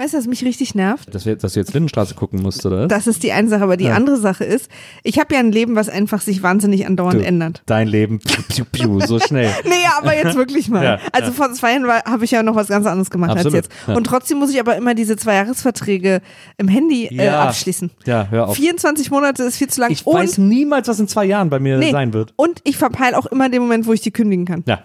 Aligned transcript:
Weißt 0.00 0.14
du, 0.14 0.18
was 0.18 0.26
mich 0.26 0.42
richtig 0.46 0.74
nervt? 0.74 1.14
Dass, 1.14 1.26
wir, 1.26 1.36
dass 1.36 1.52
du 1.52 1.60
jetzt 1.60 1.74
Lindenstraße 1.74 2.14
gucken 2.14 2.40
musst, 2.40 2.64
oder? 2.64 2.88
Das 2.88 3.06
ist 3.06 3.22
die 3.22 3.32
eine 3.32 3.50
Sache, 3.50 3.62
aber 3.64 3.76
die 3.76 3.84
Ja. 3.84 3.92
andere 3.92 4.16
Sache 4.16 4.44
ist, 4.44 4.70
ich 5.02 5.18
habe 5.18 5.34
ja 5.34 5.40
ein 5.40 5.52
Leben, 5.52 5.76
was 5.76 5.90
einfach 5.90 6.22
sich 6.22 6.42
wahnsinnig 6.42 6.86
andauernd 6.86 7.20
Du, 7.20 7.26
ändert. 7.26 7.62
Dein 7.66 7.86
Leben, 7.86 8.18
piu, 8.18 8.42
piu, 8.48 8.64
piu, 8.64 9.00
so 9.00 9.18
schnell. 9.20 9.50
Nee, 9.64 9.74
aber 9.98 10.16
jetzt 10.16 10.36
wirklich 10.36 10.70
mal. 10.70 10.82
Ja, 10.82 10.98
also 11.12 11.26
ja. 11.26 11.32
vor 11.32 11.52
zwei 11.52 11.74
Jahren 11.74 11.86
habe 11.86 12.24
ich 12.24 12.30
ja 12.30 12.42
noch 12.42 12.54
was 12.54 12.68
ganz 12.68 12.86
anderes 12.86 13.10
gemacht 13.10 13.32
Absolut, 13.32 13.54
als 13.54 13.68
jetzt. 13.68 13.94
Und 13.94 14.04
trotzdem 14.04 14.38
muss 14.38 14.48
ich 14.50 14.58
aber 14.58 14.74
immer 14.74 14.94
diese 14.94 15.18
Zweijahresverträge 15.18 16.22
im 16.56 16.68
Handy 16.68 17.04
äh, 17.08 17.28
abschließen. 17.28 17.90
Ja, 18.06 18.26
hör 18.30 18.48
auf. 18.48 18.56
24 18.56 19.10
Monate 19.10 19.42
ist 19.42 19.58
viel 19.58 19.68
zu 19.68 19.82
lang. 19.82 19.90
Ich 19.90 20.06
und, 20.06 20.14
weiß 20.14 20.38
niemals, 20.38 20.88
was 20.88 20.98
in 20.98 21.08
zwei 21.08 21.26
Jahren 21.26 21.50
bei 21.50 21.58
mir 21.58 21.76
nee, 21.76 21.90
sein 21.90 22.14
wird. 22.14 22.32
und 22.36 22.62
ich 22.64 22.78
verpeile 22.78 23.18
auch 23.18 23.26
immer 23.26 23.50
den 23.50 23.60
Moment, 23.60 23.86
wo 23.86 23.92
ich 23.92 24.00
die 24.00 24.12
kündigen 24.12 24.46
kann. 24.46 24.64
Ja. 24.66 24.82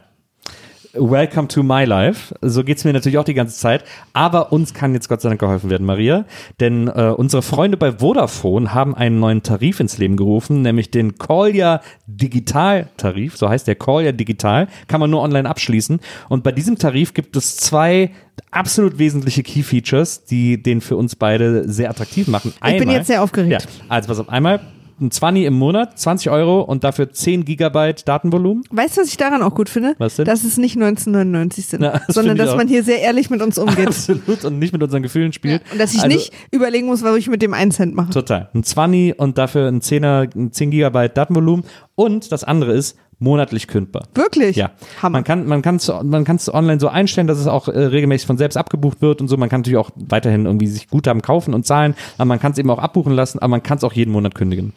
Welcome 0.97 1.47
to 1.49 1.61
my 1.63 1.83
life. 1.83 2.33
So 2.41 2.63
geht's 2.63 2.85
mir 2.85 2.93
natürlich 2.93 3.17
auch 3.17 3.25
die 3.25 3.33
ganze 3.33 3.57
Zeit. 3.57 3.83
Aber 4.13 4.51
uns 4.53 4.73
kann 4.73 4.93
jetzt 4.93 5.09
Gott 5.09 5.21
sei 5.21 5.29
Dank 5.29 5.41
geholfen 5.41 5.69
werden, 5.69 5.85
Maria. 5.85 6.25
Denn 6.59 6.87
äh, 6.87 7.13
unsere 7.15 7.41
Freunde 7.41 7.75
bei 7.75 7.99
Vodafone 7.99 8.73
haben 8.73 8.95
einen 8.95 9.19
neuen 9.19 9.43
Tarif 9.43 9.79
ins 9.79 9.97
Leben 9.97 10.15
gerufen, 10.15 10.61
nämlich 10.61 10.91
den 10.91 11.17
Callja 11.17 11.81
Digital 12.07 12.87
Tarif. 12.97 13.35
So 13.35 13.49
heißt 13.49 13.67
der 13.67 13.75
Callja 13.75 14.13
Digital. 14.13 14.67
Kann 14.87 14.99
man 14.99 15.09
nur 15.09 15.21
online 15.21 15.49
abschließen. 15.49 15.99
Und 16.29 16.43
bei 16.43 16.51
diesem 16.51 16.77
Tarif 16.77 17.13
gibt 17.13 17.35
es 17.35 17.57
zwei 17.57 18.11
absolut 18.51 18.97
wesentliche 18.97 19.43
Key 19.43 19.63
Features, 19.63 20.25
die 20.25 20.61
den 20.61 20.81
für 20.81 20.95
uns 20.95 21.15
beide 21.15 21.69
sehr 21.69 21.89
attraktiv 21.89 22.27
machen. 22.27 22.53
Ich 22.65 22.77
bin 22.77 22.89
jetzt 22.89 23.07
sehr 23.07 23.21
aufgeregt. 23.21 23.51
Ja, 23.51 23.59
also 23.89 24.07
pass 24.07 24.19
auf. 24.19 24.29
Einmal 24.29 24.61
ein 24.99 25.11
20 25.11 25.43
im 25.45 25.53
Monat, 25.55 25.99
20 25.99 26.29
Euro 26.31 26.61
und 26.61 26.83
dafür 26.83 27.11
10 27.11 27.43
Gigabyte 27.45 28.07
Datenvolumen. 28.07 28.63
Weißt 28.71 28.95
du, 28.97 29.01
was 29.01 29.09
ich 29.09 29.17
daran 29.17 29.41
auch 29.41 29.53
gut 29.53 29.67
finde? 29.69 29.95
Was 29.97 30.15
denn? 30.15 30.25
Dass 30.25 30.43
es 30.43 30.57
nicht 30.57 30.75
1999 30.77 31.65
sind, 31.65 31.83
Ja, 31.83 31.99
das 32.05 32.15
sondern 32.15 32.37
dass 32.37 32.51
auch. 32.51 32.57
man 32.57 32.67
hier 32.67 32.83
sehr 32.83 33.01
ehrlich 33.01 33.29
mit 33.29 33.41
uns 33.41 33.57
umgeht. 33.57 33.87
Absolut 33.87 34.45
und 34.45 34.59
nicht 34.59 34.71
mit 34.73 34.81
unseren 34.81 35.03
Gefühlen 35.03 35.33
spielt. 35.33 35.61
Und 35.71 35.79
dass 35.79 35.93
ich 35.93 36.01
Also, 36.03 36.15
nicht 36.15 36.31
überlegen 36.51 36.87
muss, 36.87 37.03
was 37.03 37.15
ich 37.17 37.27
mit 37.27 37.41
dem 37.41 37.53
1 37.53 37.75
Cent 37.75 37.93
mache. 37.95 38.11
Total. 38.11 38.49
Ein 38.53 38.63
20 38.63 39.19
und 39.19 39.37
dafür 39.37 39.67
ein 39.67 39.81
10er, 39.81 40.33
ein 40.35 40.51
10 40.51 40.71
Gigabyte 40.71 41.17
Datenvolumen. 41.17 41.65
Und 41.95 42.31
das 42.31 42.43
andere 42.43 42.73
ist 42.73 42.97
monatlich 43.19 43.67
kündbar. 43.67 44.07
Wirklich? 44.13 44.55
Ja, 44.55 44.71
Hammer. 45.01 45.17
man 45.17 45.23
kann 45.23 45.45
man 45.47 45.61
kann 45.61 45.79
man 46.03 46.23
kann 46.23 46.35
es 46.35 46.53
online 46.53 46.79
so 46.79 46.87
einstellen, 46.87 47.27
dass 47.27 47.39
es 47.39 47.47
auch 47.47 47.67
äh, 47.67 47.77
regelmäßig 47.77 48.27
von 48.27 48.37
selbst 48.37 48.57
abgebucht 48.57 49.01
wird 49.01 49.21
und 49.21 49.27
so. 49.27 49.37
Man 49.37 49.49
kann 49.49 49.61
natürlich 49.61 49.77
auch 49.77 49.91
weiterhin 49.95 50.45
irgendwie 50.45 50.67
sich 50.67 50.89
Guthaben 50.89 51.21
kaufen 51.21 51.53
und 51.53 51.65
zahlen, 51.65 51.95
aber 52.17 52.25
man 52.25 52.39
kann 52.39 52.51
es 52.51 52.57
eben 52.57 52.69
auch 52.69 52.79
abbuchen 52.79 53.13
lassen, 53.13 53.39
aber 53.39 53.49
man 53.49 53.63
kann 53.63 53.77
es 53.77 53.83
auch 53.83 53.93
jeden 53.93 54.11
Monat 54.11 54.35
kündigen. 54.35 54.73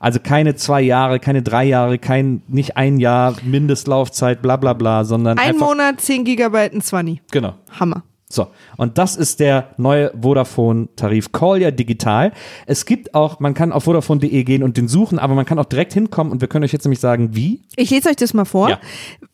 Also 0.00 0.20
keine 0.20 0.54
zwei 0.54 0.80
Jahre, 0.80 1.20
keine 1.20 1.42
drei 1.42 1.64
Jahre, 1.64 1.98
kein 1.98 2.42
nicht 2.48 2.76
ein 2.76 2.98
Jahr 2.98 3.34
Mindestlaufzeit, 3.42 4.42
bla 4.42 4.56
bla 4.56 4.72
bla, 4.72 5.04
sondern 5.04 5.38
Ein 5.38 5.58
Monat, 5.58 6.00
10 6.00 6.24
Gigabyte, 6.24 6.74
ein 6.74 6.80
20. 6.80 7.22
genau. 7.30 7.54
Hammer. 7.78 8.02
So, 8.32 8.46
und 8.78 8.96
das 8.96 9.16
ist 9.16 9.40
der 9.40 9.74
neue 9.76 10.10
Vodafone-Tarif. 10.18 11.32
Call 11.32 11.60
ja 11.60 11.70
digital. 11.70 12.32
Es 12.66 12.86
gibt 12.86 13.14
auch, 13.14 13.40
man 13.40 13.52
kann 13.52 13.72
auf 13.72 13.84
vodafone.de 13.84 14.42
gehen 14.44 14.62
und 14.62 14.78
den 14.78 14.88
suchen, 14.88 15.18
aber 15.18 15.34
man 15.34 15.44
kann 15.44 15.58
auch 15.58 15.66
direkt 15.66 15.92
hinkommen 15.92 16.32
und 16.32 16.40
wir 16.40 16.48
können 16.48 16.64
euch 16.64 16.72
jetzt 16.72 16.84
nämlich 16.84 17.00
sagen, 17.00 17.36
wie. 17.36 17.60
Ich 17.76 17.90
lese 17.90 18.08
euch 18.08 18.16
das 18.16 18.32
mal 18.32 18.46
vor. 18.46 18.70
Ja. 18.70 18.80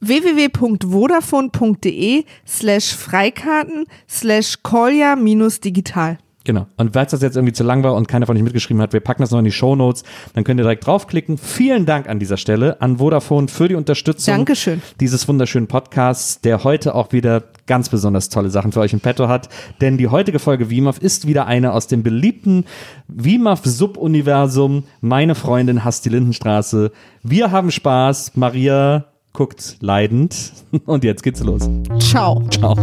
www.vodafone.de 0.01 2.25
slash 2.45 2.93
Freikarten 2.95 3.85
slash 4.09 4.57
Kolja 4.65 5.15
minus 5.15 5.61
digital. 5.61 6.19
Genau. 6.45 6.67
Und 6.77 6.95
falls 6.95 7.11
das 7.11 7.21
jetzt 7.21 7.37
irgendwie 7.37 7.53
zu 7.53 7.65
lang 7.65 7.83
war 7.83 7.95
und 7.95 8.09
keiner 8.09 8.25
von 8.27 8.37
euch 8.37 8.43
mitgeschrieben 8.43 8.81
hat, 8.81 8.93
wir 8.93 9.01
packen 9.01 9.23
das 9.23 9.31
noch 9.31 9.39
in 9.39 9.45
die 9.45 9.53
Shownotes, 9.53 10.05
dann 10.35 10.45
könnt 10.45 10.59
ihr 10.59 10.63
direkt 10.63 10.87
draufklicken. 10.87 11.37
Vielen 11.37 11.85
Dank 11.85 12.09
an 12.09 12.19
dieser 12.19 12.37
Stelle 12.37 12.81
an 12.81 12.99
Vodafone 12.99 13.49
für 13.49 13.69
die 13.69 13.75
Unterstützung 13.75 14.35
Dankeschön. 14.35 14.81
dieses 15.01 15.29
wunderschönen 15.29 15.67
Podcasts, 15.67 16.41
der 16.41 16.65
heute 16.65 16.95
auch 16.95 17.13
wieder 17.13 17.43
ganz 17.67 17.91
besonders 17.91 18.31
tolle 18.31 18.51
Sachen 18.51 18.73
für 18.73 18.81
euch 18.81 18.95
im 18.95 19.01
Petto 19.01 19.29
hat. 19.29 19.49
Denn 19.81 19.99
die 19.99 20.09
heutige 20.09 20.39
Folge 20.39 20.71
WIMAF 20.71 20.99
ist 20.99 21.27
wieder 21.27 21.47
eine 21.47 21.73
aus 21.73 21.87
dem 21.87 22.03
beliebten 22.03 22.65
WIMAF-Subuniversum. 23.09 24.85
Meine 25.01 25.35
Freundin 25.35 25.85
hasst 25.85 26.07
die 26.07 26.11
Lindenstraße. 26.11 26.93
Wir 27.23 27.51
haben 27.51 27.71
Spaß. 27.71 28.33
Maria 28.37 29.05
guckt 29.39 29.77
leidend. 29.79 30.53
Und 30.85 31.05
jetzt 31.05 31.23
geht's 31.23 31.41
los. 31.45 31.71
Ciao. 32.01 32.43
Ciao. 32.51 32.75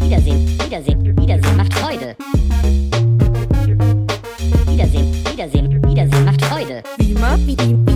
Wiedersehen, 0.00 0.58
Wiedersehen, 0.60 1.16
Wiedersehen 1.16 1.56
macht 1.56 1.74
Freude. 1.74 2.16
Wiedersehen, 4.66 5.14
Wiedersehen, 5.30 5.82
Wiedersehen 5.84 6.24
macht 6.24 6.44
Freude. 6.44 6.82
BIMAF? 6.98 7.40
Wiedersehen, 7.46 7.86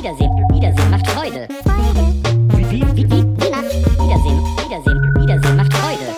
Wiedersehen, 0.00 0.30
Wiedersehen 0.52 0.90
macht 0.90 1.06
Freude. 1.08 1.48
Wiedersehen, 2.56 2.96
Wiedersehen, 2.96 3.36
Wiedersehen 5.20 5.56
macht 5.56 5.72
Freude. 5.74 6.16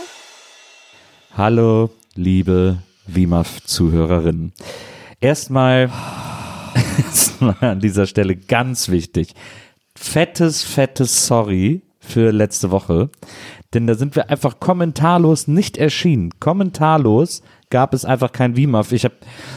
Hallo, 1.36 1.90
liebe 2.14 2.78
WIMAF-Zuhörerinnen. 3.06 4.52
Erstmal 5.20 5.90
erstmal 6.98 7.56
an 7.60 7.80
dieser 7.80 8.06
Stelle 8.06 8.36
ganz 8.36 8.88
wichtig. 8.88 9.34
Fettes, 10.02 10.62
fettes 10.62 11.26
Sorry 11.26 11.82
für 11.98 12.32
letzte 12.32 12.70
Woche. 12.70 13.10
Denn 13.74 13.86
da 13.86 13.94
sind 13.94 14.16
wir 14.16 14.30
einfach 14.30 14.58
kommentarlos 14.58 15.46
nicht 15.46 15.76
erschienen. 15.76 16.30
Kommentarlos 16.40 17.42
gab 17.68 17.92
es 17.92 18.06
einfach 18.06 18.32
kein 18.32 18.56
WIMAF. 18.56 18.92
Ich 18.92 19.04
habe 19.04 19.14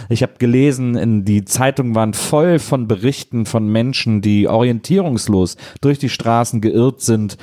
ich 0.10 0.22
hab 0.22 0.40
gelesen, 0.40 0.96
in 0.96 1.24
die 1.24 1.46
Zeitungen 1.46 1.96
waren 1.96 2.14
voll 2.14 2.60
von 2.60 2.88
Berichten 2.90 3.46
von 3.46 3.70
Menschen, 3.70 4.22
die 4.22 4.50
orientierungslos 4.50 5.56
durch 5.80 5.98
die 5.98 6.10
Straßen 6.10 6.60
geirrt 6.60 7.00
sind, 7.00 7.38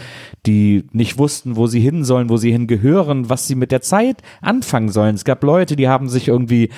die 0.46 0.84
nicht 0.92 1.18
wussten, 1.18 1.56
wo 1.56 1.66
sie 1.66 1.80
hin 1.80 2.04
sollen, 2.04 2.28
wo 2.28 2.36
sie 2.36 2.52
hingehören, 2.52 3.30
was 3.30 3.48
sie 3.48 3.54
mit 3.56 3.72
der 3.72 3.80
Zeit 3.80 4.22
anfangen 4.42 4.90
sollen. 4.90 5.14
Es 5.14 5.24
gab 5.24 5.42
Leute, 5.42 5.74
die 5.74 5.88
haben 5.88 6.08
sich 6.08 6.28
irgendwie 6.28 6.68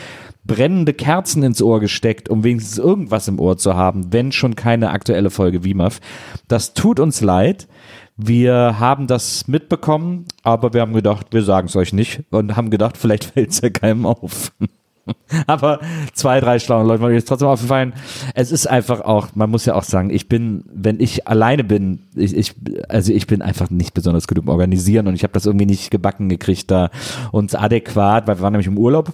brennende 0.44 0.92
Kerzen 0.92 1.42
ins 1.42 1.62
Ohr 1.62 1.80
gesteckt, 1.80 2.28
um 2.28 2.44
wenigstens 2.44 2.78
irgendwas 2.78 3.28
im 3.28 3.38
Ohr 3.38 3.56
zu 3.56 3.76
haben, 3.76 4.12
wenn 4.12 4.32
schon 4.32 4.56
keine 4.56 4.90
aktuelle 4.90 5.30
Folge 5.30 5.64
WIMAF. 5.64 6.00
Das 6.48 6.74
tut 6.74 7.00
uns 7.00 7.20
leid. 7.20 7.68
Wir 8.16 8.78
haben 8.78 9.06
das 9.06 9.48
mitbekommen, 9.48 10.26
aber 10.42 10.74
wir 10.74 10.80
haben 10.82 10.92
gedacht, 10.92 11.28
wir 11.30 11.42
sagen 11.42 11.68
es 11.68 11.76
euch 11.76 11.92
nicht 11.92 12.22
und 12.30 12.56
haben 12.56 12.70
gedacht, 12.70 12.96
vielleicht 12.96 13.24
fällt 13.32 13.50
es 13.50 13.60
ja 13.60 13.70
keinem 13.70 14.06
auf. 14.06 14.52
Aber 15.48 15.80
zwei, 16.12 16.38
drei 16.38 16.60
schlaue 16.60 16.86
Leute 16.86 17.02
wollen 17.02 17.14
jetzt 17.14 17.26
trotzdem 17.26 17.48
aufgefallen. 17.48 17.92
Es 18.34 18.52
ist 18.52 18.66
einfach 18.66 19.00
auch, 19.00 19.28
man 19.34 19.50
muss 19.50 19.66
ja 19.66 19.74
auch 19.74 19.82
sagen, 19.82 20.10
ich 20.10 20.28
bin, 20.28 20.64
wenn 20.72 21.00
ich 21.00 21.26
alleine 21.26 21.64
bin, 21.64 22.00
ich, 22.14 22.36
ich 22.36 22.54
also 22.88 23.12
ich 23.12 23.26
bin 23.26 23.42
einfach 23.42 23.70
nicht 23.70 23.94
besonders 23.94 24.28
gut 24.28 24.38
im 24.38 24.48
Organisieren 24.48 25.08
und 25.08 25.14
ich 25.14 25.24
habe 25.24 25.32
das 25.32 25.46
irgendwie 25.46 25.66
nicht 25.66 25.90
gebacken 25.90 26.28
gekriegt, 26.28 26.70
da 26.70 26.90
uns 27.32 27.54
adäquat, 27.54 28.26
weil 28.26 28.38
wir 28.38 28.42
waren 28.42 28.52
nämlich 28.52 28.68
im 28.68 28.78
Urlaub 28.78 29.12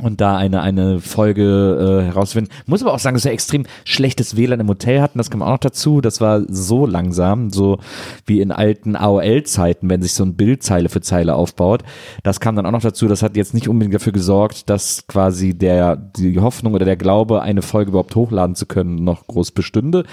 und 0.00 0.20
da 0.20 0.36
eine, 0.36 0.60
eine 0.60 1.00
Folge 1.00 2.02
äh, 2.02 2.06
herausfinden. 2.06 2.50
Muss 2.66 2.82
aber 2.82 2.94
auch 2.94 2.98
sagen, 2.98 3.16
dass 3.16 3.24
wir 3.24 3.32
extrem 3.32 3.66
schlechtes 3.84 4.36
WLAN 4.36 4.60
im 4.60 4.68
Hotel 4.68 5.00
hatten, 5.00 5.18
das 5.18 5.30
kam 5.30 5.42
auch 5.42 5.50
noch 5.50 5.58
dazu. 5.58 6.00
Das 6.00 6.20
war 6.20 6.42
so 6.48 6.86
langsam, 6.86 7.50
so 7.50 7.78
wie 8.24 8.40
in 8.40 8.52
alten 8.52 8.94
AOL-Zeiten, 8.94 9.90
wenn 9.90 10.02
sich 10.02 10.14
so 10.14 10.24
ein 10.24 10.34
Bild 10.34 10.62
Zeile 10.62 10.88
für 10.88 11.00
Zeile 11.00 11.34
aufbaut. 11.34 11.82
Das 12.22 12.38
kam 12.38 12.54
dann 12.54 12.66
auch 12.66 12.70
noch 12.70 12.82
dazu. 12.82 13.08
Das 13.08 13.22
hat 13.22 13.36
jetzt 13.36 13.54
nicht 13.54 13.68
unbedingt 13.68 13.94
dafür 13.94 14.12
gesorgt, 14.12 14.70
dass 14.70 15.06
quasi 15.08 15.54
der, 15.54 15.96
die 15.96 16.38
Hoffnung 16.38 16.74
oder 16.74 16.84
der 16.84 16.96
Glaube, 16.96 17.42
eine 17.42 17.62
Folge 17.62 17.90
überhaupt 17.90 18.14
hochladen 18.14 18.54
zu 18.54 18.66
können, 18.66 19.02
noch 19.02 19.26
groß 19.26 19.50
bestünde. 19.50 20.04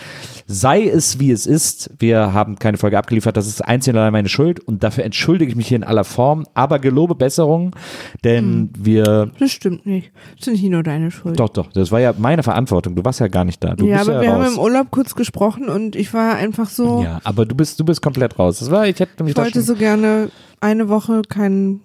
Sei 0.48 0.88
es 0.88 1.20
wie 1.20 1.32
es 1.32 1.46
ist, 1.46 1.92
wir 2.00 2.34
haben 2.34 2.58
keine 2.58 2.78
Folge 2.78 2.98
abgeliefert, 2.98 3.38
das 3.38 3.48
ist 3.48 3.62
einzig 3.64 3.94
und 3.94 4.12
meine 4.12 4.30
Schuld 4.30 4.60
und 4.60 4.84
dafür 4.84 5.04
entschuldige 5.04 5.50
ich 5.50 5.56
mich 5.56 5.68
hier 5.68 5.78
in 5.78 5.84
aller 5.84 6.04
Form, 6.04 6.46
aber 6.54 6.80
gelobe 6.80 7.16
Besserung, 7.16 7.76
denn 8.24 8.70
wir 8.78 9.32
Das 9.40 9.52
stimmt 9.52 9.75
nicht. 9.84 10.12
Das 10.38 10.48
ist 10.48 10.62
nicht 10.62 10.72
nur 10.72 10.84
deine 10.84 11.12
Schuld. 11.12 11.40
doch, 11.40 11.50
doch, 11.50 11.72
das 11.72 11.92
war 11.92 12.00
ja 12.00 12.14
meine 12.18 12.44
Verantwortung. 12.44 12.96
Du 12.96 13.04
warst 13.04 13.20
ja 13.20 13.28
gar 13.28 13.46
nicht 13.46 13.64
da. 13.64 13.76
Du 13.76 13.88
ja, 13.88 14.02
aber 14.02 14.14
ja 14.14 14.22
wir 14.22 14.32
haben 14.32 14.44
raus. 14.44 14.54
im 14.54 14.60
Urlaub 14.60 14.92
kurz 14.92 15.16
gesprochen 15.16 15.68
und 15.68 15.96
ich 15.96 16.14
war 16.14 16.36
einfach 16.36 16.70
so, 16.70 17.04
ja, 17.04 17.20
aber 17.24 17.46
du 17.46 17.56
bist, 17.56 17.80
du 17.80 17.86
bist 17.86 18.02
komplett 18.02 18.40
raus. 18.40 18.60
Das 18.60 18.72
war, 18.72 18.88
ich 18.88 19.00
hätte 19.00 19.24
mich 19.24 19.32
ich 19.32 19.38
wollte 19.38 19.62
so 19.62 19.76
gerne 19.76 20.30
eine 20.62 20.88
Woche 20.90 21.22
kein, 21.28 21.82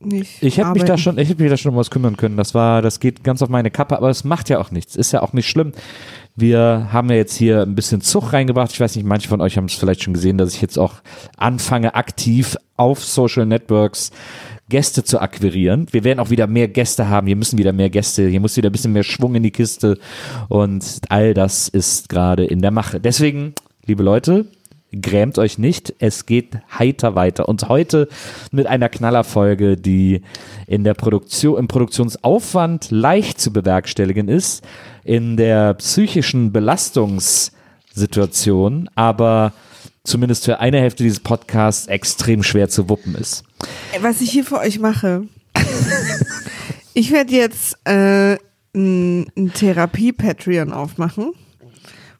nicht 0.00 0.42
ich 0.42 0.58
hätte 0.58 0.70
mich 0.70 0.84
da 0.84 0.98
schon, 0.98 1.18
ich 1.18 1.28
hätte 1.28 1.42
mich 1.42 1.50
da 1.50 1.56
schon 1.56 1.72
um 1.72 1.78
was 1.78 1.90
kümmern 1.90 2.16
können. 2.16 2.36
Das 2.36 2.54
war, 2.54 2.82
das 2.82 3.00
geht 3.00 3.24
ganz 3.24 3.42
auf 3.42 3.48
meine 3.48 3.70
Kappe, 3.70 3.96
aber 3.96 4.10
es 4.10 4.24
macht 4.24 4.48
ja 4.48 4.58
auch 4.58 4.70
nichts. 4.70 4.96
Ist 4.96 5.12
ja 5.12 5.22
auch 5.22 5.32
nicht 5.32 5.48
schlimm. 5.48 5.72
Wir 6.36 6.88
haben 6.92 7.08
ja 7.10 7.16
jetzt 7.16 7.36
hier 7.36 7.62
ein 7.62 7.76
bisschen 7.76 8.00
Zug 8.00 8.32
reingebracht. 8.32 8.72
Ich 8.72 8.80
weiß 8.80 8.96
nicht, 8.96 9.04
manche 9.06 9.28
von 9.28 9.40
euch 9.40 9.56
haben 9.56 9.66
es 9.66 9.74
vielleicht 9.74 10.02
schon 10.02 10.14
gesehen, 10.14 10.36
dass 10.36 10.54
ich 10.54 10.60
jetzt 10.60 10.78
auch 10.78 10.94
anfange, 11.36 11.94
aktiv 11.94 12.56
auf 12.76 13.04
Social 13.04 13.46
Networks 13.46 14.10
Gäste 14.68 15.04
zu 15.04 15.20
akquirieren. 15.20 15.86
Wir 15.90 16.04
werden 16.04 16.20
auch 16.20 16.30
wieder 16.30 16.46
mehr 16.46 16.68
Gäste 16.68 17.08
haben. 17.08 17.26
Hier 17.26 17.36
müssen 17.36 17.58
wieder 17.58 17.72
mehr 17.72 17.90
Gäste. 17.90 18.28
Hier 18.28 18.40
muss 18.40 18.56
wieder 18.56 18.70
ein 18.70 18.72
bisschen 18.72 18.92
mehr 18.92 19.02
Schwung 19.02 19.34
in 19.34 19.42
die 19.42 19.50
Kiste. 19.50 19.98
Und 20.48 21.00
all 21.08 21.34
das 21.34 21.68
ist 21.68 22.08
gerade 22.08 22.44
in 22.44 22.62
der 22.62 22.70
Mache. 22.70 23.00
Deswegen, 23.00 23.54
liebe 23.84 24.02
Leute, 24.02 24.46
grämt 25.02 25.38
euch 25.38 25.58
nicht. 25.58 25.94
Es 25.98 26.24
geht 26.26 26.58
heiter 26.78 27.14
weiter. 27.14 27.48
Und 27.48 27.68
heute 27.68 28.08
mit 28.52 28.66
einer 28.66 28.88
Knallerfolge, 28.88 29.76
die 29.76 30.22
in 30.66 30.82
der 30.84 30.94
Produktion, 30.94 31.58
im 31.58 31.68
Produktionsaufwand 31.68 32.90
leicht 32.90 33.38
zu 33.40 33.52
bewerkstelligen 33.52 34.28
ist, 34.28 34.64
in 35.04 35.36
der 35.36 35.74
psychischen 35.74 36.52
Belastungssituation, 36.52 38.88
aber 38.94 39.52
zumindest 40.04 40.46
für 40.46 40.60
eine 40.60 40.80
Hälfte 40.80 41.02
dieses 41.02 41.20
Podcasts 41.20 41.86
extrem 41.86 42.42
schwer 42.42 42.70
zu 42.70 42.88
wuppen 42.88 43.14
ist. 43.14 43.44
Was 44.00 44.20
ich 44.20 44.30
hier 44.30 44.44
für 44.44 44.58
euch 44.58 44.78
mache, 44.78 45.28
ich 46.94 47.10
werde 47.10 47.32
jetzt 47.32 47.78
äh, 47.84 48.36
ein, 48.74 49.52
Therapie-Patreon 49.54 50.72
aufmachen, 50.72 51.32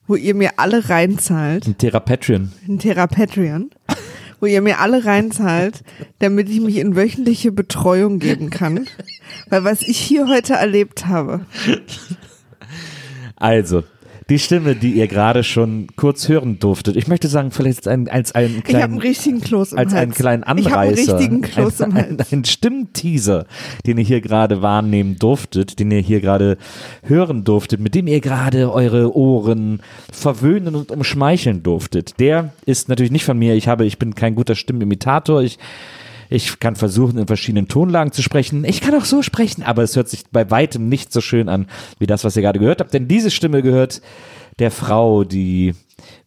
wo 0.07 0.15
ihr 0.15 0.35
mir 0.35 0.53
alle 0.57 0.89
reinzahlt. 0.89 1.67
Ein 1.67 1.79
Therapetrion. 1.79 2.53
Ein 2.69 2.79
Therapetrion, 2.79 3.71
wo 4.41 4.47
ihr 4.47 4.63
mir 4.63 4.79
alle 4.79 5.05
reinzahlt, 5.05 5.83
damit 6.21 6.49
ich 6.49 6.61
mich 6.61 6.77
in 6.77 6.97
wöchentliche 6.97 7.53
Betreuung 7.53 8.19
geben 8.19 8.51
kann. 8.51 8.87
Weil 9.49 9.65
was 9.65 9.83
ich 9.83 9.99
hier 9.99 10.29
heute 10.29 10.55
erlebt 10.55 11.07
habe, 11.07 11.45
Also, 13.37 13.83
die 14.31 14.39
Stimme, 14.39 14.75
die 14.75 14.93
ihr 14.93 15.07
gerade 15.07 15.45
schon 15.45 15.89
kurz 15.97 16.29
hören 16.29 16.59
durftet. 16.59 16.97
Ich 16.97 17.09
möchte 17.09 17.29
sagen, 17.29 17.51
vielleicht 17.51 17.87
ein, 17.87 18.09
als 18.09 18.33
einen 18.33 18.47
ich 18.47 18.57
habe 18.57 18.69
kleinen, 18.69 18.93
einen 18.93 18.99
richtigen 19.01 19.41
Kloß 19.41 19.73
im 19.73 19.79
als 19.79 19.93
Hals. 19.93 20.03
einen 20.03 20.13
kleinen 20.13 20.43
Ich 20.43 20.49
habe 20.49 20.79
einen 20.79 20.91
Anreißer. 20.93 21.19
richtigen 21.19 21.43
Kloß 21.43 21.81
ein, 21.83 21.91
im 21.91 21.97
ein, 21.97 22.19
Hals. 22.19 22.33
ein 22.33 22.45
Stimmteaser, 22.45 23.47
den 23.87 23.99
ihr 23.99 24.05
hier 24.05 24.21
gerade 24.21 24.63
wahrnehmen 24.63 25.17
durftet, 25.19 25.79
den 25.79 25.91
ihr 25.91 26.01
hier 26.01 26.21
gerade 26.21 26.57
hören 27.03 27.45
durftet, 27.45 27.81
mit 27.81 27.95
dem 27.95 28.07
ihr 28.07 28.21
gerade 28.21 28.73
eure 28.73 29.15
Ohren 29.15 29.81
verwöhnen 30.11 30.75
und 30.75 30.91
umschmeicheln 30.91 31.63
durftet. 31.63 32.19
Der 32.19 32.53
ist 32.65 32.89
natürlich 32.89 33.13
nicht 33.13 33.25
von 33.25 33.39
mir. 33.39 33.55
Ich 33.55 33.69
habe, 33.69 33.85
ich 33.85 33.99
bin 33.99 34.15
kein 34.15 34.35
guter 34.35 34.55
Stimmenimitator. 34.55 35.43
Ich 35.43 35.59
ich 36.35 36.59
kann 36.59 36.77
versuchen, 36.77 37.19
in 37.19 37.27
verschiedenen 37.27 37.69
Tonlagen 37.69 38.13
zu 38.13 38.23
sprechen. 38.23 38.65
Ich 38.65 38.81
kann 38.81 38.95
auch 38.95 39.05
so 39.05 39.23
sprechen, 39.23 39.63
aber 39.63 39.83
es 39.83 39.97
hört 39.97 40.09
sich 40.09 40.25
bei 40.31 40.51
weitem 40.51 40.89
nicht 40.89 41.13
so 41.13 41.21
schön 41.21 41.49
an, 41.49 41.67
wie 41.99 42.07
das, 42.07 42.25
was 42.25 42.37
ihr 42.37 42.43
gerade 42.43 42.59
gehört 42.59 42.81
habt. 42.81 42.93
Denn 42.93 43.09
diese 43.09 43.31
Stimme 43.31 43.63
gehört 43.63 44.03
der 44.59 44.71
Frau, 44.71 45.25
die 45.25 45.75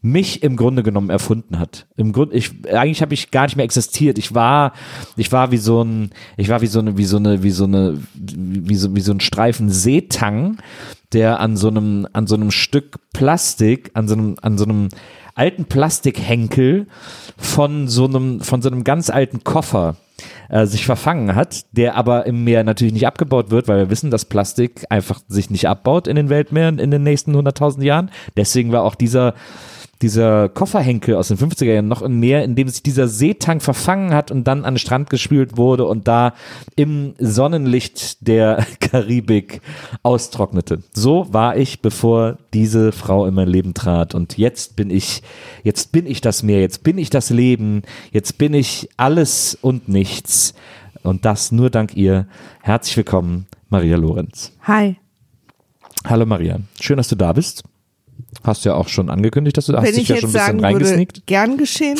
mich 0.01 0.43
im 0.43 0.55
Grunde 0.55 0.83
genommen 0.83 1.09
erfunden 1.09 1.59
hat. 1.59 1.87
Im 1.97 2.13
Grunde, 2.13 2.35
ich, 2.35 2.51
eigentlich 2.73 3.01
habe 3.01 3.13
ich 3.13 3.31
gar 3.31 3.43
nicht 3.43 3.55
mehr 3.55 3.65
existiert. 3.65 4.17
Ich 4.17 4.33
war, 4.33 4.73
ich 5.15 5.31
war 5.31 5.51
wie 5.51 5.57
so 5.57 5.83
ein, 5.83 6.11
ich 6.37 6.49
war 6.49 6.61
wie 6.61 6.67
so 6.67 6.79
eine, 6.79 6.97
wie 6.97 7.05
so 7.05 7.17
eine, 7.17 7.43
wie 7.43 7.51
so 7.51 7.65
eine, 7.65 7.99
wie 8.15 8.75
so, 8.75 8.95
wie 8.95 9.01
so 9.01 9.11
ein 9.11 9.19
Streifen 9.19 9.69
Seetang, 9.69 10.57
der 11.13 11.39
an 11.39 11.57
so 11.57 11.67
einem, 11.67 12.07
an 12.13 12.27
so 12.27 12.35
einem 12.35 12.51
Stück 12.51 12.99
Plastik, 13.13 13.91
an 13.93 14.07
so 14.07 14.15
einem, 14.15 14.35
an 14.41 14.57
so 14.57 14.65
einem 14.65 14.89
alten 15.37 15.65
Plastikhenkel 15.65 16.87
von 17.37 17.87
so 17.87 18.05
einem, 18.05 18.41
von 18.41 18.61
so 18.61 18.69
einem 18.69 18.83
ganz 18.83 19.09
alten 19.09 19.43
Koffer 19.43 19.95
äh, 20.49 20.65
sich 20.65 20.85
verfangen 20.85 21.35
hat, 21.35 21.65
der 21.71 21.95
aber 21.95 22.25
im 22.25 22.43
Meer 22.43 22.63
natürlich 22.63 22.93
nicht 22.93 23.07
abgebaut 23.07 23.51
wird, 23.51 23.67
weil 23.67 23.77
wir 23.77 23.89
wissen, 23.89 24.11
dass 24.11 24.25
Plastik 24.25 24.85
einfach 24.89 25.21
sich 25.27 25.49
nicht 25.49 25.67
abbaut 25.67 26.07
in 26.07 26.15
den 26.15 26.29
Weltmeeren 26.29 26.79
in 26.79 26.91
den 26.91 27.03
nächsten 27.03 27.35
100.000 27.35 27.83
Jahren. 27.83 28.11
Deswegen 28.35 28.71
war 28.71 28.83
auch 28.83 28.95
dieser 28.95 29.35
dieser 30.01 30.49
Kofferhenkel 30.49 31.15
aus 31.15 31.29
den 31.29 31.37
50er 31.37 31.65
Jahren 31.65 31.87
noch 31.87 32.01
im 32.01 32.19
Meer, 32.19 32.43
in 32.43 32.55
dem 32.55 32.67
sich 32.67 32.83
dieser 32.83 33.07
Seetank 33.07 33.63
verfangen 33.63 34.13
hat 34.13 34.31
und 34.31 34.43
dann 34.45 34.63
an 34.63 34.75
den 34.75 34.79
Strand 34.79 35.09
gespült 35.09 35.57
wurde 35.57 35.85
und 35.85 36.07
da 36.07 36.33
im 36.75 37.13
Sonnenlicht 37.17 38.27
der 38.27 38.65
Karibik 38.79 39.61
austrocknete. 40.03 40.83
So 40.93 41.33
war 41.33 41.57
ich, 41.57 41.81
bevor 41.81 42.37
diese 42.53 42.91
Frau 42.91 43.25
in 43.25 43.33
mein 43.33 43.47
Leben 43.47 43.73
trat 43.73 44.13
und 44.13 44.37
jetzt 44.37 44.75
bin 44.75 44.89
ich, 44.89 45.23
jetzt 45.63 45.91
bin 45.91 46.05
ich 46.05 46.21
das 46.21 46.43
Meer, 46.43 46.61
jetzt 46.61 46.83
bin 46.83 46.97
ich 46.97 47.09
das 47.09 47.29
Leben, 47.29 47.81
jetzt 48.11 48.37
bin 48.37 48.53
ich 48.53 48.89
alles 48.97 49.57
und 49.59 49.89
nichts 49.89 50.53
und 51.03 51.25
das 51.25 51.51
nur 51.51 51.69
dank 51.69 51.95
ihr. 51.95 52.27
Herzlich 52.61 52.97
willkommen, 52.97 53.47
Maria 53.69 53.97
Lorenz. 53.97 54.53
Hi. 54.63 54.97
Hallo 56.05 56.25
Maria, 56.25 56.59
schön, 56.79 56.97
dass 56.97 57.07
du 57.07 57.15
da 57.15 57.33
bist. 57.33 57.63
Hast 58.43 58.65
ja 58.65 58.75
auch 58.75 58.87
schon 58.87 59.09
angekündigt, 59.09 59.57
dass 59.57 59.65
du 59.67 59.71
da 59.71 59.79
hast 59.79 59.87
Wenn 59.87 59.95
dich 59.95 60.03
ich 60.03 60.09
ja 60.09 60.15
schon 60.17 60.29
ein 60.29 60.33
bisschen 60.33 60.45
sagen 60.45 60.57
würde, 60.59 60.85
reingesneakt. 60.85 61.27
gern 61.27 61.57
geschehen, 61.57 61.99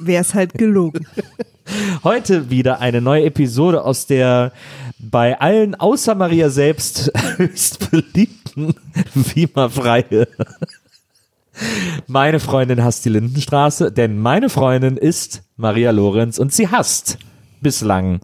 wäre 0.00 0.22
es 0.22 0.34
halt 0.34 0.54
gelogen. 0.54 1.06
Heute 2.04 2.50
wieder 2.50 2.80
eine 2.80 3.00
neue 3.00 3.24
Episode 3.24 3.84
aus 3.84 4.06
der 4.06 4.52
bei 4.98 5.40
allen 5.40 5.74
außer 5.74 6.14
Maria 6.14 6.50
selbst 6.50 7.10
höchst 7.36 7.90
beliebten 7.90 8.74
Wiemer-Freie. 9.14 10.28
Meine 12.06 12.40
Freundin 12.40 12.82
hasst 12.82 13.04
die 13.04 13.10
Lindenstraße, 13.10 13.92
denn 13.92 14.18
meine 14.18 14.48
Freundin 14.48 14.96
ist 14.96 15.42
Maria 15.56 15.90
Lorenz 15.90 16.38
und 16.38 16.52
sie 16.52 16.68
hasst 16.68 17.18
bislang 17.60 18.20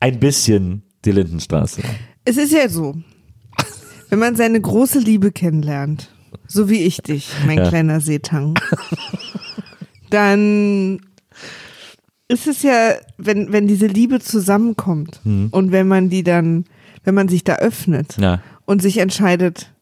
ein 0.00 0.20
bisschen 0.20 0.82
die 1.04 1.12
Lindenstraße. 1.12 1.82
Es 2.24 2.36
ist 2.36 2.52
ja 2.52 2.68
so, 2.68 2.94
wenn 4.10 4.18
man 4.18 4.36
seine 4.36 4.60
große 4.60 4.98
Liebe 4.98 5.32
kennenlernt, 5.32 6.10
so 6.48 6.68
wie 6.68 6.82
ich 6.82 6.98
dich, 7.02 7.30
mein 7.46 7.58
Ja. 7.58 7.68
kleiner 7.68 8.00
Seetang, 8.00 8.58
dann 10.10 11.00
ist 12.28 12.46
es 12.46 12.62
ja, 12.62 12.94
wenn, 13.16 13.52
wenn 13.52 13.66
diese 13.68 13.86
Liebe 13.86 14.20
zusammenkommt 14.20 15.20
Hm. 15.24 15.48
und 15.50 15.72
wenn 15.72 15.86
man 15.88 16.08
die 16.10 16.22
dann, 16.22 16.64
wenn 17.04 17.14
man 17.14 17.28
sich 17.28 17.44
da 17.44 17.56
öffnet 17.56 18.16
Ja, 18.18 18.40
und 18.66 18.82
sich 18.82 18.98
entscheidet, 18.98 19.72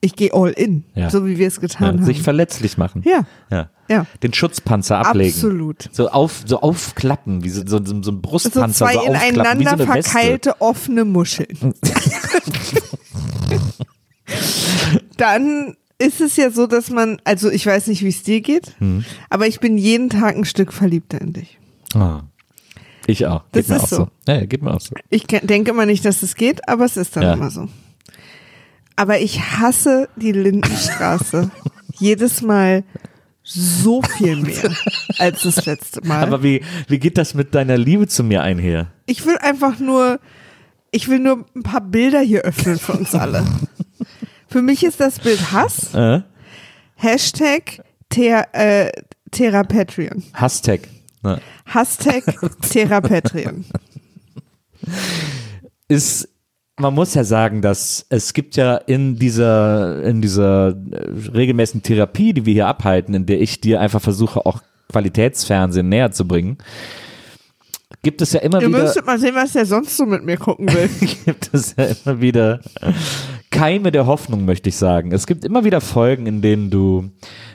ich 0.00 0.14
gehe 0.14 0.32
all 0.32 0.50
in, 0.50 0.84
Ja. 0.94 1.10
so 1.10 1.26
wie 1.26 1.38
wir 1.38 1.48
es 1.48 1.56
ja 1.56 1.60
getan 1.62 2.04
sich 2.04 2.18
haben. 2.18 2.24
verletzlich 2.24 2.78
machen. 2.78 3.02
Ja, 3.04 3.26
Ja. 3.50 3.68
ja, 3.88 4.06
Den 4.22 4.32
Schutzpanzer 4.32 4.98
ablegen. 4.98 5.32
absolut. 5.34 5.88
So, 5.90 6.08
auf, 6.08 6.42
so 6.46 6.60
aufklappen, 6.60 7.42
wie 7.42 7.48
so, 7.50 7.62
so, 7.66 7.84
so 7.84 7.94
ein 7.94 8.02
So 8.04 8.12
Brustpanzer. 8.12 8.86
zwei 8.86 8.94
so 8.94 9.00
wie 9.00 9.06
so 9.06 9.12
ineinander 9.12 9.78
Weste. 9.78 9.86
verkeilte 9.86 10.60
offene 10.60 11.04
Muscheln. 11.04 11.74
Dann 15.16 15.76
ist 15.98 16.20
es 16.20 16.36
ja 16.36 16.50
so, 16.50 16.66
dass 16.66 16.90
man, 16.90 17.20
also 17.24 17.50
ich 17.50 17.66
weiß 17.66 17.86
nicht, 17.88 18.02
wie 18.02 18.08
es 18.08 18.22
dir 18.22 18.40
geht, 18.40 18.74
Hm. 18.78 19.04
aber 19.30 19.46
ich 19.46 19.60
bin 19.60 19.78
jeden 19.78 20.10
Tag 20.10 20.36
ein 20.36 20.44
Stück 20.44 20.72
verliebter 20.72 21.20
in 21.20 21.32
dich. 21.32 21.58
Ah. 21.94 22.22
Ich 23.06 23.26
auch. 23.26 23.42
Das 23.52 23.62
geht 23.66 23.68
mir 23.70 23.76
ist 23.76 23.82
auch 23.84 23.88
so. 23.88 23.96
so. 23.96 24.08
Ja, 24.28 24.34
ja, 24.40 24.46
geht 24.46 24.62
mir 24.62 24.74
auch 24.74 24.80
so. 24.80 24.94
Ich 25.08 25.26
ke- 25.26 25.40
denke 25.44 25.70
immer 25.70 25.86
nicht, 25.86 26.04
dass 26.04 26.22
es 26.22 26.34
geht, 26.34 26.68
aber 26.68 26.84
es 26.84 26.96
ist 26.96 27.16
dann 27.16 27.22
Ja. 27.22 27.32
immer 27.32 27.50
so. 27.50 27.68
Aber 28.96 29.18
ich 29.20 29.40
hasse 29.40 30.08
die 30.16 30.32
Lindenstraße 30.32 31.50
jedes 31.98 32.42
Mal 32.42 32.84
so 33.42 34.02
viel 34.02 34.36
mehr 34.36 34.70
als 35.18 35.42
das 35.42 35.64
letzte 35.64 36.06
Mal. 36.06 36.22
Aber 36.22 36.42
wie, 36.42 36.62
wie 36.88 36.98
geht 36.98 37.16
das 37.16 37.32
mit 37.32 37.54
deiner 37.54 37.78
Liebe 37.78 38.06
zu 38.06 38.22
mir 38.22 38.42
einher? 38.42 38.92
Ich 39.06 39.24
will 39.24 39.38
einfach 39.38 39.78
nur, 39.78 40.20
ich 40.90 41.08
will 41.08 41.18
nur 41.20 41.46
ein 41.56 41.62
paar 41.62 41.80
Bilder 41.80 42.20
hier 42.20 42.42
öffnen 42.42 42.78
für 42.78 42.92
uns 42.92 43.14
alle. 43.14 43.44
Für 44.48 44.62
mich 44.62 44.82
ist 44.82 45.00
das 45.00 45.18
Bild 45.20 45.52
Hass. 45.52 45.94
Äh? 45.94 46.22
Hashtag 46.96 47.82
Thera, 48.08 48.46
äh, 48.52 48.90
Therapetrion. 49.30 50.24
Hashtag. 50.32 50.88
Ne? 51.22 51.40
Hashtag 51.66 52.24
Therapetrion. 52.62 53.64
Ist, 55.88 56.28
man 56.78 56.94
muss 56.94 57.14
ja 57.14 57.24
sagen, 57.24 57.60
dass 57.60 58.06
es 58.08 58.32
gibt 58.32 58.56
ja 58.56 58.76
in 58.76 59.18
dieser, 59.18 60.02
in 60.02 60.22
dieser 60.22 60.68
äh, 60.68 60.74
regelmäßigen 61.34 61.82
Therapie, 61.82 62.32
die 62.32 62.46
wir 62.46 62.54
hier 62.54 62.66
abhalten, 62.66 63.14
in 63.14 63.26
der 63.26 63.40
ich 63.40 63.60
dir 63.60 63.80
einfach 63.80 64.00
versuche, 64.00 64.46
auch 64.46 64.62
Qualitätsfernsehen 64.90 65.88
näher 65.88 66.10
zu 66.12 66.26
bringen, 66.26 66.56
gibt 68.02 68.22
es 68.22 68.32
ja 68.32 68.40
immer 68.40 68.62
Ihr 68.62 68.68
wieder. 68.68 68.82
müsstet 68.82 69.04
mal 69.04 69.18
sehen, 69.18 69.34
was 69.34 69.52
der 69.52 69.66
sonst 69.66 69.96
so 69.96 70.06
mit 70.06 70.24
mir 70.24 70.38
gucken 70.38 70.72
will. 70.72 70.88
gibt 71.26 71.50
es 71.52 71.74
ja 71.76 71.84
immer 71.84 72.20
wieder 72.20 72.60
Keime 73.50 73.92
der 73.92 74.06
Hoffnung, 74.06 74.44
möchte 74.44 74.68
ich 74.68 74.76
sagen. 74.76 75.12
Es 75.12 75.26
gibt 75.26 75.44
immer 75.44 75.64
wieder 75.64 75.80
Folgen, 75.80 76.26
in 76.26 76.42
denen 76.42 76.70
du 76.70 77.10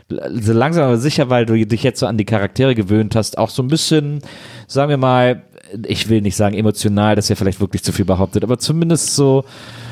so 0.10 0.54
langsam 0.54 0.86
aber 0.86 0.98
sicher, 0.98 1.30
weil 1.30 1.46
du 1.46 1.66
dich 1.66 1.84
jetzt 1.84 2.00
so 2.00 2.08
an 2.08 2.18
die 2.18 2.26
Charaktere 2.26 2.76
gewöhnt 2.76 3.16
hast, 3.16 3.38
auch 3.38 3.50
so 3.50 3.64
ein 3.64 3.68
bisschen, 3.68 4.20
sagen 4.68 4.90
wir 4.90 4.98
mal, 4.98 5.44
ich 5.86 6.10
will 6.10 6.22
nicht 6.22 6.36
sagen 6.36 6.56
emotional, 6.56 7.16
das 7.16 7.26
ist 7.26 7.30
ja 7.30 7.36
vielleicht 7.36 7.60
wirklich 7.60 7.84
zu 7.84 7.92
viel 7.92 8.06
behauptet, 8.06 8.44
aber 8.44 8.60
zumindest 8.60 9.16
so, 9.16 9.44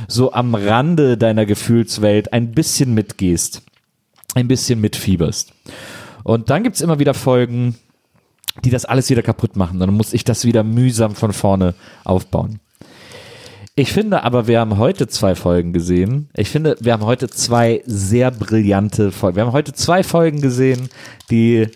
so 0.07 0.33
am 0.33 0.53
Rande 0.53 1.17
deiner 1.17 1.45
Gefühlswelt 1.45 2.33
ein 2.33 2.51
bisschen 2.51 2.93
mitgehst, 2.93 3.63
ein 4.35 4.47
bisschen 4.47 4.81
mitfieberst. 4.81 5.53
Und 6.23 6.49
dann 6.49 6.63
gibt's 6.63 6.81
immer 6.81 6.99
wieder 6.99 7.13
Folgen, 7.13 7.75
die 8.63 8.69
das 8.69 8.85
alles 8.85 9.09
wieder 9.09 9.23
kaputt 9.23 9.55
machen. 9.55 9.79
Dann 9.79 9.93
muss 9.93 10.13
ich 10.13 10.23
das 10.23 10.45
wieder 10.45 10.63
mühsam 10.63 11.15
von 11.15 11.33
vorne 11.33 11.73
aufbauen. 12.03 12.59
Ich 13.81 13.93
finde 13.93 14.23
aber, 14.23 14.45
wir 14.45 14.59
haben 14.59 14.77
heute 14.77 15.07
zwei 15.07 15.33
Folgen 15.33 15.73
gesehen. 15.73 16.29
Ich 16.35 16.49
finde, 16.49 16.77
wir 16.81 16.93
haben 16.93 17.03
heute 17.03 17.27
zwei 17.29 17.81
sehr 17.87 18.29
brillante 18.29 19.11
Folgen. 19.11 19.37
Wir 19.37 19.43
haben 19.47 19.53
heute 19.53 19.73
zwei 19.73 20.03
Folgen 20.03 20.39
gesehen, 20.39 20.87
die 21.31 21.67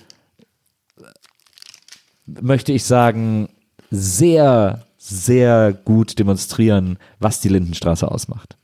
möchte 2.28 2.74
ich 2.74 2.84
sagen, 2.84 3.50
sehr, 3.90 4.86
sehr 5.00 5.74
gut 5.74 6.20
demonstrieren, 6.20 7.00
was 7.18 7.40
die 7.40 7.50
Lindenstraße 7.50 8.08
ausmacht. 8.08 8.56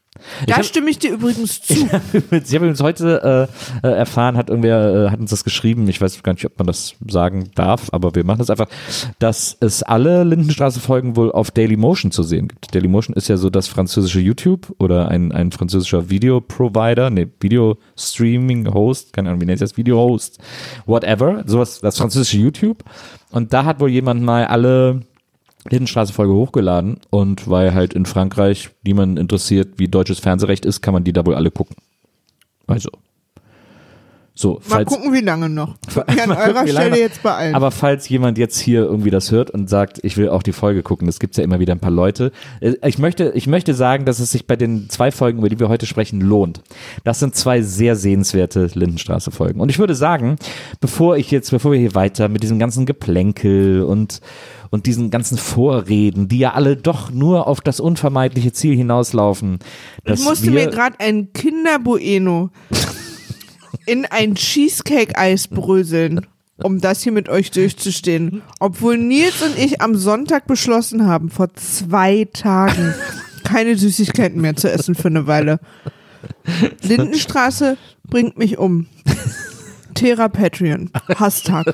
Da 0.48 0.58
hab- 0.58 0.66
stimme 0.66 0.90
ich 0.90 1.00
dir 1.00 1.12
übrigens 1.14 1.62
zu. 1.64 1.74
ich 1.74 1.84
habe 1.92 2.32
übrigens 2.32 2.82
heute 2.82 3.50
äh, 3.84 3.88
äh, 3.88 3.92
erfahren, 3.92 4.38
hat 4.38 4.50
irgendwer, 4.50 5.08
äh, 5.08 5.10
hat 5.10 5.20
uns 5.20 5.30
das 5.32 5.44
geschrieben, 5.44 5.88
ich 5.88 6.00
weiß 6.02 6.22
gar 6.24 6.34
nicht, 6.34 6.46
ob 6.46 6.58
man 6.58 6.68
das 6.68 6.96
sagen 7.08 7.52
darf, 7.56 7.90
aber 7.92 8.16
wir 8.16 8.24
machen 8.24 8.40
das 8.40 8.50
einfach, 8.50 8.68
dass 9.20 9.58
es 9.60 9.84
alle 9.84 10.24
Lindenstraße-Folgen 10.24 11.16
wohl 11.16 11.32
auf 11.32 11.52
Dailymotion 11.52 12.12
zu 12.12 12.24
sehen 12.24 12.48
gibt. 12.48 12.74
Dailymotion 12.74 13.16
ist 13.16 13.28
ja 13.28 13.38
so 13.38 13.50
das 13.50 13.68
französische 13.68 14.20
YouTube 14.20 14.74
oder 14.80 15.10
ein, 15.10 15.32
ein 15.32 15.52
französischer 15.52 16.10
Video-Provider, 16.10 17.10
ne, 17.10 17.30
Video-Streaming-Host, 17.40 19.14
keine 19.14 19.30
Ahnung, 19.30 19.42
wie 19.42 19.46
nennt 19.46 19.60
sich 19.60 19.70
das, 19.70 19.78
Video-Host, 19.78 20.40
whatever, 20.86 21.44
sowas, 21.46 21.80
das 21.82 21.98
französische 21.98 22.38
YouTube. 22.38 22.84
Und 23.32 23.54
da 23.54 23.66
hat 23.66 23.80
wohl 23.80 23.90
jemand 23.90 24.22
mal 24.22 24.46
alle 24.46 25.02
Lindenstraße-Folge 25.70 26.34
hochgeladen 26.34 27.00
und 27.10 27.50
weil 27.50 27.74
halt 27.74 27.94
in 27.94 28.06
Frankreich 28.06 28.70
niemand 28.84 29.20
interessiert, 29.20 29.78
wie 29.78 29.88
deutsches 29.88 30.20
Fernsehrecht 30.20 30.66
ist, 30.66 30.82
kann 30.82 30.94
man 30.94 31.04
die 31.04 31.14
da 31.14 31.26
wohl 31.26 31.36
alle 31.36 31.52
gucken. 31.52 31.76
Also. 32.68 32.90
So, 34.42 34.54
Mal 34.54 34.62
falls, 34.68 34.90
gucken, 34.90 35.14
wie 35.14 35.22
lange 35.22 35.50
noch. 35.50 35.76
Mir 35.96 36.24
an 36.24 36.30
Mal 36.30 36.36
gucken, 36.36 36.56
eurer 36.56 36.68
Stelle 36.68 37.00
jetzt 37.00 37.22
beeilen. 37.22 37.54
aber 37.54 37.70
falls 37.70 38.10
jemand 38.10 38.40
jetzt 38.40 38.60
hier 38.60 38.82
irgendwie 38.82 39.12
das 39.12 39.30
hört 39.30 39.52
und 39.52 39.70
sagt, 39.70 40.00
ich 40.02 40.18
will 40.18 40.30
auch 40.30 40.42
die 40.42 40.52
Folge 40.52 40.82
gucken, 40.82 41.06
das 41.06 41.20
gibt's 41.20 41.38
ja 41.38 41.44
immer 41.44 41.60
wieder 41.60 41.74
ein 41.76 41.80
paar 41.80 41.92
Leute. 41.92 42.32
Äh, 42.60 42.74
Ich 42.88 42.98
möchte, 42.98 43.32
ich 43.36 43.46
möchte 43.46 43.76
sagen, 43.76 44.06
dass 44.06 44.20
es 44.20 44.32
sich 44.32 44.48
bei 44.48 44.56
den 44.56 44.90
zwei 44.90 45.12
Folgen, 45.12 45.38
über 45.38 45.50
die 45.50 45.60
wir 45.60 45.70
heute 45.70 45.86
sprechen, 45.86 46.22
lohnt. 46.22 46.62
Das 47.04 47.20
sind 47.20 47.36
zwei 47.36 47.62
sehr 47.62 47.96
sehenswerte 47.96 48.68
Lindenstraße-Folgen. 48.74 49.62
Und 49.62 49.70
ich 49.70 49.78
würde 49.78 49.94
sagen, 49.94 50.38
bevor 50.80 51.18
ich 51.18 51.30
jetzt, 51.30 51.52
bevor 51.52 51.72
wir 51.72 51.80
hier 51.80 51.94
weiter 51.94 52.28
mit 52.28 52.42
diesem 52.42 52.58
ganzen 52.58 52.88
Geplänkel 52.88 53.84
und 53.84 54.22
und 54.74 54.86
diesen 54.86 55.10
ganzen 55.10 55.38
Vorreden, 55.38 56.30
die 56.30 56.40
ja 56.40 56.54
alle 56.54 56.78
doch 56.78 57.12
nur 57.12 57.46
auf 57.48 57.60
das 57.60 57.82
unvermeidliche 57.82 58.54
Ziel 58.54 58.74
hinauslaufen. 58.74 59.60
Dass 60.06 60.22
ich 60.22 60.26
musste 60.26 60.50
mir 60.50 60.68
gerade 60.68 60.98
ein 61.00 61.34
Kinder-Bueno 61.34 62.52
in 63.86 64.06
ein 64.06 64.36
Cheesecake-Eis 64.36 65.48
bröseln, 65.48 66.28
um 66.58 66.80
das 66.82 67.02
hier 67.02 67.12
mit 67.12 67.30
euch 67.30 67.52
durchzustehen. 67.52 68.42
Obwohl 68.60 68.98
Nils 68.98 69.42
und 69.42 69.58
ich 69.58 69.82
am 69.82 69.96
Sonntag 69.96 70.48
beschlossen 70.48 71.08
haben, 71.08 71.30
vor 71.30 71.54
zwei 71.56 72.28
Tagen 72.32 72.94
keine 73.44 73.78
Süßigkeiten 73.78 74.40
mehr 74.40 74.56
zu 74.56 74.72
essen 74.72 74.96
für 74.96 75.08
eine 75.08 75.28
Weile. 75.28 75.60
Lindenstraße 76.82 77.78
bringt 78.08 78.38
mich 78.38 78.58
um. 78.58 78.88
Thera 79.94 80.30
Patreon. 80.30 80.90
Hashtag. 81.18 81.74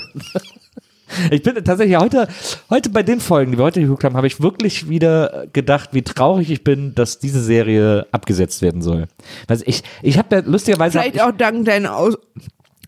Ich 1.32 1.42
bin 1.42 1.56
tatsächlich 1.64 1.98
heute, 1.98 2.28
heute 2.70 2.90
bei 2.90 3.04
den 3.04 3.20
Folgen, 3.20 3.52
die 3.52 3.58
wir 3.58 3.64
heute 3.64 3.82
geguckt 3.82 4.04
haben, 4.04 4.18
habe 4.18 4.28
ich 4.28 4.42
wirklich 4.42 4.90
wieder 4.90 5.48
gedacht, 5.54 5.90
wie 5.94 6.02
traurig 6.02 6.52
ich 6.52 6.64
bin, 6.64 6.96
dass 6.96 7.20
diese 7.20 7.42
Serie 7.42 8.08
abgesetzt 8.12 8.62
werden 8.62 8.82
soll. 8.82 9.08
Also 9.48 9.64
ich, 9.68 9.84
ich 10.02 10.18
habe 10.18 10.36
ja 10.36 10.42
lustigerweise. 10.46 11.00
Vielleicht 11.00 11.22
auch 11.22 11.32
dank 11.32 11.66
deinen 11.66 11.86
Aus 11.86 12.18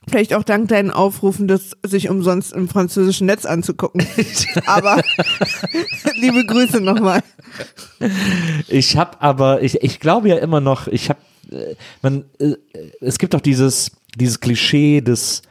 Vielleicht 0.10 0.34
auch 0.34 0.44
dank 0.44 0.70
deinen 0.70 0.90
Aufrufen, 0.90 1.48
das 1.48 1.78
sich 1.84 2.10
umsonst 2.10 2.52
im 2.54 2.68
französischen 2.68 3.28
Netz 3.28 3.46
anzugucken. 3.46 4.06
Aber 4.66 5.02
liebe 6.16 6.46
Grüße 6.46 6.82
nochmal. 6.82 7.22
Ich 8.68 8.98
habe 8.98 9.22
aber, 9.22 9.62
ich, 9.62 9.84
ich 9.84 10.00
glaube 10.00 10.30
ja 10.30 10.38
immer 10.38 10.62
noch, 10.62 10.88
ich 10.88 11.10
habe, 11.10 11.20
äh, 11.52 11.76
man, 12.02 12.26
äh, 12.40 12.56
es 13.02 13.20
gibt 13.20 13.34
doch 13.34 13.42
dieses, 13.42 13.92
dieses 14.16 14.40
Klischee 14.40 15.02
des, 15.02 15.44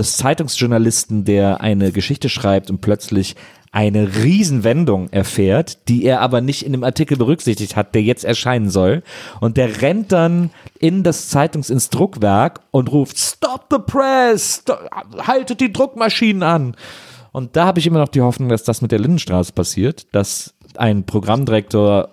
des 0.00 0.16
Zeitungsjournalisten, 0.16 1.24
der 1.24 1.60
eine 1.60 1.92
Geschichte 1.92 2.28
schreibt 2.28 2.70
und 2.70 2.80
plötzlich 2.80 3.36
eine 3.72 4.16
Riesenwendung 4.16 5.10
erfährt, 5.10 5.88
die 5.88 6.04
er 6.04 6.20
aber 6.20 6.40
nicht 6.40 6.64
in 6.64 6.72
dem 6.72 6.82
Artikel 6.82 7.16
berücksichtigt 7.16 7.76
hat, 7.76 7.94
der 7.94 8.02
jetzt 8.02 8.24
erscheinen 8.24 8.68
soll. 8.68 9.02
Und 9.40 9.56
der 9.56 9.80
rennt 9.80 10.10
dann 10.10 10.50
in 10.80 11.04
das 11.04 11.28
Zeitungs 11.28 11.70
ins 11.70 11.88
Druckwerk 11.90 12.60
und 12.72 12.90
ruft, 12.90 13.18
Stop 13.18 13.66
the 13.70 13.78
press! 13.78 14.64
Haltet 15.18 15.60
die 15.60 15.72
Druckmaschinen 15.72 16.42
an! 16.42 16.76
Und 17.30 17.54
da 17.54 17.66
habe 17.66 17.78
ich 17.78 17.86
immer 17.86 18.00
noch 18.00 18.08
die 18.08 18.22
Hoffnung, 18.22 18.48
dass 18.48 18.64
das 18.64 18.82
mit 18.82 18.90
der 18.90 18.98
Lindenstraße 18.98 19.52
passiert, 19.52 20.12
dass 20.12 20.54
ein 20.76 21.04
Programmdirektor 21.04 22.08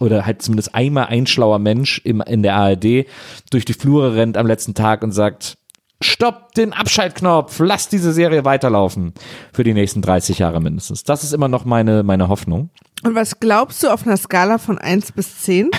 oder 0.00 0.24
halt 0.24 0.40
zumindest 0.40 0.74
einmal 0.74 1.06
ein 1.06 1.26
schlauer 1.26 1.58
Mensch 1.58 2.00
im, 2.04 2.22
in 2.22 2.42
der 2.42 2.56
ARD 2.56 3.06
durch 3.50 3.66
die 3.66 3.74
Flure 3.74 4.14
rennt 4.14 4.38
am 4.38 4.46
letzten 4.46 4.74
Tag 4.74 5.02
und 5.02 5.12
sagt, 5.12 5.58
stopp 6.04 6.54
den 6.54 6.72
Abschaltknopf, 6.72 7.58
lass 7.58 7.88
diese 7.88 8.12
Serie 8.12 8.44
weiterlaufen 8.44 9.12
für 9.52 9.64
die 9.64 9.74
nächsten 9.74 10.02
30 10.02 10.38
Jahre 10.38 10.60
mindestens. 10.60 11.04
Das 11.04 11.24
ist 11.24 11.32
immer 11.32 11.48
noch 11.48 11.64
meine, 11.64 12.02
meine 12.02 12.28
Hoffnung. 12.28 12.70
Und 13.02 13.14
was 13.14 13.40
glaubst 13.40 13.82
du 13.82 13.88
auf 13.88 14.06
einer 14.06 14.16
Skala 14.16 14.58
von 14.58 14.78
1 14.78 15.12
bis 15.12 15.42
10, 15.42 15.70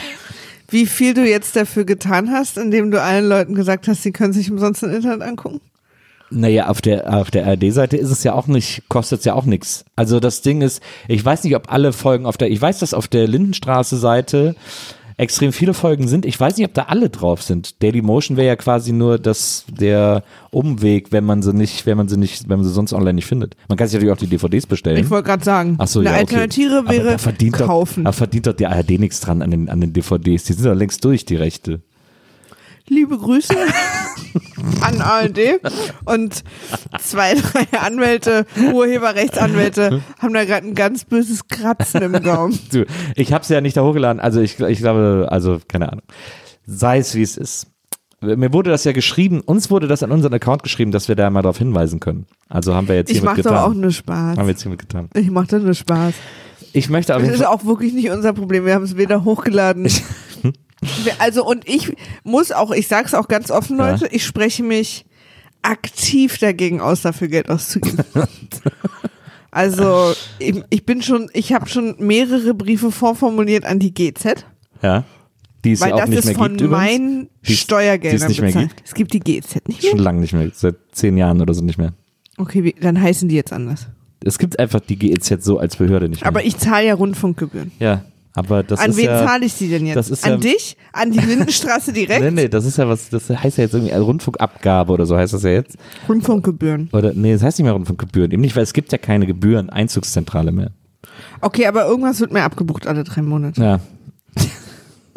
wie 0.69 0.85
viel 0.85 1.13
du 1.13 1.27
jetzt 1.27 1.55
dafür 1.55 1.85
getan 1.85 2.31
hast, 2.31 2.57
indem 2.57 2.91
du 2.91 3.01
allen 3.01 3.27
Leuten 3.27 3.55
gesagt 3.55 3.87
hast, 3.87 4.03
sie 4.03 4.11
können 4.11 4.33
sich 4.33 4.51
umsonst 4.51 4.83
im 4.83 4.93
Internet 4.93 5.21
angucken? 5.21 5.61
Naja, 6.31 6.67
auf 6.67 6.81
der, 6.81 7.13
auf 7.13 7.29
der 7.29 7.45
ARD-Seite 7.45 7.97
ist 7.97 8.09
es 8.09 8.23
ja 8.23 8.33
auch 8.33 8.47
nicht, 8.47 8.89
kostet 8.89 9.19
es 9.19 9.25
ja 9.25 9.33
auch 9.33 9.45
nichts. 9.45 9.85
Also 9.95 10.19
das 10.19 10.41
Ding 10.41 10.61
ist, 10.61 10.81
ich 11.07 11.23
weiß 11.23 11.43
nicht, 11.43 11.55
ob 11.55 11.71
alle 11.71 11.93
Folgen 11.93 12.25
auf 12.25 12.37
der, 12.37 12.49
ich 12.49 12.59
weiß, 12.59 12.79
dass 12.79 12.93
auf 12.93 13.07
der 13.07 13.27
Lindenstraße-Seite 13.27 14.55
extrem 15.17 15.53
viele 15.53 15.73
Folgen 15.73 16.07
sind. 16.07 16.25
Ich 16.25 16.39
weiß 16.39 16.57
nicht, 16.57 16.67
ob 16.67 16.73
da 16.73 16.83
alle 16.83 17.09
drauf 17.09 17.41
sind. 17.41 17.81
Daily 17.81 18.01
Motion 18.01 18.37
wäre 18.37 18.47
ja 18.47 18.55
quasi 18.55 18.91
nur 18.91 19.17
das, 19.17 19.65
der 19.69 20.23
Umweg, 20.51 21.11
wenn 21.11 21.23
man 21.23 21.41
sie 21.41 21.53
nicht, 21.53 21.85
wenn 21.85 21.97
man 21.97 22.07
sie 22.07 22.17
nicht, 22.17 22.49
wenn 22.49 22.59
man 22.59 22.67
sie 22.67 22.73
sonst 22.73 22.93
online 22.93 23.13
nicht 23.13 23.25
findet. 23.25 23.55
Man 23.69 23.77
kann 23.77 23.87
sich 23.87 23.95
natürlich 23.95 24.13
auch 24.13 24.19
die 24.19 24.27
DVDs 24.27 24.67
bestellen. 24.67 24.97
Ich 24.97 25.09
wollte 25.09 25.27
gerade 25.27 25.43
sagen, 25.43 25.75
Ach 25.79 25.87
so, 25.87 25.99
eine 25.99 26.09
ja, 26.09 26.15
okay. 26.15 26.21
Alternative 26.21 26.79
Aber 26.79 26.89
wäre 26.89 27.11
da 27.11 27.17
verdient 27.17 27.53
kaufen. 27.53 28.03
Doch, 28.03 28.11
da 28.11 28.17
verdient 28.17 28.47
doch 28.47 28.53
die 28.53 28.67
ARD 28.67 28.91
nichts 28.91 29.21
dran 29.21 29.41
an 29.41 29.51
den, 29.51 29.69
an 29.69 29.81
den 29.81 29.93
DVDs. 29.93 30.43
Die 30.43 30.53
sind 30.53 30.65
doch 30.65 30.75
längst 30.75 31.03
durch, 31.05 31.25
die 31.25 31.35
Rechte. 31.35 31.81
Liebe 32.87 33.17
Grüße 33.17 33.55
an 34.81 35.01
ARD 35.01 35.59
und 36.05 36.43
zwei, 37.01 37.33
drei 37.33 37.79
Anwälte, 37.79 38.45
Urheberrechtsanwälte 38.73 40.01
haben 40.19 40.33
da 40.33 40.45
gerade 40.45 40.67
ein 40.67 40.75
ganz 40.75 41.03
böses 41.03 41.47
Kratzen 41.47 42.01
im 42.03 42.21
Gaumen. 42.23 42.57
Du, 42.71 42.85
ich 43.15 43.33
habe 43.33 43.41
es 43.41 43.49
ja 43.49 43.59
nicht 43.61 43.75
da 43.75 43.83
hochgeladen, 43.83 44.19
also 44.19 44.39
ich, 44.39 44.59
ich 44.59 44.79
glaube, 44.79 45.27
also 45.31 45.59
keine 45.67 45.91
Ahnung. 45.91 46.03
Sei 46.67 46.99
es 46.99 47.15
wie 47.15 47.21
es 47.23 47.37
ist. 47.37 47.67
Mir 48.21 48.53
wurde 48.53 48.69
das 48.69 48.83
ja 48.83 48.91
geschrieben, 48.91 49.41
uns 49.41 49.69
wurde 49.71 49.87
das 49.87 50.03
an 50.03 50.11
unseren 50.11 50.33
Account 50.33 50.63
geschrieben, 50.63 50.91
dass 50.91 51.07
wir 51.07 51.15
da 51.15 51.29
mal 51.29 51.41
darauf 51.41 51.57
hinweisen 51.57 51.99
können. 51.99 52.25
Also 52.49 52.73
haben 52.75 52.87
wir 52.87 52.95
jetzt 52.95 53.09
Ich 53.11 53.19
hiermit 53.19 53.37
mache 53.37 53.41
doch 53.43 53.51
auch 53.61 53.67
getan. 53.67 53.81
nur 53.81 53.91
Spaß. 53.91 54.37
Haben 54.37 54.45
wir 54.47 54.51
jetzt 54.51 54.61
hiermit 54.61 54.79
getan. 54.79 55.09
Ich 55.13 55.29
mache 55.29 55.47
da 55.47 55.59
nur 55.59 55.73
Spaß. 55.73 56.13
Ich 56.73 56.89
möchte 56.89 57.13
aber 57.15 57.23
Das 57.25 57.35
ist 57.35 57.45
auch 57.45 57.65
wirklich 57.65 57.93
nicht 57.93 58.09
unser 58.09 58.33
Problem. 58.33 58.65
Wir 58.65 58.73
haben 58.73 58.83
es 58.85 58.95
weder 58.97 59.23
hochgeladen. 59.23 59.87
Also 61.19 61.45
und 61.45 61.67
ich 61.67 61.95
muss 62.23 62.51
auch, 62.51 62.71
ich 62.71 62.87
sag's 62.87 63.13
auch 63.13 63.27
ganz 63.27 63.49
offen, 63.51 63.77
Ja. 63.77 63.91
Leute, 63.91 64.07
ich 64.11 64.23
spreche 64.25 64.61
mich 64.63 65.05
aktiv 65.61 66.37
dagegen 66.37 66.79
aus, 66.81 67.01
dafür 67.01 67.27
Geld 67.27 67.49
auszugeben. 67.49 68.03
also 69.51 70.13
ich, 70.39 70.63
ich 70.69 70.85
bin 70.85 71.01
schon, 71.01 71.29
ich 71.33 71.53
habe 71.53 71.67
schon 71.67 71.95
mehrere 71.99 72.53
Briefe 72.53 72.91
vorformuliert 72.91 73.65
an 73.65 73.79
die 73.79 73.93
GZ, 73.93 74.45
ja, 74.81 75.03
die 75.63 75.71
es 75.71 75.81
weil 75.81 75.89
ja 75.89 75.95
auch 75.95 75.99
das 76.01 76.09
nicht 76.09 76.19
ist 76.19 76.25
mehr 76.25 76.35
von 76.35 76.57
gibt 76.57 76.69
meinen 76.69 77.29
Die 77.47 77.53
es- 77.53 77.59
Steuergeldern 77.59 78.19
die 78.19 78.23
es 78.23 78.29
nicht 78.29 78.41
mehr 78.41 78.49
bezahlt. 78.51 78.75
gibt? 78.75 78.87
Es 78.87 78.93
gibt 78.93 79.13
die 79.13 79.19
GZ 79.21 79.67
nicht 79.67 79.81
mehr. 79.81 79.91
Schon 79.91 79.99
lange 79.99 80.19
nicht 80.19 80.33
mehr, 80.33 80.51
seit 80.53 80.75
zehn 80.91 81.17
Jahren 81.17 81.41
oder 81.41 81.53
so 81.53 81.63
nicht 81.63 81.77
mehr. 81.77 81.93
Okay, 82.37 82.63
wie, 82.63 82.73
dann 82.79 83.01
heißen 83.01 83.29
die 83.29 83.35
jetzt 83.35 83.53
anders. 83.53 83.87
Es 84.23 84.37
gibt 84.39 84.59
einfach 84.59 84.79
die 84.81 84.97
GEZ 84.97 85.43
so 85.43 85.57
als 85.59 85.75
Behörde 85.77 86.09
nicht 86.09 86.21
mehr. 86.21 86.27
Aber 86.27 86.43
ich 86.43 86.57
zahle 86.57 86.87
ja 86.87 86.93
Rundfunkgebühren. 86.95 87.71
ja, 87.79 88.03
aber 88.35 88.63
das 88.63 88.79
an 88.79 88.91
ist 88.91 88.97
wen 88.97 89.05
ja, 89.05 89.25
zahle 89.25 89.45
ich 89.45 89.57
die 89.57 89.69
denn 89.69 89.85
jetzt? 89.85 89.95
das 89.95 90.09
ist 90.09 90.25
an 90.25 90.31
ja- 90.31 90.37
dich? 90.37 90.77
An 90.93 91.11
die 91.11 91.19
Lindenstraße 91.19 91.93
direkt? 91.93 92.21
Nee, 92.21 92.31
nee, 92.31 92.47
das 92.47 92.65
ist 92.65 92.77
ja 92.77 92.87
was, 92.87 93.09
das 93.09 93.29
heißt 93.29 93.57
ja 93.57 93.63
jetzt 93.63 93.73
irgendwie 93.73 93.93
Rundfunkabgabe 93.93 94.91
oder 94.91 95.05
so 95.05 95.17
heißt 95.17 95.33
das 95.33 95.43
ja 95.43 95.51
jetzt. 95.51 95.77
Rundfunkgebühren. 96.07 96.89
Oder 96.91 97.13
nee, 97.13 97.33
das 97.33 97.43
heißt 97.43 97.59
nicht 97.59 97.65
mehr 97.65 97.73
Rundfunkgebühren. 97.73 98.31
Eben 98.31 98.41
nicht, 98.41 98.55
weil 98.55 98.63
es 98.63 98.73
gibt 98.73 98.91
ja 98.91 98.97
keine 98.97 99.25
Gebühren, 99.25 99.69
Einzugszentrale 99.69 100.51
mehr. 100.51 100.71
Okay, 101.41 101.65
aber 101.67 101.85
irgendwas 101.85 102.19
wird 102.19 102.31
mir 102.31 102.43
abgebucht 102.43 102.87
alle 102.87 103.03
drei 103.03 103.21
Monate. 103.21 103.61
Ja. 103.61 103.79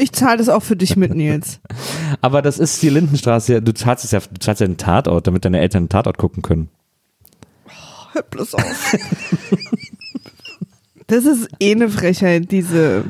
Ich 0.00 0.12
zahle 0.12 0.38
das 0.38 0.48
auch 0.48 0.62
für 0.62 0.76
dich 0.76 0.96
mit, 0.96 1.12
Nils. 1.12 1.58
Aber 2.20 2.40
das 2.40 2.60
ist 2.60 2.80
die 2.82 2.88
Lindenstraße, 2.88 3.60
du 3.60 3.74
zahlst 3.74 4.04
es 4.04 4.12
ja, 4.12 4.20
du 4.20 4.38
zahlst 4.38 4.60
ja 4.60 4.66
einen 4.66 4.76
Tatort, 4.76 5.26
damit 5.26 5.44
deine 5.44 5.58
Eltern 5.58 5.82
einen 5.82 5.88
Tatort 5.88 6.18
gucken 6.18 6.40
können. 6.40 6.68
Hör 8.12 8.22
bloß 8.22 8.54
auf. 8.54 8.94
Das 11.08 11.24
ist 11.24 11.48
eh 11.58 11.72
eine 11.72 11.88
Frechheit, 11.88 12.52
diese. 12.52 13.04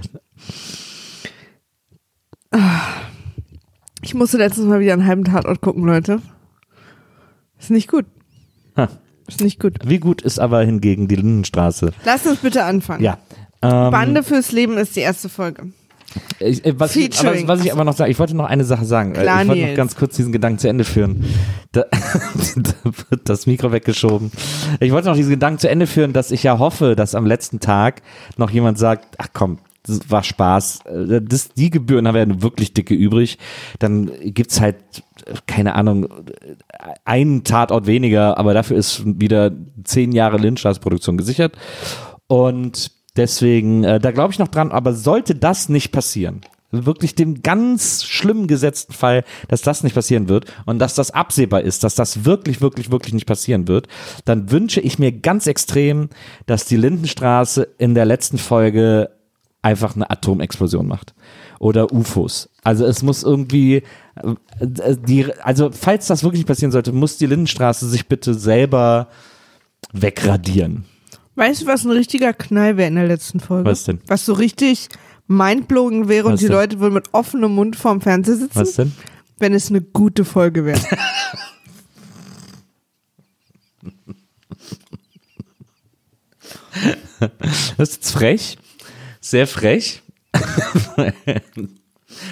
Ich 4.03 4.15
musste 4.15 4.39
letztens 4.39 4.67
mal 4.67 4.81
wieder 4.81 4.95
einen 4.95 5.07
halben 5.07 5.25
Tatort 5.25 5.61
gucken, 5.61 5.85
Leute. 5.85 6.23
Ist 7.59 7.71
nicht 7.71 7.89
gut. 7.89 8.07
Ha. 8.77 8.89
Ist 9.27 9.41
nicht 9.41 9.61
gut. 9.61 9.79
Wie 9.85 9.99
gut 9.99 10.23
ist 10.23 10.39
aber 10.39 10.63
hingegen 10.63 11.09
die 11.09 11.17
Lindenstraße? 11.17 11.93
Lass 12.05 12.25
uns 12.25 12.39
bitte 12.39 12.65
anfangen. 12.65 13.03
Ja. 13.03 13.19
Ähm, 13.61 13.91
Bande 13.91 14.23
fürs 14.23 14.53
Leben 14.53 14.79
ist 14.79 14.95
die 14.95 15.01
erste 15.01 15.29
Folge. 15.29 15.73
Ich, 16.41 16.65
äh, 16.65 16.79
was, 16.79 16.97
ich, 16.97 17.19
aber, 17.21 17.49
was 17.49 17.65
ich 17.65 17.73
aber 17.73 17.85
noch 17.85 17.95
sagen, 17.95 18.11
ich 18.11 18.19
wollte 18.19 18.37
noch 18.37 18.47
eine 18.47 18.65
Sache 18.65 18.85
sagen. 18.85 19.15
Äh, 19.15 19.23
Klar, 19.23 19.43
ich 19.43 19.49
wollte 19.49 19.67
noch 19.67 19.75
ganz 19.75 19.97
kurz 19.97 20.17
diesen 20.17 20.33
Gedanken 20.33 20.59
zu 20.59 20.69
Ende 20.69 20.85
führen. 20.85 21.25
Da, 21.73 21.85
da 22.57 22.73
wird 23.11 23.29
das 23.29 23.47
Mikro 23.47 23.73
weggeschoben. 23.73 24.31
Ich 24.81 24.93
wollte 24.93 25.09
noch 25.09 25.17
diesen 25.17 25.31
Gedanken 25.31 25.59
zu 25.59 25.69
Ende 25.69 25.87
führen, 25.87 26.13
dass 26.13 26.31
ich 26.31 26.43
ja 26.43 26.59
hoffe, 26.59 26.97
dass 26.97 27.15
am 27.15 27.27
letzten 27.27 27.61
Tag 27.61 28.03
noch 28.37 28.51
jemand 28.51 28.79
sagt, 28.79 29.17
ach 29.19 29.29
komm, 29.33 29.59
das 29.85 30.11
war 30.11 30.23
Spaß. 30.23 30.81
Äh, 30.87 31.21
Das, 31.23 31.51
die 31.55 31.71
Gebühren 31.71 32.07
haben 32.07 32.15
wir 32.15 32.27
ja 32.27 32.43
wirklich 32.43 32.73
dicke 32.75 32.95
übrig. 32.95 33.39
Dann 33.79 34.11
gibt's 34.23 34.61
halt, 34.61 34.77
äh, 35.27 35.35
keine 35.47 35.75
Ahnung, 35.75 36.09
einen 37.05 37.45
Tatort 37.45 37.87
weniger, 37.87 38.39
aber 38.39 38.55
dafür 38.55 38.77
ist 38.77 39.03
wieder 39.05 39.53
zehn 39.85 40.13
Jahre 40.13 40.39
Lynchstars-Produktion 40.39 41.17
gesichert. 41.17 41.57
Und 42.27 42.98
deswegen, 43.19 43.85
äh, 43.85 43.99
da 43.99 44.11
glaube 44.13 44.33
ich 44.33 44.39
noch 44.39 44.49
dran, 44.49 44.73
aber 44.73 44.95
sollte 44.95 45.35
das 45.35 45.69
nicht 45.69 45.93
passieren, 45.93 46.41
wirklich 46.71 47.15
dem 47.15 47.43
ganz 47.43 48.05
schlimm 48.05 48.47
gesetzten 48.47 48.93
Fall, 48.93 49.25
dass 49.49 49.63
das 49.63 49.83
nicht 49.83 49.95
passieren 49.95 50.29
wird 50.29 50.47
und 50.67 50.79
dass 50.79 50.95
das 50.95 51.11
absehbar 51.11 51.63
ist, 51.63 51.85
dass 51.85 51.95
das 51.95 52.25
wirklich, 52.25 52.61
wirklich, 52.61 52.91
wirklich 52.91 53.15
nicht 53.15 53.27
passieren 53.27 53.69
wird, 53.69 53.89
dann 54.25 54.51
wünsche 54.51 54.81
ich 54.81 54.99
mir 54.99 55.13
ganz 55.13 55.47
extrem, 55.47 56.09
dass 56.47 56.67
die 56.67 56.77
Lindenstraße 56.77 57.69
in 57.79 57.95
der 57.95 58.05
letzten 58.05 58.39
Folge 58.39 59.11
einfach 59.63 59.97
eine 59.97 60.11
Atomexplosion 60.11 60.87
macht. 60.87 61.15
Oder 61.59 61.93
UFOs. 61.93 62.49
Also 62.63 62.87
es 62.87 63.03
muss 63.03 63.25
irgendwie, 63.25 63.83
äh, 64.15 64.97
die, 64.97 65.27
also 65.43 65.71
falls 65.73 66.07
das 66.07 66.23
wirklich 66.23 66.47
passieren 66.47 66.71
sollte, 66.71 66.93
muss 66.93 67.19
die 67.19 67.27
Lindenstraße 67.27 67.89
sich 67.89 68.07
bitte 68.07 68.35
selber 68.35 69.09
wegradieren. 69.93 70.85
Weißt 71.39 71.63
du, 71.63 71.67
was 71.67 71.85
ein 71.85 71.93
richtiger 71.93 72.33
Knall 72.33 72.77
wäre 72.77 72.89
in 72.89 72.97
der 72.97 73.07
letzten 73.07 73.39
Folge? 73.39 73.71
Was 73.71 73.85
denn? 73.85 74.01
Was 74.09 74.27
so 74.27 74.33
richtig 74.33 74.89
mindblowing 75.29 76.09
wäre 76.09 76.27
und 76.27 76.33
Was 76.33 76.41
die 76.41 76.47
denn? 76.47 76.57
Leute 76.57 76.81
wohl 76.81 76.91
mit 76.91 77.11
offenem 77.13 77.55
Mund 77.55 77.77
vorm 77.77 78.01
Fernseher 78.01 78.35
sitzen? 78.35 78.59
Was 78.59 78.73
denn? 78.73 78.93
Wenn 79.39 79.55
es 79.55 79.71
eine 79.71 79.81
gute 79.81 80.25
Folge 80.25 80.65
wäre. 80.65 80.81
Das 87.77 87.89
ist 87.89 87.97
jetzt 87.97 88.13
frech. 88.13 88.59
Sehr 89.21 89.49
frech. 89.49 90.03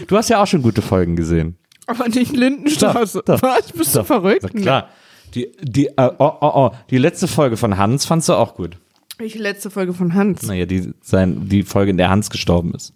Du 0.07 0.17
hast 0.17 0.31
ja 0.31 0.41
auch 0.41 0.47
schon 0.47 0.63
gute 0.63 0.83
Folgen 0.83 1.17
gesehen. 1.17 1.57
Aber 1.87 2.09
nicht 2.09 2.33
Lindenstraße. 2.33 3.23
Doch, 3.27 3.41
doch. 3.41 3.43
Was? 3.43 3.73
Bist 3.73 3.95
du 3.95 4.01
Doch, 4.01 4.07
verrückt? 4.07 4.55
Klar. 4.55 4.91
Die, 5.35 5.51
die, 5.61 5.87
äh, 5.89 6.11
oh, 6.19 6.33
oh, 6.41 6.51
oh, 6.55 6.71
die 6.91 6.99
letzte 6.99 7.27
Folge 7.27 7.57
von 7.57 7.77
Hans 7.77 8.05
fandst 8.07 8.29
du 8.29 8.35
auch 8.35 8.55
gut. 8.55 8.79
Welche 9.19 9.39
letzte 9.39 9.71
Folge 9.71 9.95
von 9.95 10.15
Hans? 10.15 10.43
Naja, 10.43 10.67
die, 10.67 10.93
sein, 11.01 11.49
die 11.49 11.63
Folge, 11.63 11.91
in 11.91 11.97
der 11.97 12.11
Hans 12.11 12.31
gestorben 12.31 12.75
ist. 12.75 12.93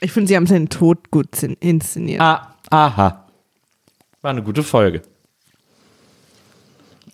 Ich 0.00 0.12
finde, 0.12 0.28
sie 0.28 0.36
haben 0.36 0.46
seinen 0.46 0.68
Tod 0.68 1.10
gut 1.10 1.42
inszeniert. 1.42 2.20
Ah, 2.20 2.54
aha. 2.70 3.28
War 4.20 4.30
eine 4.30 4.42
gute 4.42 4.62
Folge. 4.62 5.02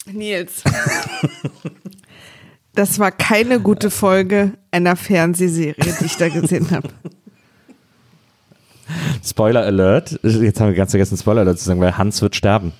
Nils. 0.06 0.62
Das 2.75 2.99
war 2.99 3.12
keine 3.12 3.61
gute 3.61 3.88
Folge 3.88 4.54
einer 4.73 4.97
Fernsehserie, 4.97 5.94
die 6.00 6.06
ich 6.06 6.16
da 6.16 6.28
gesehen 6.28 6.73
habe. 6.73 6.88
Spoiler 9.25 9.62
Alert. 9.62 10.18
Jetzt 10.23 10.61
haben 10.61 10.68
wir 10.68 10.75
ganz 10.75 10.90
vergessen, 10.90 11.16
Spoiler 11.16 11.42
Alert 11.42 11.59
zu 11.61 11.64
sagen, 11.66 11.80
weil 11.80 11.97
Hans 11.97 12.21
wird 12.21 12.35
sterben. 12.35 12.73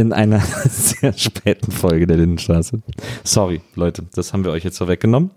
In 0.00 0.14
einer 0.14 0.40
sehr 0.70 1.12
späten 1.12 1.70
Folge 1.70 2.06
der 2.06 2.16
Lindenstraße. 2.16 2.80
Sorry, 3.22 3.60
Leute, 3.74 4.06
das 4.14 4.32
haben 4.32 4.44
wir 4.44 4.50
euch 4.50 4.64
jetzt 4.64 4.78
vorweggenommen. 4.78 5.30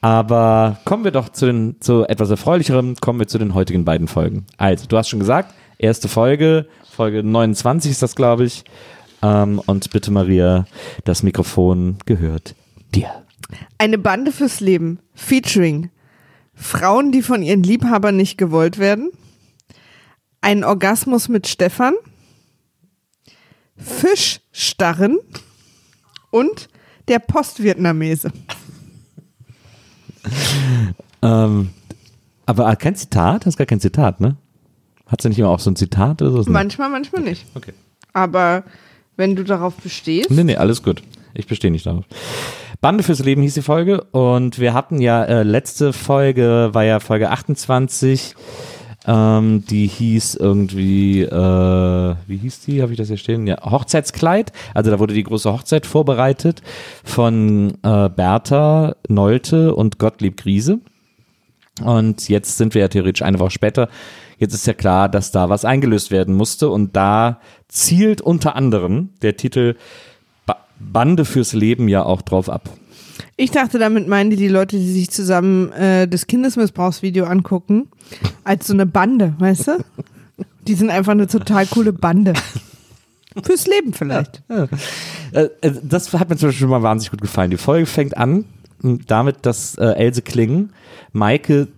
Aber 0.00 0.78
kommen 0.84 1.02
wir 1.02 1.10
doch 1.10 1.28
zu, 1.28 1.46
den, 1.46 1.80
zu 1.80 2.06
etwas 2.06 2.30
Erfreulicherem, 2.30 2.94
kommen 3.00 3.18
wir 3.18 3.26
zu 3.26 3.36
den 3.36 3.52
heutigen 3.52 3.84
beiden 3.84 4.06
Folgen. 4.06 4.46
Also, 4.58 4.86
du 4.86 4.96
hast 4.96 5.08
schon 5.08 5.18
gesagt, 5.18 5.52
erste 5.76 6.06
Folge, 6.06 6.68
Folge 6.88 7.24
29 7.24 7.90
ist 7.90 8.00
das, 8.00 8.14
glaube 8.14 8.44
ich. 8.44 8.62
Ähm, 9.22 9.60
und 9.66 9.90
bitte, 9.90 10.12
Maria, 10.12 10.66
das 11.02 11.24
Mikrofon 11.24 11.96
gehört 12.06 12.54
dir. 12.94 13.08
Eine 13.78 13.98
Bande 13.98 14.30
fürs 14.30 14.60
Leben, 14.60 15.00
featuring 15.14 15.90
Frauen, 16.54 17.10
die 17.10 17.22
von 17.22 17.42
ihren 17.42 17.64
Liebhabern 17.64 18.14
nicht 18.14 18.38
gewollt 18.38 18.78
werden, 18.78 19.10
ein 20.42 20.62
Orgasmus 20.62 21.28
mit 21.28 21.48
Stefan, 21.48 21.94
Fischstarren 23.76 25.18
und 26.30 26.68
der 27.08 27.18
Postvietnamese. 27.18 28.30
Ähm, 31.22 31.70
aber 32.46 32.76
kein 32.76 32.94
Zitat? 32.94 33.46
Hast 33.46 33.56
gar 33.56 33.66
kein 33.66 33.80
Zitat, 33.80 34.20
ne? 34.20 34.36
Hat 35.06 35.22
sie 35.22 35.28
nicht 35.28 35.38
immer 35.38 35.50
auch 35.50 35.60
so 35.60 35.70
ein 35.70 35.76
Zitat 35.76 36.22
oder 36.22 36.42
so? 36.42 36.50
Manchmal, 36.50 36.88
manchmal 36.88 37.22
nicht. 37.22 37.46
Okay. 37.54 37.72
Aber 38.12 38.64
wenn 39.16 39.36
du 39.36 39.44
darauf 39.44 39.74
bestehst, 39.76 40.30
Nee, 40.30 40.44
nee, 40.44 40.56
alles 40.56 40.82
gut. 40.82 41.02
Ich 41.34 41.46
bestehe 41.46 41.70
nicht 41.70 41.86
darauf. 41.86 42.04
Bande 42.80 43.02
fürs 43.02 43.20
Leben 43.20 43.42
hieß 43.42 43.54
die 43.54 43.62
Folge 43.62 44.02
und 44.12 44.58
wir 44.58 44.74
hatten 44.74 45.00
ja, 45.00 45.24
äh, 45.24 45.42
letzte 45.42 45.92
Folge 45.92 46.70
war 46.72 46.84
ja 46.84 47.00
Folge 47.00 47.30
28, 47.30 48.34
ähm, 49.06 49.64
die 49.66 49.86
hieß 49.86 50.36
irgendwie, 50.36 51.22
äh, 51.22 52.14
wie 52.26 52.36
hieß 52.36 52.60
die, 52.60 52.82
habe 52.82 52.92
ich 52.92 52.98
das 52.98 53.08
hier 53.08 53.16
stehen? 53.16 53.46
Ja, 53.46 53.58
Hochzeitskleid, 53.62 54.52
also 54.72 54.90
da 54.90 54.98
wurde 54.98 55.14
die 55.14 55.24
große 55.24 55.52
Hochzeit 55.52 55.86
vorbereitet 55.86 56.62
von 57.04 57.74
äh, 57.82 58.08
Bertha 58.08 58.96
Nolte 59.08 59.74
und 59.74 59.98
Gottlieb 59.98 60.38
Griese. 60.38 60.80
Und 61.82 62.28
jetzt 62.28 62.56
sind 62.56 62.74
wir 62.74 62.82
ja 62.82 62.88
theoretisch 62.88 63.22
eine 63.22 63.40
Woche 63.40 63.50
später. 63.50 63.88
Jetzt 64.38 64.54
ist 64.54 64.66
ja 64.66 64.74
klar, 64.74 65.08
dass 65.08 65.32
da 65.32 65.48
was 65.48 65.64
eingelöst 65.64 66.10
werden 66.10 66.34
musste. 66.34 66.68
Und 66.70 66.94
da 66.94 67.40
zielt 67.68 68.20
unter 68.20 68.54
anderem 68.56 69.10
der 69.22 69.36
Titel 69.36 69.74
ba 70.46 70.56
Bande 70.78 71.24
fürs 71.24 71.52
Leben 71.52 71.88
ja 71.88 72.04
auch 72.04 72.22
drauf 72.22 72.48
ab. 72.48 72.70
Ich 73.36 73.50
dachte, 73.50 73.78
damit 73.78 74.08
meinen 74.08 74.30
die 74.30 74.36
die 74.36 74.48
Leute, 74.48 74.76
die 74.76 74.92
sich 74.92 75.10
zusammen 75.10 75.72
äh, 75.72 76.06
das 76.06 76.26
Kindesmissbrauchsvideo 76.26 77.24
angucken, 77.24 77.88
als 78.44 78.66
so 78.66 78.72
eine 78.72 78.86
Bande, 78.86 79.34
weißt 79.38 79.68
du? 79.68 79.84
Die 80.66 80.74
sind 80.74 80.90
einfach 80.90 81.12
eine 81.12 81.26
total 81.26 81.66
coole 81.66 81.92
Bande. 81.92 82.34
Fürs 83.42 83.66
Leben 83.66 83.92
vielleicht. 83.92 84.42
Äh, 85.32 85.48
äh, 85.60 85.72
das 85.82 86.12
hat 86.12 86.28
mir 86.28 86.36
zum 86.36 86.48
Beispiel 86.48 86.60
schon 86.60 86.70
mal 86.70 86.82
wahnsinnig 86.82 87.10
gut 87.10 87.20
gefallen. 87.20 87.50
Die 87.50 87.56
Folge 87.56 87.86
fängt 87.86 88.16
an 88.16 88.44
damit, 89.06 89.46
dass 89.46 89.76
äh, 89.76 89.84
Else 89.84 90.22
Klingen 90.22 90.72
Maike 91.12 91.68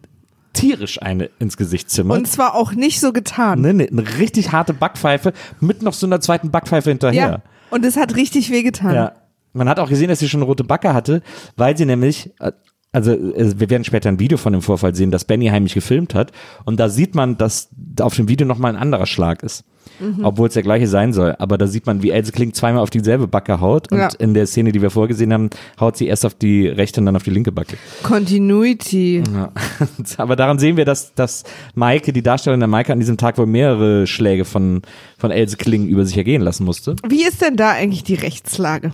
tierisch 0.52 1.00
eine 1.00 1.30
ins 1.38 1.56
Gesicht 1.56 1.90
zimmert. 1.90 2.18
Und 2.18 2.26
zwar 2.26 2.54
auch 2.54 2.72
nicht 2.72 3.00
so 3.00 3.12
getan. 3.12 3.60
Ne, 3.60 3.74
ne, 3.74 3.88
eine 3.90 4.18
richtig 4.18 4.52
harte 4.52 4.74
Backpfeife 4.74 5.32
mit 5.60 5.82
noch 5.82 5.92
so 5.92 6.06
einer 6.06 6.20
zweiten 6.20 6.50
Backpfeife 6.50 6.90
hinterher. 6.90 7.28
Ja. 7.28 7.42
Und 7.70 7.84
es 7.84 7.96
hat 7.96 8.16
richtig 8.16 8.50
wehgetan. 8.50 8.94
Ja. 8.94 9.12
Man 9.56 9.68
hat 9.68 9.78
auch 9.80 9.88
gesehen, 9.88 10.08
dass 10.08 10.18
sie 10.20 10.28
schon 10.28 10.40
eine 10.40 10.46
rote 10.46 10.64
Backe 10.64 10.92
hatte, 10.94 11.22
weil 11.56 11.76
sie 11.76 11.86
nämlich, 11.86 12.30
äh, 12.40 12.52
also 12.92 13.12
äh, 13.12 13.58
wir 13.58 13.70
werden 13.70 13.84
später 13.84 14.08
ein 14.08 14.20
Video 14.20 14.38
von 14.38 14.52
dem 14.52 14.62
Vorfall 14.62 14.94
sehen, 14.94 15.10
das 15.10 15.24
Benny 15.24 15.46
heimlich 15.46 15.74
gefilmt 15.74 16.14
hat. 16.14 16.32
Und 16.64 16.78
da 16.78 16.88
sieht 16.88 17.14
man, 17.14 17.36
dass 17.38 17.68
auf 18.00 18.14
dem 18.14 18.28
Video 18.28 18.46
nochmal 18.46 18.72
ein 18.74 18.80
anderer 18.80 19.06
Schlag 19.06 19.42
ist. 19.42 19.64
Mhm. 19.98 20.24
Obwohl 20.24 20.48
es 20.48 20.54
der 20.54 20.62
gleiche 20.62 20.88
sein 20.88 21.14
soll. 21.14 21.34
Aber 21.38 21.56
da 21.56 21.66
sieht 21.66 21.86
man, 21.86 22.02
wie 22.02 22.10
Else 22.10 22.30
Kling 22.32 22.52
zweimal 22.52 22.82
auf 22.82 22.90
dieselbe 22.90 23.28
Backe 23.28 23.60
haut. 23.60 23.90
Und 23.92 23.98
Ja. 23.98 24.08
in 24.18 24.34
der 24.34 24.46
Szene, 24.46 24.72
die 24.72 24.82
wir 24.82 24.90
vorgesehen 24.90 25.32
haben, 25.32 25.48
haut 25.80 25.96
sie 25.96 26.06
erst 26.06 26.26
auf 26.26 26.34
die 26.34 26.66
rechte 26.66 27.00
und 27.00 27.06
dann 27.06 27.16
auf 27.16 27.22
die 27.22 27.30
linke 27.30 27.50
Backe. 27.52 27.78
Continuity. 28.02 29.22
Ja. 29.32 29.52
Aber 30.18 30.36
daran 30.36 30.58
sehen 30.58 30.76
wir, 30.76 30.84
dass, 30.84 31.14
dass 31.14 31.44
Maike, 31.74 32.12
die 32.12 32.22
Darstellerin 32.22 32.60
der 32.60 32.68
Maike, 32.68 32.92
an 32.92 32.98
diesem 33.00 33.16
Tag 33.16 33.38
wohl 33.38 33.46
mehrere 33.46 34.06
Schläge 34.06 34.44
von, 34.44 34.82
von 35.16 35.30
Else 35.30 35.56
Kling 35.56 35.86
über 35.86 36.04
sich 36.04 36.16
ergehen 36.18 36.42
lassen 36.42 36.64
musste. 36.64 36.96
Wie 37.08 37.24
ist 37.24 37.40
denn 37.40 37.56
da 37.56 37.70
eigentlich 37.70 38.04
die 38.04 38.14
Rechtslage? 38.14 38.92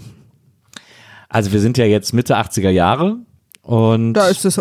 Also 1.32 1.52
wir 1.52 1.60
sind 1.60 1.78
ja 1.78 1.86
jetzt 1.86 2.12
Mitte 2.12 2.36
80er 2.36 2.68
Jahre 2.68 3.16
und 3.62 4.12
Da 4.12 4.28
ist 4.28 4.44
es 4.44 4.60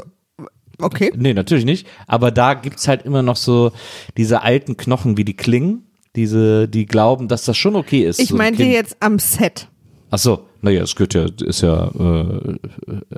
okay. 0.80 1.12
nee, 1.18 1.34
natürlich 1.34 1.66
nicht, 1.66 1.86
aber 2.08 2.32
da 2.32 2.54
gibt's 2.54 2.88
halt 2.88 3.04
immer 3.04 3.22
noch 3.22 3.36
so 3.36 3.74
diese 4.16 4.42
alten 4.42 4.78
Knochen, 4.78 5.18
wie 5.18 5.26
die 5.26 5.36
klingen, 5.36 5.84
diese 6.16 6.70
die 6.70 6.86
glauben, 6.86 7.28
dass 7.28 7.44
das 7.44 7.58
schon 7.58 7.76
okay 7.76 8.08
ist. 8.08 8.22
Ich 8.22 8.30
so 8.30 8.36
ein 8.36 8.38
meinte 8.38 8.64
jetzt 8.64 8.96
am 9.02 9.20
Set. 9.20 9.68
Ach 10.12 10.18
so, 10.18 10.48
naja, 10.62 10.84
es 10.84 10.96
gehört 10.96 11.14
ja 11.14 11.26
ist 11.46 11.60
ja 11.60 11.92
äh, 12.00 12.56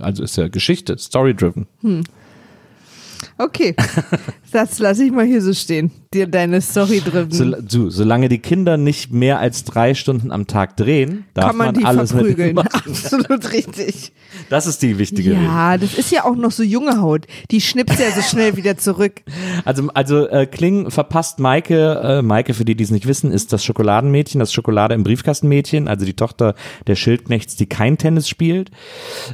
also 0.01 0.23
ist 0.23 0.35
ja 0.35 0.47
Geschichte, 0.47 0.97
story 0.97 1.35
driven. 1.35 1.67
Okay, 3.37 3.75
das 4.51 4.79
lasse 4.79 5.03
ich 5.05 5.11
mal 5.11 5.25
hier 5.25 5.43
so 5.43 5.53
stehen. 5.53 5.91
Dir 6.13 6.27
deine 6.27 6.61
Story 6.61 7.01
drin. 7.03 7.31
So, 7.31 7.53
so, 7.67 7.89
solange 7.89 8.29
die 8.29 8.39
Kinder 8.39 8.77
nicht 8.77 9.11
mehr 9.11 9.39
als 9.39 9.63
drei 9.63 9.93
Stunden 9.93 10.31
am 10.31 10.47
Tag 10.47 10.77
drehen, 10.77 11.25
darf 11.33 11.47
kann 11.47 11.57
man, 11.57 11.67
man, 11.67 11.75
die 11.75 11.85
alles 11.85 12.13
mit 12.13 12.25
verprügeln. 12.25 12.55
machen. 12.55 12.69
Absolut 12.87 13.51
richtig. 13.51 14.11
Das 14.49 14.67
ist 14.67 14.81
die 14.81 14.97
wichtige 14.97 15.31
Regel. 15.31 15.43
Ja, 15.43 15.77
das 15.77 15.95
ist 15.95 16.11
ja 16.11 16.25
auch 16.25 16.35
noch 16.35 16.51
so 16.51 16.63
junge 16.63 17.01
Haut. 17.01 17.25
Die 17.51 17.61
schnippt 17.61 17.99
ja 17.99 18.11
so 18.11 18.21
schnell 18.21 18.55
wieder 18.57 18.77
zurück. 18.77 19.21
Also, 19.65 19.89
also 19.93 20.27
äh, 20.27 20.45
Kling 20.45 20.91
verpasst 20.91 21.39
Maike, 21.39 22.01
äh, 22.03 22.21
Maike, 22.21 22.53
für 22.53 22.65
die, 22.65 22.75
die 22.75 22.83
es 22.83 22.91
nicht 22.91 23.07
wissen, 23.07 23.31
ist 23.31 23.51
das 23.51 23.63
Schokoladenmädchen, 23.65 24.39
das 24.39 24.53
Schokolade 24.53 24.93
im 24.93 25.03
Briefkastenmädchen, 25.03 25.87
also 25.87 26.05
die 26.05 26.13
Tochter 26.13 26.55
der 26.87 26.95
Schildknechts, 26.95 27.55
die 27.55 27.65
kein 27.65 27.97
Tennis 27.97 28.29
spielt. 28.29 28.71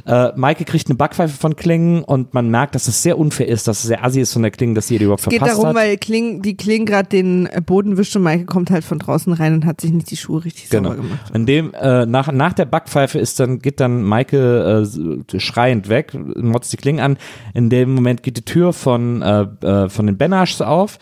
Äh, 0.06 0.30
Maike 0.36 0.64
kriegt 0.64 0.88
eine 0.88 0.96
Backpfeife 0.96 1.36
von 1.36 1.56
Kling 1.56 2.02
und 2.02 2.32
man 2.34 2.50
merkt, 2.50 2.74
dass 2.74 2.88
es 2.88 3.02
sehr 3.02 3.18
unfair 3.18 3.48
ist, 3.48 3.68
dass 3.68 3.80
es 3.80 3.84
sehr 3.84 4.04
assi 4.04 4.20
ist 4.20 4.32
von 4.32 4.42
der 4.42 4.50
Kling, 4.50 4.74
dass 4.74 4.88
sie 4.88 4.94
ihr 4.94 4.98
die 5.00 5.04
überhaupt 5.04 5.24
Geht 5.24 5.38
verpasst 5.38 5.58
darum, 5.58 5.68
hat. 5.68 5.76
weil 5.76 5.98
Kling, 5.98 6.42
die 6.42 6.56
Kling 6.56 6.69
gerade 6.78 7.08
den 7.08 7.46
äh, 7.46 7.60
Boden 7.64 7.96
wischt 7.96 8.14
und 8.16 8.22
Maike 8.22 8.44
kommt 8.46 8.70
halt 8.70 8.84
von 8.84 8.98
draußen 8.98 9.32
rein 9.32 9.54
und 9.54 9.66
hat 9.66 9.80
sich 9.80 9.92
nicht 9.92 10.10
die 10.10 10.16
Schuhe 10.16 10.44
richtig 10.44 10.70
Genau. 10.70 10.90
sauber 10.90 11.02
gemacht. 11.02 11.30
In 11.34 11.46
dem, 11.46 11.74
äh, 11.74 12.06
nach, 12.06 12.32
nach 12.32 12.52
der 12.52 12.64
Backpfeife 12.64 13.18
ist 13.18 13.38
dann, 13.40 13.58
geht 13.60 13.80
dann 13.80 14.02
Maike 14.02 14.86
äh, 15.32 15.40
schreiend 15.40 15.88
weg, 15.88 16.12
motzt 16.36 16.72
die 16.72 16.76
Kling 16.76 17.00
an. 17.00 17.16
In 17.54 17.70
dem 17.70 17.92
Moment 17.94 18.22
geht 18.22 18.36
die 18.36 18.44
Tür 18.44 18.72
von, 18.72 19.22
äh, 19.22 19.42
äh, 19.62 19.88
von 19.88 20.06
den 20.06 20.16
Benaschs 20.16 20.60
auf 20.60 20.98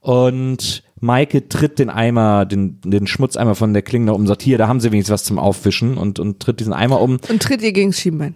und 0.00 0.82
Maike 1.00 1.48
tritt 1.48 1.78
den 1.78 1.90
Eimer, 1.90 2.44
den, 2.44 2.80
den 2.82 3.06
Schmutzeimer 3.06 3.54
von 3.54 3.72
der 3.72 3.82
Kling 3.82 4.06
da 4.06 4.12
um, 4.12 4.26
sagt, 4.26 4.42
hier, 4.42 4.58
da 4.58 4.66
haben 4.68 4.80
sie 4.80 4.90
wenigstens 4.90 5.12
was 5.14 5.24
zum 5.24 5.38
Aufwischen 5.38 5.96
und, 5.96 6.18
und 6.18 6.40
tritt 6.40 6.60
diesen 6.60 6.72
Eimer 6.72 7.00
um. 7.00 7.18
Und 7.28 7.42
tritt 7.42 7.62
ihr 7.62 7.72
gegen 7.72 7.90
das 7.90 8.00
Schienbein. 8.00 8.34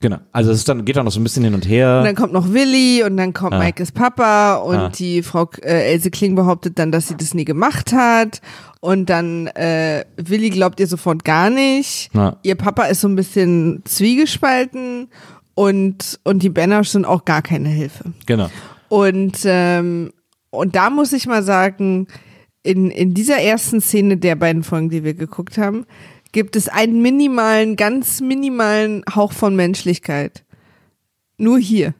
Genau. 0.00 0.18
Also 0.30 0.50
es 0.50 0.58
ist 0.58 0.68
dann, 0.68 0.84
geht 0.84 0.96
dann 0.96 1.06
noch 1.06 1.12
so 1.12 1.18
ein 1.18 1.22
bisschen 1.22 1.44
hin 1.44 1.54
und 1.54 1.66
her. 1.66 1.98
Und 2.00 2.04
dann 2.04 2.14
kommt 2.14 2.32
noch 2.34 2.52
Willi 2.52 3.02
und 3.02 3.16
dann 3.16 3.32
kommt 3.32 3.54
Ah. 3.54 3.58
Maikes 3.58 3.92
Papa 3.92 4.56
und 4.56 4.76
Ah. 4.76 4.88
die 4.90 5.22
Frau 5.22 5.48
äh, 5.62 5.92
Else 5.92 6.10
Kling 6.10 6.34
behauptet 6.34 6.78
dann, 6.78 6.92
dass 6.92 7.08
sie 7.08 7.16
das 7.16 7.32
nie 7.32 7.46
gemacht 7.46 7.92
hat. 7.94 8.42
Und 8.80 9.08
dann 9.08 9.46
äh, 9.48 10.04
Willi 10.18 10.50
glaubt 10.50 10.80
ihr 10.80 10.86
sofort 10.86 11.24
gar 11.24 11.48
nicht. 11.48 12.10
Ja. 12.12 12.36
Ihr 12.42 12.56
Papa 12.56 12.84
ist 12.84 13.00
so 13.00 13.08
ein 13.08 13.16
bisschen 13.16 13.82
zwiegespalten 13.86 15.08
und, 15.54 16.20
und 16.24 16.42
die 16.42 16.50
Benasch 16.50 16.88
sind 16.90 17.04
auch 17.06 17.24
gar 17.24 17.42
keine 17.42 17.68
Hilfe. 17.70 18.12
Genau. 18.26 18.50
Und, 18.88 19.38
ähm, 19.44 20.12
und 20.50 20.76
da 20.76 20.90
muss 20.90 21.12
ich 21.12 21.26
mal 21.26 21.42
sagen, 21.42 22.06
in, 22.62 22.90
in 22.90 23.14
dieser 23.14 23.38
ersten 23.38 23.80
Szene 23.80 24.16
der 24.16 24.36
beiden 24.36 24.62
Folgen, 24.62 24.90
die 24.90 25.04
wir 25.04 25.14
geguckt 25.14 25.56
haben, 25.58 25.86
gibt 26.36 26.54
es 26.54 26.68
einen 26.68 27.00
minimalen, 27.00 27.76
ganz 27.76 28.20
minimalen 28.20 29.02
Hauch 29.14 29.32
von 29.32 29.56
Menschlichkeit. 29.56 30.44
Nur 31.38 31.58
hier, 31.58 31.94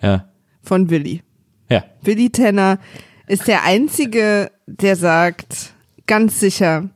Ja. 0.00 0.26
von 0.62 0.90
Willi. 0.90 1.24
Ja. 1.68 1.82
Willi 2.00 2.30
Tenner 2.30 2.78
ist 3.26 3.48
der 3.48 3.64
Einzige, 3.64 4.52
der 4.68 4.94
sagt, 4.94 5.72
ganz 6.06 6.38
sicher 6.38 6.90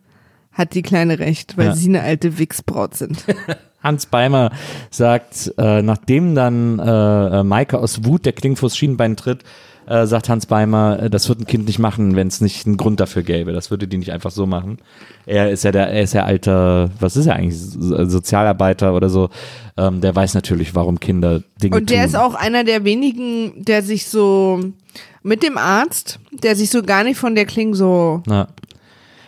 hat 0.52 0.74
die 0.76 0.82
Kleine 0.82 1.18
recht, 1.18 1.56
weil 1.58 1.66
Ja. 1.66 1.74
sie 1.74 1.88
eine 1.88 2.02
alte 2.02 2.38
Wichsbraut 2.38 2.94
sind. 2.94 3.24
Hans 3.82 4.06
Beimer 4.06 4.52
sagt, 4.92 5.52
äh, 5.58 5.82
nachdem 5.82 6.36
dann 6.36 6.78
äh, 6.78 7.40
äh, 7.40 7.42
Maike 7.42 7.76
aus 7.80 8.04
Wut 8.04 8.24
der 8.24 8.34
Kling 8.34 8.54
vors 8.54 8.76
Schienbein 8.76 9.16
tritt, 9.16 9.42
äh, 9.86 10.06
sagt 10.06 10.28
Hans 10.28 10.46
Beimer, 10.46 10.98
äh, 11.02 11.10
das 11.10 11.28
wird 11.28 11.40
ein 11.40 11.46
Kind 11.46 11.66
nicht 11.66 11.78
machen, 11.78 12.16
wenn 12.16 12.28
es 12.28 12.40
nicht 12.40 12.66
einen 12.66 12.76
Grund 12.76 13.00
dafür 13.00 13.22
gäbe. 13.22 13.52
Das 13.52 13.70
würde 13.70 13.86
die 13.88 13.98
nicht 13.98 14.12
einfach 14.12 14.30
so 14.30 14.46
machen. 14.46 14.78
Er 15.26 15.50
ist 15.50 15.64
ja 15.64 15.72
der, 15.72 15.88
er 15.88 16.02
ist 16.02 16.12
ja 16.14 16.24
alter, 16.24 16.90
was 17.00 17.16
ist 17.16 17.26
er 17.26 17.36
eigentlich, 17.36 17.58
So- 17.58 18.04
Sozialarbeiter 18.06 18.94
oder 18.94 19.08
so. 19.08 19.30
Ähm, 19.76 20.00
der 20.00 20.14
weiß 20.14 20.34
natürlich, 20.34 20.74
warum 20.74 21.00
Kinder 21.00 21.42
Dinge 21.62 21.76
Und 21.76 21.90
der 21.90 21.98
tun. 22.00 22.06
ist 22.06 22.16
auch 22.16 22.34
einer 22.34 22.64
der 22.64 22.84
wenigen, 22.84 23.64
der 23.64 23.82
sich 23.82 24.06
so 24.06 24.60
mit 25.22 25.42
dem 25.42 25.58
Arzt, 25.58 26.18
der 26.32 26.54
sich 26.56 26.70
so 26.70 26.82
gar 26.82 27.02
nicht 27.04 27.16
von 27.18 27.34
der 27.34 27.46
Kling 27.46 27.74
so 27.74 28.22
Na. 28.26 28.48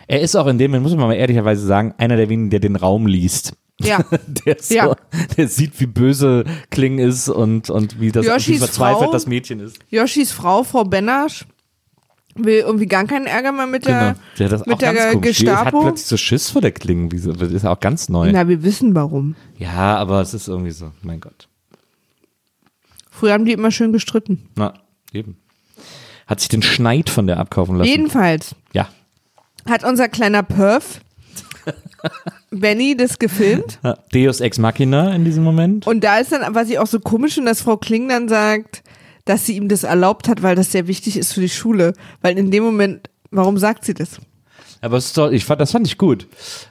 Er 0.09 0.21
ist 0.21 0.37
auch 0.37 0.47
in 0.47 0.57
dem, 0.59 0.71
muss 0.83 0.95
man 0.95 1.09
mal 1.09 1.14
ehrlicherweise 1.14 1.66
sagen, 1.66 1.92
einer 1.99 2.16
der 2.16 2.29
wenigen, 2.29 2.51
der 2.51 2.61
den 2.61 2.77
Raum 2.77 3.07
liest. 3.09 3.55
Ja. 3.81 4.03
Der, 4.47 4.57
so, 4.61 4.75
Ja. 4.75 4.97
der 5.37 5.49
sieht, 5.49 5.79
wie 5.81 5.87
böse 5.87 6.45
Kling 6.71 6.99
ist 6.99 7.29
und, 7.29 7.69
und 7.69 8.01
wie, 8.01 8.11
das, 8.11 8.25
wie 8.25 8.31
Yoshis 8.31 8.59
verzweifelt 8.59 9.05
Frau- 9.05 9.12
das 9.12 9.27
Mädchen 9.27 9.61
ist. 9.61 9.79
Yoshis 9.91 10.33
Frau, 10.33 10.62
Frau 10.62 10.85
Benasch, 10.85 11.45
will 12.35 12.61
irgendwie 12.61 12.87
gar 12.87 13.05
keinen 13.05 13.27
Ärger 13.27 13.53
mehr 13.53 13.67
mit 13.67 13.87
der, 13.87 14.17
Genau. 14.39 14.49
Der 14.51 14.67
mit 14.67 14.81
der 14.81 15.12
komisch. 15.12 15.39
Die 15.39 15.51
hat 15.51 15.65
Gestapo. 15.65 15.83
plötzlich 15.83 16.07
so 16.07 16.17
Schiss 16.17 16.51
vor 16.51 16.62
der 16.62 16.73
Klinge. 16.73 17.12
Wie 17.12 17.21
Das 17.21 17.51
ist 17.53 17.65
auch 17.67 17.81
ganz 17.81 18.09
neu. 18.09 18.31
Na, 18.33 18.49
wir 18.49 18.62
wissen 18.62 18.95
warum. 18.95 19.37
Ja, 19.59 19.97
aber 19.97 20.21
es 20.23 20.33
ist 20.35 20.49
irgendwie 20.49 20.71
so, 20.71 20.93
mein 21.03 21.21
Gott. 21.21 21.49
Früher 23.11 23.33
haben 23.33 23.45
die 23.47 23.53
immer 23.53 23.71
schön 23.71 23.93
gestritten. 23.93 24.49
Na, 24.57 24.75
eben. 25.12 25.37
Hat 26.27 26.41
sich 26.41 26.49
den 26.49 26.62
Schneid 26.62 27.09
von 27.11 27.27
der 27.27 27.39
abkaufen 27.39 27.77
lassen. 27.77 27.89
Jedenfalls 27.89 28.55
Ja. 28.73 28.89
hat 29.69 29.85
unser 29.85 30.09
kleiner 30.09 30.43
Perf, 30.43 31.01
Benny, 32.57 32.97
das 32.97 33.19
gefilmt. 33.19 33.79
Deus 34.12 34.40
Ex 34.40 34.59
Machina 34.59 35.14
in 35.14 35.25
diesem 35.25 35.45
Moment. 35.45 35.87
Und 35.87 36.03
da 36.05 36.19
ist 36.19 36.33
dann, 36.33 36.55
was 36.55 36.71
ich 36.71 36.79
auch 36.79 36.87
so 36.87 37.01
komisch 37.01 37.38
und 37.38 37.47
dass 37.47 37.62
Frau 37.62 37.77
Kling 37.77 38.09
dann 38.09 38.29
sagt, 38.29 38.83
dass 39.25 39.47
sie 39.47 39.57
ihm 39.57 39.69
das 39.69 39.85
erlaubt 39.85 40.29
hat, 40.29 40.42
weil 40.42 40.57
das 40.57 40.73
sehr 40.73 40.87
wichtig 40.87 41.16
ist 41.16 41.33
für 41.33 41.40
die 41.40 41.49
Schule. 41.49 41.92
Weil 42.23 42.38
in 42.38 42.51
dem 42.51 42.64
Moment, 42.64 43.11
warum 43.31 43.59
sagt 43.59 43.85
sie 43.85 43.95
das? 43.95 44.21
Aber 44.81 44.99
es 44.99 45.12
doch, 45.12 45.31
ich 45.31 45.45
fand, 45.45 45.61
das 45.61 45.73
fand 45.73 45.87
ich 45.87 45.99
gut, 45.99 46.29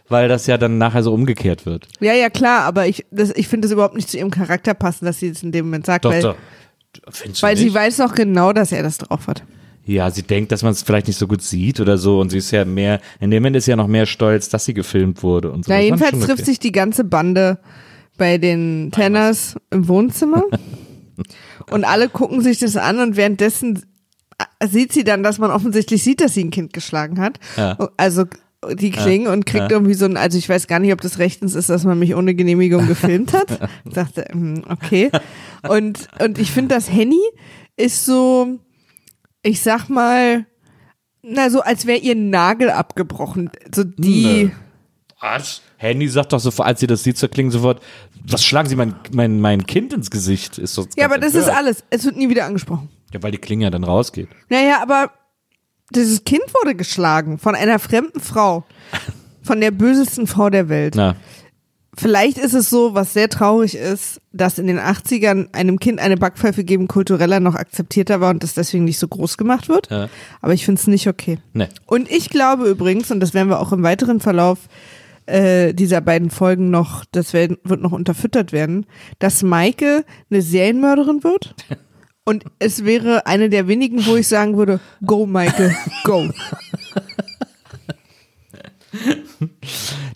weil 0.07 0.29
das 0.29 0.47
ja 0.47 0.57
dann 0.57 0.77
nachher 0.77 1.03
so 1.03 1.13
umgekehrt 1.13 1.65
wird. 1.65 1.87
Ja, 1.99 2.13
ja, 2.13 2.29
klar, 2.29 2.61
aber 2.61 2.87
ich, 2.87 3.05
das, 3.11 3.31
ich 3.35 3.47
finde 3.47 3.65
es 3.65 3.73
überhaupt 3.73 3.95
nicht 3.95 4.09
zu 4.09 4.17
ihrem 4.17 4.31
Charakter 4.31 4.73
passen, 4.73 5.05
dass 5.05 5.19
sie 5.19 5.31
das 5.31 5.43
in 5.43 5.51
dem 5.51 5.65
Moment 5.65 5.85
sagt, 5.85 6.05
Doch, 6.05 6.11
weil, 6.11 6.21
doch. 6.21 6.35
Findest 7.09 7.43
weil 7.43 7.57
sie 7.57 7.73
weiß 7.73 7.97
doch 7.97 8.13
genau, 8.13 8.53
dass 8.53 8.71
er 8.71 8.83
das 8.83 8.99
drauf 8.99 9.27
hat. 9.27 9.43
Ja, 9.85 10.09
sie 10.09 10.23
denkt, 10.23 10.51
dass 10.51 10.63
man 10.63 10.71
es 10.71 10.81
vielleicht 10.81 11.07
nicht 11.07 11.17
so 11.17 11.27
gut 11.27 11.41
sieht 11.41 11.79
oder 11.79 11.97
so 11.97 12.19
und 12.19 12.31
sie 12.31 12.39
ist 12.39 12.51
ja 12.51 12.65
mehr, 12.65 12.99
in 13.19 13.29
dem 13.29 13.43
Moment 13.43 13.55
ist 13.55 13.67
ja 13.67 13.75
noch 13.75 13.87
mehr 13.87 14.07
stolz, 14.07 14.49
dass 14.49 14.65
sie 14.65 14.73
gefilmt 14.73 15.21
wurde 15.21 15.51
und 15.51 15.65
so. 15.65 15.71
Na, 15.71 15.79
jedenfalls 15.79 16.19
trifft 16.19 16.31
okay. 16.31 16.43
sich 16.43 16.59
die 16.59 16.71
ganze 16.71 17.03
Bande 17.03 17.59
bei 18.17 18.37
den 18.37 18.91
Tenners 18.91 19.55
im 19.69 19.87
Wohnzimmer 19.87 20.43
und 21.71 21.83
alle 21.83 22.09
gucken 22.09 22.41
sich 22.41 22.57
das 22.57 22.77
an 22.77 22.99
und 22.99 23.15
währenddessen 23.15 23.83
äh, 24.59 24.67
sieht 24.67 24.91
sie 24.91 25.03
dann, 25.03 25.21
dass 25.21 25.37
man 25.37 25.51
offensichtlich 25.51 26.03
sieht, 26.03 26.19
dass 26.19 26.33
sie 26.33 26.43
ein 26.43 26.51
Kind 26.51 26.73
geschlagen 26.73 27.19
hat. 27.19 27.39
Ja. 27.55 27.77
Also 27.97 28.25
die 28.73 28.91
klingen 28.91 29.27
und 29.27 29.45
kriegt 29.45 29.69
ja. 29.69 29.77
irgendwie 29.77 29.93
so 29.93 30.05
ein, 30.05 30.17
also 30.17 30.37
ich 30.37 30.49
weiß 30.49 30.67
gar 30.67 30.79
nicht, 30.79 30.93
ob 30.93 31.01
das 31.01 31.19
rechtens 31.19 31.55
ist, 31.55 31.69
dass 31.69 31.83
man 31.83 31.99
mich 31.99 32.15
ohne 32.15 32.33
Genehmigung 32.33 32.87
gefilmt 32.87 33.33
hat. 33.33 33.69
Ich 33.85 33.93
dachte, 33.93 34.25
hm, 34.31 34.63
okay. 34.69 35.11
Und, 35.67 36.07
und 36.19 36.39
ich 36.39 36.51
finde, 36.51 36.73
das 36.73 36.91
Henny 36.91 37.21
ist 37.77 38.05
so, 38.05 38.59
ich 39.45 39.61
sag 39.61 39.89
mal, 39.89 40.45
na, 41.21 41.49
so 41.49 41.61
als 41.61 41.85
wäre 41.85 41.99
ihr 41.99 42.15
Nagel 42.15 42.71
abgebrochen. 42.71 43.51
So 43.73 43.83
die. 43.83 44.45
Nö. 44.45 44.49
Was? 45.21 45.61
Handy 45.77 46.07
sagt 46.07 46.33
doch 46.33 46.39
so, 46.39 46.51
als 46.63 46.79
sie 46.79 46.87
das 46.87 47.03
sieht, 47.03 47.17
zur 47.17 47.29
Klinge 47.29 47.51
sofort, 47.51 47.81
was 48.27 48.43
schlagen 48.43 48.69
Sie 48.69 48.75
mein, 48.75 48.95
mein, 49.11 49.39
mein 49.39 49.65
Kind 49.65 49.93
ins 49.93 50.11
Gesicht? 50.11 50.57
Ist 50.57 50.73
so 50.73 50.87
Ja, 50.97 51.05
aber 51.05 51.17
das 51.17 51.35
ist 51.35 51.49
alles. 51.49 51.83
Es 51.89 52.05
wird 52.05 52.17
nie 52.17 52.29
wieder 52.29 52.45
angesprochen. 52.45 52.89
Ja, 53.13 53.21
weil 53.23 53.31
die 53.31 53.37
Klinge 53.37 53.65
ja 53.65 53.69
dann 53.69 53.83
rausgeht. 53.83 54.29
Naja, 54.49 54.81
aber 54.81 55.11
dieses 55.91 56.23
Kind 56.25 56.43
wurde 56.61 56.75
geschlagen 56.75 57.37
von 57.37 57.55
einer 57.55 57.79
fremden 57.79 58.19
Frau. 58.19 58.65
Von 59.43 59.61
der 59.61 59.71
bösesten 59.71 60.27
Frau 60.27 60.49
der 60.49 60.69
Welt. 60.69 60.95
Na, 60.95 61.15
Vielleicht 61.97 62.37
ist 62.37 62.53
es 62.53 62.69
so, 62.69 62.93
was 62.93 63.13
sehr 63.13 63.29
traurig 63.29 63.75
ist, 63.75 64.21
dass 64.31 64.59
in 64.59 64.67
den 64.67 64.79
80ern 64.79 65.53
einem 65.53 65.79
Kind 65.79 65.99
eine 65.99 66.17
Backpfeife 66.17 66.63
geben 66.63 66.87
kultureller 66.87 67.39
noch 67.39 67.55
akzeptierter 67.55 68.21
war 68.21 68.31
und 68.31 68.43
das 68.43 68.53
deswegen 68.53 68.83
nicht 68.85 68.99
so 68.99 69.07
groß 69.07 69.37
gemacht 69.37 69.69
wird. 69.69 69.89
Ja. 69.89 70.09
Aber 70.41 70.53
ich 70.53 70.65
finde 70.65 70.79
es 70.79 70.87
nicht 70.87 71.07
okay. 71.07 71.37
ne. 71.53 71.69
Und 71.85 72.11
ich 72.11 72.29
glaube 72.29 72.67
übrigens, 72.69 73.11
und 73.11 73.19
das 73.19 73.33
werden 73.33 73.49
wir 73.49 73.59
auch 73.59 73.71
im 73.71 73.83
weiteren 73.83 74.19
Verlauf 74.19 74.59
äh, 75.25 75.73
dieser 75.73 76.01
beiden 76.01 76.29
Folgen 76.29 76.69
noch, 76.69 77.05
das 77.11 77.33
werden, 77.33 77.57
wird 77.63 77.81
noch 77.81 77.91
unterfüttert 77.91 78.51
werden, 78.51 78.85
dass 79.19 79.41
Maike 79.43 80.05
eine 80.29 80.41
Serienmörderin 80.41 81.23
wird. 81.23 81.55
Und 82.27 82.43
es 82.57 82.83
wäre 82.83 83.27
eine 83.27 83.49
der 83.49 83.67
wenigen, 83.67 84.03
wo 84.07 84.15
ich 84.15 84.27
sagen 84.27 84.57
würde, 84.57 84.79
go 85.05 85.27
Maike, 85.27 85.75
go. 86.03 86.27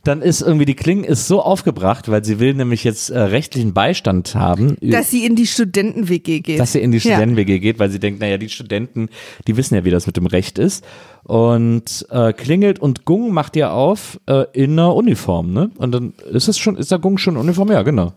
Dann 0.05 0.21
ist 0.21 0.41
irgendwie 0.41 0.65
die 0.65 0.75
Klinge 0.75 1.05
ist 1.05 1.27
so 1.27 1.41
aufgebracht, 1.41 2.09
weil 2.09 2.23
sie 2.23 2.39
will 2.39 2.53
nämlich 2.53 2.83
jetzt 2.85 3.09
äh, 3.09 3.19
rechtlichen 3.19 3.73
Beistand 3.73 4.33
haben, 4.35 4.77
Dass 4.81 5.11
sie 5.11 5.25
in 5.25 5.35
die 5.35 5.45
Studenten-WG 5.45 6.39
geht. 6.39 6.59
dass 6.59 6.71
sie 6.71 6.79
in 6.79 6.91
die 6.91 6.97
Ja. 6.99 7.15
Studenten-WG 7.15 7.59
geht, 7.59 7.79
weil 7.79 7.89
sie 7.89 7.99
denkt, 7.99 8.21
naja, 8.21 8.37
die 8.37 8.49
Studenten, 8.49 9.09
die 9.47 9.57
wissen 9.57 9.75
ja, 9.75 9.83
wie 9.83 9.91
das 9.91 10.07
mit 10.07 10.15
dem 10.15 10.25
Recht 10.25 10.57
ist. 10.57 10.85
Und 11.23 12.07
äh, 12.09 12.31
klingelt 12.33 12.79
und 12.79 13.05
Gung 13.05 13.33
macht 13.33 13.55
ihr 13.55 13.73
auf 13.73 14.19
äh, 14.27 14.45
in 14.53 14.71
einer 14.71 14.95
Uniform, 14.95 15.51
ne? 15.53 15.69
Und 15.77 15.91
dann 15.91 16.13
ist 16.31 16.47
es 16.47 16.57
schon, 16.57 16.77
ist 16.77 16.91
der 16.91 16.99
Gung 16.99 17.17
schon 17.17 17.35
in 17.35 17.41
Uniform? 17.41 17.69
Ja, 17.71 17.83
genau. 17.83 18.13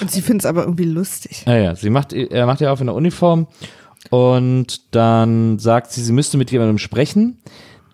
Und 0.00 0.10
sie 0.10 0.22
findet 0.22 0.42
es 0.42 0.46
aber 0.46 0.62
irgendwie 0.62 0.84
lustig. 0.86 1.44
Ja, 1.46 1.56
ja, 1.56 1.74
sie 1.76 1.90
macht, 1.90 2.12
er 2.12 2.46
macht 2.46 2.60
ihr 2.60 2.72
auf 2.72 2.80
in 2.80 2.86
der 2.86 2.96
Uniform 2.96 3.46
und 4.10 4.94
dann 4.94 5.58
sagt 5.58 5.92
sie, 5.92 6.02
sie 6.02 6.12
müsste 6.12 6.38
mit 6.38 6.50
jemandem 6.50 6.78
sprechen, 6.78 7.38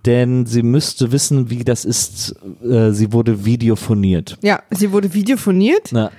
denn 0.07 0.47
sie 0.47 0.63
müsste 0.63 1.13
wissen, 1.13 1.51
wie 1.51 1.65
das 1.65 1.85
ist. 1.85 2.35
Äh, 2.63 2.91
sie 2.93 3.13
wurde 3.13 3.45
videophoniert. 3.45 4.39
Ja, 4.43 4.63
sie 4.71 4.93
wurde 4.93 5.13
videophoniert. 5.13 5.91
Na, 5.93 6.11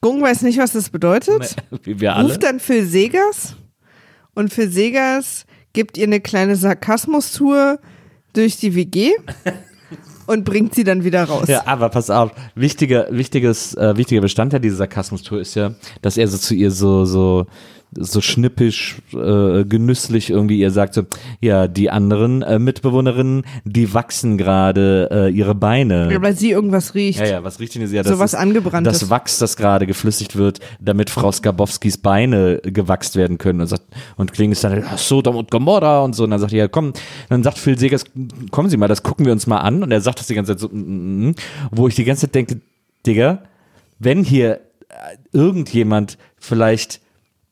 Gung 0.00 0.22
weiß 0.22 0.42
nicht, 0.42 0.58
was 0.58 0.72
das 0.72 0.90
bedeutet. 0.90 1.56
wie 1.82 2.00
wir 2.00 2.14
alle. 2.14 2.28
Ruft 2.28 2.42
dann 2.42 2.60
Phil 2.60 2.86
Segers 2.86 3.56
und 4.34 4.52
für 4.52 4.68
Segas 4.68 5.44
gibt 5.72 5.98
ihr 5.98 6.06
eine 6.06 6.20
kleine 6.20 6.56
Sarkasmus-Tour 6.56 7.78
durch 8.32 8.56
die 8.56 8.74
WG 8.74 9.10
und 10.26 10.44
bringt 10.44 10.74
sie 10.74 10.84
dann 10.84 11.02
wieder 11.04 11.24
raus. 11.24 11.48
Ja, 11.48 11.66
aber 11.66 11.88
pass 11.88 12.10
auf, 12.10 12.30
wichtiger, 12.54 13.08
wichtiges, 13.10 13.74
äh, 13.74 13.96
wichtiger 13.96 14.20
Bestandteil 14.20 14.60
dieser 14.60 14.76
Sarkasmus-Tour 14.76 15.40
ist 15.40 15.54
ja, 15.56 15.74
dass 16.02 16.16
er 16.16 16.28
so 16.28 16.38
zu 16.38 16.54
ihr 16.54 16.70
so, 16.70 17.04
so, 17.04 17.46
so 17.92 18.20
schnippisch, 18.20 18.96
äh, 19.14 19.64
genüsslich 19.64 20.30
irgendwie 20.30 20.58
ihr 20.58 20.70
sagt 20.70 20.94
so, 20.94 21.04
ja, 21.40 21.68
die 21.68 21.90
anderen 21.90 22.42
äh, 22.42 22.58
Mitbewohnerinnen, 22.58 23.44
die 23.64 23.94
wachsen 23.94 24.36
gerade 24.36 25.08
äh, 25.10 25.30
ihre 25.30 25.54
Beine. 25.54 26.10
Weil 26.20 26.36
sie 26.36 26.50
irgendwas 26.50 26.94
riecht. 26.94 27.20
Ja, 27.20 27.26
ja, 27.26 27.44
was 27.44 27.60
riecht 27.60 27.74
denn 27.74 27.82
jetzt? 27.82 27.92
Ja, 27.92 28.02
das 28.02 28.12
Sowas 28.12 28.34
ist 28.34 28.38
Angebranntes. 28.38 29.00
Das 29.00 29.10
Wachs, 29.10 29.38
das 29.38 29.56
gerade 29.56 29.86
geflüssigt 29.86 30.36
wird, 30.36 30.60
damit 30.80 31.08
Frau 31.10 31.32
Skabowskis 31.32 31.98
Beine 31.98 32.60
gewachst 32.62 33.16
werden 33.16 33.38
können. 33.38 33.60
Und, 33.60 33.68
sagt, 33.68 33.84
und 34.16 34.32
Kling 34.32 34.52
ist 34.52 34.62
dann, 34.64 34.84
ach, 34.86 34.98
Sodom 34.98 35.36
und 35.36 35.50
Gomorra 35.50 36.02
und 36.02 36.14
so. 36.14 36.24
Und 36.24 36.30
dann 36.30 36.40
sagt 36.40 36.52
er, 36.52 36.58
ja, 36.58 36.68
komm. 36.68 36.92
dann 37.28 37.42
sagt 37.42 37.58
Phil 37.58 37.78
Segers, 37.78 38.04
kommen 38.50 38.68
Sie 38.68 38.76
mal, 38.76 38.88
das 38.88 39.02
gucken 39.02 39.24
wir 39.24 39.32
uns 39.32 39.46
mal 39.46 39.58
an. 39.58 39.82
Und 39.82 39.92
er 39.92 40.00
sagt 40.00 40.20
das 40.20 40.26
die 40.26 40.34
ganze 40.34 40.52
Zeit 40.52 40.60
so, 40.60 40.68
mm, 40.68 40.78
mm, 40.78 41.28
mm. 41.28 41.34
wo 41.70 41.88
ich 41.88 41.94
die 41.94 42.04
ganze 42.04 42.26
Zeit 42.26 42.34
denke, 42.34 42.60
Digga, 43.06 43.42
wenn 43.98 44.24
hier 44.24 44.60
äh, 44.88 45.16
irgendjemand 45.32 46.18
vielleicht 46.38 47.00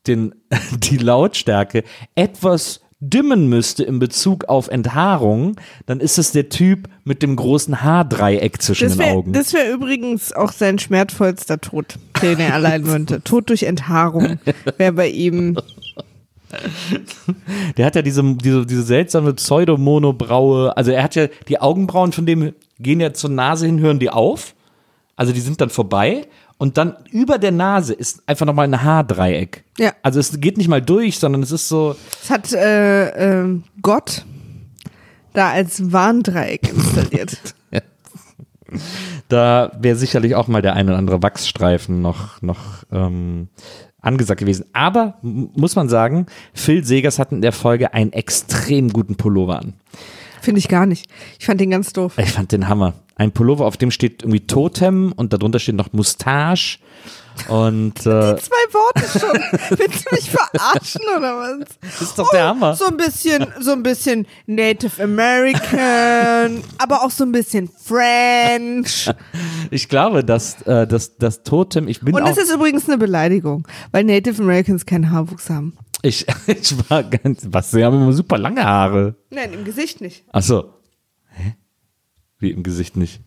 den, 0.07 0.35
die 0.71 0.97
Lautstärke 0.97 1.83
etwas 2.15 2.81
dimmen 2.99 3.47
müsste 3.47 3.83
in 3.83 3.99
Bezug 3.99 4.45
auf 4.45 4.69
Enthaarung, 4.69 5.55
dann 5.85 5.99
ist 5.99 6.17
es 6.17 6.31
der 6.31 6.49
Typ 6.49 6.89
mit 7.03 7.21
dem 7.21 7.35
großen 7.35 7.83
Haardreieck 7.83 8.61
zwischen 8.61 8.85
Das 8.85 8.97
den 8.97 9.05
wäre 9.05 9.15
Augen. 9.15 9.33
das 9.33 9.53
wär 9.53 9.71
übrigens 9.71 10.33
auch 10.33 10.51
sein 10.51 10.79
schmerzvollster 10.79 11.61
Tod, 11.61 11.99
den 12.21 12.39
er 12.39 12.49
erleiden 12.49 12.87
könnte. 12.91 13.21
Tod 13.23 13.49
durch 13.49 13.63
Enthaarung 13.63 14.39
wäre 14.77 14.93
bei 14.93 15.09
ihm. 15.09 15.57
Der 17.75 17.85
hat 17.85 17.95
ja 17.95 18.01
diese, 18.01 18.23
diese, 18.35 18.65
diese 18.65 18.83
seltsame 18.83 19.33
Pseudomonobraue, 19.33 20.75
also 20.75 20.91
er 20.91 21.03
hat 21.03 21.15
ja 21.15 21.27
die 21.47 21.59
Augenbrauen 21.59 22.13
von 22.13 22.25
dem 22.25 22.53
gehen 22.79 22.99
ja 22.99 23.13
zur 23.13 23.29
Nase 23.29 23.65
hin, 23.65 23.79
hören 23.79 23.99
die 23.99 24.09
auf. 24.09 24.55
Also 25.15 25.33
die 25.33 25.39
sind 25.39 25.59
dann 25.61 25.69
vorbei 25.69 26.27
und 26.57 26.77
dann 26.77 26.95
über 27.11 27.37
der 27.37 27.51
Nase 27.51 27.93
ist 27.93 28.23
einfach 28.25 28.45
nochmal 28.45 28.67
ein 28.67 28.83
Haardreieck. 28.83 29.63
Ja. 29.77 29.93
Also 30.01 30.19
es 30.19 30.39
geht 30.39 30.57
nicht 30.57 30.67
mal 30.67 30.81
durch, 30.81 31.19
sondern 31.19 31.43
es 31.43 31.51
ist 31.51 31.67
so, 31.69 31.95
Das 32.21 32.29
hat 32.29 32.53
äh, 32.53 33.41
äh, 33.43 33.59
Gott 33.81 34.25
da 35.33 35.51
als 35.51 35.91
Warndreieck 35.91 36.69
installiert. 36.69 37.37
da 39.29 39.71
wäre 39.79 39.95
sicherlich 39.95 40.33
auch 40.35 40.47
mal 40.47 40.61
der 40.63 40.73
ein 40.73 40.87
oder 40.87 40.97
andere 40.97 41.21
Wachsstreifen 41.21 42.01
noch, 42.01 42.41
noch 42.41 42.83
ähm, 42.91 43.49
angesagt 44.01 44.39
gewesen. 44.39 44.65
Aber 44.73 45.15
muss 45.21 45.75
man 45.75 45.89
sagen, 45.89 46.25
Phil 46.53 46.83
Segers 46.83 47.19
hat 47.19 47.31
in 47.31 47.41
der 47.41 47.51
Folge 47.51 47.93
einen 47.93 48.13
extrem 48.13 48.89
guten 48.91 49.15
Pullover 49.15 49.59
an. 49.59 49.73
Finde 50.41 50.59
ich 50.59 50.67
gar 50.67 50.85
nicht. 50.85 51.09
Ich 51.39 51.45
fand 51.45 51.59
den 51.61 51.71
ganz 51.71 51.93
doof. 51.93 52.13
Ich 52.17 52.31
fand 52.31 52.51
den 52.51 52.67
Hammer. 52.67 52.93
Ein 53.15 53.31
Pullover, 53.31 53.65
auf 53.65 53.77
dem 53.77 53.89
steht 53.91 54.21
irgendwie 54.21 54.45
Totem 54.45 55.11
und 55.15 55.33
darunter 55.33 55.59
steht 55.59 55.75
noch 55.75 55.91
Mustache. 55.93 56.77
Und 57.47 57.99
äh, 57.99 58.35
Zwei 58.37 58.73
Worte 58.73 59.19
schon. 59.19 59.29
Willst 59.77 60.05
du 60.05 60.15
mich 60.15 60.29
verarschen 60.29 61.01
oder 61.17 61.37
was? 61.37 61.67
das 61.81 62.01
ist 62.01 62.19
doch 62.19 62.29
der 62.31 62.45
Hammer. 62.47 62.75
So 62.75 62.85
ein 62.85 62.97
bisschen, 62.97 63.45
so 63.59 63.71
ein 63.71 63.83
bisschen 63.83 64.25
Native 64.47 65.03
American, 65.03 66.63
aber 66.77 67.03
auch 67.03 67.11
so 67.11 67.23
ein 67.23 67.31
bisschen 67.31 67.69
French. 67.69 69.09
Ich 69.71 69.87
glaube, 69.87 70.23
dass 70.23 70.61
äh, 70.63 70.87
das, 70.87 71.17
das 71.17 71.43
Totem, 71.43 71.87
ich 71.87 72.01
bin 72.01 72.15
Und 72.15 72.27
das 72.27 72.37
ist 72.37 72.51
übrigens 72.51 72.87
eine 72.87 72.97
Beleidigung, 72.97 73.67
weil 73.91 74.03
Native 74.03 74.41
Americans 74.41 74.85
keinen 74.85 75.11
Haarwuchs 75.11 75.49
haben. 75.49 75.77
Ich, 76.01 76.25
ich 76.47 76.89
war 76.89 77.03
ganz, 77.03 77.47
was, 77.49 77.71
sie 77.71 77.83
haben 77.83 78.01
immer 78.01 78.13
super 78.13 78.37
lange 78.37 78.63
Haare. 78.63 79.15
Nein, 79.29 79.53
im 79.53 79.65
Gesicht 79.65 80.01
nicht. 80.01 80.23
Ach 80.31 80.41
so. 80.41 80.73
Hä? 81.29 81.55
Wie 82.39 82.51
im 82.51 82.63
Gesicht 82.63 82.97
nicht. 82.97 83.21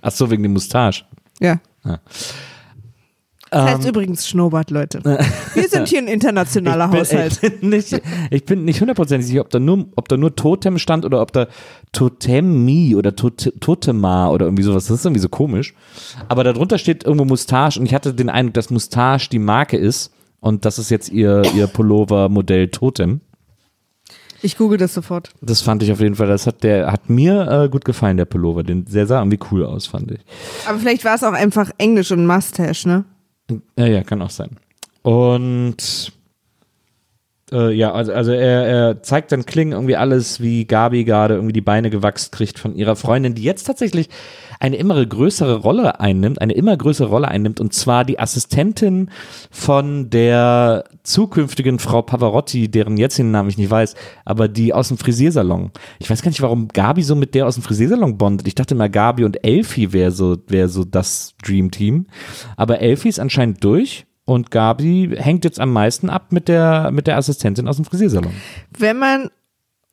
Ach 0.00 0.12
so, 0.12 0.30
wegen 0.30 0.42
dem 0.42 0.52
Mustache. 0.52 1.04
Ja. 1.40 1.60
Ja. 1.84 2.00
Das 3.52 3.70
heißt 3.70 3.88
übrigens 3.88 4.26
Schnurrbart, 4.26 4.70
Leute. 4.70 5.04
Wir 5.54 5.68
sind 5.68 5.86
hier 5.86 5.98
ein 5.98 6.08
internationaler 6.08 6.86
Ähm. 6.86 6.90
bin, 6.90 7.00
Haushalt. 7.00 7.38
Ich 7.42 7.60
bin 7.60 7.68
nicht, 7.68 8.00
ich 8.30 8.44
bin 8.46 8.64
nicht 8.64 8.80
hundertprozentig 8.80 9.26
sicher, 9.26 9.42
ob 9.42 9.50
da 9.50 9.58
nur, 9.58 9.88
ob 9.94 10.08
da 10.08 10.16
nur 10.16 10.34
Totem 10.34 10.78
stand 10.78 11.04
oder 11.04 11.20
ob 11.20 11.32
da 11.32 11.48
Totemi 11.92 12.96
oder 12.96 13.14
Tot, 13.14 13.52
Totema 13.60 14.30
oder 14.30 14.46
irgendwie 14.46 14.62
sowas. 14.62 14.86
Das 14.86 15.00
ist 15.00 15.04
irgendwie 15.04 15.20
so 15.20 15.28
komisch. 15.28 15.74
Aber 16.28 16.44
darunter 16.44 16.78
steht 16.78 17.04
irgendwo 17.04 17.26
Mustache 17.26 17.78
und 17.78 17.84
ich 17.84 17.92
hatte 17.92 18.14
den 18.14 18.30
Eindruck, 18.30 18.54
dass 18.54 18.70
Mustache 18.70 19.28
die 19.30 19.38
Marke 19.38 19.76
ist 19.76 20.12
und 20.42 20.64
das 20.64 20.78
ist 20.78 20.90
jetzt 20.90 21.08
ihr, 21.08 21.42
ihr 21.54 21.68
Pullover-Modell 21.68 22.68
Totem. 22.68 23.20
Ich 24.42 24.58
google 24.58 24.76
das 24.76 24.92
sofort. 24.92 25.30
Das 25.40 25.60
fand 25.62 25.84
ich 25.84 25.92
auf 25.92 26.00
jeden 26.00 26.16
Fall, 26.16 26.26
das 26.26 26.48
hat 26.48 26.64
der, 26.64 26.90
hat 26.90 27.08
mir 27.08 27.48
äh, 27.48 27.68
gut 27.68 27.84
gefallen, 27.84 28.16
der 28.16 28.24
Pullover. 28.24 28.64
Den, 28.64 28.84
der 28.84 29.06
sah 29.06 29.20
irgendwie 29.20 29.38
cool 29.52 29.64
aus, 29.64 29.86
fand 29.86 30.10
ich. 30.10 30.20
Aber 30.66 30.80
vielleicht 30.80 31.04
war 31.04 31.14
es 31.14 31.22
auch 31.22 31.32
einfach 31.32 31.70
Englisch 31.78 32.10
und 32.10 32.26
Mustache, 32.26 32.88
ne? 32.88 33.04
Ja, 33.78 33.86
ja, 33.86 34.02
kann 34.02 34.20
auch 34.20 34.30
sein. 34.30 34.56
Und 35.02 36.12
äh, 37.52 37.72
ja, 37.72 37.92
also, 37.92 38.12
also 38.12 38.32
er, 38.32 38.66
er 38.66 39.02
zeigt 39.02 39.32
dann 39.32 39.46
Kling 39.46 39.72
irgendwie 39.72 39.96
alles, 39.96 40.40
wie 40.40 40.64
Gabi 40.64 41.04
gerade 41.04 41.34
irgendwie 41.34 41.52
die 41.52 41.60
Beine 41.60 41.90
gewachst 41.90 42.32
kriegt 42.32 42.58
von 42.58 42.74
ihrer 42.74 42.96
Freundin, 42.96 43.34
die 43.34 43.42
jetzt 43.42 43.64
tatsächlich 43.64 44.08
eine 44.60 44.76
immer 44.76 45.04
größere 45.04 45.56
Rolle 45.56 45.98
einnimmt, 45.98 46.40
eine 46.40 46.52
immer 46.52 46.76
größere 46.76 47.08
Rolle 47.08 47.28
einnimmt, 47.28 47.60
und 47.60 47.74
zwar 47.74 48.04
die 48.04 48.20
Assistentin 48.20 49.10
von 49.50 50.08
der 50.08 50.84
zukünftigen 51.02 51.80
Frau 51.80 52.02
Pavarotti, 52.02 52.70
deren 52.70 52.96
jetzigen 52.96 53.32
Namen 53.32 53.48
ich 53.48 53.58
nicht 53.58 53.70
weiß, 53.70 53.96
aber 54.24 54.46
die 54.46 54.72
aus 54.72 54.88
dem 54.88 54.98
Frisiersalon. 54.98 55.72
Ich 55.98 56.08
weiß 56.08 56.22
gar 56.22 56.30
nicht, 56.30 56.42
warum 56.42 56.68
Gabi 56.68 57.02
so 57.02 57.16
mit 57.16 57.34
der 57.34 57.46
aus 57.46 57.54
dem 57.54 57.64
Frisiersalon 57.64 58.18
bondet. 58.18 58.46
Ich 58.46 58.54
dachte 58.54 58.74
immer, 58.74 58.88
Gabi 58.88 59.24
und 59.24 59.44
Elfie 59.44 59.92
wäre 59.92 60.12
so, 60.12 60.36
wäre 60.46 60.68
so 60.68 60.84
das 60.84 61.34
Dream 61.42 61.72
Team. 61.72 62.06
Aber 62.56 62.80
Elfie 62.80 63.08
ist 63.08 63.18
anscheinend 63.18 63.64
durch. 63.64 64.06
Und 64.32 64.50
Gabi 64.50 65.14
hängt 65.16 65.44
jetzt 65.44 65.60
am 65.60 65.72
meisten 65.72 66.08
ab 66.08 66.32
mit 66.32 66.48
der, 66.48 66.90
mit 66.90 67.06
der 67.06 67.18
Assistentin 67.18 67.68
aus 67.68 67.76
dem 67.76 67.84
Frisiersalon. 67.84 68.32
Wenn 68.78 68.98
man, 68.98 69.30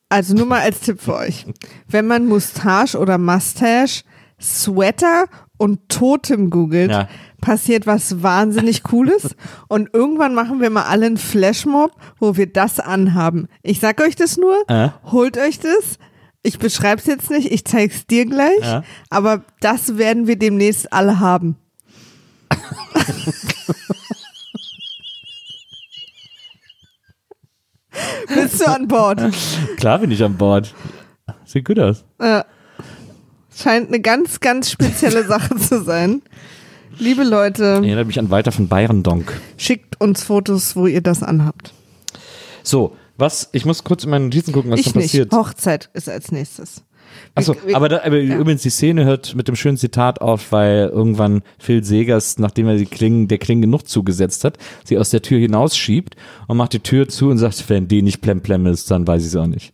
also 0.08 0.34
nur 0.34 0.46
mal 0.46 0.60
als 0.60 0.80
Tipp 0.80 1.00
für 1.00 1.14
euch, 1.16 1.44
wenn 1.88 2.06
man 2.06 2.26
Mustache 2.26 2.96
oder 2.98 3.18
Mustache, 3.18 4.02
Sweater 4.40 5.26
und 5.58 5.90
Totem 5.90 6.48
googelt, 6.48 6.90
Ja. 6.90 7.08
passiert 7.42 7.86
was 7.86 8.22
wahnsinnig 8.22 8.82
Cooles. 8.82 9.36
Und 9.68 9.90
irgendwann 9.92 10.32
machen 10.34 10.62
wir 10.62 10.70
mal 10.70 10.84
alle 10.84 11.04
einen 11.04 11.18
Flashmob, 11.18 11.92
wo 12.18 12.36
wir 12.38 12.46
das 12.50 12.80
anhaben. 12.80 13.48
Ich 13.62 13.80
sag 13.80 14.00
euch 14.00 14.16
das 14.16 14.38
nur, 14.38 14.56
Äh? 14.68 14.88
holt 15.12 15.36
euch 15.36 15.58
das. 15.58 15.98
Ich 16.42 16.58
beschreib's 16.58 17.04
jetzt 17.04 17.30
nicht, 17.30 17.52
ich 17.52 17.66
zeig's 17.66 18.06
dir 18.06 18.24
gleich, 18.24 18.62
Ja. 18.62 18.82
aber 19.10 19.44
das 19.60 19.98
werden 19.98 20.26
wir 20.26 20.38
demnächst 20.38 20.90
alle 20.94 21.20
haben. 21.20 21.56
Bist 28.34 28.60
du 28.60 28.66
an 28.66 28.88
Bord? 28.88 29.20
Klar 29.76 29.98
bin 29.98 30.10
ich 30.10 30.22
an 30.22 30.36
Bord. 30.36 30.74
Sieht 31.44 31.64
gut 31.64 31.78
aus. 31.78 32.04
Äh, 32.18 32.42
scheint 33.56 33.88
eine 33.88 34.00
ganz, 34.00 34.40
ganz 34.40 34.70
spezielle 34.70 35.24
Sache 35.26 35.56
zu 35.56 35.82
sein. 35.82 36.22
Liebe 36.98 37.24
Leute, 37.24 37.64
Erinnert 37.64 38.06
mich 38.06 38.18
an 38.18 38.30
Walter 38.30 38.52
von 38.52 38.68
Bayern-Donk. 38.68 39.32
schickt 39.56 40.00
uns 40.00 40.22
Fotos, 40.22 40.76
wo 40.76 40.86
ihr 40.86 41.00
das 41.00 41.22
anhabt. 41.22 41.72
So, 42.62 42.94
was, 43.16 43.48
ich 43.52 43.64
muss 43.64 43.84
kurz 43.84 44.04
in 44.04 44.10
meine 44.10 44.24
Notizen 44.24 44.52
gucken, 44.52 44.70
was 44.70 44.80
ich 44.80 44.92
da 44.92 44.98
nicht. 44.98 45.06
passiert. 45.08 45.32
Hochzeit 45.32 45.88
ist 45.94 46.08
als 46.08 46.30
nächstes. 46.32 46.82
Achso, 47.34 47.54
aber, 47.72 47.88
da, 47.88 48.00
aber 48.04 48.18
ja. 48.18 48.36
übrigens, 48.38 48.62
die 48.62 48.70
Szene 48.70 49.04
hört 49.04 49.34
mit 49.34 49.48
dem 49.48 49.56
schönen 49.56 49.76
Zitat 49.76 50.20
auf, 50.20 50.52
weil 50.52 50.90
irgendwann 50.92 51.42
Phil 51.58 51.84
Segers, 51.84 52.38
nachdem 52.38 52.66
er 52.68 52.76
die 52.76 52.86
Klingen, 52.86 53.28
der 53.28 53.38
Klingen 53.38 53.62
genug 53.62 53.88
zugesetzt 53.88 54.44
hat, 54.44 54.58
sie 54.84 54.98
aus 54.98 55.10
der 55.10 55.22
Tür 55.22 55.38
hinausschiebt 55.38 56.16
und 56.48 56.56
macht 56.56 56.72
die 56.72 56.80
Tür 56.80 57.08
zu 57.08 57.28
und 57.30 57.38
sagt, 57.38 57.68
wenn 57.68 57.88
die 57.88 58.02
nicht 58.02 58.20
plemplem 58.20 58.66
ist, 58.66 58.90
dann 58.90 59.06
weiß 59.06 59.22
ich 59.22 59.28
es 59.28 59.36
auch 59.36 59.46
nicht. 59.46 59.72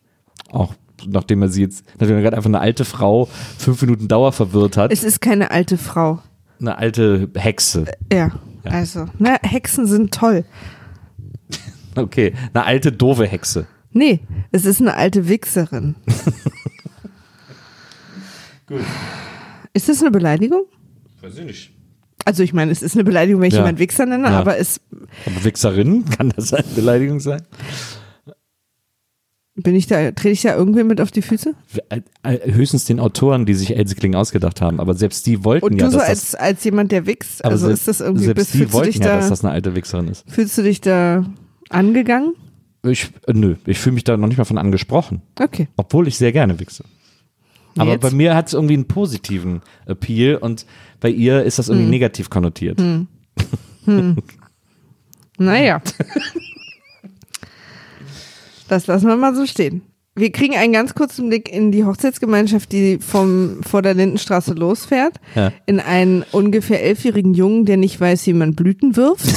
Auch 0.50 0.74
nachdem 1.06 1.42
er 1.42 1.48
sie 1.48 1.62
jetzt, 1.62 1.84
nachdem 1.98 2.16
er 2.16 2.22
gerade 2.22 2.36
einfach 2.36 2.48
eine 2.48 2.60
alte 2.60 2.84
Frau 2.84 3.28
fünf 3.58 3.80
Minuten 3.82 4.08
Dauer 4.08 4.32
verwirrt 4.32 4.76
hat, 4.76 4.92
Es 4.92 5.04
ist 5.04 5.20
keine 5.20 5.50
alte 5.50 5.76
Frau. 5.78 6.20
eine 6.60 6.78
alte 6.78 7.28
Hexe. 7.34 7.84
Ja, 8.12 8.32
also, 8.64 9.06
ne, 9.18 9.36
Hexen 9.42 9.86
sind 9.86 10.12
toll. 10.12 10.44
Okay, 11.94 12.34
eine 12.52 12.64
alte 12.64 12.92
doofe 12.92 13.26
Hexe. 13.26 13.66
Nee, 13.92 14.20
es 14.52 14.66
ist 14.66 14.80
eine 14.80 14.94
alte 14.94 15.28
Wichserin. 15.28 15.94
Gut. 18.66 18.80
Ist 19.72 19.88
das 19.88 20.00
eine 20.00 20.10
Beleidigung? 20.10 20.64
Weiß 21.20 21.38
ich 21.38 21.44
nicht. 21.44 21.72
Also 22.24 22.42
ich 22.42 22.52
meine, 22.52 22.72
es 22.72 22.82
ist 22.82 22.94
eine 22.94 23.04
Beleidigung, 23.04 23.40
wenn 23.40 23.48
ich 23.48 23.54
Ja. 23.54 23.60
jemanden 23.60 23.78
Wichser 23.78 24.06
nenne, 24.06 24.24
Ja. 24.28 24.40
aber 24.40 24.58
es 24.58 24.80
Aber 25.26 25.44
Wichserin, 25.44 26.04
kann 26.16 26.32
das 26.34 26.52
eine 26.52 26.66
Beleidigung 26.74 27.20
sein? 27.20 27.42
bin 29.58 29.74
ich 29.74 29.86
da, 29.86 30.10
trete 30.10 30.28
ich 30.30 30.42
da 30.42 30.54
irgendwie 30.54 30.84
mit 30.84 31.00
auf 31.00 31.10
die 31.10 31.22
Füße? 31.22 31.54
Äh, 31.88 32.00
äh, 32.22 32.52
Höchstens 32.52 32.84
den 32.84 33.00
Autoren, 33.00 33.46
die 33.46 33.54
sich 33.54 33.74
Else 33.74 33.94
Kling 33.94 34.14
ausgedacht 34.14 34.60
haben, 34.60 34.80
aber 34.80 34.92
selbst 34.94 35.26
die 35.26 35.44
wollten 35.44 35.64
Und 35.64 35.78
ja, 35.80 35.86
du 35.86 35.92
so 35.92 35.98
dass 35.98 36.08
als, 36.08 36.34
als 36.34 36.64
jemand, 36.64 36.92
der 36.92 37.06
wichst, 37.06 37.40
das, 37.40 37.50
also 37.52 37.66
selbst, 37.68 37.80
ist 37.80 37.88
das 37.88 38.00
irgendwie, 38.06 38.24
selbst 38.26 38.40
bist, 38.40 38.54
die 38.54 38.58
fühlst, 38.58 38.72
du 38.74 38.76
wollten 38.78 38.92
dich 38.92 39.00
ja, 39.00 39.06
da, 39.06 39.16
dass 39.16 39.28
das 39.30 39.44
eine 39.44 39.52
alte 39.54 39.74
Wichserin 39.74 40.08
ist. 40.08 40.24
fühlst 40.30 40.58
du 40.58 40.62
dich 40.62 40.82
da 40.82 41.24
angegangen? 41.70 42.34
Ich, 42.84 43.10
äh, 43.26 43.32
nö, 43.32 43.54
ich 43.64 43.78
fühle 43.78 43.94
mich 43.94 44.04
da 44.04 44.16
noch 44.18 44.28
nicht 44.28 44.36
mal 44.36 44.44
von 44.44 44.58
angesprochen. 44.58 45.22
Okay. 45.40 45.68
Obwohl 45.76 46.06
ich 46.06 46.18
sehr 46.18 46.32
gerne 46.32 46.60
wichse. 46.60 46.84
Aber 47.78 47.92
Jetzt? 47.92 48.02
bei 48.02 48.10
mir 48.10 48.34
hat 48.34 48.48
es 48.48 48.54
irgendwie 48.54 48.74
einen 48.74 48.88
positiven 48.88 49.60
Appeal 49.86 50.36
und 50.36 50.66
bei 51.00 51.10
ihr 51.10 51.42
ist 51.44 51.58
das 51.58 51.68
Hm. 51.68 51.74
irgendwie 51.74 51.90
negativ 51.90 52.30
konnotiert. 52.30 52.80
Naja. 55.38 55.82
das 58.68 58.86
lassen 58.86 59.06
wir 59.08 59.16
mal 59.16 59.34
so 59.34 59.46
stehen. 59.46 59.82
Wir 60.18 60.32
kriegen 60.32 60.54
einen 60.56 60.72
ganz 60.72 60.94
kurzen 60.94 61.28
Blick 61.28 61.52
in 61.52 61.72
die 61.72 61.84
Hochzeitsgemeinschaft, 61.84 62.72
die 62.72 62.98
vom, 63.00 63.60
vor 63.62 63.82
der 63.82 63.92
Lindenstraße 63.92 64.54
losfährt. 64.54 65.20
Ja. 65.34 65.52
In 65.66 65.78
einen 65.78 66.24
ungefähr 66.32 66.82
elfjährigen 66.82 67.34
Jungen, 67.34 67.66
der 67.66 67.76
nicht 67.76 68.00
weiß, 68.00 68.26
wie 68.26 68.32
man 68.32 68.54
Blüten 68.54 68.96
wirft. 68.96 69.26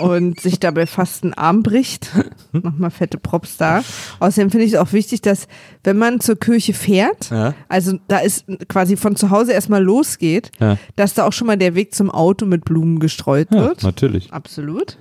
und 0.00 0.40
sich 0.40 0.60
dabei 0.60 0.86
fast 0.86 1.22
einen 1.24 1.34
Arm 1.34 1.62
bricht. 1.62 2.10
Nochmal 2.52 2.90
fette 2.90 3.18
Props 3.18 3.56
da. 3.56 3.82
Außerdem 4.20 4.50
finde 4.50 4.66
ich 4.66 4.72
es 4.74 4.78
auch 4.78 4.92
wichtig, 4.92 5.20
dass 5.22 5.46
wenn 5.82 5.96
man 5.98 6.20
zur 6.20 6.38
Kirche 6.38 6.74
fährt, 6.74 7.30
Ja. 7.30 7.54
also 7.68 7.98
da 8.08 8.18
ist 8.18 8.44
quasi 8.68 8.96
von 8.96 9.16
zu 9.16 9.30
Hause 9.30 9.52
erstmal 9.52 9.82
losgeht, 9.82 10.50
Ja. 10.60 10.78
dass 10.96 11.14
da 11.14 11.26
auch 11.26 11.32
schon 11.32 11.46
mal 11.46 11.56
der 11.56 11.74
Weg 11.74 11.94
zum 11.94 12.10
Auto 12.10 12.46
mit 12.46 12.64
Blumen 12.64 12.98
gestreut 13.00 13.48
Ja, 13.52 13.60
wird. 13.60 13.82
natürlich. 13.82 14.32
Absolut. 14.32 14.96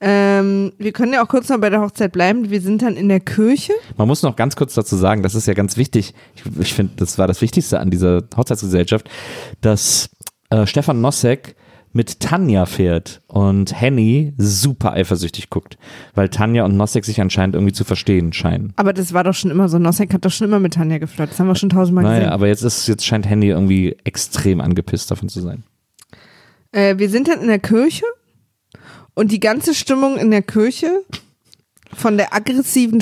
Ähm, 0.00 0.72
wir 0.76 0.92
können 0.92 1.12
ja 1.14 1.24
auch 1.24 1.28
kurz 1.28 1.48
noch 1.48 1.58
bei 1.60 1.70
der 1.70 1.80
Hochzeit 1.80 2.12
bleiben. 2.12 2.50
Wir 2.50 2.60
sind 2.60 2.82
dann 2.82 2.94
in 2.96 3.08
der 3.08 3.20
Kirche. 3.20 3.72
Man 3.96 4.06
muss 4.06 4.22
noch 4.22 4.36
ganz 4.36 4.54
kurz 4.56 4.74
dazu 4.74 4.96
sagen, 4.96 5.22
das 5.22 5.34
ist 5.34 5.46
ja 5.46 5.54
ganz 5.54 5.76
wichtig. 5.78 6.12
Ich, 6.34 6.42
ich 6.60 6.74
finde, 6.74 6.92
das 6.96 7.16
war 7.16 7.26
das 7.26 7.40
Wichtigste 7.40 7.80
an 7.80 7.90
dieser 7.90 8.22
Hochzeitsgesellschaft, 8.36 9.08
dass 9.62 10.10
äh, 10.50 10.66
Stefan 10.66 11.00
Nossek 11.00 11.54
mit 11.94 12.20
Tanja 12.20 12.66
fährt 12.66 13.22
und 13.28 13.80
Henny 13.80 14.34
super 14.36 14.92
eifersüchtig 14.92 15.48
guckt, 15.48 15.78
weil 16.14 16.28
Tanja 16.28 16.64
und 16.64 16.76
Nossek 16.76 17.04
sich 17.04 17.20
anscheinend 17.20 17.54
irgendwie 17.54 17.72
zu 17.72 17.84
verstehen 17.84 18.32
scheinen. 18.32 18.72
Aber 18.76 18.92
das 18.92 19.14
war 19.14 19.24
doch 19.24 19.32
schon 19.32 19.50
immer 19.52 19.68
so. 19.68 19.78
Nosek 19.78 20.12
hat 20.12 20.24
doch 20.24 20.32
schon 20.32 20.48
immer 20.48 20.58
mit 20.60 20.74
Tanja 20.74 20.98
geflirtet. 20.98 21.32
Das 21.34 21.40
haben 21.40 21.46
wir 21.46 21.54
schon 21.54 21.70
tausendmal 21.70 22.04
Naja, 22.04 22.18
gesehen. 22.18 22.32
aber 22.32 22.48
jetzt 22.48 22.62
ist 22.62 22.88
jetzt 22.88 23.06
scheint 23.06 23.26
Henny 23.28 23.46
irgendwie 23.48 23.96
extrem 24.04 24.60
angepisst 24.60 25.10
davon 25.10 25.28
zu 25.28 25.40
sein. 25.40 25.62
Äh, 26.72 26.98
wir 26.98 27.08
sind 27.08 27.28
dann 27.28 27.40
in 27.40 27.46
der 27.46 27.60
Kirche 27.60 28.04
und 29.14 29.30
die 29.30 29.40
ganze 29.40 29.72
Stimmung 29.72 30.16
in 30.18 30.32
der 30.32 30.42
Kirche 30.42 31.02
von 31.92 32.16
der 32.16 32.34
aggressiven 32.34 33.00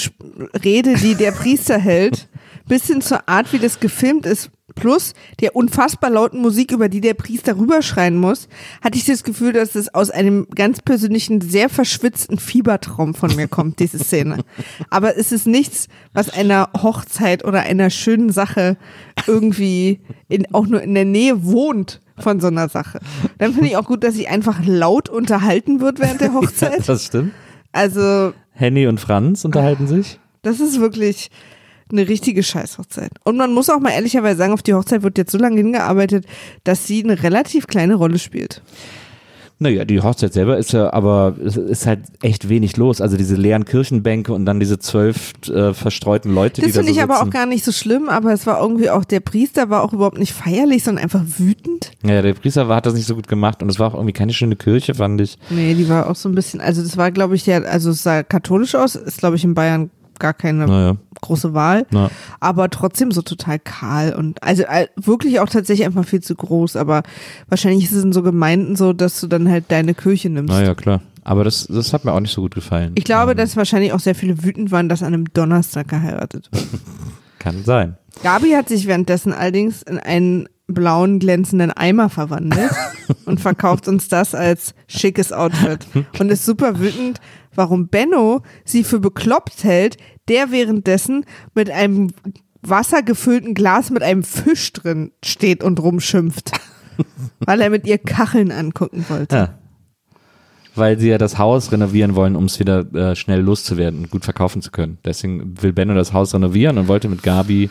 Rede, 0.62 0.94
die 0.96 1.14
der 1.14 1.32
Priester 1.32 1.78
hält, 1.78 2.28
bis 2.68 2.86
hin 2.88 3.00
zur 3.00 3.26
Art, 3.26 3.52
wie 3.54 3.58
das 3.58 3.80
gefilmt 3.80 4.26
ist, 4.26 4.50
plus 4.74 5.14
der 5.40 5.56
unfassbar 5.56 6.10
lauten 6.10 6.40
Musik, 6.40 6.72
über 6.72 6.88
die 6.88 7.00
der 7.00 7.14
Priester 7.14 7.56
rüberschreien 7.56 8.16
muss, 8.16 8.48
hatte 8.82 8.98
ich 8.98 9.04
das 9.04 9.24
Gefühl, 9.24 9.52
dass 9.52 9.74
es 9.74 9.92
aus 9.94 10.10
einem 10.10 10.46
ganz 10.54 10.80
persönlichen, 10.80 11.40
sehr 11.40 11.68
verschwitzten 11.68 12.38
Fiebertraum 12.38 13.14
von 13.14 13.34
mir 13.36 13.48
kommt, 13.48 13.78
diese 13.78 13.98
Szene. 13.98 14.38
Aber 14.90 15.16
es 15.16 15.32
ist 15.32 15.46
nichts, 15.46 15.88
was 16.12 16.30
einer 16.30 16.70
Hochzeit 16.82 17.44
oder 17.44 17.60
einer 17.60 17.90
schönen 17.90 18.30
Sache 18.30 18.76
irgendwie 19.26 20.00
in, 20.28 20.52
auch 20.54 20.66
nur 20.66 20.82
in 20.82 20.94
der 20.94 21.04
Nähe 21.04 21.44
wohnt 21.44 22.00
von 22.18 22.40
so 22.40 22.48
einer 22.48 22.68
Sache. 22.68 23.00
Dann 23.38 23.52
finde 23.52 23.68
ich 23.68 23.76
auch 23.76 23.86
gut, 23.86 24.04
dass 24.04 24.14
sie 24.14 24.28
einfach 24.28 24.60
laut 24.64 25.08
unterhalten 25.08 25.80
wird 25.80 25.98
während 25.98 26.20
der 26.20 26.32
Hochzeit. 26.34 26.88
das 26.88 27.06
stimmt. 27.06 27.32
Also, 27.72 28.32
Henny 28.52 28.86
und 28.86 29.00
Franz 29.00 29.44
unterhalten 29.44 29.86
sich. 29.86 30.18
das 30.42 30.60
ist 30.60 30.78
wirklich 30.80 31.30
eine 31.92 32.08
richtige 32.08 32.42
Scheißhochzeit. 32.42 33.12
Und 33.24 33.36
man 33.36 33.52
muss 33.54 33.70
auch 33.70 33.80
mal 33.80 33.90
ehrlicherweise 33.90 34.38
sagen, 34.38 34.52
auf 34.52 34.62
die 34.62 34.74
Hochzeit 34.74 35.02
wird 35.02 35.18
jetzt 35.18 35.32
so 35.32 35.38
lange 35.38 35.56
hingearbeitet, 35.56 36.26
dass 36.64 36.86
sie 36.86 37.04
eine 37.04 37.22
relativ 37.22 37.66
kleine 37.66 37.94
Rolle 37.94 38.18
spielt. 38.18 38.62
Naja, 39.58 39.84
die 39.84 40.00
Hochzeit 40.00 40.32
selber 40.32 40.58
ist 40.58 40.72
ja, 40.72 40.92
aber 40.92 41.36
es 41.44 41.56
ist 41.56 41.86
halt 41.86 42.00
echt 42.20 42.48
wenig 42.48 42.76
los. 42.76 43.00
Also 43.00 43.16
diese 43.16 43.36
leeren 43.36 43.64
Kirchenbänke 43.64 44.32
und 44.32 44.44
dann 44.44 44.58
diese 44.58 44.80
zwölf 44.80 45.34
äh, 45.48 45.72
verstreuten 45.72 46.34
Leute, 46.34 46.60
Das 46.62 46.66
die 46.66 46.72
da 46.72 46.80
so 46.80 46.80
finde 46.84 46.90
ich 46.98 47.00
aber 47.00 47.18
auch 47.18 47.26
sitzen. 47.26 47.30
gar 47.30 47.46
nicht 47.46 47.64
so 47.64 47.70
schlimm, 47.70 48.08
aber 48.08 48.32
es 48.32 48.44
war 48.44 48.60
irgendwie 48.60 48.90
auch, 48.90 49.04
der 49.04 49.20
Priester 49.20 49.70
war 49.70 49.84
auch 49.84 49.92
überhaupt 49.92 50.18
nicht 50.18 50.32
feierlich, 50.32 50.82
sondern 50.82 51.04
einfach 51.04 51.22
wütend. 51.38 51.92
Ja, 52.04 52.22
der 52.22 52.34
Priester 52.34 52.66
war, 52.66 52.74
hat 52.76 52.86
das 52.86 52.94
nicht 52.94 53.06
so 53.06 53.14
gut 53.14 53.28
gemacht 53.28 53.62
und 53.62 53.68
es 53.68 53.78
war 53.78 53.86
auch 53.86 53.94
irgendwie 53.94 54.12
keine 54.14 54.32
schöne 54.32 54.56
Kirche, 54.56 54.96
fand 54.96 55.20
ich. 55.20 55.38
Nee, 55.48 55.74
die 55.74 55.88
war 55.88 56.10
auch 56.10 56.16
so 56.16 56.28
ein 56.28 56.34
bisschen, 56.34 56.60
also 56.60 56.82
das 56.82 56.96
war, 56.96 57.12
glaube 57.12 57.36
ich, 57.36 57.46
ja, 57.46 57.58
also 57.62 57.90
es 57.90 58.02
sah 58.02 58.24
katholisch 58.24 58.74
aus, 58.74 58.96
ist, 58.96 59.18
glaube 59.18 59.36
ich, 59.36 59.44
in 59.44 59.54
Bayern 59.54 59.90
gar 60.18 60.34
keine 60.34 60.66
Naja, 60.66 60.96
große 61.22 61.54
Wahl, 61.54 61.86
na. 61.90 62.10
aber 62.40 62.68
trotzdem 62.68 63.10
so 63.10 63.22
total 63.22 63.58
kahl 63.58 64.14
und 64.14 64.42
also 64.42 64.64
äh, 64.64 64.88
wirklich 64.96 65.40
auch 65.40 65.48
tatsächlich 65.48 65.86
einfach 65.86 66.04
viel 66.04 66.20
zu 66.20 66.34
groß, 66.34 66.76
aber 66.76 67.02
wahrscheinlich 67.48 67.84
ist 67.84 67.92
es 67.92 68.04
in 68.04 68.12
so 68.12 68.22
Gemeinden 68.22 68.76
so, 68.76 68.92
dass 68.92 69.20
du 69.20 69.26
dann 69.26 69.48
halt 69.48 69.64
deine 69.68 69.94
Kirche 69.94 70.28
nimmst. 70.28 70.52
Naja, 70.52 70.74
klar. 70.74 71.00
Aber 71.24 71.44
das, 71.44 71.66
das 71.68 71.92
hat 71.92 72.04
mir 72.04 72.12
auch 72.12 72.20
nicht 72.20 72.32
so 72.32 72.42
gut 72.42 72.54
gefallen. 72.54 72.92
Ich 72.96 73.04
glaube, 73.04 73.30
Ähm, 73.32 73.36
dass 73.36 73.56
wahrscheinlich 73.56 73.92
auch 73.92 74.00
sehr 74.00 74.14
viele 74.14 74.42
wütend 74.42 74.70
waren, 74.72 74.88
dass 74.88 75.02
an 75.02 75.14
einem 75.14 75.32
Donnerstag 75.32 75.88
geheiratet 75.88 76.48
wird. 76.52 76.66
Kann 77.38 77.64
sein. 77.64 77.96
Gabi 78.22 78.50
hat 78.50 78.68
sich 78.68 78.86
währenddessen 78.86 79.32
allerdings 79.32 79.82
in 79.82 79.98
einen 79.98 80.48
blauen 80.66 81.18
glänzenden 81.18 81.70
Eimer 81.70 82.08
verwandelt 82.08 82.70
und 83.24 83.40
verkauft 83.40 83.88
uns 83.88 84.08
das 84.08 84.34
als 84.34 84.74
schickes 84.86 85.32
Outfit 85.32 85.86
und 86.18 86.30
ist 86.30 86.44
super 86.44 86.78
wütend, 86.78 87.20
warum 87.54 87.88
Benno 87.88 88.42
sie 88.64 88.84
für 88.84 89.00
bekloppt 89.00 89.64
hält, 89.64 89.96
der 90.28 90.50
währenddessen 90.50 91.24
mit 91.54 91.70
einem 91.70 92.10
wassergefüllten 92.62 93.54
Glas 93.54 93.90
mit 93.90 94.02
einem 94.02 94.22
Fisch 94.22 94.72
drin 94.72 95.12
steht 95.24 95.64
und 95.64 95.80
rumschimpft, 95.80 96.52
weil 97.40 97.60
er 97.60 97.70
mit 97.70 97.86
ihr 97.86 97.98
Kacheln 97.98 98.52
angucken 98.52 99.04
wollte. 99.08 99.36
Ja. 99.36 99.58
Weil 100.74 100.98
sie 100.98 101.08
ja 101.08 101.18
das 101.18 101.36
Haus 101.36 101.70
renovieren 101.70 102.14
wollen, 102.14 102.34
um 102.34 102.46
es 102.46 102.58
wieder 102.58 102.80
äh, 102.94 103.14
schnell 103.14 103.40
loszuwerden 103.40 104.00
und 104.00 104.10
gut 104.10 104.24
verkaufen 104.24 104.62
zu 104.62 104.70
können. 104.70 104.98
Deswegen 105.04 105.60
will 105.60 105.74
Benno 105.74 105.94
das 105.94 106.14
Haus 106.14 106.32
renovieren 106.32 106.78
und 106.78 106.88
wollte 106.88 107.08
mit 107.08 107.22
Gabi, 107.22 107.68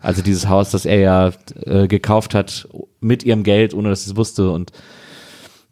also 0.00 0.22
dieses 0.22 0.48
Haus, 0.48 0.70
das 0.70 0.84
er 0.86 1.00
ja 1.00 1.32
äh, 1.64 1.88
gekauft 1.88 2.34
hat, 2.34 2.68
mit 3.00 3.24
ihrem 3.24 3.42
Geld, 3.42 3.74
ohne 3.74 3.88
dass 3.88 4.04
sie 4.04 4.10
es 4.10 4.16
wusste 4.16 4.50
und 4.50 4.70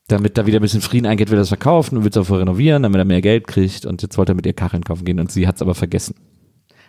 damit 0.08 0.36
da 0.36 0.46
wieder 0.46 0.58
ein 0.58 0.62
bisschen 0.62 0.82
Frieden 0.82 1.06
eingeht, 1.06 1.30
will 1.30 1.38
er 1.38 1.42
das 1.42 1.48
verkaufen 1.48 1.96
und 1.96 2.04
will 2.04 2.10
es 2.10 2.16
auch 2.16 2.30
renovieren, 2.30 2.82
damit 2.82 2.98
er 2.98 3.04
mehr 3.04 3.22
Geld 3.22 3.46
kriegt 3.46 3.86
und 3.86 4.02
jetzt 4.02 4.18
wollte 4.18 4.32
er 4.32 4.34
mit 4.34 4.46
ihr 4.46 4.52
Kacheln 4.52 4.84
kaufen 4.84 5.04
gehen 5.04 5.18
und 5.18 5.32
sie 5.32 5.46
hat 5.46 5.56
es 5.56 5.62
aber 5.62 5.74
vergessen. 5.74 6.14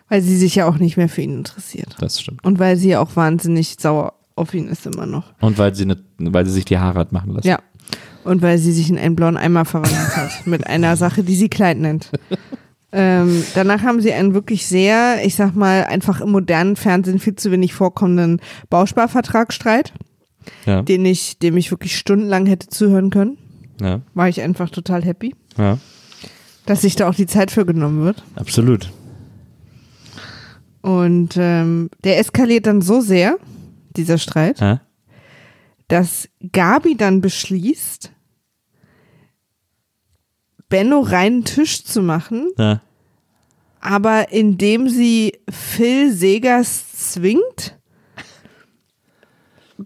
Weil 0.10 0.21
sie 0.21 0.38
sich 0.38 0.56
ja 0.56 0.67
auch 0.67 0.78
nicht 0.78 0.97
mehr 0.97 1.10
für 1.10 1.21
ihn 1.21 1.38
interessiert. 1.38 1.95
Das 1.99 2.21
stimmt. 2.21 2.43
Und 2.43 2.60
weil 2.60 2.78
sie 2.78 2.95
auch 2.95 3.15
wahnsinnig 3.15 3.78
sauer 3.80 4.13
auf 4.36 4.54
ihn 4.54 4.67
ist 4.67 4.86
immer 4.86 5.06
noch. 5.06 5.34
Und 5.39 5.58
weil 5.58 5.73
sie, 5.73 5.86
ne, 5.86 5.97
weil 6.17 6.45
sie 6.45 6.51
sich 6.51 6.65
die 6.65 6.78
Haare 6.78 6.99
hat 6.99 7.12
machen 7.12 7.32
lassen. 7.32 7.47
Ja. 7.47 7.60
Und 8.23 8.41
weil 8.41 8.58
sie 8.58 8.71
sich 8.71 8.89
in 8.89 8.97
einen 8.97 9.15
blauen 9.15 9.38
Eimer 9.38 9.65
verwandelt 9.65 10.15
hat. 10.15 10.32
Mit 10.45 10.67
einer 10.67 10.95
Sache, 10.97 11.23
die 11.23 11.36
sie 11.36 11.47
Kleid 11.47 11.78
nennt. 11.78 12.12
Ähm, 12.91 13.43
danach 13.54 13.84
haben 13.84 14.01
sie 14.01 14.13
einen 14.13 14.34
wirklich 14.34 14.65
sehr, 14.65 15.23
ich 15.25 15.36
sag 15.36 15.56
mal, 15.56 15.84
einfach 15.86 16.21
im 16.21 16.32
modernen 16.32 16.75
Fernsehen 16.75 17.19
viel 17.19 17.36
zu 17.36 17.51
wenig 17.51 17.73
vorkommenden 17.73 18.41
Bausparvertragsstreit, 18.69 19.93
Ja, 20.65 20.81
den 20.81 21.05
ich, 21.05 21.38
dem 21.39 21.58
ich 21.58 21.71
wirklich 21.71 21.97
stundenlang 21.97 22.45
hätte 22.45 22.67
zuhören 22.67 23.10
können. 23.10 23.38
ja, 23.81 24.01
War 24.13 24.29
ich 24.29 24.41
einfach 24.41 24.69
total 24.69 25.03
happy, 25.03 25.36
ja, 25.58 25.77
dass 26.65 26.81
sich 26.81 26.95
da 26.95 27.08
auch 27.10 27.15
die 27.15 27.27
Zeit 27.27 27.51
für 27.51 27.65
genommen 27.65 28.03
wird. 28.03 28.23
absolut. 28.36 28.91
Und 30.81 31.36
ähm, 31.38 31.89
der 32.03 32.19
eskaliert 32.19 32.67
dann 32.67 32.81
so 32.81 33.01
sehr, 33.01 33.38
dieser 33.95 34.17
Streit, 34.19 34.60
Ja, 34.60 34.81
dass 35.88 36.27
Gabi 36.51 36.95
dann 36.95 37.21
beschließt, 37.21 38.12
Benno 40.69 40.99
reinen 41.01 41.43
Tisch 41.45 41.84
zu 41.84 42.01
machen, 42.01 42.51
ja, 42.58 42.81
aber 43.79 44.31
indem 44.31 44.89
sie 44.89 45.34
Phil 45.49 46.12
Segers 46.12 47.12
zwingt, 47.12 47.74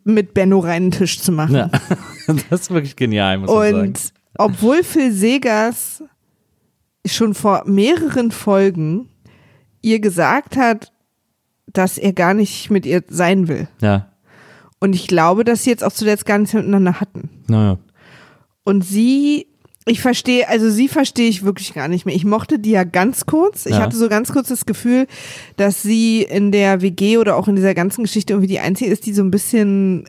mit 0.03 0.33
Benno 0.33 0.59
reinen 0.59 0.91
Tisch 0.91 1.19
zu 1.19 1.31
machen. 1.31 1.55
ja. 1.55 1.69
das 2.49 2.61
ist 2.61 2.71
wirklich 2.71 2.95
genial, 2.95 3.39
muss 3.39 3.49
man 3.49 3.57
sagen. 3.71 3.87
Und 3.87 4.13
obwohl 4.37 4.83
Phil 4.83 5.11
Segers 5.11 6.03
schon 7.05 7.33
vor 7.33 7.63
mehreren 7.65 8.31
Folgen 8.31 9.09
ihr 9.81 9.99
gesagt 9.99 10.57
hat, 10.57 10.91
dass 11.67 11.97
er 11.97 12.13
gar 12.13 12.33
nicht 12.33 12.69
mit 12.69 12.85
ihr 12.85 13.03
sein 13.07 13.47
will. 13.47 13.67
Ja, 13.81 14.11
Und 14.79 14.93
ich 14.95 15.07
glaube, 15.07 15.43
dass 15.43 15.63
sie 15.63 15.69
jetzt 15.69 15.83
auch 15.83 15.91
zuletzt 15.91 16.25
gar 16.25 16.37
nichts 16.37 16.53
miteinander 16.53 16.99
hatten. 16.99 17.29
naja. 17.47 17.77
Und 18.63 18.83
sie, 18.83 19.47
ich 19.89 20.01
verstehe, 20.01 20.47
also 20.47 20.69
sie 20.69 20.87
verstehe 20.87 21.27
ich 21.29 21.43
wirklich 21.43 21.73
gar 21.73 21.87
nicht 21.87 22.05
mehr. 22.05 22.15
Ich 22.15 22.25
mochte 22.25 22.59
die 22.59 22.71
ja 22.71 22.83
ganz 22.83 23.25
kurz. 23.25 23.65
Ich 23.65 23.73
Ja. 23.73 23.81
hatte 23.81 23.97
so 23.97 24.07
ganz 24.09 24.31
kurz 24.31 24.47
das 24.49 24.65
Gefühl, 24.65 25.07
dass 25.57 25.81
sie 25.81 26.21
in 26.23 26.51
der 26.51 26.81
WG 26.81 27.17
oder 27.17 27.35
auch 27.35 27.47
in 27.47 27.55
dieser 27.55 27.73
ganzen 27.73 28.03
Geschichte 28.03 28.33
irgendwie 28.33 28.47
die 28.47 28.59
einzige 28.59 28.91
ist, 28.91 29.05
die 29.05 29.13
so 29.13 29.21
ein 29.23 29.31
bisschen, 29.31 30.07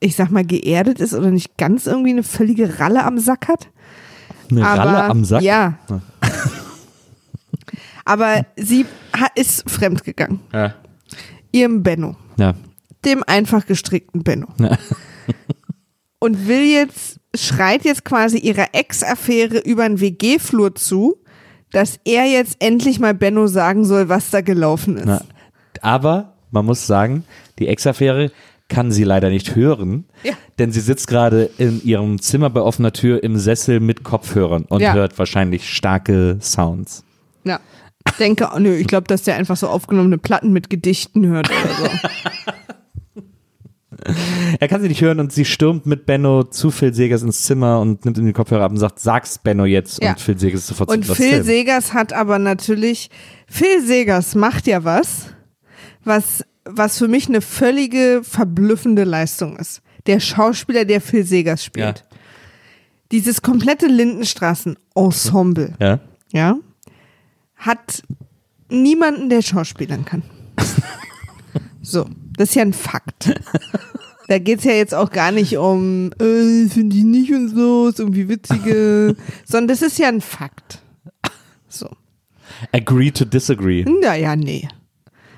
ich 0.00 0.16
sag 0.16 0.30
mal, 0.30 0.44
geerdet 0.44 1.00
ist 1.00 1.14
oder 1.14 1.30
nicht 1.30 1.56
ganz 1.56 1.86
irgendwie 1.86 2.10
eine 2.10 2.22
völlige 2.22 2.78
Ralle 2.80 3.04
am 3.04 3.18
Sack 3.18 3.48
hat. 3.48 3.68
Eine 4.50 4.66
Aber, 4.66 4.82
Ralle 4.82 5.04
am 5.04 5.24
Sack? 5.24 5.42
Ja. 5.42 5.78
Ja. 5.88 6.00
Aber 8.04 8.44
sie 8.56 8.86
ist 9.34 9.68
fremdgegangen. 9.70 10.40
Ja. 10.52 10.74
Ihrem 11.52 11.82
Benno. 11.82 12.16
Ja. 12.36 12.54
Dem 13.04 13.22
einfach 13.26 13.66
gestrickten 13.66 14.22
Benno. 14.24 14.48
Ja. 14.58 14.76
und 16.18 16.48
will 16.48 16.64
jetzt, 16.64 17.19
schreit 17.34 17.84
jetzt 17.84 18.04
quasi 18.04 18.38
ihrer 18.38 18.68
Ex-Affäre 18.72 19.58
über 19.58 19.88
den 19.88 20.00
WG-Flur 20.00 20.74
zu, 20.74 21.16
dass 21.72 22.00
er 22.04 22.24
jetzt 22.26 22.56
endlich 22.60 22.98
mal 22.98 23.14
Benno 23.14 23.46
sagen 23.46 23.84
soll, 23.84 24.08
was 24.08 24.30
da 24.30 24.40
gelaufen 24.40 24.96
ist. 24.96 25.06
Na, 25.06 25.22
aber 25.80 26.34
man 26.50 26.64
muss 26.66 26.86
sagen, 26.86 27.24
die 27.58 27.68
Ex-Affäre 27.68 28.32
kann 28.68 28.90
sie 28.92 29.04
leider 29.04 29.30
nicht 29.30 29.54
hören, 29.56 30.04
Ja. 30.22 30.32
denn 30.58 30.70
sie 30.72 30.80
sitzt 30.80 31.06
gerade 31.08 31.50
in 31.58 31.82
ihrem 31.84 32.20
Zimmer 32.20 32.50
bei 32.50 32.60
offener 32.60 32.92
Tür 32.92 33.22
im 33.22 33.36
Sessel 33.36 33.80
mit 33.80 34.04
Kopfhörern 34.04 34.64
und 34.64 34.80
Ja. 34.80 34.94
hört 34.94 35.18
wahrscheinlich 35.18 35.68
starke 35.68 36.38
Sounds. 36.40 37.04
Ja. 37.44 37.60
Ich 38.08 38.14
denke, 38.16 38.48
oh, 38.54 38.58
nö, 38.58 38.74
ich 38.74 38.86
glaube, 38.86 39.06
dass 39.08 39.22
der 39.22 39.36
einfach 39.36 39.56
so 39.56 39.68
aufgenommene 39.68 40.18
Platten 40.18 40.52
mit 40.52 40.70
Gedichten 40.70 41.26
hört 41.26 41.50
oder 41.50 41.74
so. 41.74 41.90
Er 44.58 44.68
kann 44.68 44.80
sie 44.82 44.88
nicht 44.88 45.00
hören 45.02 45.20
und 45.20 45.32
sie 45.32 45.44
stürmt 45.44 45.86
mit 45.86 46.06
Benno 46.06 46.44
zu 46.44 46.70
Phil 46.70 46.94
Segers 46.94 47.22
ins 47.22 47.42
Zimmer 47.42 47.80
und 47.80 48.04
nimmt 48.04 48.16
ihm 48.18 48.26
die 48.26 48.32
Kopfhörer 48.32 48.64
ab 48.64 48.70
und 48.72 48.78
sagt, 48.78 48.98
sag's 48.98 49.38
Benno 49.38 49.64
jetzt 49.64 50.02
Ja. 50.02 50.10
und 50.10 50.20
Phil 50.20 50.38
Segers 50.38 50.60
ist 50.62 50.66
sofort 50.68 50.90
Und 50.90 51.04
Phil. 51.06 51.42
Segers 51.44 51.92
hat 51.92 52.12
aber 52.12 52.38
natürlich, 52.38 53.10
Phil 53.46 53.84
Segers 53.84 54.34
macht 54.34 54.66
ja 54.66 54.84
was, 54.84 55.26
was, 56.04 56.44
was 56.64 56.98
für 56.98 57.08
mich 57.08 57.28
eine 57.28 57.40
völlige 57.40 58.20
verblüffende 58.22 59.04
Leistung 59.04 59.56
ist. 59.58 59.82
Der 60.06 60.20
Schauspieler, 60.20 60.84
der 60.84 61.00
Phil 61.00 61.24
Segers 61.24 61.64
spielt. 61.64 61.98
Ja. 62.10 62.16
Dieses 63.12 63.42
komplette 63.42 63.86
Lindenstraßen-Ensemble, 63.86 65.74
Ja? 65.80 66.00
ja, 66.32 66.56
hat 67.56 68.02
niemanden, 68.70 69.28
der 69.28 69.42
schauspielern 69.42 70.04
kann. 70.04 70.22
so, 71.82 72.06
das 72.40 72.50
ist 72.50 72.54
ja 72.54 72.62
ein 72.62 72.72
Fakt. 72.72 73.34
Da 74.28 74.38
geht's 74.38 74.62
ja 74.62 74.70
jetzt 74.70 74.94
auch 74.94 75.10
gar 75.10 75.32
nicht 75.32 75.56
um, 75.56 76.12
äh, 76.20 76.68
finde 76.68 76.96
ich 76.96 77.02
nicht 77.02 77.32
und 77.32 77.48
so, 77.48 77.88
ist 77.88 77.98
irgendwie 77.98 78.28
witzige, 78.28 79.16
sondern 79.44 79.66
das 79.66 79.82
ist 79.82 79.98
ja 79.98 80.06
ein 80.06 80.20
Fakt. 80.20 80.78
So. 81.68 81.88
Agree 82.70 83.10
to 83.10 83.24
disagree. 83.24 83.84
Naja, 83.84 84.36
nee. 84.36 84.68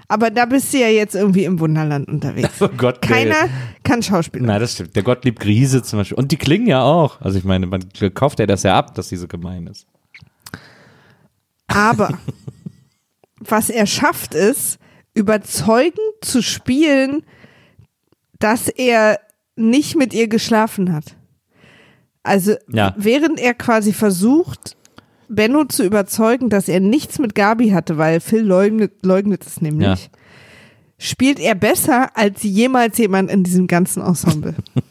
Aber 0.09 0.29
da 0.29 0.45
bist 0.45 0.75
du 0.75 0.79
ja 0.79 0.89
jetzt 0.89 1.15
irgendwie 1.15 1.45
im 1.45 1.59
Wunderland 1.59 2.07
unterwegs. 2.07 2.51
Oh 2.61 2.69
Gott, 2.69 2.99
nee. 3.01 3.09
Keiner 3.09 3.49
kann 3.83 4.03
Schauspieler. 4.03 4.45
Nein, 4.45 4.61
das 4.61 4.75
stimmt. 4.75 4.95
Der 4.95 5.03
Gottlieb 5.03 5.41
Griese 5.41 5.83
zum 5.83 6.01
Beispiel. 6.01 6.19
Und 6.19 6.31
die 6.31 6.37
klingen 6.37 6.67
ja 6.67 6.83
auch. 6.83 7.19
Also 7.23 7.39
ich 7.39 7.45
meine, 7.45 7.65
man 7.65 7.83
kauft 8.13 8.41
ja 8.41 8.47
das 8.47 8.63
ja 8.63 8.77
ab, 8.77 8.95
dass 8.95 9.09
sie 9.09 9.17
so 9.17 9.27
gemein 9.27 9.69
ist. 9.69 9.87
Aber 11.67 12.19
was 13.39 13.71
er 13.71 13.87
schafft, 13.87 14.35
ist, 14.35 14.79
überzeugend 15.15 15.99
zu 16.23 16.43
spielen, 16.43 17.23
dass 18.39 18.69
er 18.69 19.21
nicht 19.57 19.97
mit 19.97 20.15
ihr 20.15 20.29
geschlafen 20.29 20.93
hat. 20.93 21.17
Also 22.23 22.55
Ja. 22.69 22.95
während 22.97 23.39
er 23.41 23.55
quasi 23.55 23.93
versucht, 23.93 24.77
Benno 25.29 25.65
zu 25.65 25.85
überzeugen, 25.85 26.51
dass 26.51 26.69
er 26.69 26.81
nichts 26.81 27.19
mit 27.19 27.35
Gabi 27.35 27.71
hatte, 27.71 27.99
weil 27.99 28.21
Phil 28.21 28.43
leugnet, 28.43 28.93
leugnet 29.05 29.47
es 29.47 29.61
nämlich, 29.61 29.87
Ja. 29.87 29.97
spielt 30.99 31.39
er 31.41 31.55
besser 31.55 32.17
als 32.17 32.43
jemals 32.43 32.99
jemand 32.99 33.31
in 33.31 33.43
diesem 33.45 33.67
ganzen 33.67 34.03
Ensemble. 34.03 34.55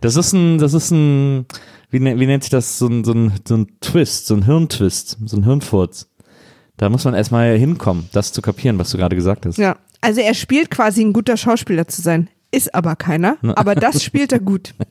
Das 0.00 0.16
ist 0.16 0.32
ein, 0.32 0.58
das 0.58 0.74
ist 0.74 0.90
ein, 0.90 1.46
wie, 1.90 2.00
ne- 2.00 2.18
wie 2.18 2.26
nennt 2.26 2.42
sich 2.42 2.50
das, 2.50 2.78
so 2.78 2.86
ein, 2.86 3.04
so, 3.04 3.12
ein, 3.12 3.32
so 3.46 3.56
ein 3.56 3.66
Twist, 3.80 4.26
so 4.26 4.34
ein 4.34 4.44
Hirntwist, 4.44 5.18
so 5.24 5.36
ein 5.36 5.44
Hirnfurz. 5.44 6.08
Da 6.76 6.88
muss 6.88 7.04
man 7.04 7.14
erstmal 7.14 7.56
hinkommen, 7.56 8.08
das 8.12 8.32
zu 8.32 8.42
kapieren, 8.42 8.78
was 8.78 8.90
du 8.90 8.98
gerade 8.98 9.14
gesagt 9.14 9.46
hast. 9.46 9.58
Ja, 9.58 9.76
also 10.00 10.20
er 10.20 10.34
spielt 10.34 10.70
quasi 10.70 11.02
ein 11.02 11.12
guter 11.12 11.36
Schauspieler 11.36 11.86
zu 11.86 12.02
sein, 12.02 12.28
ist 12.50 12.74
aber 12.74 12.96
keiner, 12.96 13.36
aber 13.56 13.74
das 13.74 14.02
spielt 14.02 14.32
er 14.32 14.40
gut. 14.40 14.74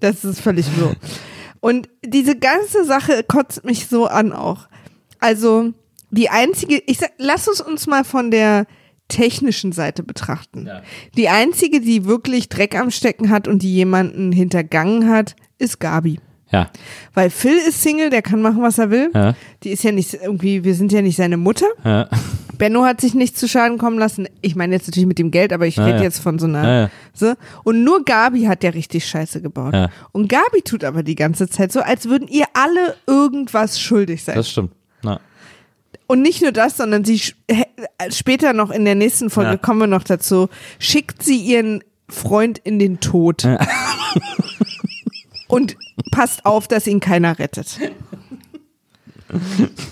Das 0.00 0.24
ist 0.24 0.40
völlig 0.40 0.64
so. 0.64 0.94
Und 1.58 1.88
diese 2.06 2.38
ganze 2.38 2.84
Sache 2.84 3.24
kotzt 3.26 3.64
mich 3.64 3.88
so 3.88 4.06
an 4.06 4.32
auch. 4.32 4.68
Also 5.18 5.72
die 6.12 6.30
einzige, 6.30 6.80
ich 6.86 6.98
sag, 6.98 7.10
lass 7.18 7.48
uns 7.48 7.60
uns 7.60 7.88
mal 7.88 8.04
von 8.04 8.30
der 8.30 8.66
technischen 9.08 9.72
Seite 9.72 10.02
betrachten. 10.02 10.66
Ja. 10.66 10.82
Die 11.16 11.28
einzige, 11.28 11.80
die 11.80 12.04
wirklich 12.04 12.48
Dreck 12.48 12.78
am 12.78 12.90
Stecken 12.90 13.30
hat 13.30 13.48
und 13.48 13.62
die 13.62 13.74
jemanden 13.74 14.30
hintergangen 14.32 15.08
hat, 15.10 15.34
ist 15.58 15.80
Gabi. 15.80 16.20
Ja, 16.50 16.70
Weil 17.14 17.28
Phil 17.30 17.56
ist 17.58 17.82
Single, 17.82 18.08
der 18.10 18.22
kann 18.22 18.40
machen, 18.40 18.62
was 18.62 18.78
er 18.78 18.90
will. 18.90 19.10
ja, 19.14 19.34
Die 19.64 19.70
ist 19.70 19.82
ja 19.84 19.92
nicht 19.92 20.14
irgendwie, 20.14 20.64
wir 20.64 20.74
sind 20.74 20.92
ja 20.92 21.02
nicht 21.02 21.16
seine 21.16 21.36
Mutter. 21.36 21.66
ja. 21.84 22.08
Benno 22.56 22.84
hat 22.84 23.00
sich 23.00 23.14
nicht 23.14 23.38
zu 23.38 23.46
Schaden 23.46 23.78
kommen 23.78 24.00
lassen. 24.00 24.26
Ich 24.40 24.56
meine 24.56 24.74
jetzt 24.74 24.88
natürlich 24.88 25.06
mit 25.06 25.20
dem 25.20 25.30
Geld, 25.30 25.52
aber 25.52 25.66
ich 25.68 25.76
Ja, 25.76 25.84
rede 25.84 25.98
ja. 25.98 26.02
jetzt 26.02 26.18
von 26.18 26.40
so 26.40 26.46
einer. 26.46 26.64
Ja, 26.64 26.80
ja. 26.82 26.90
So. 27.14 27.34
Und 27.62 27.84
nur 27.84 28.04
Gabi 28.04 28.46
hat 28.46 28.64
ja 28.64 28.70
richtig 28.70 29.06
Scheiße 29.06 29.40
gebaut. 29.40 29.74
Ja. 29.74 29.90
Und 30.10 30.28
Gabi 30.28 30.62
tut 30.62 30.82
aber 30.82 31.04
die 31.04 31.14
ganze 31.14 31.48
Zeit 31.48 31.70
so, 31.70 31.80
als 31.82 32.06
würden 32.08 32.26
ihr 32.26 32.46
alle 32.54 32.96
irgendwas 33.06 33.78
schuldig 33.80 34.24
sein. 34.24 34.34
das 34.34 34.50
stimmt. 34.50 34.72
Na, 35.04 35.20
Und 36.08 36.20
nicht 36.22 36.42
nur 36.42 36.50
das, 36.50 36.76
sondern 36.78 37.04
sie 37.04 37.18
hä- 37.48 37.66
später 38.10 38.52
noch 38.54 38.72
in 38.72 38.84
der 38.84 38.96
nächsten 38.96 39.30
Folge 39.30 39.50
Ja. 39.52 39.56
kommen 39.56 39.78
wir 39.78 39.86
noch 39.86 40.02
dazu, 40.02 40.48
schickt 40.80 41.22
sie 41.22 41.36
ihren 41.36 41.84
Freund 42.08 42.58
in 42.58 42.80
den 42.80 42.98
Tod. 42.98 43.44
Und 45.46 45.76
passt 46.10 46.44
auf, 46.46 46.68
dass 46.68 46.86
ihn 46.86 47.00
keiner 47.00 47.38
rettet. 47.38 47.78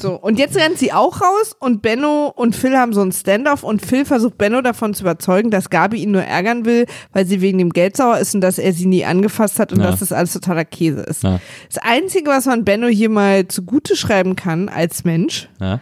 So, 0.01 0.15
und 0.15 0.39
jetzt 0.39 0.57
rennt 0.57 0.79
sie 0.79 0.95
auch 0.95 1.21
raus 1.21 1.55
und 1.59 1.83
Benno 1.83 2.33
und 2.35 2.57
Phil 2.57 2.75
haben 2.75 2.95
so 2.95 3.03
ein 3.03 3.13
Standoff 3.13 3.65
und 3.65 3.85
Phil 3.85 4.07
versucht 4.07 4.39
Benno 4.39 4.63
davon 4.63 4.95
zu 4.95 5.03
überzeugen, 5.03 5.51
dass 5.51 5.69
Gabi 5.69 5.99
ihn 5.99 6.11
nur 6.13 6.23
ärgern 6.23 6.65
will, 6.65 6.87
weil 7.13 7.27
sie 7.27 7.43
wegen 7.43 7.59
dem 7.59 7.69
Geld 7.71 7.99
sauer 7.99 8.17
ist 8.17 8.35
und 8.35 8.41
dass 8.41 8.59
er 8.59 8.73
sie 8.73 8.87
nie 8.87 9.05
angefasst 9.05 9.59
hat 9.61 9.75
und 9.75 9.81
Ja. 9.81 9.91
dass 9.91 10.01
das 10.01 10.13
alles 10.13 10.33
totaler 10.33 10.65
Käse 10.65 11.03
ist. 11.03 11.23
Ja. 11.23 11.39
Das 11.69 11.77
Einzige, 11.83 12.31
was 12.31 12.47
man 12.47 12.65
Benno 12.65 12.87
hier 12.87 13.11
mal 13.11 13.47
zugute 13.47 13.95
schreiben 13.95 14.37
kann 14.37 14.71
als 14.71 15.05
Mensch, 15.05 15.51
ja, 15.61 15.81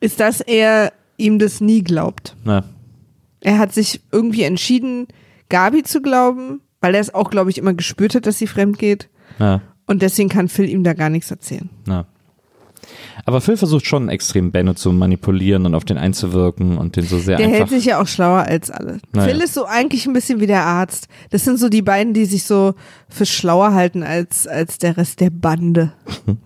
ist, 0.00 0.18
dass 0.20 0.40
er 0.40 0.94
ihm 1.18 1.38
das 1.38 1.60
nie 1.60 1.82
glaubt. 1.84 2.34
Er 3.40 3.58
hat 3.58 3.74
sich 3.74 4.00
irgendwie 4.12 4.44
entschieden, 4.44 5.08
Gabi 5.50 5.82
zu 5.82 6.00
glauben, 6.00 6.62
weil 6.80 6.94
er 6.94 7.02
es 7.02 7.12
auch, 7.12 7.28
glaube 7.30 7.50
ich, 7.50 7.58
immer 7.58 7.74
gespürt 7.74 8.14
hat, 8.14 8.24
dass 8.24 8.38
sie 8.38 8.46
fremd 8.46 8.78
geht. 8.78 9.10
Na, 9.38 9.60
Und 9.86 10.02
deswegen 10.02 10.28
kann 10.28 10.48
Phil 10.48 10.68
ihm 10.68 10.84
da 10.84 10.92
gar 10.94 11.10
nichts 11.10 11.30
erzählen. 11.30 11.68
na. 11.86 12.06
Aber 13.24 13.40
Phil 13.40 13.56
versucht 13.56 13.86
schon 13.86 14.08
extrem 14.08 14.50
Benno 14.50 14.74
zu 14.74 14.92
manipulieren 14.92 15.66
und 15.66 15.74
auf 15.76 15.84
den 15.84 15.96
einzuwirken 15.98 16.78
und 16.78 16.96
den 16.96 17.04
so 17.04 17.18
sehr 17.18 17.36
Der 17.36 17.48
hält 17.48 17.68
sich 17.68 17.84
ja 17.84 18.00
auch 18.00 18.08
schlauer 18.08 18.40
als 18.40 18.70
alle. 18.70 18.98
Naja. 19.12 19.28
Phil 19.28 19.40
ist 19.40 19.54
so 19.54 19.64
eigentlich 19.66 20.06
ein 20.06 20.12
bisschen 20.12 20.40
wie 20.40 20.48
der 20.48 20.64
Arzt. 20.64 21.06
Das 21.30 21.44
sind 21.44 21.58
so 21.60 21.68
die 21.68 21.82
beiden, 21.82 22.14
die 22.14 22.24
sich 22.24 22.42
so 22.44 22.74
für 23.08 23.24
schlauer 23.26 23.74
halten 23.74 24.02
als, 24.02 24.48
als 24.48 24.78
der 24.78 24.96
Rest 24.96 25.20
der 25.20 25.30
Bande. 25.30 25.92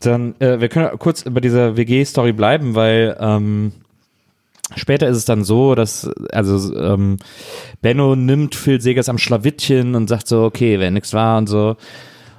Dann, 0.00 0.34
äh, 0.40 0.60
wir 0.60 0.68
können 0.68 0.98
kurz 0.98 1.22
bei 1.22 1.40
dieser 1.40 1.76
WG-Story 1.76 2.32
bleiben, 2.32 2.74
weil 2.74 3.16
ähm, 3.20 3.72
später 4.76 5.08
ist 5.08 5.16
es 5.16 5.24
dann 5.24 5.44
so, 5.44 5.74
dass, 5.74 6.10
also 6.32 6.76
ähm, 6.76 7.16
Benno 7.80 8.16
nimmt 8.16 8.54
Phil 8.54 8.80
Segers 8.80 9.08
am 9.08 9.18
Schlawittchen 9.18 9.94
und 9.94 10.08
sagt 10.08 10.28
so, 10.28 10.44
okay, 10.44 10.78
wenn 10.78 10.94
nichts 10.94 11.12
war 11.12 11.38
und 11.38 11.48
so. 11.48 11.76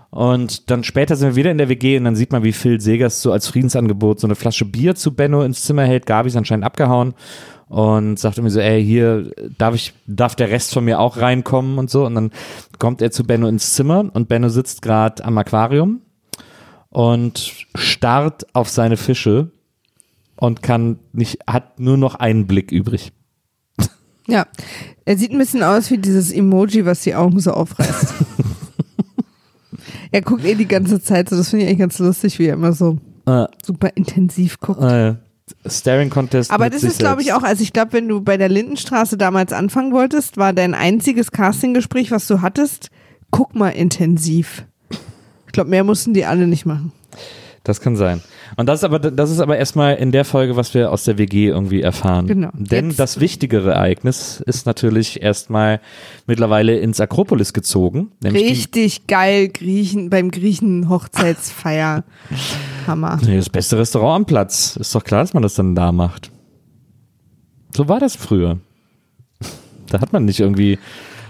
Und 0.09 0.69
dann 0.69 0.83
später 0.83 1.15
sind 1.15 1.29
wir 1.29 1.35
wieder 1.35 1.49
in 1.49 1.57
der 1.57 1.69
WG 1.69 1.97
und 1.97 2.03
dann 2.03 2.15
sieht 2.15 2.31
man, 2.31 2.43
wie 2.43 2.53
Phil 2.53 2.79
Segers 2.79 3.21
so 3.21 3.31
als 3.31 3.47
Friedensangebot 3.47 4.19
so 4.19 4.27
eine 4.27 4.35
Flasche 4.35 4.63
Bier 4.63 4.93
zu 4.93 5.15
Benno 5.15 5.41
ins 5.41 5.63
Zimmer 5.63 5.85
hält. 5.85 6.05
Gabi 6.05 6.27
ist 6.27 6.35
anscheinend 6.35 6.65
abgehauen 6.65 7.15
und 7.67 8.19
sagt 8.19 8.37
irgendwie 8.37 8.53
so, 8.53 8.59
ey, 8.59 8.85
hier 8.85 9.31
darf 9.57 9.73
ich, 9.73 9.93
darf 10.05 10.35
der 10.35 10.51
Rest 10.51 10.71
von 10.71 10.85
mir 10.85 10.99
auch 10.99 11.17
reinkommen 11.17 11.79
und 11.79 11.89
so. 11.89 12.05
Und 12.05 12.13
dann 12.13 12.31
kommt 12.77 13.01
er 13.01 13.09
zu 13.09 13.23
Benno 13.23 13.47
ins 13.47 13.73
Zimmer 13.73 14.11
und 14.13 14.27
Benno 14.27 14.49
sitzt 14.49 14.83
gerade 14.83 15.25
am 15.25 15.35
Aquarium 15.39 16.01
und 16.89 17.51
starrt 17.73 18.45
auf 18.53 18.69
seine 18.69 18.97
Fische 18.97 19.49
und 20.43 20.61
kann 20.61 20.99
nicht, 21.13 21.39
hat 21.47 21.79
nur 21.79 21.95
noch 21.95 22.15
einen 22.15 22.47
Blick 22.47 22.73
übrig. 22.73 23.13
Ja. 24.27 24.45
Er 25.05 25.17
sieht 25.17 25.31
ein 25.31 25.37
bisschen 25.37 25.63
aus 25.63 25.89
wie 25.89 25.97
dieses 25.97 26.33
Emoji, 26.33 26.85
was 26.85 27.01
die 27.01 27.15
Augen 27.15 27.39
so 27.39 27.51
aufreißt. 27.51 28.13
er 30.11 30.21
guckt 30.21 30.43
eh 30.43 30.55
die 30.55 30.67
ganze 30.67 31.01
Zeit 31.01 31.29
so, 31.29 31.37
das 31.37 31.49
finde 31.49 31.63
ich 31.63 31.69
eigentlich 31.69 31.79
ganz 31.79 31.97
lustig, 31.99 32.39
wie 32.39 32.47
er 32.47 32.55
immer 32.55 32.73
so 32.73 32.97
Äh, 33.25 33.45
super 33.65 33.91
intensiv 33.95 34.59
guckt. 34.59 34.81
äh, 34.81 35.15
Staring 35.65 36.09
Contest. 36.09 36.51
Aber 36.51 36.69
das 36.69 36.83
ist, 36.83 36.99
glaube 36.99 37.21
ich, 37.21 37.31
auch, 37.31 37.43
also 37.43 37.63
ich 37.63 37.71
glaube, 37.71 37.93
wenn 37.93 38.09
du 38.09 38.19
bei 38.19 38.35
der 38.35 38.49
Lindenstraße 38.49 39.15
damals 39.17 39.53
anfangen 39.53 39.93
wolltest, 39.93 40.35
war 40.35 40.51
dein 40.51 40.73
einziges 40.73 41.31
Castinggespräch, 41.31 42.11
was 42.11 42.27
du 42.27 42.41
hattest, 42.41 42.89
guck 43.31 43.55
mal 43.55 43.69
intensiv. 43.69 44.65
Ich 45.47 45.53
glaube, 45.53 45.69
mehr 45.69 45.85
mussten 45.85 46.13
die 46.13 46.25
alle 46.25 46.47
nicht 46.47 46.65
machen. 46.65 46.91
Das 47.63 47.79
kann 47.79 47.95
sein. 47.95 48.21
Und 48.55 48.67
das 48.67 48.79
ist 48.79 48.83
aber, 48.83 48.99
das 48.99 49.31
ist 49.31 49.39
aber 49.39 49.57
erstmal 49.57 49.95
in 49.95 50.11
der 50.11 50.25
Folge, 50.25 50.55
was 50.55 50.73
wir 50.73 50.91
aus 50.91 51.03
der 51.03 51.17
WG 51.17 51.47
irgendwie 51.47 51.81
erfahren. 51.81 52.27
Genau. 52.27 52.49
Denn 52.53 52.87
Jetzt- 52.87 52.99
das 52.99 53.19
wichtigere 53.19 53.71
Ereignis 53.71 54.41
ist 54.45 54.65
natürlich 54.65 55.21
erstmal 55.21 55.79
mittlerweile 56.27 56.77
ins 56.77 56.99
Akropolis 56.99 57.53
gezogen. 57.53 58.11
Richtig 58.23 59.07
geil 59.07 59.49
Griechen, 59.49 60.09
beim 60.09 60.29
Griechen 60.31 60.89
Hochzeitsfeier. 60.89 62.03
Hammer. 62.87 63.19
Nee, 63.25 63.37
das 63.37 63.49
beste 63.49 63.77
Restaurant 63.77 64.15
am 64.21 64.25
Platz. 64.25 64.75
Ist 64.75 64.93
doch 64.93 65.03
klar, 65.03 65.21
dass 65.21 65.33
man 65.33 65.43
das 65.43 65.55
dann 65.55 65.73
da 65.75 65.91
macht. 65.91 66.31
So 67.75 67.87
war 67.87 67.99
das 67.99 68.15
früher. 68.15 68.59
Da 69.87 70.01
hat 70.01 70.11
man 70.11 70.25
nicht 70.25 70.39
irgendwie, 70.39 70.79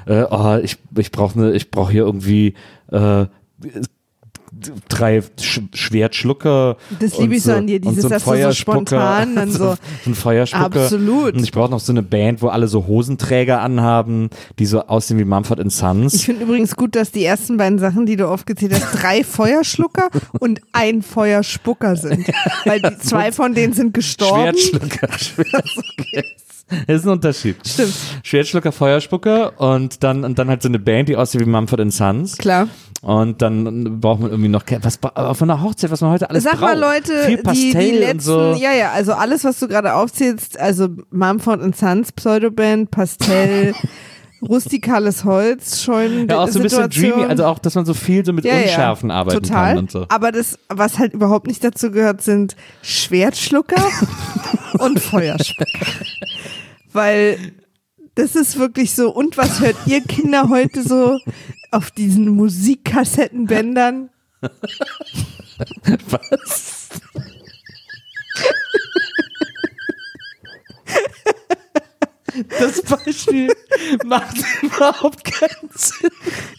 äh, 0.05 0.23
oh, 0.29 0.57
ich, 0.63 0.77
ich 0.97 1.11
brauche 1.11 1.37
ne, 1.37 1.51
ich 1.53 1.69
brauche 1.69 1.91
hier 1.91 2.03
irgendwie 2.03 2.53
äh, 2.91 3.25
drei 4.89 5.21
Sch 5.41 5.61
Schwertschlucker. 5.73 6.77
Das 6.99 7.17
liebe 7.17 7.35
ich 7.35 7.43
so 7.43 7.53
an 7.53 7.67
dir, 7.67 7.79
dieses, 7.79 8.05
ein 8.05 8.09
dass 8.11 8.23
du 8.23 8.41
so 8.41 8.51
spontan 8.53 9.35
dann 9.35 9.51
so- 9.51 9.75
ein 10.05 10.15
Feuerspucker. 10.15 10.65
Absolut. 10.83 11.35
Und 11.35 11.43
ich 11.43 11.51
brauche 11.51 11.71
noch 11.71 11.79
so 11.79 11.91
eine 11.91 12.03
Band, 12.03 12.41
wo 12.41 12.47
alle 12.47 12.67
so 12.67 12.87
Hosenträger 12.87 13.61
anhaben, 13.61 14.29
die 14.59 14.65
so 14.65 14.81
aussehen 14.81 15.19
wie 15.19 15.25
Mumford 15.25 15.59
Sons. 15.71 16.13
Ich 16.13 16.25
finde 16.25 16.43
übrigens 16.43 16.75
gut, 16.75 16.95
dass 16.95 17.11
die 17.11 17.23
ersten 17.23 17.57
beiden 17.57 17.79
Sachen, 17.79 18.05
die 18.05 18.15
du 18.15 18.27
aufgezählt 18.27 18.73
hast, 18.73 19.01
drei 19.01 19.23
Feuerschlucker 19.23 20.09
und 20.39 20.61
ein 20.71 21.01
Feuerspucker 21.01 21.95
sind. 21.95 22.27
Weil 22.65 22.81
die 22.81 22.97
zwei 22.99 23.31
von 23.31 23.53
denen 23.53 23.73
sind 23.73 23.93
gestorben. 23.93 24.57
Schwertschlucker. 24.57 25.07
Schwertschlucker. 25.17 26.23
Das 26.87 27.01
ist 27.01 27.05
ein 27.05 27.11
Unterschied. 27.11 27.57
Stimmt. 27.67 27.93
Schwertschlucker, 28.23 28.71
Feuerspucker 28.71 29.59
und 29.59 30.03
dann, 30.03 30.23
und 30.23 30.39
dann 30.39 30.47
halt 30.47 30.61
so 30.61 30.69
eine 30.69 30.79
Band, 30.79 31.09
die 31.09 31.15
aussieht 31.15 31.41
wie 31.41 31.45
Mumford 31.45 31.91
Sons. 31.91 32.37
Klar. 32.37 32.67
Und 33.01 33.41
dann 33.41 33.99
braucht 33.99 34.21
man 34.21 34.31
irgendwie 34.31 34.49
noch, 34.49 34.63
was, 34.81 34.97
von 35.37 35.47
der 35.49 35.61
Hochzeit, 35.61 35.91
was 35.91 35.99
man 35.99 36.11
heute 36.11 36.29
alles 36.29 36.43
Sag 36.43 36.53
braucht. 36.53 36.61
mal, 36.61 36.79
Leute, 36.79 37.23
Viel 37.25 37.37
die, 37.37 37.43
Pastell 37.43 37.91
die 37.91 37.97
letzten, 37.97 38.31
und 38.31 38.55
so. 38.55 38.55
ja, 38.61 38.71
ja, 38.73 38.91
also 38.91 39.11
alles, 39.11 39.43
was 39.43 39.59
du 39.59 39.67
gerade 39.67 39.93
aufzählst, 39.93 40.57
also 40.57 40.87
Mumford 41.11 41.75
Sons, 41.75 42.13
Pseudoband, 42.13 42.91
Pastell, 42.91 43.75
rustikales 44.45 45.23
Holz, 45.23 45.81
Scheunen, 45.81 46.27
Ja, 46.29 46.39
auch 46.39 46.47
so 46.47 46.59
ein 46.59 46.63
bisschen 46.63 46.89
dreamy, 46.89 47.25
also 47.25 47.45
auch, 47.45 47.59
dass 47.59 47.75
man 47.75 47.85
so 47.85 47.93
viel 47.93 48.25
so 48.25 48.33
mit 48.33 48.45
ja, 48.45 48.55
Unschärfen 48.55 49.09
ja, 49.09 49.15
arbeiten 49.15 49.43
total. 49.43 49.69
kann 49.69 49.77
und 49.77 49.91
so. 49.91 50.05
Aber 50.09 50.31
das, 50.31 50.59
was 50.69 50.99
halt 50.99 51.13
überhaupt 51.13 51.47
nicht 51.47 51.63
dazu 51.63 51.91
gehört, 51.91 52.21
sind 52.21 52.55
Schwertschlucker 52.81 53.83
und 54.79 54.99
Feuerspucker. 54.99 55.85
Weil 56.91 57.37
das 58.15 58.35
ist 58.35 58.59
wirklich 58.59 58.93
so. 58.93 59.11
Und 59.11 59.37
was 59.37 59.59
hört 59.59 59.75
ihr 59.85 60.01
Kinder 60.01 60.49
heute 60.49 60.83
so 60.83 61.17
auf 61.71 61.91
diesen 61.91 62.29
Musikkassettenbändern? 62.29 64.09
Was? 66.09 66.89
Das 72.59 72.81
Beispiel 72.81 73.53
macht 74.05 74.35
überhaupt 74.61 75.23
keinen 75.23 75.69
Sinn. 75.75 76.09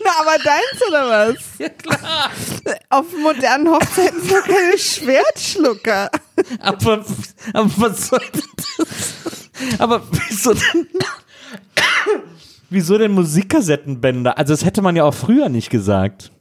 Na, 0.03 0.11
aber 0.21 0.43
deins 0.43 0.89
oder 0.89 1.09
was? 1.09 1.37
Ja, 1.59 1.69
klar. 1.69 2.31
Auf 2.91 3.07
modernen 3.17 3.69
Hochzeiten 3.69 4.21
sind 4.21 4.33
doch 4.33 4.45
keine 4.45 4.79
Schwertschlucker. 4.79 6.11
Aber, 6.61 7.05
aber 7.53 7.71
was 7.77 8.09
soll 8.09 8.21
denn 8.35 8.43
das? 8.79 9.81
Aber 9.81 10.03
wieso 10.29 10.53
denn? 10.55 10.89
Wieso 12.71 12.99
denn 12.99 13.13
Musikkassettenbänder? 13.13 14.37
Also 14.37 14.53
das 14.53 14.65
hätte 14.65 14.83
man 14.83 14.97
ja 14.97 15.05
auch 15.05 15.15
früher 15.15 15.49
nicht 15.49 15.71
gesagt. 15.71 16.33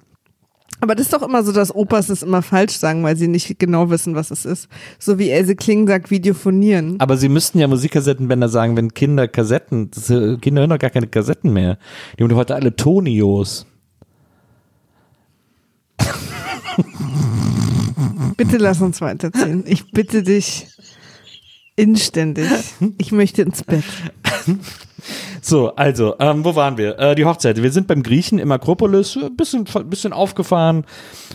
Aber 0.84 0.96
das 0.96 1.06
ist 1.06 1.14
doch 1.14 1.22
immer 1.22 1.44
so, 1.44 1.54
dass 1.54 1.74
Opas 1.74 2.08
das 2.08 2.24
immer 2.24 2.42
falsch 2.42 2.74
sagen, 2.74 3.04
weil 3.04 3.16
sie 3.16 3.30
nicht 3.30 3.58
genau 3.58 3.90
wissen, 3.90 4.16
was 4.16 4.32
es 4.32 4.44
ist. 4.44 4.68
So 5.00 5.18
wie 5.18 5.30
Else 5.30 5.56
Kling 5.56 5.88
sagt, 5.88 6.12
Videophonieren. 6.12 7.00
Aber 7.00 7.16
sie 7.16 7.30
müssten 7.30 7.58
ja 7.58 7.70
Musikkassettenbänder 7.70 8.50
sagen, 8.50 8.76
wenn 8.76 8.94
Kinder 8.94 9.30
Kassetten, 9.30 9.92
das, 9.92 10.10
äh, 10.10 10.36
Kinder 10.40 10.60
hören 10.60 10.72
doch 10.72 10.80
gar 10.80 10.90
keine 10.90 11.08
Kassetten 11.08 11.54
mehr. 11.54 11.78
Die 12.20 12.24
haben 12.24 12.30
doch 12.30 12.36
heute 12.36 12.56
alle 12.56 12.76
Tonios. 12.76 13.66
Bitte 18.36 18.58
lass 18.58 18.82
uns 18.82 19.00
weiterziehen. 19.00 19.64
Ich 19.66 19.90
bitte 19.90 20.22
dich 20.22 20.68
inständig. 21.78 22.50
Ich 22.98 23.14
möchte 23.14 23.44
ins 23.44 23.64
Bett. 23.64 23.86
So, 25.42 25.76
also, 25.76 26.16
ähm, 26.20 26.46
wo 26.46 26.56
waren 26.56 26.78
wir? 26.78 26.98
Äh, 27.00 27.16
die 27.16 27.26
Hochzeit. 27.26 27.62
Wir 27.62 27.72
sind 27.72 27.88
beim 27.88 28.04
Griechen 28.04 28.40
im 28.40 28.52
Akropolis, 28.52 29.18
ein 29.18 29.36
bisschen, 29.36 29.66
bisschen 29.86 30.14
aufgefahren, 30.14 30.86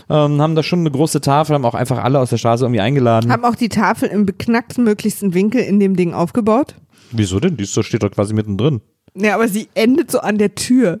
ähm, 0.09 0.41
haben 0.41 0.55
da 0.55 0.63
schon 0.63 0.79
eine 0.79 0.91
große 0.91 1.21
Tafel, 1.21 1.53
haben 1.53 1.65
auch 1.65 1.75
einfach 1.75 2.03
alle 2.03 2.19
aus 2.19 2.29
der 2.31 2.37
Straße 2.37 2.65
irgendwie 2.65 2.81
eingeladen. 2.81 3.31
Haben 3.31 3.45
auch 3.45 3.55
die 3.55 3.69
Tafel 3.69 4.09
im 4.09 4.25
beknackten 4.25 4.83
möglichsten 4.83 5.33
Winkel 5.33 5.61
in 5.61 5.79
dem 5.79 5.95
Ding 5.95 6.13
aufgebaut. 6.13 6.75
Wieso 7.11 7.39
denn? 7.39 7.57
Die 7.57 7.63
ist 7.63 7.83
steht 7.83 8.03
doch 8.03 8.11
quasi 8.11 8.33
mittendrin. 8.33 8.81
Ja, 9.15 9.35
aber 9.35 9.47
sie 9.47 9.67
endet 9.73 10.11
so 10.11 10.19
an 10.19 10.37
der 10.37 10.55
Tür. 10.55 10.99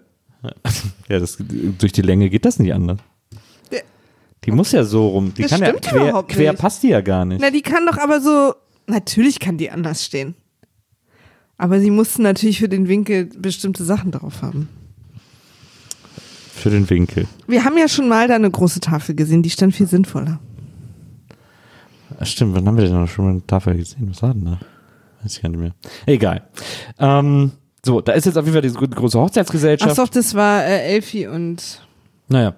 Ja, 1.09 1.19
das, 1.19 1.37
durch 1.39 1.91
die 1.91 2.01
Länge 2.01 2.29
geht 2.29 2.45
das 2.45 2.59
nicht 2.59 2.73
anders. 2.73 2.99
Die 4.45 4.51
muss 4.51 4.71
ja 4.71 4.83
so 4.83 5.07
rum. 5.09 5.33
Die 5.35 5.43
Das 5.43 5.51
kann 5.51 5.61
ja 5.61 5.73
quer, 5.73 6.23
quer 6.23 6.53
passt 6.53 6.83
die 6.83 6.89
ja 6.89 7.01
gar 7.01 7.25
nicht. 7.25 7.41
Na, 7.41 7.51
die 7.51 7.61
kann 7.61 7.85
doch 7.85 7.97
aber 7.97 8.21
so. 8.21 8.53
Natürlich 8.87 9.39
kann 9.39 9.57
die 9.57 9.69
anders 9.69 10.05
stehen. 10.05 10.35
Aber 11.59 11.81
sie 11.81 11.91
mussten 11.91 12.23
natürlich 12.23 12.59
für 12.59 12.69
den 12.69 12.87
Winkel 12.87 13.25
bestimmte 13.25 13.83
Sachen 13.83 14.11
drauf 14.11 14.41
haben. 14.41 14.69
Für 16.55 16.69
den 16.69 16.89
Winkel. 16.89 17.27
Wir 17.47 17.65
haben 17.65 17.77
ja 17.77 17.89
schon 17.89 18.07
mal 18.07 18.29
da 18.29 18.35
eine 18.35 18.49
große 18.49 18.79
Tafel 18.79 19.13
gesehen, 19.13 19.43
die 19.43 19.49
stand 19.49 19.75
viel 19.75 19.85
sinnvoller. 19.85 20.39
Stimmt, 22.23 22.55
wann 22.55 22.65
haben 22.65 22.77
wir 22.77 22.85
denn 22.85 22.93
noch 22.93 23.07
schon 23.07 23.25
mal 23.25 23.31
eine 23.31 23.45
Tafel 23.45 23.75
gesehen? 23.75 24.09
Was 24.09 24.21
war 24.21 24.33
denn 24.33 24.45
da? 24.45 24.59
Weiß 25.21 25.35
ich 25.35 25.41
gar 25.41 25.49
nicht 25.49 25.59
mehr. 25.59 25.73
Egal. 26.05 26.47
Ähm, 26.97 27.51
so, 27.85 27.99
da 27.99 28.13
ist 28.13 28.25
jetzt 28.25 28.37
auf 28.37 28.45
jeden 28.45 28.53
Fall 28.53 28.61
diese 28.61 28.75
große 28.75 29.19
Hochzeitsgesellschaft. 29.19 29.91
Ach 29.91 30.05
doch, 30.05 30.09
das 30.09 30.33
war 30.35 30.63
äh, 30.63 30.93
Elfi 30.95 31.27
und. 31.27 31.81
Naja, 32.29 32.55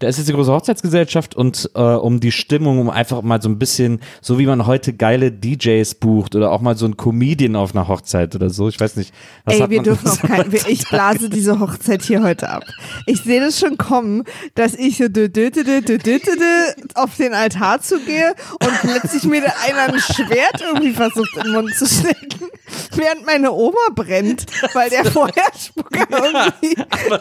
da 0.00 0.08
ist 0.08 0.16
jetzt 0.16 0.28
die 0.28 0.32
große 0.32 0.50
Hochzeitsgesellschaft 0.50 1.36
und 1.36 1.70
äh, 1.74 1.80
um 1.80 2.20
die 2.20 2.32
Stimmung, 2.32 2.78
um 2.80 2.90
einfach 2.90 3.20
mal 3.22 3.40
so 3.40 3.48
ein 3.48 3.58
bisschen, 3.58 4.00
so 4.20 4.38
wie 4.38 4.46
man 4.46 4.66
heute 4.66 4.92
geile 4.94 5.30
DJs 5.30 5.94
bucht 5.96 6.34
oder 6.34 6.50
auch 6.52 6.60
mal 6.62 6.76
so 6.76 6.86
ein 6.86 6.96
Comedian 6.96 7.54
auf 7.54 7.74
einer 7.76 7.86
Hochzeit 7.86 8.34
oder 8.34 8.50
so, 8.50 8.68
ich 8.68 8.80
weiß 8.80 8.96
nicht. 8.96 9.12
Was 9.44 9.60
Ey, 9.60 9.70
wir 9.70 9.82
dürfen 9.82 10.08
auch 10.10 10.18
kein. 10.22 10.50
wir- 10.50 10.66
Ich 10.68 10.84
blase 10.88 11.28
diese 11.28 11.60
Hochzeit 11.60 12.02
hier 12.02 12.22
heute 12.22 12.48
ab. 12.48 12.64
Ich 13.06 13.20
sehe 13.22 13.40
das 13.40 13.60
schon 13.60 13.76
kommen, 13.76 14.24
dass 14.54 14.74
ich 14.74 14.96
so 14.96 15.04
dü- 15.04 15.26
dü- 15.28 15.52
dü- 15.54 15.64
dü- 15.64 15.84
dü- 15.84 16.02
dü- 16.02 16.24
dü 16.24 16.90
auf 16.94 17.16
den 17.16 17.34
Altar 17.34 17.80
zugehe 17.82 18.34
und 18.52 18.72
plötzlich 18.80 19.24
mir 19.24 19.42
einer 19.68 19.92
ein 19.94 20.00
Schwert 20.00 20.62
irgendwie 20.66 20.92
versucht 20.92 21.36
in 21.36 21.42
den 21.44 21.52
Mund 21.52 21.74
zu 21.76 21.86
stecken, 21.86 22.46
während 22.94 23.26
meine 23.26 23.52
Oma 23.52 23.76
brennt, 23.94 24.46
weil 24.72 24.88
der 24.88 25.04
Feuerspucker 25.04 26.06
irgendwie. 26.10 26.76
aber, 27.06 27.20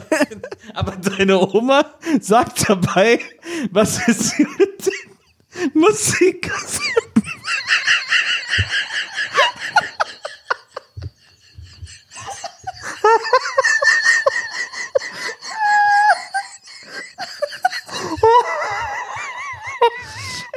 aber 0.73 0.91
deine 0.95 1.39
Oma 1.53 1.83
sagt 2.21 2.68
dabei, 2.69 3.19
was 3.71 4.07
ist 4.07 4.39
mit 4.39 4.85
den 4.85 5.71
Musikkassetten? 5.73 7.23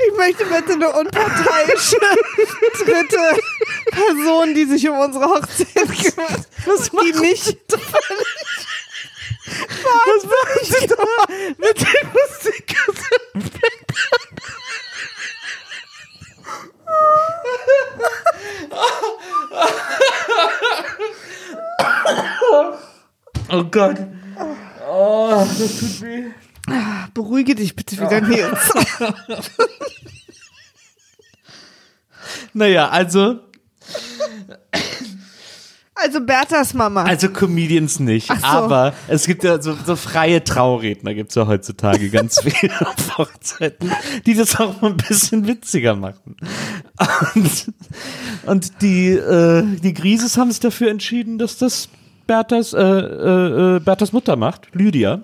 Ich 0.04 0.18
möchte 0.18 0.44
bitte 0.44 0.72
eine 0.74 0.90
unparteiische 0.92 1.96
dritte 2.84 3.40
Person, 3.90 4.54
die 4.54 4.66
sich 4.66 4.88
um 4.88 4.98
unsere 4.98 5.24
Hochzeit 5.26 5.66
kümmert, 5.74 6.48
die 7.02 7.20
nicht 7.20 7.58
Was 9.52 10.24
machen 10.24 10.62
sie 10.64 10.86
da 10.86 10.96
mit 11.58 11.80
den 11.80 12.08
Musikkassetten? 12.12 13.50
Oh 23.50 23.64
Gott. 23.64 23.96
Oh, 24.88 25.46
das 25.58 25.78
tut 25.78 26.00
weh. 26.02 26.24
Beruhige 27.14 27.54
dich 27.54 27.76
bitte 27.76 27.96
wieder, 27.98 28.20
Nils. 28.20 28.72
Naja, 32.54 32.88
also, 32.90 33.40
Also 35.94 36.20
Berthas 36.20 36.72
Mama. 36.72 37.04
also 37.04 37.28
Comedians 37.28 38.00
nicht, 38.00 38.28
so. 38.28 38.34
aber 38.42 38.94
es 39.08 39.26
gibt 39.26 39.44
ja 39.44 39.60
so, 39.60 39.76
so 39.84 39.94
freie 39.94 40.42
Trauredner 40.42 41.12
gibt's 41.12 41.34
ja 41.34 41.46
heutzutage 41.46 42.08
ganz 42.08 42.40
viele 42.42 42.72
auf 42.80 43.18
Hochzeiten, 43.18 43.92
die 44.24 44.34
das 44.34 44.58
auch 44.58 44.80
mal 44.80 44.92
ein 44.92 44.96
bisschen 44.96 45.46
witziger 45.46 45.94
machen. 45.94 46.36
Und, 47.34 47.72
und 48.46 48.82
die, 48.82 49.10
äh, 49.10 49.64
die 49.82 49.92
Grieses 49.92 50.38
haben 50.38 50.50
sich 50.50 50.60
dafür 50.60 50.90
entschieden, 50.90 51.36
dass 51.38 51.58
das 51.58 51.88
Berthas, 52.26 52.72
äh, 52.72 52.80
äh, 52.80 53.76
äh, 53.76 53.80
Berthas 53.80 54.12
Mutter 54.12 54.36
macht, 54.36 54.68
Lydia. 54.72 55.22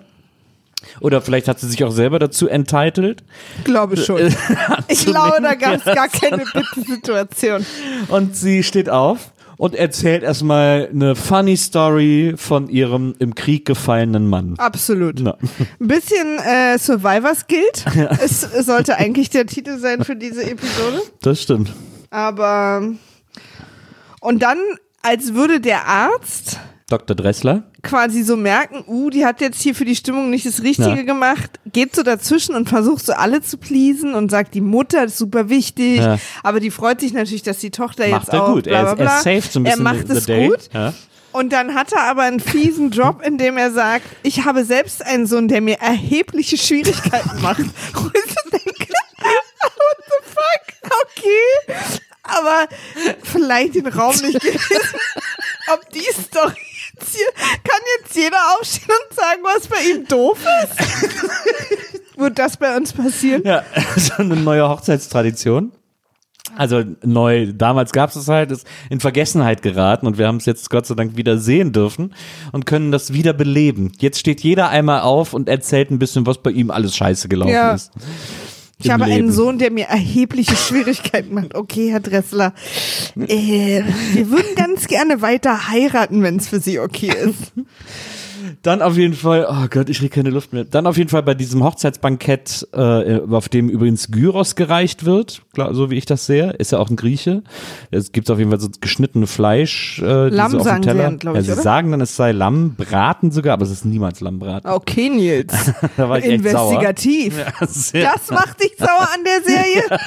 Oder 1.01 1.21
vielleicht 1.21 1.47
hat 1.47 1.59
sie 1.59 1.67
sich 1.67 1.83
auch 1.83 1.91
selber 1.91 2.19
dazu 2.19 2.47
entitled. 2.47 3.23
glaube 3.63 3.97
schon. 3.97 4.19
Äh, 4.19 4.31
Ich 4.87 5.05
glaube, 5.05 5.41
da 5.41 5.55
gab 5.55 5.75
es 5.75 5.83
gar 5.83 6.07
keine 6.09 6.45
Bitte-Situation. 6.45 7.65
Und 8.09 8.35
sie 8.35 8.63
steht 8.63 8.89
auf 8.89 9.31
und 9.59 9.75
erzählt 9.75 10.23
erstmal 10.23 10.87
eine 10.89 11.15
funny 11.15 11.57
Story 11.57 12.33
von 12.37 12.69
ihrem 12.69 13.13
im 13.19 13.35
Krieg 13.35 13.65
gefallenen 13.65 14.25
Mann. 14.25 14.55
Absolut. 14.57 15.19
Ein 15.19 15.35
bisschen 15.79 16.39
äh, 16.39 16.79
Survivors 16.79 17.45
Guild. 17.45 17.85
Es 18.23 18.39
sollte 18.65 18.95
eigentlich 18.95 19.29
der 19.29 19.45
Titel 19.45 19.77
sein 19.77 20.05
für 20.05 20.15
diese 20.15 20.49
Episode. 20.49 21.01
Das 21.21 21.41
stimmt. 21.41 21.73
Aber 22.09 22.93
und 24.21 24.41
dann, 24.41 24.59
als 25.01 25.33
würde 25.33 25.59
der 25.59 25.85
Arzt, 25.87 26.57
Dr. 26.89 27.15
Dressler. 27.15 27.68
Quasi 27.81 28.23
so 28.23 28.35
merken, 28.35 28.83
uh, 28.87 29.09
die 29.09 29.25
hat 29.25 29.39
jetzt 29.41 29.61
hier 29.61 29.73
für 29.73 29.85
die 29.85 29.95
Stimmung 29.95 30.29
nicht 30.29 30.45
das 30.45 30.61
Richtige 30.63 30.89
Ja. 30.97 31.01
gemacht, 31.03 31.59
geht 31.65 31.95
so 31.95 32.03
dazwischen 32.03 32.55
und 32.55 32.67
versucht 32.67 33.05
so 33.05 33.13
alle 33.13 33.41
zu 33.41 33.57
pleasen 33.57 34.15
und 34.15 34.29
sagt, 34.31 34.53
die 34.53 34.61
Mutter 34.61 35.05
ist 35.05 35.17
super 35.17 35.49
wichtig, 35.49 35.97
Ja. 35.97 36.17
aber 36.43 36.59
die 36.59 36.71
freut 36.71 36.99
sich 36.99 37.13
natürlich, 37.13 37.43
dass 37.43 37.59
die 37.59 37.71
Tochter 37.71 38.07
Macht 38.09 38.23
jetzt 38.25 38.33
er 38.33 38.43
auch 38.43 38.53
gut. 38.53 38.63
bla 38.65 38.81
bla 38.81 38.89
Er, 38.91 38.95
bla. 38.95 39.05
er 39.05 39.19
ein 39.19 39.25
er 39.25 39.41
bisschen 39.41 39.83
macht 39.83 40.09
es 40.09 40.25
day. 40.25 40.47
gut 40.49 40.69
Ja. 40.73 40.93
und 41.31 41.53
dann 41.53 41.73
hat 41.75 41.93
er 41.93 42.03
aber 42.03 42.23
einen 42.23 42.39
fiesen 42.41 42.91
Job, 42.91 43.21
in 43.25 43.37
dem 43.37 43.57
er 43.57 43.71
sagt, 43.71 44.05
ich 44.23 44.43
habe 44.45 44.65
selbst 44.65 45.05
einen 45.05 45.25
Sohn, 45.25 45.47
der 45.47 45.61
mir 45.61 45.77
erhebliche 45.79 46.57
Schwierigkeiten 46.57 47.41
macht. 47.41 47.59
Und 47.95 48.11
ich 48.15 48.35
denke, 48.51 48.87
what 49.21 49.97
the 50.05 50.25
fuck? 50.25 50.91
Okay. 51.01 51.75
Aber 52.23 52.67
vielleicht 53.23 53.75
den 53.75 53.87
Raum 53.87 54.15
nicht 54.21 54.39
gelesen. 54.41 54.69
Ob 55.73 55.89
die 55.91 56.05
Story 56.21 56.55
jetzt 57.01 57.63
kann 57.63 57.81
jetzt 58.01 58.15
jeder 58.15 58.37
aufstehen 58.59 58.95
und 59.09 59.15
sagen, 59.15 59.39
was 59.43 59.67
bei 59.67 59.77
ihm 59.91 60.05
doof 60.07 60.37
ist? 60.63 62.17
Wird 62.17 62.37
das 62.37 62.57
bei 62.57 62.75
uns 62.75 62.93
passieren? 62.93 63.43
Ja, 63.45 63.63
so 63.95 64.15
eine 64.17 64.35
neue 64.35 64.67
Hochzeitstradition. 64.67 65.71
Also 66.57 66.83
neu, 67.03 67.53
damals 67.53 67.91
gab 67.91 68.09
es 68.09 68.15
es 68.15 68.27
halt, 68.27 68.51
ist 68.51 68.65
in 68.89 68.99
Vergessenheit 68.99 69.61
geraten 69.61 70.07
und 70.07 70.17
wir 70.17 70.27
haben 70.27 70.37
es 70.37 70.45
jetzt 70.45 70.69
Gott 70.69 70.85
sei 70.87 70.95
Dank 70.95 71.15
wieder 71.15 71.37
sehen 71.37 71.71
dürfen 71.73 72.15
und 72.51 72.65
können 72.65 72.91
das 72.91 73.13
wieder 73.13 73.33
beleben. 73.33 73.91
Jetzt 73.99 74.19
steht 74.19 74.41
jeder 74.41 74.69
einmal 74.69 75.01
auf 75.01 75.33
und 75.33 75.47
erzählt 75.47 75.91
ein 75.91 75.99
bisschen, 75.99 76.25
was 76.25 76.39
bei 76.39 76.49
ihm 76.51 76.71
alles 76.71 76.95
scheiße 76.95 77.29
gelaufen 77.29 77.53
Ja. 77.53 77.73
ist. 77.73 77.91
Ich 78.81 78.89
habe 78.89 79.03
einen 79.03 79.13
Leben. 79.13 79.31
Sohn, 79.31 79.57
der 79.57 79.71
mir 79.71 79.85
erhebliche 79.85 80.55
Schwierigkeiten 80.55 81.33
macht. 81.33 81.53
Okay, 81.53 81.91
Herr 81.91 81.99
Dressler, 81.99 82.53
äh, 83.17 83.83
wir 84.13 84.29
würden 84.29 84.55
ganz 84.55 84.87
gerne 84.87 85.21
weiter 85.21 85.67
heiraten, 85.69 86.23
wenn 86.23 86.37
es 86.37 86.47
für 86.47 86.61
Sie 86.61 86.79
okay 86.79 87.11
ist. 87.11 87.51
Dann 88.61 88.81
auf 88.81 88.97
jeden 88.97 89.13
Fall, 89.13 89.47
oh 89.49 89.67
Gott, 89.69 89.89
ich 89.89 89.99
kriege 89.99 90.13
keine 90.13 90.29
Luft 90.29 90.53
mehr. 90.53 90.63
Dann 90.63 90.87
auf 90.87 90.97
jeden 90.97 91.09
Fall 91.09 91.23
bei 91.23 91.33
diesem 91.33 91.63
Hochzeitsbankett, 91.63 92.67
äh, 92.73 93.19
auf 93.29 93.49
dem 93.49 93.69
übrigens 93.69 94.11
Gyros 94.11 94.55
gereicht 94.55 95.05
wird, 95.05 95.41
klar, 95.53 95.73
so 95.73 95.89
wie 95.89 95.95
ich 95.95 96.05
das 96.05 96.25
sehe, 96.25 96.51
ist 96.51 96.71
ja 96.71 96.79
auch 96.79 96.89
ein 96.89 96.95
Grieche. 96.95 97.43
Es 97.91 98.11
gibt 98.11 98.29
auf 98.29 98.39
jeden 98.39 98.51
Fall 98.51 98.59
so 98.59 98.69
geschnittene 98.81 99.27
Fleisch, 99.27 100.01
äh, 100.01 100.29
Lamm 100.29 100.51
so 100.51 100.57
auf 100.57 100.63
dem 100.63 100.65
sagen 100.65 100.83
sie 100.83 100.89
Teller. 100.89 101.03
ja, 101.03 101.09
glaub 101.11 101.35
ich, 101.35 101.41
ja, 101.41 101.45
sie 101.45 101.51
oder? 101.53 101.61
sagen 101.61 101.91
dann, 101.91 102.01
es 102.01 102.15
sei 102.15 102.31
Lammbraten 102.31 103.31
sogar, 103.31 103.53
aber 103.53 103.63
es 103.63 103.71
ist 103.71 103.85
niemals 103.85 104.21
Lammbraten. 104.21 104.69
Okay, 104.69 105.09
Nils. 105.09 105.53
Da 105.97 106.07
war 106.07 106.19
ich 106.19 106.25
echt 106.25 106.43
sauer. 106.49 106.71
Investigativ. 106.71 107.37
Ja. 107.93 108.13
Das 108.13 108.31
macht 108.31 108.61
dich 108.61 108.73
sauer 108.77 109.07
an 109.13 109.23
der 109.25 109.41
Serie? 109.43 109.99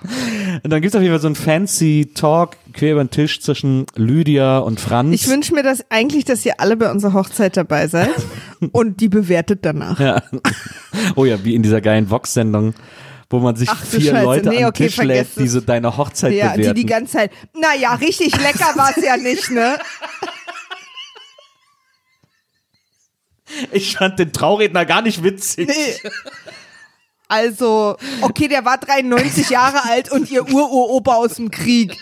Und 0.62 0.72
dann 0.72 0.80
gibt 0.80 0.94
es 0.94 0.96
auf 0.96 1.02
jeden 1.02 1.12
Fall 1.12 1.20
so 1.20 1.26
einen 1.26 1.34
fancy 1.34 2.10
Talk 2.14 2.56
quer 2.76 2.92
über 2.92 3.04
den 3.04 3.10
Tisch 3.10 3.40
zwischen 3.40 3.86
Lydia 3.94 4.58
und 4.58 4.78
Franz. 4.80 5.14
Ich 5.14 5.28
wünsche 5.28 5.54
mir 5.54 5.62
das 5.62 5.84
eigentlich, 5.90 6.24
dass 6.24 6.44
ihr 6.46 6.60
alle 6.60 6.76
bei 6.76 6.90
unserer 6.90 7.14
Hochzeit 7.14 7.56
dabei 7.56 7.88
seid 7.88 8.14
und 8.72 9.00
die 9.00 9.08
bewertet 9.08 9.60
danach. 9.62 9.98
ja. 9.98 10.22
Oh 11.16 11.24
ja, 11.24 11.42
wie 11.44 11.54
in 11.54 11.62
dieser 11.62 11.80
geilen 11.80 12.10
Vox-Sendung, 12.10 12.74
wo 13.28 13.40
man 13.40 13.56
sich 13.56 13.68
Ach 13.68 13.84
vier 13.84 14.12
Scheiße, 14.12 14.24
Leute 14.24 14.48
nee, 14.48 14.56
an 14.56 14.62
den 14.62 14.66
okay, 14.66 14.86
Tisch 14.86 14.96
lädt, 14.98 15.28
die 15.36 15.48
so 15.48 15.60
deine 15.60 15.96
Hochzeit 15.96 16.32
Ja, 16.32 16.52
die 16.52 16.58
bewerten. 16.58 16.76
die 16.76 16.86
ganze 16.86 17.12
Zeit, 17.12 17.32
naja, 17.54 17.94
richtig 17.94 18.32
lecker 18.40 18.76
war 18.76 18.92
es 18.96 19.04
ja 19.04 19.16
nicht, 19.16 19.50
ne? 19.50 19.78
ich 23.72 23.96
fand 23.96 24.18
den 24.18 24.32
Trauredner 24.32 24.84
gar 24.84 25.02
nicht 25.02 25.22
witzig. 25.22 25.68
Nee. 25.68 26.10
Also, 27.28 27.96
okay, 28.20 28.48
der 28.48 28.64
war 28.64 28.78
93 28.78 29.50
Jahre 29.50 29.82
alt 29.84 30.12
und 30.12 30.30
ihr 30.30 30.48
Ururopa 30.48 31.14
aus 31.14 31.34
dem 31.34 31.50
Krieg. 31.50 31.96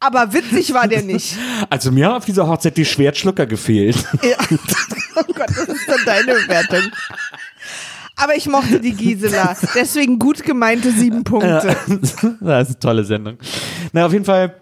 Aber 0.00 0.32
witzig 0.32 0.74
war 0.74 0.88
der 0.88 1.02
nicht. 1.02 1.36
Also 1.70 1.90
mir 1.90 2.06
haben 2.06 2.16
auf 2.16 2.24
dieser 2.24 2.46
Hochzeit 2.46 2.76
die 2.76 2.84
Schwertschlucker 2.84 3.46
gefehlt. 3.46 3.96
Ja. 4.22 4.36
Oh 5.18 5.32
Gott, 5.32 5.48
das 5.48 5.68
ist 5.68 5.88
dann 5.88 6.04
deine 6.04 6.34
Bewertung. 6.34 6.92
Aber 8.16 8.36
ich 8.36 8.46
mochte 8.46 8.80
die 8.80 8.92
Gisela. 8.92 9.56
Deswegen 9.74 10.18
gut 10.18 10.42
gemeinte 10.44 10.90
sieben 10.90 11.24
Punkte. 11.24 11.74
das 12.42 12.68
ist 12.68 12.74
eine 12.74 12.78
tolle 12.78 13.02
Sendung. 13.02 13.38
Na, 13.94 14.04
auf 14.04 14.12
jeden 14.12 14.26
Fall. 14.26 14.56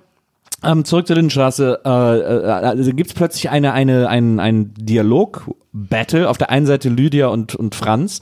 Ähm, 0.63 0.85
zurück 0.85 1.09
zur 1.09 1.17
Lindenstraße. 1.17 1.81
Äh, 1.85 1.89
äh, 1.89 2.47
also 2.47 2.93
gibt 2.93 3.11
es 3.11 3.15
plötzlich 3.15 3.51
eine, 3.51 3.73
eine, 3.73 4.09
ein, 4.09 4.39
ein 4.39 4.75
Dialog-Battle. 4.75 6.29
Auf 6.29 6.39
der 6.39 6.51
einen 6.51 6.67
Seite 6.67 6.89
Lydia 6.89 7.27
und, 7.27 7.57
und 7.57 7.75
Franz. 7.75 8.21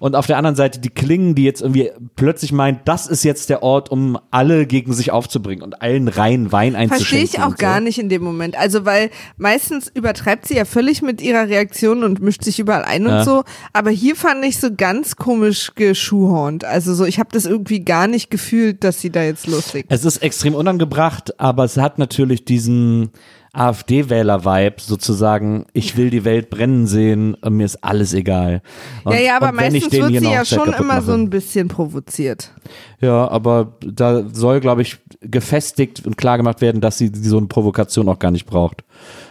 Und 0.00 0.16
auf 0.16 0.26
der 0.26 0.38
anderen 0.38 0.56
Seite 0.56 0.80
die 0.80 0.88
Klingen, 0.88 1.34
die 1.34 1.44
jetzt 1.44 1.60
irgendwie 1.60 1.90
plötzlich 2.16 2.52
meint, 2.52 2.88
das 2.88 3.06
ist 3.06 3.22
jetzt 3.22 3.50
der 3.50 3.62
Ort, 3.62 3.90
um 3.90 4.18
alle 4.30 4.66
gegen 4.66 4.94
sich 4.94 5.12
aufzubringen 5.12 5.62
und 5.62 5.82
allen 5.82 6.08
rein 6.08 6.50
Wein 6.52 6.74
einzuschenken. 6.74 7.06
Verstehe 7.18 7.22
ich 7.24 7.38
auch 7.44 7.50
und 7.50 7.58
so. 7.58 7.66
gar 7.66 7.80
nicht 7.80 7.98
in 7.98 8.08
dem 8.08 8.22
Moment. 8.22 8.58
Also, 8.58 8.86
weil 8.86 9.10
meistens 9.36 9.88
übertreibt 9.92 10.46
sie 10.48 10.56
ja 10.56 10.64
völlig 10.64 11.02
mit 11.02 11.20
ihrer 11.20 11.48
Reaktion 11.48 12.02
und 12.02 12.20
mischt 12.20 12.42
sich 12.44 12.58
überall 12.58 12.82
ein 12.82 13.04
und 13.06 13.12
Ja. 13.12 13.24
so. 13.24 13.44
Aber 13.74 13.90
hier 13.90 14.16
fand 14.16 14.42
ich 14.42 14.58
so 14.58 14.70
ganz 14.74 15.16
komisch 15.16 15.72
geschuhhornt. 15.74 16.64
Also 16.64 16.94
so, 16.94 17.04
ich 17.04 17.18
habe 17.18 17.28
das 17.32 17.44
irgendwie 17.44 17.84
gar 17.84 18.06
nicht 18.06 18.30
gefühlt, 18.30 18.82
dass 18.84 19.02
sie 19.02 19.10
da 19.10 19.22
jetzt 19.22 19.46
loslegt. 19.46 19.92
Es 19.92 20.06
ist 20.06 20.22
extrem 20.22 20.54
unangebracht, 20.54 21.38
aber 21.38 21.64
es 21.64 21.76
hat 21.76 21.98
natürlich 21.98 22.46
diesen 22.46 23.10
AfD-Wähler-Vibe 23.52 24.76
sozusagen, 24.80 25.66
ich 25.72 25.96
will 25.96 26.10
die 26.10 26.24
Welt 26.24 26.50
brennen 26.50 26.86
sehen, 26.86 27.34
und 27.34 27.56
mir 27.56 27.64
ist 27.64 27.82
alles 27.82 28.14
egal. 28.14 28.62
Und, 29.04 29.14
ja, 29.14 29.20
ja, 29.20 29.36
aber 29.36 29.52
meistens 29.52 29.90
wird 29.90 30.08
sie 30.08 30.30
ja 30.30 30.44
schon 30.44 30.72
immer 30.72 31.00
so 31.02 31.12
mache. 31.12 31.20
ein 31.20 31.30
bisschen 31.30 31.68
provoziert. 31.68 32.52
Ja, 33.00 33.28
aber 33.28 33.76
da 33.84 34.24
soll, 34.32 34.60
glaube 34.60 34.82
ich, 34.82 34.98
gefestigt 35.20 36.06
und 36.06 36.16
klar 36.16 36.36
gemacht 36.36 36.60
werden, 36.60 36.80
dass 36.80 36.98
sie 36.98 37.10
so 37.14 37.38
eine 37.38 37.48
Provokation 37.48 38.08
auch 38.08 38.18
gar 38.18 38.30
nicht 38.30 38.46
braucht, 38.46 38.84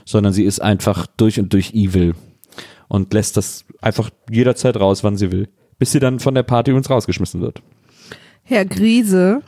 sondern 0.06 0.34
sie 0.34 0.44
ist 0.44 0.62
einfach 0.62 1.08
durch 1.18 1.40
und 1.40 1.54
durch 1.54 1.74
evil 1.74 2.14
und 2.90 3.14
lässt 3.14 3.38
das 3.38 3.64
einfach 3.82 4.10
jederzeit 4.30 4.78
raus, 4.78 5.04
wann 5.04 5.16
sie 5.16 5.32
will, 5.32 5.48
bis 5.78 5.94
sie 5.94 6.00
dann 6.00 6.20
von 6.20 6.36
der 6.36 6.44
Party 6.44 6.74
uns 6.74 6.90
rausgeschmissen 6.90 7.40
wird. 7.40 7.62
Herr 8.44 8.66
Griese 8.66 9.42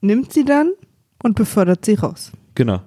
nimmt 0.00 0.32
sie 0.32 0.44
dann 0.44 0.72
und 1.22 1.34
befördert 1.34 1.84
sie 1.84 1.94
raus. 1.94 2.32
Genau. 2.54 2.80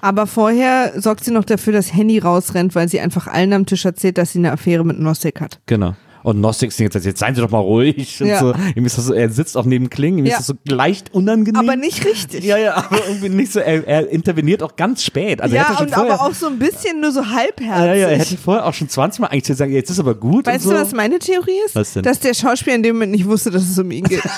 Aber 0.00 0.26
vorher 0.26 0.92
sorgt 1.00 1.24
sie 1.24 1.30
noch 1.30 1.44
dafür, 1.44 1.72
dass 1.72 1.94
Henny 1.94 2.18
rausrennt, 2.18 2.74
weil 2.74 2.88
sie 2.88 3.00
einfach 3.00 3.26
allen 3.26 3.52
am 3.52 3.66
Tisch 3.66 3.84
erzählt, 3.84 4.18
dass 4.18 4.32
sie 4.32 4.38
eine 4.38 4.52
Affäre 4.52 4.84
mit 4.84 4.98
Nossek 4.98 5.40
hat. 5.40 5.60
Genau. 5.66 5.94
Und 6.24 6.38
Gnostik 6.38 6.72
singt 6.72 6.94
jetzt, 6.94 7.04
jetzt 7.04 7.18
seien 7.20 7.34
Sie 7.34 7.42
doch 7.42 7.50
mal 7.50 7.58
ruhig. 7.58 8.18
Ja. 8.20 8.40
so. 8.40 8.54
Ihm 8.74 8.86
ist 8.86 8.96
das 8.96 9.04
so, 9.04 9.12
er 9.12 9.28
sitzt 9.28 9.58
auch 9.58 9.66
neben 9.66 9.90
Klingen, 9.90 10.20
ihm 10.20 10.24
Ja. 10.24 10.38
ist 10.38 10.48
das 10.48 10.56
so 10.56 10.74
leicht 10.74 11.12
unangenehm. 11.12 11.60
Aber 11.60 11.76
nicht 11.76 12.02
richtig. 12.06 12.42
Ja, 12.44 12.56
ja, 12.56 12.76
aber 12.76 13.06
irgendwie 13.06 13.28
nicht 13.28 13.52
so. 13.52 13.60
Er, 13.60 13.86
er 13.86 14.08
interveniert 14.08 14.62
auch 14.62 14.74
ganz 14.74 15.04
spät. 15.04 15.42
Also 15.42 15.54
ja, 15.54 15.68
und 15.78 15.90
vorher, 15.90 16.14
aber 16.14 16.22
auch 16.22 16.32
so 16.32 16.46
ein 16.46 16.58
bisschen 16.58 17.02
nur 17.02 17.12
so 17.12 17.26
halbherzig. 17.26 17.68
ja, 17.68 17.94
ja, 17.94 18.08
er 18.08 18.18
hätte 18.18 18.38
vorher 18.38 18.64
auch 18.64 18.72
schon 18.72 18.88
20 18.88 19.20
Mal 19.20 19.26
eigentlich 19.26 19.44
gesagt, 19.44 19.70
jetzt 19.70 19.90
ist 19.90 19.98
aber 20.00 20.14
gut. 20.14 20.46
Weißt 20.46 20.64
so. 20.64 20.70
du, 20.70 20.76
was 20.76 20.92
meine 20.92 21.18
Theorie 21.18 21.58
ist? 21.66 21.74
Was 21.74 21.92
denn? 21.92 22.02
Dass 22.04 22.20
der 22.20 22.32
Schauspieler 22.32 22.76
in 22.76 22.82
dem 22.82 22.96
Moment 22.96 23.12
nicht 23.12 23.26
wusste, 23.26 23.50
dass 23.50 23.62
es 23.68 23.78
um 23.78 23.90
ihn 23.90 24.04
geht. 24.04 24.22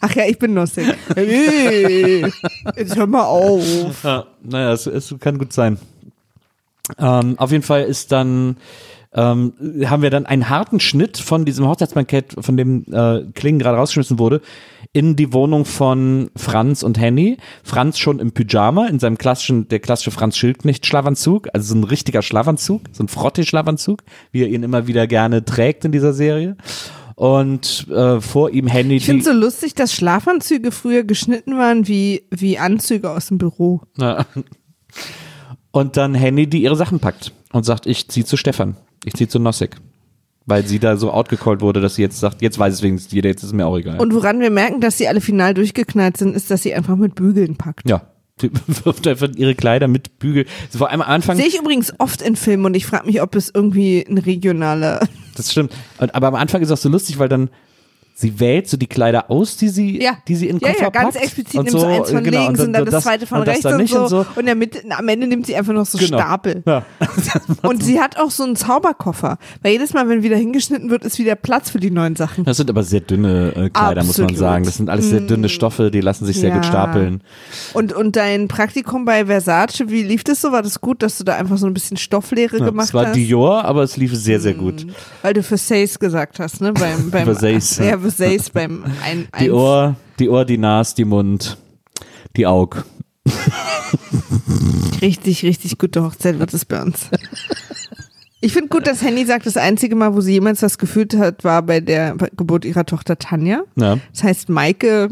Ach 0.00 0.14
ja, 0.14 0.24
ich 0.26 0.38
bin 0.38 0.54
Nossig. 0.54 0.86
Hey, 1.14 2.24
jetzt 2.76 2.96
hör 2.96 3.06
mal 3.06 3.24
auf. 3.24 4.04
Ja, 4.04 4.26
naja, 4.42 4.72
es, 4.72 4.86
es 4.86 5.14
kann 5.20 5.38
gut 5.38 5.52
sein. 5.52 5.78
Ähm, 6.98 7.38
auf 7.38 7.50
jeden 7.50 7.64
Fall 7.64 7.82
ist 7.82 8.12
dann, 8.12 8.56
ähm, 9.12 9.52
haben 9.86 10.02
wir 10.02 10.10
dann 10.10 10.26
einen 10.26 10.48
harten 10.48 10.78
Schnitt 10.78 11.18
von 11.18 11.44
diesem 11.44 11.66
Hochzeitsbankett, 11.66 12.36
von 12.38 12.56
dem 12.56 12.84
äh, 12.92 13.22
Klingen 13.34 13.58
gerade 13.58 13.76
rausgeschmissen 13.76 14.18
wurde, 14.18 14.40
in 14.92 15.16
die 15.16 15.32
Wohnung 15.32 15.64
von 15.64 16.30
Franz 16.36 16.82
und 16.82 16.98
Henny. 16.98 17.38
Franz 17.64 17.98
schon 17.98 18.20
im 18.20 18.32
Pyjama, 18.32 18.86
in 18.86 18.98
seinem 18.98 19.18
klassischen, 19.18 19.68
der 19.68 19.80
klassische 19.80 20.12
Franz 20.12 20.36
Schildknecht-Schlafanzug, 20.36 21.48
also 21.52 21.74
so 21.74 21.78
ein 21.78 21.84
richtiger 21.84 22.22
Schlafanzug, 22.22 22.82
so 22.92 23.02
ein 23.02 23.08
Frotte-Schlafanzug, 23.08 24.02
wie 24.30 24.42
er 24.42 24.48
ihn 24.48 24.62
immer 24.62 24.86
wieder 24.86 25.06
gerne 25.06 25.44
trägt 25.44 25.84
in 25.84 25.92
dieser 25.92 26.12
Serie. 26.12 26.56
Und 27.16 27.88
äh, 27.90 28.20
vor 28.20 28.50
ihm 28.50 28.66
Henny, 28.66 28.96
Ich 28.96 29.06
finde 29.06 29.24
so 29.24 29.32
lustig, 29.32 29.74
dass 29.74 29.92
Schlafanzüge 29.94 30.70
früher 30.70 31.02
geschnitten 31.02 31.56
waren 31.56 31.88
wie, 31.88 32.24
wie 32.30 32.58
Anzüge 32.58 33.10
aus 33.10 33.28
dem 33.28 33.38
Büro. 33.38 33.80
Ja. 33.96 34.26
Und 35.70 35.96
dann 35.96 36.14
Henny, 36.14 36.46
die 36.46 36.62
ihre 36.62 36.76
Sachen 36.76 37.00
packt 37.00 37.32
und 37.52 37.64
sagt, 37.64 37.86
ich 37.86 38.08
zieh 38.08 38.24
zu 38.24 38.36
Stefan, 38.36 38.76
ich 39.04 39.14
zieh 39.14 39.28
zu 39.28 39.38
Nossek. 39.38 39.76
Weil 40.44 40.64
sie 40.66 40.78
da 40.78 40.96
so 40.96 41.10
outgecallt 41.10 41.60
wurde, 41.60 41.80
dass 41.80 41.96
sie 41.96 42.02
jetzt 42.02 42.20
sagt, 42.20 42.40
jetzt 42.40 42.58
weiß 42.58 42.74
es 42.74 42.82
wenigstens 42.82 43.12
jeder, 43.12 43.30
jetzt 43.30 43.42
ist 43.42 43.48
es 43.48 43.52
mir 43.52 43.66
auch 43.66 43.76
egal. 43.78 43.98
Und 43.98 44.14
woran 44.14 44.38
wir 44.40 44.50
merken, 44.50 44.80
dass 44.80 44.96
sie 44.98 45.08
alle 45.08 45.20
final 45.20 45.54
durchgeknallt 45.54 46.16
sind, 46.18 46.36
ist, 46.36 46.50
dass 46.50 46.62
sie 46.62 46.72
einfach 46.74 46.96
mit 46.96 47.14
Bügeln 47.14 47.56
packt. 47.56 47.88
ja, 47.88 48.02
sie 48.40 48.50
wirft 48.84 49.08
einfach 49.08 49.28
ihre 49.34 49.54
Kleider 49.54 49.88
mit 49.88 50.18
Bügel. 50.18 50.46
Sie 50.70 50.78
vor 50.78 50.90
allem 50.90 51.00
am 51.00 51.10
Anfang, 51.10 51.36
Sehe 51.36 51.46
ich 51.46 51.58
übrigens 51.58 51.94
oft 51.98 52.22
in 52.22 52.36
Filmen 52.36 52.66
und 52.66 52.74
ich 52.76 52.86
frage 52.86 53.06
mich, 53.06 53.22
ob 53.22 53.34
es 53.34 53.50
irgendwie 53.52 54.06
ein 54.08 54.18
regionaler. 54.18 55.00
Das 55.38 55.52
stimmt, 55.52 55.72
Und, 55.98 56.14
aber 56.14 56.28
am 56.28 56.34
Anfang 56.34 56.62
ist 56.62 56.70
es 56.70 56.78
auch 56.78 56.82
so 56.82 56.88
lustig, 56.88 57.18
weil 57.18 57.28
dann 57.28 57.50
sie 58.18 58.40
wählt 58.40 58.66
so 58.66 58.78
die 58.78 58.86
Kleider 58.86 59.30
aus, 59.30 59.58
die 59.58 59.68
sie, 59.68 60.02
Ja. 60.02 60.16
die 60.26 60.34
sie 60.36 60.48
in 60.48 60.58
den 60.58 60.66
ja, 60.66 60.72
Koffer 60.72 60.84
ja, 60.84 60.90
ganz 60.90 61.14
packt. 61.14 61.24
explizit 61.26 61.54
und 61.60 61.66
nimmt 61.66 61.78
so 61.80 61.86
eins 61.86 62.10
von 62.10 62.24
genau, 62.24 62.44
links 62.46 62.60
und 62.60 62.72
dann 62.72 62.84
das, 62.86 63.04
zweite 63.04 63.26
von 63.26 63.40
und 63.40 63.46
das 63.46 63.56
rechts 63.56 63.62
dann 63.64 63.80
und 63.80 63.88
so. 63.88 64.00
und 64.02 64.08
so. 64.08 64.26
Und, 64.36 64.58
Mitte, 64.58 64.80
am 64.88 65.06
Ende 65.08 65.26
nimmt 65.26 65.44
sie 65.46 65.54
einfach 65.54 65.74
noch 65.74 65.84
so 65.84 65.98
Genau. 65.98 66.16
Stapel. 66.18 66.62
Ja. 66.66 66.82
Und 67.62 67.82
sie 67.82 68.00
hat 68.00 68.18
auch 68.18 68.30
so 68.30 68.44
einen 68.44 68.56
Zauberkoffer. 68.56 69.38
Weil 69.62 69.72
jedes 69.72 69.92
Mal, 69.92 70.08
wenn 70.08 70.22
wieder 70.22 70.36
hingeschnitten 70.36 70.88
wird, 70.88 71.04
ist 71.04 71.18
wieder 71.18 71.34
Platz 71.34 71.68
für 71.70 71.78
die 71.80 71.90
neuen 71.90 72.16
Sachen. 72.16 72.44
Das 72.44 72.56
sind 72.56 72.70
aber 72.70 72.82
sehr 72.82 73.00
dünne 73.00 73.52
äh, 73.54 73.70
Kleider, 73.70 74.02
muss 74.04 74.16
man 74.18 74.26
Absolut. 74.26 74.36
sagen. 74.38 74.64
Das 74.64 74.76
sind 74.76 74.88
alles 74.88 75.10
sehr 75.10 75.20
dünne 75.20 75.48
Stoffe, 75.48 75.90
die 75.90 76.00
lassen 76.00 76.24
sich 76.24 76.38
sehr 76.38 76.50
gut 76.50 76.64
Ja. 76.64 76.70
stapeln. 76.70 77.22
Und, 77.74 77.92
und 77.92 78.16
dein 78.16 78.48
Praktikum 78.48 79.04
bei 79.04 79.26
Versace, 79.26 79.84
wie 79.88 80.02
lief 80.02 80.24
das 80.24 80.40
so? 80.40 80.52
War 80.52 80.62
das 80.62 80.80
gut, 80.80 81.02
dass 81.02 81.18
du 81.18 81.24
da 81.24 81.36
einfach 81.36 81.58
so 81.58 81.66
ein 81.66 81.74
bisschen 81.74 81.96
Stofflehre 81.96 82.58
Ja, 82.58 82.64
gemacht 82.64 82.88
es 82.88 82.94
war 82.94 83.06
hast? 83.08 83.16
Dior, 83.16 83.64
aber 83.64 83.82
es 83.82 83.96
lief 83.96 84.14
sehr, 84.14 84.40
sehr 84.40 84.54
gut. 84.54 84.86
Weil 85.22 85.34
du 85.34 85.42
Versace 85.42 85.98
gesagt 85.98 86.38
hast, 86.38 86.60
ne? 86.60 86.72
Beim, 86.72 87.10
beim, 87.10 87.24
Versace, 87.24 87.78
ja. 87.84 88.02
Ja, 88.06 88.10
Versace 88.10 88.50
beim 88.50 88.84
ein, 89.04 89.28
Die 89.40 89.44
ein 89.44 89.50
Ohr, 89.52 89.96
die 90.18 90.28
Ohr, 90.28 90.44
die 90.44 90.58
Nas, 90.58 90.94
die 90.94 91.04
Mund, 91.04 91.56
die 92.36 92.46
Aug. 92.46 92.84
Richtig, 95.02 95.42
richtig 95.44 95.78
gute 95.78 96.02
Hochzeit 96.02 96.38
wird 96.38 96.54
es 96.54 96.64
bei 96.64 96.82
uns. 96.82 97.10
Ich 98.40 98.52
finde 98.52 98.68
gut, 98.68 98.86
dass 98.86 99.02
Henny 99.02 99.24
sagt, 99.24 99.46
das 99.46 99.56
einzige 99.56 99.96
Mal, 99.96 100.14
wo 100.14 100.20
sie 100.20 100.32
jemals 100.32 100.62
was 100.62 100.78
gefühlt 100.78 101.16
hat, 101.16 101.42
war 101.42 101.62
bei 101.62 101.80
der 101.80 102.14
Geburt 102.36 102.64
ihrer 102.64 102.86
Tochter 102.86 103.18
Tanja. 103.18 103.62
Ja. 103.76 103.98
Das 104.12 104.22
heißt, 104.22 104.48
Maike, 104.48 105.10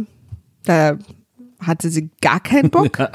da 0.64 0.98
hatte 1.58 1.90
sie 1.90 2.10
gar 2.20 2.40
keinen 2.40 2.70
Bock. 2.70 2.98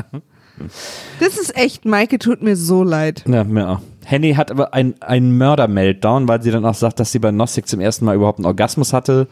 Das 1.22 1.38
ist 1.38 1.56
echt, 1.56 1.86
Maike 1.86 2.20
tut 2.20 2.42
mir 2.42 2.58
so 2.58 2.84
leid. 2.84 3.24
Ja, 3.26 3.46
mir 3.46 3.70
auch. 3.70 3.82
Henny 4.10 4.34
hat 4.34 4.50
aber 4.50 4.74
ein, 4.74 4.96
ein 5.02 5.38
Mörder-Meltdown, 5.38 6.28
weil 6.28 6.42
sie 6.42 6.50
dann 6.50 6.66
auch 6.66 6.74
sagt, 6.74 7.00
dass 7.00 7.12
sie 7.12 7.20
bei 7.20 7.30
Gnostik 7.30 7.68
zum 7.68 7.80
ersten 7.80 8.06
Mal 8.06 8.16
überhaupt 8.16 8.40
einen 8.40 8.48
Orgasmus 8.48 8.92
hatte 8.92 9.28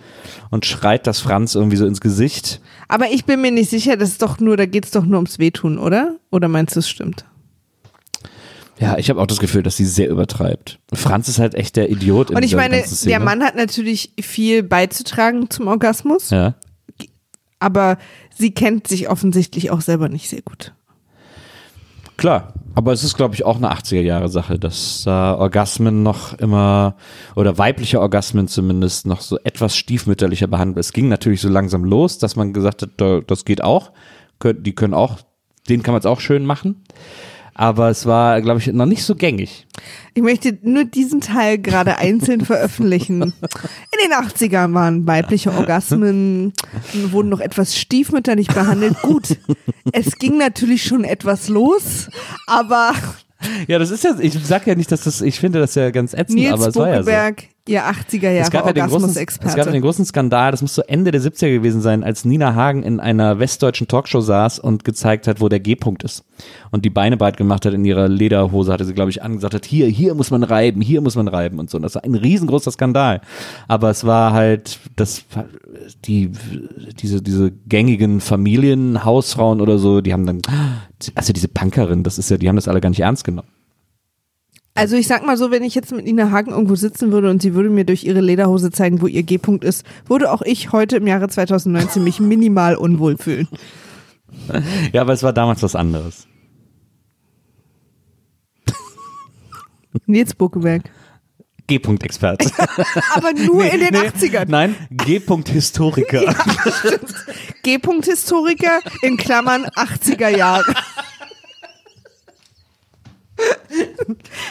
und 0.52 0.68
schreit 0.68 1.08
das 1.08 1.20
Franz 1.20 1.56
irgendwie 1.56 1.78
so 1.78 1.88
ins 1.88 2.00
Gesicht. 2.00 2.62
Aber 2.88 3.06
ich 3.12 3.26
bin 3.26 3.42
mir 3.42 3.50
nicht 3.52 3.72
sicher, 3.72 3.98
das 3.98 4.10
ist 4.10 4.22
doch 4.22 4.40
nur, 4.40 4.56
da 4.56 4.68
geht 4.68 4.86
es 4.86 4.92
doch 4.92 5.04
nur 5.04 5.16
ums 5.16 5.40
Wehtun, 5.40 5.80
oder? 5.80 6.18
Oder 6.30 6.48
meinst 6.48 6.76
du, 6.76 6.80
es 6.80 6.90
stimmt? 6.90 7.26
Ja, 8.80 9.00
ich 9.00 9.10
habe 9.10 9.20
auch 9.20 9.26
das 9.26 9.40
Gefühl, 9.40 9.64
dass 9.64 9.78
sie 9.78 9.86
sehr 9.86 10.10
übertreibt. 10.10 10.78
Franz 10.94 11.28
ist 11.28 11.40
halt 11.40 11.56
echt 11.56 11.76
der 11.76 11.90
Idiot 11.90 12.30
in 12.30 12.38
Und 12.38 12.44
ich 12.44 12.56
meine, 12.56 12.84
der 13.06 13.20
Mann 13.20 13.44
hat 13.44 13.56
natürlich 13.56 14.12
viel 14.22 14.62
beizutragen 14.62 15.50
zum 15.50 15.68
Orgasmus, 15.68 16.30
Ja. 16.30 16.54
aber 17.58 17.98
sie 18.38 18.52
kennt 18.52 18.88
sich 18.88 19.10
offensichtlich 19.10 19.72
auch 19.72 19.82
selber 19.82 20.08
nicht 20.08 20.30
sehr 20.30 20.44
gut. 20.44 20.76
Klar, 22.18 22.54
aber 22.74 22.94
es 22.94 23.04
ist, 23.04 23.16
glaube 23.16 23.36
ich, 23.36 23.46
auch 23.46 23.58
eine 23.58 23.72
80er-Jahre-Sache, 23.72 24.58
dass 24.58 25.04
da 25.06 25.36
Orgasmen 25.36 26.02
noch 26.04 26.34
immer, 26.40 26.96
oder 27.36 27.58
weibliche 27.60 28.00
Orgasmen 28.02 28.48
zumindest, 28.48 29.06
noch 29.06 29.22
so 29.22 29.38
etwas 29.44 29.76
stiefmütterlicher 29.78 30.48
behandelt. 30.48 30.80
Es 30.84 30.94
ging 30.94 31.10
natürlich 31.10 31.42
so 31.42 31.50
langsam 31.50 31.84
los, 31.84 32.18
dass 32.18 32.36
man 32.36 32.54
gesagt 32.54 32.82
hat, 32.82 32.90
da- 32.98 33.22
das 33.22 33.46
geht 33.46 33.64
auch, 33.64 33.92
die 34.44 34.74
können 34.74 34.94
auch, 34.96 35.18
den 35.70 35.84
kann 35.84 35.94
man 35.94 36.00
es 36.00 36.06
auch 36.08 36.20
schön 36.20 36.46
machen. 36.46 36.84
Aber 37.60 37.90
es 37.90 38.06
war, 38.06 38.40
glaube 38.42 38.60
ich, 38.60 38.68
noch 38.68 38.86
nicht 38.86 39.04
so 39.04 39.16
gängig. 39.16 39.66
Ich 40.14 40.22
möchte 40.22 40.58
nur 40.62 40.86
diesen 40.86 41.22
Teil 41.22 41.58
gerade 41.58 41.98
einzeln 41.98 42.46
veröffentlichen. 42.46 43.22
In 43.24 44.00
den 44.04 44.14
80ern 44.14 44.76
waren 44.76 45.08
weibliche 45.08 45.52
Orgasmen, 45.52 46.54
wurden 47.10 47.30
noch 47.30 47.40
etwas 47.40 47.76
stiefmütterlich 47.76 48.48
behandelt. 48.48 49.02
Gut, 49.02 49.38
es 49.92 50.18
ging 50.20 50.38
natürlich 50.38 50.84
schon 50.84 51.04
etwas 51.04 51.50
los, 51.50 52.10
aber 52.46 52.94
Ja, 53.68 53.80
das 53.80 53.92
ist 53.92 54.04
ja, 54.04 54.16
ich 54.20 54.34
sag 54.44 54.68
ja 54.68 54.76
nicht, 54.76 54.92
dass 54.92 55.02
das, 55.02 55.22
ich 55.22 55.40
finde 55.40 55.60
das 55.60 55.76
ja 55.76 55.90
ganz 55.92 56.14
ätzend, 56.14 56.40
aber 56.48 56.58
Nils 56.58 56.68
es 56.68 56.76
war 56.76 56.90
ja 56.90 57.04
so. 57.04 57.10
Ihr 57.68 57.84
80er 57.84 58.30
Es 58.30 58.50
gab, 58.50 58.66
Jahre 58.66 58.78
ja 58.78 58.86
den 58.86 58.90
großen, 58.90 59.16
es 59.18 59.56
gab 59.56 59.72
den 59.72 59.82
großen 59.82 60.06
Skandal, 60.06 60.52
das 60.52 60.62
muss 60.62 60.74
so 60.74 60.82
Ende 60.84 61.12
der 61.12 61.22
70er 61.22 61.52
gewesen 61.52 61.82
sein, 61.82 62.04
als 62.04 62.26
Nina 62.26 62.56
Hagen 62.56 62.84
in 62.84 63.00
einer 63.00 63.40
westdeutschen 63.40 63.88
Talkshow 63.88 64.22
saß 64.22 64.60
und 64.60 64.84
gezeigt 64.84 65.28
hat, 65.28 65.42
wo 65.42 65.50
der 65.50 65.60
G-Punkt 65.60 66.04
ist. 66.04 66.24
Und 66.72 66.86
die 66.86 66.90
Beine 66.90 67.18
breit 67.18 67.38
gemacht 67.38 67.66
hat 67.66 67.74
in 67.74 67.84
ihrer 67.84 68.08
Lederhose, 68.08 68.72
hatte 68.72 68.86
sie, 68.86 68.94
glaube 68.94 69.12
ich, 69.12 69.22
angesagt 69.22 69.54
hat, 69.54 69.66
hier, 69.66 69.88
hier 69.88 70.16
muss 70.16 70.32
man 70.32 70.44
reiben, 70.44 70.82
hier 70.82 71.02
muss 71.02 71.16
man 71.16 71.28
reiben 71.28 71.60
und 71.60 71.70
so. 71.70 71.78
Und 71.78 71.84
das 71.84 71.96
war 71.96 72.04
ein 72.04 72.16
riesengroßer 72.16 72.72
Skandal. 72.72 73.22
Aber 73.68 73.90
es 73.90 74.06
war 74.06 74.34
halt, 74.34 74.80
das, 74.96 75.26
die, 76.06 76.32
diese, 77.00 77.22
diese 77.22 77.52
gängigen 77.68 78.22
Familienhausfrauen 78.22 79.62
oder 79.62 79.78
so, 79.78 80.02
die 80.02 80.14
haben 80.14 80.26
dann, 80.26 80.42
also 81.16 81.34
diese 81.34 81.48
Punkerin, 81.48 82.04
das 82.04 82.18
ist 82.18 82.30
ja, 82.30 82.38
die 82.38 82.48
haben 82.48 82.56
das 82.56 82.68
alle 82.68 82.82
gar 82.82 82.90
nicht 82.90 83.02
ernst 83.02 83.24
genommen. 83.24 83.50
Also 84.78 84.96
ich 84.96 85.08
sag 85.08 85.26
mal 85.26 85.38
so, 85.38 85.50
wenn 85.50 85.64
ich 85.64 85.74
jetzt 85.74 85.92
mit 85.92 86.06
Nina 86.06 86.30
Hagen 86.30 86.52
irgendwo 86.52 86.76
sitzen 86.76 87.12
würde 87.12 87.32
und 87.32 87.42
sie 87.42 87.56
würde 87.56 87.72
mir 87.72 87.84
durch 87.84 88.04
ihre 88.04 88.22
Lederhose 88.22 88.70
zeigen, 88.70 89.02
wo 89.02 89.08
ihr 89.08 89.24
G-Punkt 89.24 89.64
ist, 89.64 89.84
würde 90.06 90.32
auch 90.32 90.44
ich 90.44 90.72
heute 90.72 90.98
im 90.98 91.08
Jahre 91.08 91.28
2019 91.28 92.04
mich 92.04 92.20
minimal 92.20 92.76
unwohl 92.76 93.18
fühlen. 93.18 93.48
Ja, 94.94 95.02
aber 95.02 95.14
es 95.14 95.24
war 95.24 95.34
damals 95.34 95.64
was 95.64 95.76
anderes. 95.76 96.28
Nils 100.06 100.36
Bokeberg. 100.36 100.84
G-Punkt-Experte. 101.66 102.52
Aber 103.16 103.34
nur 103.34 103.66
in 103.66 103.80
den 103.80 103.94
Nee, 103.94 104.08
80ern. 104.10 104.46
Nein, 104.48 104.76
G-Punkt-Historiker. 104.92 106.22
G-Punkt-Historiker 107.64 108.80
in 109.02 109.18
Klammern 109.18 109.66
80er 109.66 110.30
Jahre. 110.30 110.72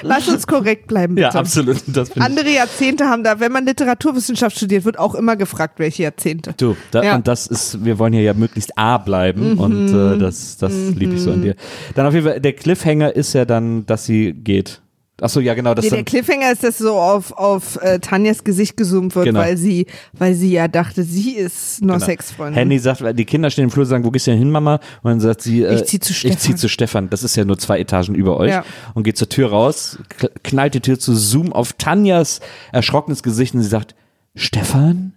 Lass 0.02 0.28
uns 0.28 0.46
korrekt 0.46 0.86
bleiben, 0.88 1.14
bitte. 1.14 1.28
Ja, 1.32 1.34
absolut. 1.34 1.82
Andere 2.18 2.50
Jahrzehnte 2.50 3.06
haben 3.06 3.24
da, 3.24 3.40
wenn 3.40 3.52
man 3.52 3.64
Literaturwissenschaft 3.66 4.56
studiert, 4.56 4.84
wird 4.84 4.98
auch 4.98 5.14
immer 5.14 5.36
gefragt, 5.36 5.78
welche 5.78 6.04
Jahrzehnte. 6.04 6.54
Du, 6.56 6.76
da, 6.90 7.02
Ja. 7.02 7.10
Mhm. 7.12 7.16
und 7.18 7.28
das 7.28 7.46
ist, 7.46 7.84
wir 7.84 7.98
wollen 7.98 8.12
hier 8.12 8.22
ja 8.22 8.34
möglichst 8.34 8.76
A 8.76 8.98
bleiben 8.98 9.58
und 9.58 9.88
äh, 9.88 10.18
das, 10.18 10.56
das 10.56 10.72
liebe 10.94 11.14
ich 11.14 11.20
so 11.22 11.32
an 11.32 11.42
dir. 11.42 11.54
Dann 11.94 12.06
auf 12.06 12.14
jeden 12.14 12.26
Fall, 12.26 12.40
der 12.40 12.52
Cliffhanger 12.52 13.14
ist 13.14 13.32
ja 13.32 13.44
dann, 13.44 13.86
dass 13.86 14.04
sie 14.06 14.32
geht. 14.32 14.80
Achso, 15.18 15.40
ja 15.40 15.54
genau, 15.54 15.72
das 15.72 15.84
Nee, 15.86 15.90
der 15.92 16.04
Cliffhanger 16.04 16.52
ist, 16.52 16.62
dass 16.62 16.76
so 16.76 16.92
auf, 16.98 17.32
auf 17.32 17.76
äh, 17.80 17.98
Tanjas 18.00 18.44
Gesicht 18.44 18.76
gezoomt 18.76 19.14
wird, 19.14 19.24
Genau. 19.24 19.40
weil 19.40 19.56
sie, 19.56 19.86
weil 20.12 20.34
sie 20.34 20.52
ja 20.52 20.68
dachte, 20.68 21.04
sie 21.04 21.30
ist 21.36 21.82
nur 21.82 21.98
Sexfreundin. 21.98 22.52
Handy 22.54 22.78
sagt, 22.78 23.00
weil 23.00 23.14
die 23.14 23.24
Kinder 23.24 23.48
stehen 23.48 23.64
im 23.64 23.70
Flur 23.70 23.84
und 23.84 23.88
sagen, 23.88 24.04
wo 24.04 24.10
gehst 24.10 24.26
du 24.26 24.32
denn 24.32 24.40
hin, 24.40 24.50
Mama? 24.50 24.74
Und 25.02 25.10
dann 25.10 25.20
sagt 25.20 25.40
sie, 25.40 25.62
äh, 25.62 25.74
Ich 25.76 25.84
zieh 25.86 26.00
zu 26.00 26.12
Ich 26.12 26.20
zieh 26.20 26.28
Stefan. 26.34 26.56
zu 26.58 26.68
Stefan. 26.68 27.08
Das 27.10 27.22
ist 27.22 27.34
ja 27.34 27.46
nur 27.46 27.56
zwei 27.58 27.80
Etagen 27.80 28.14
über 28.14 28.36
euch. 28.36 28.50
Ja. 28.50 28.64
Und 28.92 29.04
geht 29.04 29.16
zur 29.16 29.30
Tür 29.30 29.48
raus, 29.48 29.98
knallt 30.44 30.74
die 30.74 30.80
Tür 30.80 30.98
zu, 30.98 31.14
zoom 31.16 31.50
auf 31.52 31.72
Tanjas 31.72 32.40
erschrockenes 32.72 33.22
Gesicht 33.22 33.54
und 33.54 33.62
sie 33.62 33.68
sagt, 33.70 33.94
Stefan? 34.34 35.14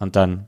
Und 0.00 0.16
dann 0.16 0.46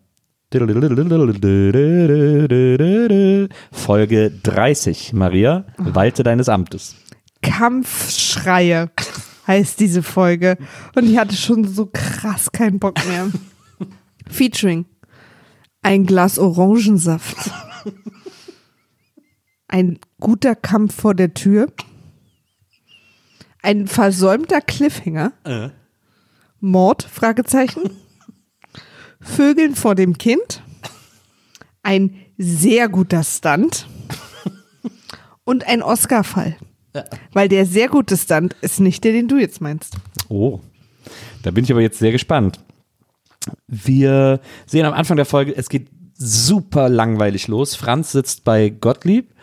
Folge 3.72 4.30
30, 4.42 5.12
Maria, 5.12 5.64
walte 5.78 6.22
deines 6.22 6.48
Amtes. 6.48 6.96
Kampfschreie 7.44 8.90
heißt 9.46 9.78
diese 9.78 10.02
Folge. 10.02 10.56
Und 10.94 11.08
ich 11.08 11.18
hatte 11.18 11.36
schon 11.36 11.68
so 11.68 11.88
krass 11.92 12.50
keinen 12.50 12.78
Bock 12.78 12.96
mehr. 13.06 13.30
Featuring. 14.28 14.86
Ein 15.82 16.06
Glas 16.06 16.38
Orangensaft. 16.38 17.36
Ein 19.68 19.98
guter 20.18 20.54
Kampf 20.54 20.94
vor 20.94 21.14
der 21.14 21.34
Tür. 21.34 21.70
Ein 23.62 23.86
versäumter 23.86 24.60
Cliffhanger. 24.60 25.32
Mord? 26.60 27.02
Fragezeichen. 27.02 27.90
Vögeln 29.20 29.74
vor 29.74 29.94
dem 29.94 30.16
Kind. 30.16 30.62
Ein 31.82 32.16
sehr 32.38 32.88
guter 32.88 33.22
Stunt. 33.22 33.86
Und 35.44 35.66
ein 35.66 35.82
Oscar-Fall. 35.82 36.56
Weil 37.32 37.48
der 37.48 37.66
sehr 37.66 37.88
gute 37.88 38.16
Stunt 38.16 38.54
ist 38.60 38.80
nicht 38.80 39.02
der, 39.04 39.12
den 39.12 39.28
du 39.28 39.36
jetzt 39.38 39.60
meinst. 39.60 39.94
Oh, 40.28 40.60
da 41.42 41.50
bin 41.50 41.64
ich 41.64 41.72
aber 41.72 41.80
jetzt 41.80 41.98
sehr 41.98 42.12
gespannt. 42.12 42.60
Wir 43.66 44.40
sehen 44.66 44.86
am 44.86 44.94
Anfang 44.94 45.16
der 45.16 45.26
Folge, 45.26 45.54
es 45.54 45.68
geht 45.68 45.88
super 46.16 46.88
langweilig 46.88 47.48
los. 47.48 47.74
Franz 47.74 48.12
sitzt 48.12 48.44
bei 48.44 48.70
Gottlieb 48.70 49.34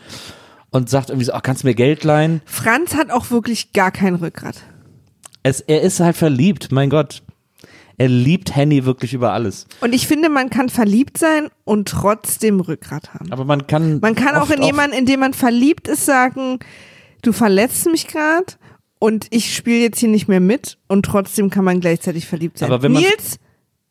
und 0.71 0.89
sagt 0.89 1.09
irgendwie 1.09 1.25
so, 1.25 1.33
ach, 1.33 1.43
kannst 1.43 1.63
du 1.63 1.67
mir 1.67 1.75
Geld 1.75 2.03
leihen? 2.03 2.41
Franz 2.45 2.95
hat 2.95 3.11
auch 3.11 3.29
wirklich 3.29 3.73
gar 3.73 3.91
kein 3.91 4.15
Rückgrat. 4.15 4.55
Es, 5.43 5.59
er 5.59 5.81
ist 5.81 5.99
halt 5.99 6.15
verliebt, 6.15 6.71
mein 6.71 6.89
Gott. 6.89 7.21
Er 7.97 8.07
liebt 8.07 8.55
Henny 8.55 8.85
wirklich 8.85 9.13
über 9.13 9.33
alles. 9.33 9.67
Und 9.81 9.93
ich 9.93 10.07
finde, 10.07 10.29
man 10.29 10.49
kann 10.49 10.69
verliebt 10.69 11.19
sein 11.19 11.49
und 11.65 11.87
trotzdem 11.87 12.59
Rückgrat 12.59 13.13
haben. 13.13 13.31
Aber 13.31 13.45
man 13.45 13.67
kann. 13.67 13.99
Man 13.99 14.15
kann 14.15 14.35
auch 14.35 14.49
in 14.49 14.63
jemanden, 14.63 14.97
in 14.97 15.05
dem 15.05 15.19
man 15.19 15.33
verliebt 15.33 15.87
ist, 15.87 16.05
sagen, 16.05 16.59
du 17.21 17.31
verletzt 17.31 17.85
mich 17.87 18.07
gerade 18.07 18.45
und 18.99 19.27
ich 19.31 19.55
spiele 19.55 19.79
jetzt 19.81 19.99
hier 19.99 20.09
nicht 20.09 20.27
mehr 20.27 20.39
mit 20.39 20.77
und 20.87 21.05
trotzdem 21.05 21.49
kann 21.49 21.63
man 21.65 21.79
gleichzeitig 21.79 22.25
verliebt 22.27 22.57
sein. 22.57 22.71
Aber 22.71 22.83
wenn 22.83 22.91
man- 22.91 23.01
Nils, 23.03 23.39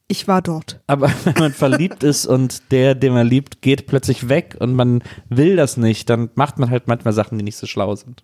ich 0.09 0.27
war 0.29 0.43
dort. 0.43 0.81
Aber 0.87 1.11
wenn 1.25 1.35
man 1.39 1.53
verliebt 1.53 2.03
ist 2.03 2.27
und 2.27 2.71
der, 2.73 2.95
den 2.95 3.13
man 3.13 3.27
liebt, 3.27 3.63
geht 3.63 3.87
plötzlich 3.87 4.29
weg 4.29 4.57
und 4.59 4.75
man 4.75 5.03
will 5.29 5.57
das 5.57 5.77
nicht, 5.77 6.11
dann 6.11 6.31
macht 6.35 6.59
man 6.59 6.71
halt 6.71 6.89
manchmal 6.89 7.13
Sachen, 7.15 7.39
die 7.39 7.45
nicht 7.45 7.57
so 7.57 7.67
schlau 7.67 7.95
sind. 7.95 8.23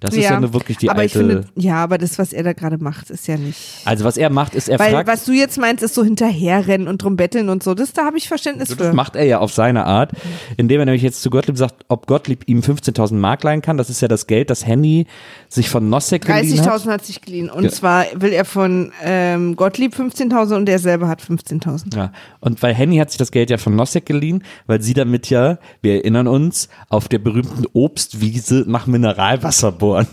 Das 0.00 0.12
ist 0.14 0.24
ja, 0.24 0.38
nur 0.38 0.52
wirklich 0.52 0.76
die 0.76 0.90
aber 0.90 0.98
alte. 1.00 1.06
ich 1.06 1.12
finde, 1.26 1.44
ja, 1.56 1.76
aber 1.76 1.96
das, 1.96 2.18
was 2.18 2.34
er 2.34 2.42
da 2.42 2.52
gerade 2.52 2.76
macht, 2.76 3.08
ist 3.08 3.26
ja 3.26 3.38
nicht. 3.38 3.58
also 3.86 4.04
was 4.04 4.18
er 4.18 4.28
macht, 4.28 4.54
ist 4.54 4.68
er 4.68 4.78
Weil 4.78 4.92
fragt. 4.92 5.08
was 5.08 5.24
du 5.24 5.32
jetzt 5.32 5.56
meinst, 5.58 5.82
ist 5.82 5.94
so 5.94 6.04
hinterherrennen 6.04 6.88
und 6.88 7.02
drum 7.02 7.16
betteln 7.16 7.48
und 7.48 7.62
so. 7.62 7.72
Das 7.72 7.94
da 7.94 8.04
habe 8.04 8.18
ich 8.18 8.28
Verständnis 8.28 8.68
Das 8.68 8.76
für. 8.76 8.92
macht 8.92 9.16
er 9.16 9.24
ja 9.24 9.38
auf 9.38 9.52
seine 9.54 9.86
Art, 9.86 10.12
indem 10.58 10.80
er 10.80 10.84
nämlich 10.84 11.00
jetzt 11.02 11.22
zu 11.22 11.30
Gottlieb 11.30 11.56
sagt, 11.56 11.86
ob 11.88 12.06
Gottlieb 12.06 12.46
ihm 12.48 12.60
15.000 12.60 13.14
Mark 13.14 13.44
leihen 13.44 13.62
kann. 13.62 13.78
Das 13.78 13.88
ist 13.88 14.02
ja 14.02 14.08
das 14.08 14.26
Geld, 14.26 14.50
das 14.50 14.66
Henny 14.66 15.06
sich 15.48 15.70
von 15.70 15.88
Nosek 15.88 16.26
geliehen 16.26 16.60
hat. 16.60 16.68
30.000 16.82 16.90
hat 16.90 17.06
sich 17.06 17.22
geliehen. 17.22 17.48
Und 17.48 17.64
Ja. 17.64 17.70
zwar 17.70 18.04
will 18.16 18.32
er 18.34 18.44
von 18.44 18.92
ähm, 19.02 19.56
Gottlieb 19.56 19.94
15.000 19.94 20.56
und 20.56 20.68
er 20.68 20.80
selber 20.80 21.08
hat 21.08 21.22
15.000. 21.22 21.96
Ja, 21.96 22.12
und 22.40 22.62
weil 22.62 22.74
Henny 22.74 22.98
hat 22.98 23.10
sich 23.10 23.18
das 23.18 23.30
Geld 23.30 23.48
ja 23.48 23.56
von 23.56 23.74
Nosek 23.74 24.04
geliehen, 24.04 24.42
weil 24.66 24.82
sie 24.82 24.92
damit 24.92 25.30
ja, 25.30 25.56
wir 25.80 25.94
erinnern 25.94 26.26
uns, 26.26 26.68
auf 26.90 27.08
der 27.08 27.20
berühmten 27.20 27.64
Obstwiese 27.72 28.64
nach 28.66 28.86
Mineralwasser 28.86 29.72
bohren 29.84 30.06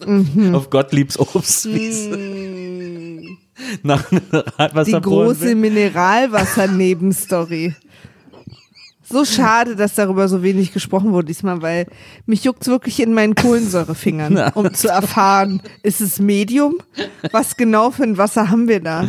will. 0.00 0.54
auf 0.54 0.70
Gottliebs 0.70 1.18
Obstwiese. 1.18 2.18
nach 3.82 4.10
Mineralwasser 4.10 5.00
Die 5.00 5.00
große. 5.00 5.54
Mineralwasser-Nebenstory. 5.54 7.74
So 9.06 9.24
schade, 9.24 9.76
dass 9.76 9.94
darüber 9.94 10.28
so 10.28 10.42
wenig 10.42 10.72
gesprochen 10.72 11.12
wurde 11.12 11.26
diesmal, 11.26 11.62
weil 11.62 11.86
mich 12.26 12.42
juckt's 12.42 12.66
wirklich 12.66 12.98
in 13.00 13.12
meinen 13.12 13.34
Kohlensäurefingern, 13.34 14.52
um 14.54 14.72
zu 14.74 14.88
erfahren, 14.88 15.60
ist 15.82 16.00
es 16.00 16.18
Medium? 16.18 16.76
Was 17.30 17.56
genau 17.56 17.90
für 17.90 18.04
ein 18.04 18.18
Wasser 18.18 18.50
haben 18.50 18.66
wir 18.66 18.80
da? 18.80 19.06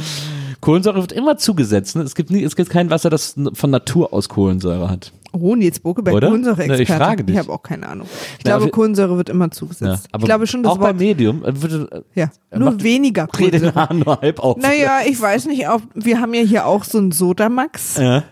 Kohlensäure 0.60 1.02
wird 1.02 1.14
immer 1.14 1.38
zugesetzt. 1.38 1.96
Ne? 1.96 2.04
Es, 2.04 2.14
gibt 2.14 2.30
nie, 2.30 2.44
es 2.44 2.56
gibt 2.56 2.70
kein 2.70 2.90
Wasser, 2.90 3.10
das 3.10 3.36
von 3.54 3.70
Natur 3.70 4.14
aus 4.14 4.30
Kohlensäure 4.30 4.90
hat. 4.90 5.14
Oh, 5.42 5.56
Nils 5.56 5.80
Bokeberg, 5.80 6.16
Oder? 6.16 6.28
Kohlensäure-Experte. 6.28 6.84
Ich 6.84 6.90
frage 6.92 7.24
dich. 7.24 7.36
Ich 7.36 7.40
habe 7.40 7.52
auch 7.52 7.62
keine 7.64 7.88
Ahnung. 7.88 8.08
Ich 8.40 8.46
Na, 8.46 8.58
glaube, 8.58 8.72
Kohlensäure 8.72 9.18
wird 9.18 9.30
immer 9.30 9.46
Ja, 9.46 9.52
zugesetzt. 9.52 10.08
aber 10.12 10.22
ich 10.24 10.26
glaube 10.26 10.48
schon, 10.48 10.64
das 10.64 10.72
auch 10.72 10.78
bei 10.78 10.88
Wort, 10.88 10.98
Medium 11.00 11.44
äh, 11.44 11.50
äh, 11.50 12.02
ja, 12.16 12.30
nur 12.56 12.82
weniger 12.82 13.28
Kohlensäure. 13.32 13.94
Nur 13.94 14.20
halb 14.22 14.40
auf. 14.40 14.58
Naja, 14.58 15.00
ich 15.08 15.20
weiß 15.22 15.46
nicht, 15.48 15.68
ob, 15.70 15.82
wir 15.94 16.20
haben 16.22 16.34
ja 16.34 16.42
hier 16.42 16.66
auch 16.66 16.84
so 16.84 16.98
einen 16.98 17.12
Sodamax 17.12 17.98
Ja. 17.98 18.24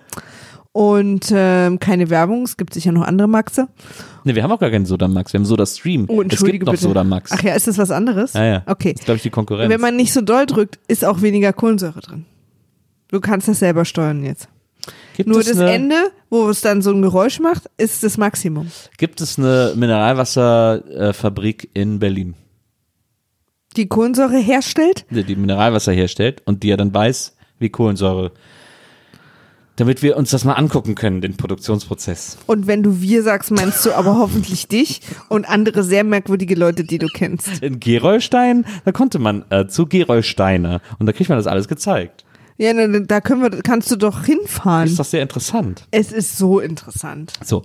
und 0.71 1.31
ähm, 1.33 1.79
keine 1.79 2.09
Werbung, 2.09 2.43
es 2.43 2.57
gibt 2.57 2.73
sicher 2.73 2.91
noch 2.91 3.03
andere 3.03 3.27
Maxe. 3.27 3.67
Ne, 4.23 4.35
wir 4.35 4.43
haben 4.43 4.51
auch 4.51 4.59
gar 4.59 4.71
keinen 4.71 4.85
Sodamax, 4.85 5.33
wir 5.33 5.39
haben 5.39 5.45
Soda 5.45 5.65
Stream. 5.65 6.05
Oh, 6.07 6.21
es 6.21 6.23
entschuldige 6.23 6.59
gibt 6.59 6.65
noch 6.67 6.73
bitte. 6.73 6.83
Sodamax. 6.83 7.31
Ach 7.33 7.43
ja, 7.43 7.53
ist 7.55 7.67
das 7.67 7.77
was 7.77 7.91
anderes? 7.91 8.33
ja, 8.33 8.45
ja. 8.45 8.63
Okay. 8.65 8.93
Das 8.93 9.01
ist, 9.01 9.05
glaube 9.05 9.17
ich, 9.17 9.23
die 9.23 9.29
Konkurrenz. 9.29 9.69
Wenn 9.71 9.81
man 9.81 9.95
nicht 9.95 10.13
so 10.13 10.21
doll 10.21 10.45
drückt, 10.45 10.79
ist 10.87 11.03
auch 11.05 11.21
weniger 11.21 11.51
Kohlensäure 11.53 11.99
drin. 11.99 12.25
Du 13.09 13.19
kannst 13.19 13.47
das 13.47 13.59
selber 13.59 13.85
steuern 13.85 14.23
jetzt. 14.23 14.47
Gibt 15.16 15.30
Nur 15.30 15.43
das 15.43 15.57
eine, 15.57 15.72
Ende, 15.72 16.11
wo 16.30 16.49
es 16.49 16.61
dann 16.61 16.82
so 16.82 16.91
ein 16.91 17.01
Geräusch 17.01 17.39
macht, 17.39 17.70
ist 17.78 18.03
das 18.03 18.18
Maximum. 18.18 18.70
Gibt 18.97 19.22
es 19.22 19.38
eine 19.38 19.74
Mineralwasserfabrik 19.76 21.70
in 21.74 21.99
Berlin, 21.99 22.36
Die 23.76 23.88
Kohlensäure 23.88 24.38
herstellt? 24.38 25.05
die, 25.09 25.24
die 25.24 25.36
Mineralwasser 25.36 25.91
herstellt 25.91 26.41
und 26.45 26.64
die 26.64 26.68
ja 26.70 26.78
dann 26.78 26.93
weiß, 26.93 27.36
wie 27.59 27.70
Kohlensäure. 27.70 28.32
Damit 29.78 30.03
wir 30.03 30.18
uns 30.18 30.30
das 30.30 30.45
mal 30.45 30.53
angucken 30.53 30.93
können, 30.93 31.20
den 31.22 31.36
Produktionsprozess. 31.36 32.38
Und 32.45 32.68
wenn 32.68 32.84
du 32.84 33.01
wir 33.01 33.24
sagst, 33.24 33.49
meinst 33.49 33.84
du 33.84 33.91
aber 33.93 34.20
hoffentlich 34.20 34.68
dich 34.68 35.01
und 35.30 35.49
andere 35.49 35.82
sehr 35.82 36.03
merkwürdige 36.03 36.53
Leute, 36.53 36.84
die 36.84 36.99
du 36.99 37.07
kennst. 37.07 37.64
In 37.64 37.80
Gerolstein, 37.80 38.66
da 38.86 38.91
konnte 38.91 39.18
man 39.18 39.43
äh, 39.49 39.66
zu 39.66 39.88
Gerolsteiner 39.88 40.80
und 40.99 41.07
da 41.07 41.11
kriegt 41.11 41.30
man 41.30 41.39
das 41.39 41.47
alles 41.47 41.68
gezeigt. 41.68 42.22
Ja, 42.64 42.88
da 42.88 43.20
können 43.20 43.41
wir, 43.41 43.49
kannst 43.61 43.91
du 43.91 43.97
doch 43.97 44.24
hinfahren. 44.24 44.88
Ist 44.88 44.97
doch 44.97 45.03
sehr 45.05 45.22
interessant. 45.22 45.84
es 45.91 46.11
ist 46.14 46.38
so 46.38 46.59
interessant. 46.59 47.34
So, 47.43 47.64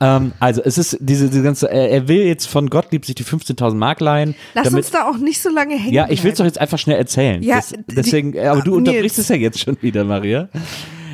ähm, 0.00 0.32
also 0.40 0.62
es 0.64 0.78
ist 0.78 0.96
diese, 1.00 1.28
diese 1.28 1.42
ganze, 1.42 1.70
er, 1.70 1.90
er 1.90 2.08
will 2.08 2.22
jetzt 2.24 2.46
von 2.46 2.70
Gottlieb 2.70 3.04
sich 3.04 3.14
die 3.14 3.24
15.000 3.24 3.74
Mark 3.74 4.00
leihen. 4.00 4.34
Lass 4.54 4.64
damit, 4.64 4.78
uns 4.84 4.90
da 4.90 5.06
auch 5.06 5.18
nicht 5.18 5.42
so 5.42 5.50
lange 5.50 5.76
hängen. 5.76 5.92
Ja, 5.92 6.06
ich 6.08 6.24
will 6.24 6.32
es 6.32 6.38
doch 6.38 6.46
jetzt 6.46 6.58
einfach 6.58 6.78
schnell 6.78 6.96
erzählen. 6.96 7.42
Ja, 7.42 7.56
das, 7.56 7.68
die- 7.68 7.94
deswegen, 7.94 8.32
äh, 8.34 8.46
aber 8.46 8.62
du 8.62 8.74
unterbrichst 8.76 9.18
es 9.18 9.28
ja 9.28 9.36
jetzt 9.36 9.58
schon 9.60 9.76
wieder, 9.82 10.04
Maria. 10.04 10.48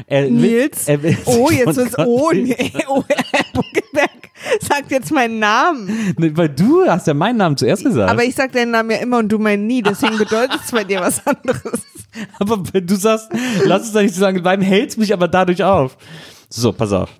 Er 0.07 0.25
will- 0.25 0.31
Nils. 0.33 0.89
er 0.89 1.03
will 1.03 1.17
oh, 1.25 1.51
jetzt 1.51 1.77
wird's. 1.77 1.99
Oh, 1.99 2.31
nee. 2.33 2.73
oh 2.89 3.03
Herr 3.09 3.45
Buckelberg 3.53 4.11
sagt 4.61 4.91
jetzt 4.91 5.11
meinen 5.11 5.39
Namen. 5.39 6.15
Nee, 6.19 6.33
Weil 6.35 6.51
du 6.51 6.85
hast 6.87 7.07
ja 7.07 7.15
meinen 7.15 7.39
Namen 7.39 7.57
zuerst 7.57 7.85
gesagt. 7.85 8.11
Aber 8.11 8.25
ich 8.25 8.35
sag 8.35 8.53
deinen 8.53 8.71
Namen 8.73 8.91
ja 8.91 8.99
immer 8.99 9.19
und 9.19 9.31
du 9.31 9.39
meinen 9.39 9.67
nie, 9.67 9.83
deswegen 9.83 10.19
bedeutet 10.19 10.61
es 10.65 10.71
bei 10.71 10.85
dir 10.85 11.01
was 11.01 11.27
anderes. 11.27 11.83
Aber 12.39 12.63
wenn 12.73 12.87
du 12.87 12.95
sagst, 12.97 13.31
lass 13.65 13.83
es 13.85 13.93
doch 13.93 14.03
nicht 14.03 14.15
so 14.15 14.23
lange 14.23 14.41
bleiben, 14.41 14.63
hältst 14.63 14.99
mich 14.99 15.13
aber 15.13 15.27
dadurch 15.27 15.65
auf. 15.65 15.97
So, 16.49 16.73
pass 16.73 16.93
auf. 16.93 17.11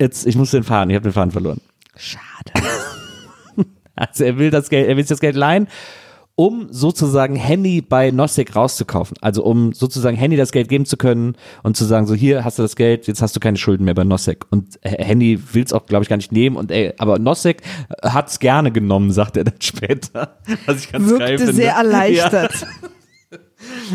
Jetzt, 0.00 0.26
ich 0.26 0.34
muss 0.34 0.50
den 0.50 0.64
Faden, 0.64 0.90
ich 0.90 0.96
habe 0.96 1.04
den 1.04 1.12
Faden 1.12 1.30
verloren. 1.30 1.60
Schade. 1.96 2.24
Also 3.94 4.22
er 4.22 4.38
will 4.38 4.50
das 4.52 4.70
Geld, 4.70 4.88
er 4.88 4.96
will 4.96 5.02
sich 5.02 5.08
das 5.08 5.18
Geld 5.18 5.34
leihen, 5.34 5.66
um 6.38 6.68
sozusagen 6.70 7.34
Henny 7.34 7.80
bei 7.80 8.12
Nosek 8.12 8.54
rauszukaufen. 8.54 9.16
Also 9.20 9.42
um 9.42 9.72
sozusagen 9.72 10.16
Henny 10.16 10.36
das 10.36 10.52
Geld 10.52 10.68
geben 10.68 10.86
zu 10.86 10.96
können 10.96 11.34
und 11.64 11.76
zu 11.76 11.84
sagen, 11.84 12.06
so 12.06 12.14
hier 12.14 12.44
hast 12.44 12.60
du 12.60 12.62
das 12.62 12.76
Geld, 12.76 13.08
jetzt 13.08 13.20
hast 13.20 13.34
du 13.34 13.40
keine 13.40 13.56
Schulden 13.56 13.84
mehr 13.84 13.94
bei 13.94 14.04
Nosek. 14.04 14.46
Und 14.50 14.78
äh, 14.82 15.02
Henny 15.02 15.40
will 15.52 15.64
es 15.64 15.72
auch, 15.72 15.86
glaube 15.86 16.04
ich, 16.04 16.08
gar 16.08 16.16
nicht 16.16 16.30
nehmen. 16.30 16.54
Und 16.54 16.70
ey, 16.70 16.94
aber 16.98 17.18
Nosek 17.18 17.62
hat 18.04 18.28
es 18.28 18.38
gerne 18.38 18.70
genommen, 18.70 19.10
sagt 19.10 19.36
er 19.36 19.42
dann 19.42 19.56
später. 19.60 20.36
Was 20.66 20.84
ich 20.84 20.92
ganz 20.92 21.10
geil 21.10 21.30
Wirkte 21.30 21.46
finde. 21.46 21.54
sehr 21.54 21.76
Ja. 22.14 22.48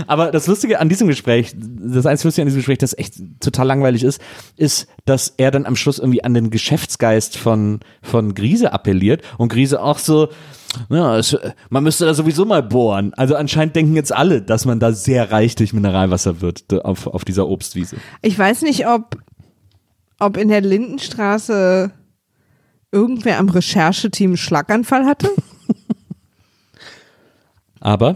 Aber 0.07 0.32
das 0.32 0.47
Lustige 0.47 0.80
an 0.80 0.89
diesem 0.89 1.07
Gespräch, 1.07 1.55
das 1.55 2.05
einzige 2.05 2.28
Lustige 2.28 2.43
an 2.43 2.47
diesem 2.47 2.59
Gespräch, 2.59 2.78
das 2.78 2.97
echt 2.97 3.15
total 3.39 3.67
langweilig 3.67 4.03
ist, 4.03 4.21
ist, 4.57 4.88
dass 5.05 5.34
er 5.38 5.51
dann 5.51 5.65
am 5.65 5.76
Schluss 5.76 5.99
irgendwie 5.99 6.24
an 6.24 6.34
den 6.34 6.49
Geschäftsgeist 6.49 7.38
von, 7.38 7.80
von 8.01 8.34
Grise 8.34 8.74
appelliert 8.74 9.21
und 9.38 9.49
Grise 9.49 9.82
auch 9.82 9.97
so, 9.97 10.30
ja, 10.89 11.17
es, 11.17 11.38
man 11.69 11.84
müsste 11.84 12.05
da 12.05 12.13
sowieso 12.13 12.45
mal 12.45 12.63
bohren. 12.63 13.13
Also 13.15 13.36
anscheinend 13.36 13.76
denken 13.76 13.95
jetzt 13.95 14.13
alle, 14.13 14.41
dass 14.41 14.65
man 14.65 14.80
da 14.80 14.91
sehr 14.91 15.32
reich 15.32 15.55
durch 15.55 15.74
Mineralwasser 15.74 16.41
wird 16.41 16.86
auf, 16.86 17.07
auf 17.07 17.26
dieser 17.26 17.47
Obstwiese. 17.47 17.97
Ich 18.21 18.38
weiß 18.38 18.63
nicht, 18.63 18.88
ob, 18.88 19.17
ob 20.19 20.38
in 20.38 20.49
der 20.49 20.61
Lindenstraße 20.61 21.91
irgendwer 22.91 23.39
am 23.39 23.49
Rechercheteam 23.49 24.32
einen 24.32 24.38
Schlaganfall 24.38 25.05
hatte. 25.05 25.30
Aber 27.80 28.15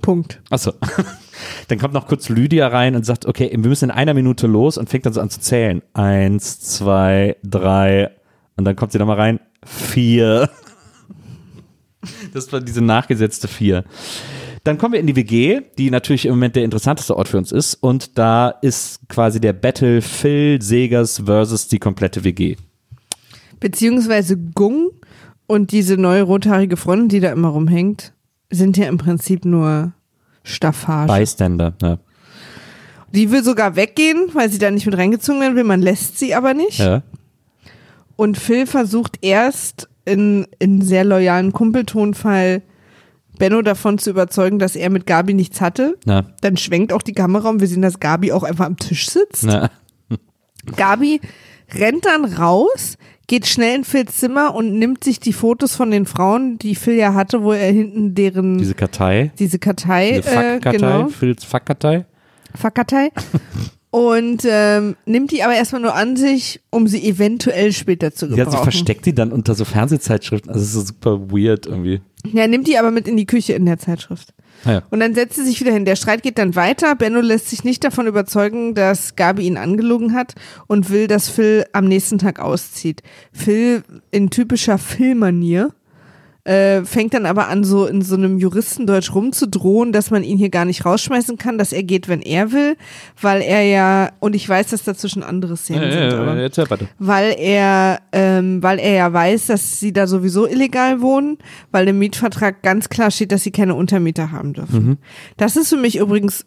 Punkt. 0.00 0.40
Achso. 0.50 0.72
Dann 1.68 1.78
kommt 1.78 1.94
noch 1.94 2.06
kurz 2.06 2.28
Lydia 2.28 2.68
rein 2.68 2.94
und 2.96 3.06
sagt, 3.06 3.26
okay, 3.26 3.50
wir 3.50 3.68
müssen 3.68 3.86
in 3.86 3.90
einer 3.90 4.14
Minute 4.14 4.46
los 4.46 4.76
und 4.76 4.90
fängt 4.90 5.06
dann 5.06 5.12
so 5.12 5.20
an 5.20 5.30
zu 5.30 5.40
zählen. 5.40 5.82
Eins, 5.94 6.60
zwei, 6.60 7.36
drei. 7.42 8.10
Und 8.56 8.64
dann 8.64 8.76
kommt 8.76 8.92
sie 8.92 8.98
nochmal 8.98 9.16
rein. 9.16 9.40
Vier. 9.64 10.50
Das 12.34 12.52
war 12.52 12.60
diese 12.60 12.82
nachgesetzte 12.82 13.48
vier. 13.48 13.84
Dann 14.64 14.76
kommen 14.76 14.92
wir 14.92 15.00
in 15.00 15.06
die 15.06 15.16
WG, 15.16 15.62
die 15.78 15.90
natürlich 15.90 16.26
im 16.26 16.32
Moment 16.32 16.56
der 16.56 16.64
interessanteste 16.64 17.16
Ort 17.16 17.28
für 17.28 17.38
uns 17.38 17.52
ist. 17.52 17.74
Und 17.74 18.18
da 18.18 18.50
ist 18.50 19.08
quasi 19.08 19.40
der 19.40 19.54
Battle 19.54 20.02
Phil 20.02 20.60
Segers 20.60 21.22
versus 21.24 21.68
die 21.68 21.78
komplette 21.78 22.24
WG. 22.24 22.56
Beziehungsweise 23.58 24.36
Gung 24.36 24.90
und 25.46 25.72
diese 25.72 25.96
neue 25.96 26.22
rothaarige 26.22 26.76
Freundin, 26.76 27.08
die 27.08 27.20
da 27.20 27.32
immer 27.32 27.48
rumhängt, 27.48 28.12
sind 28.50 28.76
ja 28.76 28.86
im 28.88 28.98
Prinzip 28.98 29.44
nur 29.44 29.92
Staffage. 30.42 31.12
Bystander. 31.12 31.74
Ja. 31.82 31.98
Die 33.12 33.30
will 33.30 33.42
sogar 33.42 33.76
weggehen, 33.76 34.30
weil 34.34 34.50
sie 34.50 34.58
da 34.58 34.70
nicht 34.70 34.86
mit 34.86 34.96
reingezogen 34.96 35.40
werden 35.40 35.56
will. 35.56 35.64
Man 35.64 35.82
lässt 35.82 36.18
sie 36.18 36.34
aber 36.34 36.54
nicht. 36.54 36.78
ja. 36.78 37.02
Und 38.16 38.36
Phil 38.38 38.66
versucht 38.66 39.18
erst 39.22 39.88
in, 40.04 40.46
in 40.58 40.82
sehr 40.82 41.04
loyalen 41.04 41.52
Kumpeltonfall 41.52 42.62
Benno 43.38 43.62
davon 43.62 43.96
zu 43.96 44.10
überzeugen, 44.10 44.58
dass 44.58 44.76
er 44.76 44.90
mit 44.90 45.06
Gabi 45.06 45.32
nichts 45.32 45.62
hatte. 45.62 45.96
Na, 46.04 46.26
Dann 46.42 46.58
schwenkt 46.58 46.92
auch 46.92 47.00
die 47.00 47.14
Kamera 47.14 47.48
und 47.48 47.60
wir 47.60 47.66
sehen, 47.68 47.80
dass 47.80 47.98
Gabi 47.98 48.32
auch 48.32 48.42
einfach 48.42 48.66
am 48.66 48.76
Tisch 48.76 49.08
sitzt. 49.08 49.44
na. 49.44 49.70
Gabi 50.76 51.20
rennt 51.74 52.04
dann 52.04 52.26
raus, 52.26 52.98
geht 53.30 53.46
schnell 53.46 53.76
in 53.76 53.84
Phils 53.84 54.16
Zimmer 54.16 54.56
und 54.56 54.76
nimmt 54.76 55.04
sich 55.04 55.20
die 55.20 55.32
Fotos 55.32 55.76
von 55.76 55.92
den 55.92 56.04
Frauen, 56.04 56.58
die 56.58 56.74
Phil 56.74 56.94
ja 56.96 57.14
hatte, 57.14 57.44
wo 57.44 57.52
er 57.52 57.70
hinten 57.70 58.12
deren 58.16 58.58
Diese 58.58 58.74
Kartei. 58.74 59.30
diese 59.38 59.60
Kartei, 59.60 60.14
Diese 60.16 60.30
äh, 60.30 60.54
Fuck-Kartei. 60.54 60.76
genau, 60.78 61.08
Phils 61.08 61.44
Fuck-Kartei. 61.44 62.06
Fuckkartei. 62.60 63.10
Und 63.90 64.42
ähm, 64.48 64.96
nimmt 65.04 65.32
die 65.32 65.42
aber 65.42 65.54
erstmal 65.54 65.82
nur 65.82 65.94
an 65.94 66.16
sich, 66.16 66.60
um 66.70 66.86
sie 66.86 67.06
eventuell 67.08 67.72
später 67.72 68.12
zu 68.12 68.26
Ja, 68.26 68.30
sie 68.32 68.38
gebrauchen. 68.44 68.62
versteckt 68.62 69.04
die 69.06 69.14
dann 69.14 69.32
unter 69.32 69.54
so 69.54 69.64
Fernsehzeitschriften. 69.64 70.50
Also 70.50 70.60
es 70.62 70.68
ist 70.68 70.74
so 70.74 70.80
super 70.82 71.30
weird 71.32 71.66
irgendwie. 71.66 72.00
Ja, 72.32 72.46
nimmt 72.46 72.68
die 72.68 72.78
aber 72.78 72.90
mit 72.90 73.08
in 73.08 73.16
die 73.16 73.26
Küche 73.26 73.54
in 73.54 73.66
der 73.66 73.78
Zeitschrift. 73.78 74.32
Ah 74.64 74.72
ja. 74.72 74.82
Und 74.90 75.00
dann 75.00 75.14
setzt 75.14 75.36
sie 75.36 75.44
sich 75.44 75.58
wieder 75.60 75.72
hin. 75.72 75.86
Der 75.86 75.96
Streit 75.96 76.22
geht 76.22 76.36
dann 76.38 76.54
weiter. 76.54 76.94
Benno 76.94 77.20
lässt 77.20 77.48
sich 77.48 77.64
nicht 77.64 77.82
davon 77.82 78.06
überzeugen, 78.06 78.74
dass 78.74 79.16
Gabi 79.16 79.44
ihn 79.46 79.56
angelogen 79.56 80.12
hat 80.14 80.34
und 80.66 80.90
will, 80.90 81.06
dass 81.06 81.28
Phil 81.30 81.64
am 81.72 81.86
nächsten 81.86 82.18
Tag 82.18 82.38
auszieht. 82.38 83.02
Phil 83.32 83.82
in 84.10 84.28
typischer 84.30 84.76
Phil-Manier 84.76 85.72
äh, 86.44 86.84
fängt 86.84 87.14
dann 87.14 87.26
aber 87.26 87.48
an, 87.48 87.64
so 87.64 87.86
in 87.86 88.02
so 88.02 88.14
einem 88.14 88.38
Juristendeutsch 88.38 89.14
rumzudrohen, 89.14 89.92
dass 89.92 90.10
man 90.10 90.24
ihn 90.24 90.38
hier 90.38 90.48
gar 90.48 90.64
nicht 90.64 90.84
rausschmeißen 90.84 91.36
kann, 91.36 91.58
dass 91.58 91.72
er 91.72 91.82
geht, 91.82 92.08
wenn 92.08 92.22
er 92.22 92.52
will, 92.52 92.76
weil 93.20 93.42
er 93.42 93.62
ja, 93.62 94.10
und 94.20 94.34
ich 94.34 94.48
weiß, 94.48 94.68
dass 94.68 94.84
dazwischen 94.84 95.22
andere 95.22 95.56
Szenen 95.56 95.90
sind, 95.92 96.14
aber 96.14 96.36
erzähl 96.36 96.66
bitte. 96.66 96.88
weil 96.98 97.34
er, 97.38 98.00
ähm, 98.12 98.62
weil 98.62 98.78
er 98.78 98.94
ja 98.94 99.12
weiß, 99.12 99.46
dass 99.46 99.80
sie 99.80 99.92
da 99.92 100.06
sowieso 100.06 100.46
illegal 100.46 101.02
wohnen, 101.02 101.38
weil 101.72 101.88
im 101.88 101.98
Mietvertrag 101.98 102.62
ganz 102.62 102.88
klar 102.88 103.10
steht, 103.10 103.32
dass 103.32 103.42
sie 103.42 103.50
keine 103.50 103.74
Untermieter 103.74 104.32
haben 104.32 104.54
dürfen. 104.54 104.98
Das 105.36 105.56
ist 105.56 105.68
für 105.68 105.76
mich 105.76 105.96
übrigens 105.98 106.46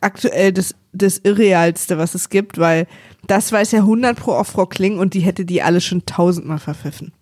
aktuell 0.00 0.52
das, 0.52 0.74
das 0.92 1.18
Irrealste, 1.18 1.98
was 1.98 2.14
es 2.14 2.28
gibt, 2.30 2.58
weil 2.58 2.86
das 3.26 3.52
weiß 3.52 3.70
ja 3.72 3.80
100 3.80 4.18
pro 4.18 4.32
auch 4.32 4.46
Frau 4.46 4.66
Kling 4.66 4.98
und 4.98 5.14
die 5.14 5.20
hätte 5.20 5.44
die 5.44 5.62
alle 5.62 5.80
schon 5.80 6.04
tausendmal 6.04 6.58
verpfiffen. 6.58 7.12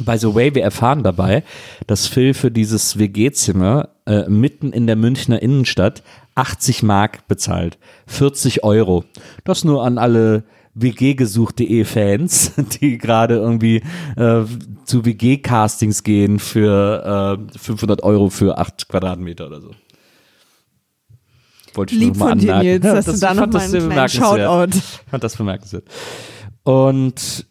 By 0.00 0.16
the 0.18 0.34
way, 0.34 0.54
wir 0.54 0.62
erfahren 0.62 1.02
dabei, 1.02 1.42
dass 1.86 2.06
Phil 2.06 2.34
für 2.34 2.50
dieses 2.50 2.98
WG-Zimmer 2.98 3.88
äh, 4.06 4.28
mitten 4.28 4.72
in 4.72 4.86
der 4.86 4.96
Münchner 4.96 5.42
Innenstadt 5.42 6.02
80 6.34 6.82
Mark 6.84 7.26
bezahlt. 7.26 7.78
40 8.06 8.62
Euro. 8.64 9.04
Das 9.44 9.64
nur 9.64 9.84
an 9.84 9.98
alle 9.98 10.44
WG-gesucht.de 10.74 11.84
Fans, 11.84 12.52
die 12.80 12.98
gerade 12.98 13.34
irgendwie 13.36 13.82
äh, 14.16 14.44
zu 14.84 15.04
WG-Castings 15.04 16.04
gehen 16.04 16.38
für 16.38 17.38
äh, 17.54 17.58
500 17.58 18.02
Euro 18.04 18.30
für 18.30 18.58
8 18.58 18.88
Quadratmeter 18.88 19.46
oder 19.48 19.60
so. 19.60 19.70
Wollte 21.74 21.94
ich 21.94 22.00
Lieb 22.00 22.16
von 22.16 22.38
dir, 22.38 22.54
anmerken. 22.56 22.82
Nils, 22.82 22.84
Ja, 22.84 22.94
dass 22.94 23.04
du 23.04 23.10
das- 23.12 23.20
da 23.20 23.28
ich 23.30 23.34
noch 23.34 23.40
fand 23.42 23.52
mal 23.52 23.58
das 23.60 23.74
einen 23.74 23.90
kleinen. 23.90 24.08
Shoutout. 24.08 24.78
Ich 24.78 25.10
fand 25.10 25.24
das 25.24 25.36
bemerkenswert. 25.36 25.84
Und 26.62 27.46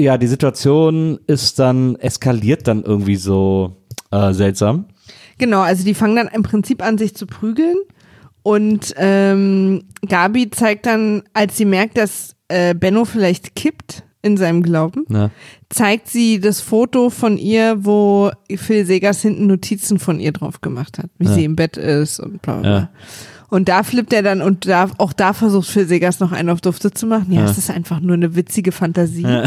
ja, 0.00 0.18
die 0.18 0.26
Situation 0.26 1.18
ist 1.26 1.58
dann, 1.58 1.96
eskaliert 1.96 2.66
dann 2.68 2.82
irgendwie 2.82 3.16
so 3.16 3.76
äh, 4.10 4.32
seltsam. 4.32 4.86
Genau, 5.38 5.60
also 5.60 5.84
die 5.84 5.94
fangen 5.94 6.16
dann 6.16 6.28
im 6.28 6.42
Prinzip 6.42 6.82
an, 6.82 6.98
sich 6.98 7.14
zu 7.14 7.26
prügeln. 7.26 7.76
Und 8.42 8.94
ähm, 8.96 9.84
Gabi 10.08 10.50
zeigt 10.50 10.86
dann, 10.86 11.22
als 11.34 11.56
sie 11.56 11.64
merkt, 11.66 11.98
dass 11.98 12.34
äh, 12.48 12.74
Benno 12.74 13.04
vielleicht 13.04 13.54
kippt 13.54 14.02
in 14.22 14.36
seinem 14.36 14.62
Glauben, 14.62 15.04
Ne? 15.08 15.30
zeigt 15.70 16.08
sie 16.08 16.40
das 16.40 16.60
Foto 16.60 17.08
von 17.08 17.38
ihr, 17.38 17.84
wo 17.84 18.30
Phil 18.54 18.84
Segers 18.84 19.22
hinten 19.22 19.46
Notizen 19.46 19.98
von 19.98 20.20
ihr 20.20 20.32
drauf 20.32 20.60
gemacht 20.60 20.98
hat, 20.98 21.06
wie 21.18 21.26
Ja. 21.26 21.32
sie 21.34 21.44
im 21.44 21.56
Bett 21.56 21.76
ist 21.78 22.20
und 22.20 22.42
bla 22.42 22.54
bla 22.54 22.60
bla. 22.62 22.70
Ja. 22.80 22.90
Und 23.50 23.68
da 23.68 23.82
flippt 23.82 24.12
er 24.12 24.22
dann 24.22 24.40
und 24.42 24.66
da, 24.66 24.88
auch 24.98 25.12
da 25.12 25.32
versucht 25.32 25.68
Phil 25.68 25.86
Segers 25.86 26.20
noch 26.20 26.32
einen 26.32 26.48
auf 26.50 26.60
Dufte 26.60 26.92
zu 26.92 27.06
machen. 27.06 27.32
Ja, 27.32 27.40
Ja. 27.40 27.50
es 27.50 27.58
ist 27.58 27.70
einfach 27.70 28.00
nur 28.00 28.14
eine 28.14 28.36
witzige 28.36 28.72
Fantasie. 28.72 29.26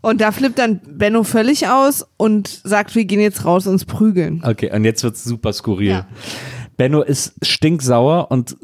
Und 0.00 0.20
da 0.20 0.32
flippt 0.32 0.58
dann 0.58 0.80
Benno 0.86 1.24
völlig 1.24 1.66
aus 1.66 2.06
und 2.18 2.60
sagt, 2.62 2.94
wir 2.94 3.06
gehen 3.06 3.20
jetzt 3.20 3.46
raus 3.46 3.66
uns 3.66 3.86
prügeln. 3.86 4.42
Okay, 4.44 4.70
und 4.70 4.84
jetzt 4.84 5.02
wird's 5.02 5.24
super 5.24 5.50
skurril. 5.54 5.88
Ja. 5.88 6.06
Benno 6.76 7.00
ist 7.00 7.32
stinksauer 7.42 8.30
und 8.30 8.54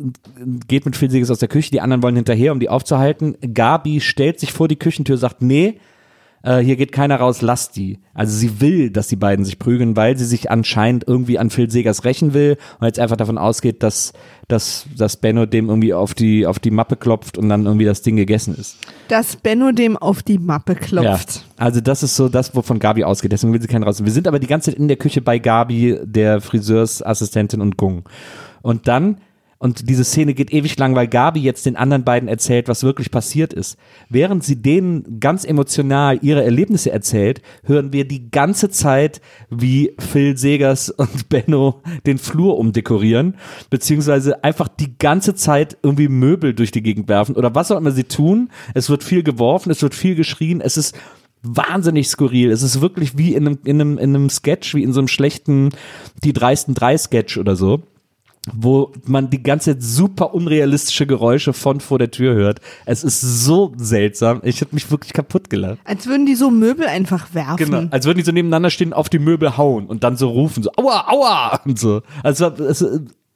geht 0.68 0.84
mit 0.84 0.96
Phil 0.96 1.10
Segers 1.10 1.30
aus 1.30 1.38
der 1.38 1.48
Küche. 1.48 1.70
Die 1.70 1.80
anderen 1.80 2.02
wollen 2.02 2.16
hinterher, 2.16 2.52
um 2.52 2.60
die 2.60 2.68
aufzuhalten. 2.68 3.38
Gabi 3.54 4.02
stellt 4.02 4.38
sich 4.38 4.52
vor 4.52 4.68
die 4.68 4.76
Küchentür, 4.76 5.16
sagt, 5.16 5.40
nee, 5.40 5.80
äh, 6.42 6.58
hier 6.58 6.76
geht 6.76 6.92
keiner 6.92 7.16
raus, 7.16 7.42
lass 7.42 7.70
die. 7.70 7.98
Also 8.14 8.36
sie 8.36 8.60
will, 8.60 8.90
dass 8.90 9.08
die 9.08 9.16
beiden 9.16 9.44
sich 9.44 9.58
prügeln, 9.58 9.96
weil 9.96 10.16
sie 10.16 10.24
sich 10.24 10.50
anscheinend 10.50 11.04
irgendwie 11.06 11.38
an 11.38 11.50
Phil 11.50 11.70
Segers 11.70 12.04
rächen 12.04 12.32
will 12.32 12.56
und 12.78 12.86
jetzt 12.86 12.98
einfach 12.98 13.16
davon 13.16 13.38
ausgeht, 13.38 13.82
dass, 13.82 14.12
dass, 14.48 14.86
dass 14.96 15.16
Benno 15.18 15.46
dem 15.46 15.68
irgendwie 15.68 15.92
auf 15.92 16.14
die, 16.14 16.46
auf 16.46 16.58
die 16.58 16.70
Mappe 16.70 16.96
klopft 16.96 17.36
und 17.36 17.48
dann 17.48 17.66
irgendwie 17.66 17.84
das 17.84 18.02
Ding 18.02 18.16
gegessen 18.16 18.54
ist. 18.54 18.78
Dass 19.08 19.36
Benno 19.36 19.72
dem 19.72 19.96
auf 19.96 20.22
die 20.22 20.38
Mappe 20.38 20.74
klopft. 20.74 21.36
Ja, 21.36 21.64
also 21.64 21.80
das 21.80 22.02
ist 22.02 22.16
so 22.16 22.28
das, 22.28 22.54
wovon 22.54 22.78
Gabi 22.78 23.04
ausgeht. 23.04 23.32
Deswegen 23.32 23.52
will 23.52 23.60
sie 23.60 23.68
keinen 23.68 23.84
raus. 23.84 24.02
Wir 24.02 24.12
sind 24.12 24.26
aber 24.26 24.38
die 24.38 24.46
ganze 24.46 24.70
Zeit 24.70 24.80
in 24.80 24.88
der 24.88 24.96
Küche 24.96 25.20
bei 25.20 25.38
Gabi, 25.38 25.98
der 26.02 26.40
Friseursassistentin 26.40 27.60
und 27.60 27.76
Gung. 27.76 28.08
Und 28.62 28.88
dann, 28.88 29.18
und 29.62 29.90
diese 29.90 30.04
Szene 30.04 30.32
geht 30.32 30.54
ewig 30.54 30.78
lang, 30.78 30.94
weil 30.94 31.06
Gabi 31.06 31.40
jetzt 31.40 31.66
den 31.66 31.76
anderen 31.76 32.02
beiden 32.02 32.30
erzählt, 32.30 32.66
was 32.66 32.82
wirklich 32.82 33.10
passiert 33.10 33.52
ist. 33.52 33.76
Während 34.08 34.42
sie 34.42 34.56
denen 34.56 35.20
ganz 35.20 35.44
emotional 35.44 36.18
ihre 36.22 36.42
Erlebnisse 36.42 36.90
erzählt, 36.90 37.42
hören 37.64 37.92
wir 37.92 38.08
die 38.08 38.30
ganze 38.30 38.70
Zeit, 38.70 39.20
wie 39.50 39.92
Phil 39.98 40.38
Segers 40.38 40.88
und 40.88 41.28
Benno 41.28 41.82
den 42.06 42.16
Flur 42.16 42.56
umdekorieren, 42.56 43.36
beziehungsweise 43.68 44.42
einfach 44.42 44.66
die 44.66 44.96
ganze 44.96 45.34
Zeit 45.34 45.76
irgendwie 45.82 46.08
Möbel 46.08 46.54
durch 46.54 46.70
die 46.70 46.82
Gegend 46.82 47.10
werfen 47.10 47.36
oder 47.36 47.54
was 47.54 47.70
auch 47.70 47.76
immer 47.76 47.90
sie 47.90 48.04
tun. 48.04 48.48
Es 48.72 48.88
wird 48.88 49.04
viel 49.04 49.22
geworfen, 49.22 49.70
es 49.70 49.82
wird 49.82 49.94
viel 49.94 50.14
geschrien, 50.14 50.62
es 50.62 50.78
ist 50.78 50.96
wahnsinnig 51.42 52.08
skurril. 52.08 52.50
Es 52.50 52.62
ist 52.62 52.80
wirklich 52.80 53.18
wie 53.18 53.34
in 53.34 53.46
einem, 53.46 53.58
in 53.64 53.78
einem, 53.78 53.98
in 53.98 54.16
einem 54.16 54.30
Sketch, 54.30 54.74
wie 54.74 54.82
in 54.82 54.94
so 54.94 55.00
einem 55.00 55.08
schlechten 55.08 55.70
Die 56.24 56.32
dreisten 56.32 56.74
drei 56.74 56.96
Sketch 56.96 57.36
oder 57.36 57.56
so 57.56 57.82
wo 58.52 58.92
man 59.04 59.28
die 59.28 59.42
ganze 59.42 59.72
Zeit 59.72 59.82
super 59.82 60.34
unrealistische 60.34 61.06
Geräusche 61.06 61.52
von 61.52 61.80
vor 61.80 61.98
der 61.98 62.10
Tür 62.10 62.34
hört. 62.34 62.60
Es 62.86 63.04
ist 63.04 63.20
so 63.20 63.72
seltsam. 63.76 64.40
Ich 64.44 64.62
habe 64.62 64.70
mich 64.72 64.90
wirklich 64.90 65.12
kaputt 65.12 65.50
gelacht. 65.50 65.78
Als 65.84 66.06
würden 66.06 66.24
die 66.24 66.34
so 66.34 66.50
Möbel 66.50 66.86
einfach 66.86 67.34
werfen. 67.34 67.56
Genau. 67.56 67.82
Als 67.90 68.06
würden 68.06 68.18
die 68.18 68.24
so 68.24 68.32
nebeneinander 68.32 68.70
stehen, 68.70 68.92
auf 68.92 69.10
die 69.10 69.18
Möbel 69.18 69.56
hauen 69.58 69.86
und 69.86 70.04
dann 70.04 70.16
so 70.16 70.28
rufen, 70.28 70.62
so 70.62 70.70
aua, 70.76 71.06
aua 71.08 71.60
und 71.66 71.78
so. 71.78 72.02
Also 72.22 72.46
es, 72.46 72.84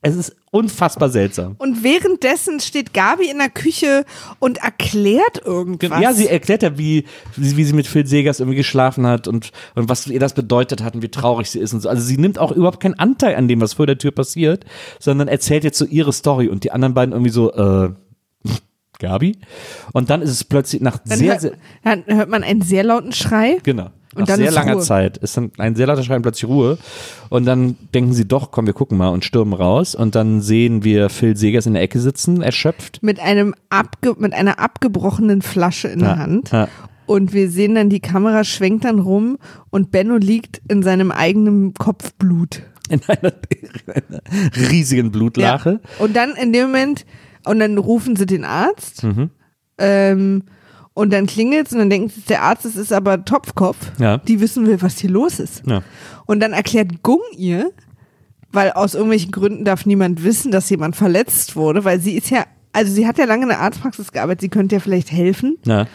es 0.05 0.17
ist 0.17 0.37
unfassbar 0.51 1.09
seltsam. 1.09 1.57
Und 1.59 1.83
währenddessen 1.83 2.61
steht 2.61 2.93
Gabi 2.93 3.31
in 3.31 3.39
der 3.39 3.49
Küche 3.49 4.05
und 4.39 4.59
erklärt 4.59 5.41
irgendwas. 5.45 6.01
Ja, 6.01 6.13
sie 6.13 6.29
erklärt 6.29 6.63
ja, 6.63 6.77
wie, 6.77 7.07
wie, 7.37 7.65
sie 7.65 7.73
mit 7.73 7.87
Phil 7.87 8.07
Segers 8.07 8.39
irgendwie 8.39 8.59
geschlafen 8.59 9.07
hat 9.07 9.27
und, 9.29 9.51
und 9.75 9.89
was 9.89 10.07
ihr 10.07 10.21
das 10.21 10.35
bedeutet 10.35 10.83
hat 10.83 10.95
und 10.95 11.01
wie 11.01 11.09
traurig 11.09 11.51
sie 11.51 11.59
ist 11.59 11.73
und 11.73 11.81
so. 11.81 11.89
Also 11.89 12.03
sie 12.03 12.19
nimmt 12.19 12.39
auch 12.39 12.53
überhaupt 12.53 12.81
keinen 12.81 12.99
Anteil 12.99 13.35
an 13.35 13.49
dem, 13.49 13.63
was 13.63 13.73
vor 13.73 13.87
der 13.87 13.97
Tür 13.97 14.11
passiert, 14.11 14.67
sondern 15.01 15.27
erzählt 15.27 15.65
jetzt 15.65 15.79
so 15.79 15.87
ihre 15.87 16.13
Story 16.13 16.49
und 16.49 16.65
die 16.65 16.71
anderen 16.71 16.93
beiden 16.93 17.13
irgendwie 17.13 17.33
so, 17.33 17.53
äh, 17.55 17.95
Gabi? 18.99 19.39
Und 19.93 20.11
dann 20.11 20.21
ist 20.21 20.31
es 20.31 20.45
plötzlich 20.45 20.83
nach 20.83 20.99
dann, 20.99 21.19
sehr, 21.19 21.33
hört, 21.33 21.41
sehr, 21.41 21.53
dann 21.83 22.05
hört 22.07 22.29
man 22.29 22.45
einen 22.45 22.61
sehr 22.61 22.85
lauten 22.85 23.13
Schrei. 23.13 23.59
genau. 23.63 23.91
Und 24.15 24.29
Nach 24.29 24.37
sehr 24.37 24.51
langer 24.51 24.75
Ruhe. 24.75 24.83
Zeit 24.83 25.17
ist 25.19 25.37
dann 25.37 25.51
ein 25.59 25.75
sehr 25.75 25.87
lauter 25.87 26.03
Schrei 26.03 26.17
und 26.17 26.23
plötzlich 26.23 26.49
Ruhe. 26.49 26.79
Und 27.31 27.45
dann 27.47 27.77
denken 27.95 28.13
sie 28.13 28.27
doch, 28.27 28.51
komm, 28.51 28.67
wir 28.67 28.73
gucken 28.75 28.97
mal 28.99 29.09
und 29.09 29.25
stürmen 29.25 29.55
raus. 29.55 29.95
Und 29.95 30.15
dann 30.15 30.41
sehen 30.41 30.85
wir 30.85 31.09
Phil 31.11 31.37
Segers 31.37 31.67
in 31.67 31.75
der 31.75 31.83
Ecke 31.83 31.99
sitzen, 32.01 32.43
erschöpft. 32.43 33.03
Mit 33.03 33.21
einem 33.21 33.55
abge 33.71 34.15
mit 34.19 34.33
einer 34.35 34.59
abgebrochenen 34.59 35.43
Flasche 35.43 35.89
in 35.89 36.01
Ja, 36.01 36.07
der 36.07 36.19
Hand. 36.19 36.51
ja. 36.53 36.69
Und 37.07 37.35
wir 37.35 37.51
sehen 37.51 37.75
dann, 37.75 37.91
die 37.91 38.01
Kamera 38.01 38.45
schwenkt 38.45 38.85
dann 38.87 38.99
rum 38.99 39.37
und 39.71 39.91
Benno 39.91 40.17
liegt 40.17 40.63
in 40.69 40.83
seinem 40.83 41.11
eigenen 41.11 41.75
Kopfblut. 41.75 42.63
In 42.89 43.01
einer, 43.07 43.33
in 43.51 43.93
einer 43.95 44.71
riesigen 44.71 45.11
Blutlache. 45.11 45.81
Ja. 45.83 46.05
Und 46.05 46.17
dann 46.17 46.31
in 46.37 46.53
dem 46.53 46.67
Moment, 46.69 47.05
und 47.45 47.59
dann 47.61 47.77
rufen 47.79 48.17
sie 48.17 48.27
den 48.27 48.45
Arzt. 48.45 49.03
Mhm. 49.03 49.31
Ähm, 49.77 50.45
und 50.95 51.13
dann 51.13 51.27
klingelt 51.27 51.73
und 51.73 51.91
dann 51.91 52.09
sie, 52.09 52.21
der 52.29 52.43
Arzt, 52.43 52.65
es 52.65 52.77
ist 52.77 52.93
aber 52.93 53.25
Topfkopf. 53.25 53.77
Ja. 53.99 54.19
Die 54.19 54.41
wissen 54.41 54.67
will, 54.67 54.81
was 54.81 54.99
hier 54.99 55.11
los 55.11 55.41
ist. 55.41 55.63
Ja. 55.67 55.83
Und 56.27 56.41
dann 56.41 56.53
erklärt 56.53 57.03
Gung 57.03 57.21
ihr, 57.37 57.73
weil 58.53 58.73
aus 58.73 58.95
irgendwelchen 58.95 59.33
Gründen 59.33 59.65
darf 59.65 59.85
niemand 59.85 60.23
wissen, 60.23 60.53
dass 60.53 60.71
jemand 60.71 60.97
verletzt 60.97 61.57
wurde, 61.57 61.85
weil 61.85 62.01
sie 62.01 62.17
ist 62.17 62.31
ja, 62.31 62.45
also 62.73 62.93
sie 62.93 63.07
hat 63.07 63.19
ja 63.19 63.25
lange 63.25 63.43
in 63.43 63.49
der 63.49 63.61
Arztpraxis 63.61 64.13
gearbeitet, 64.13 64.43
sie 64.43 64.49
könnte 64.49 64.77
ja 64.77 64.81
vielleicht 64.81 65.11
helfen. 65.11 65.59
Ja. 65.67 65.87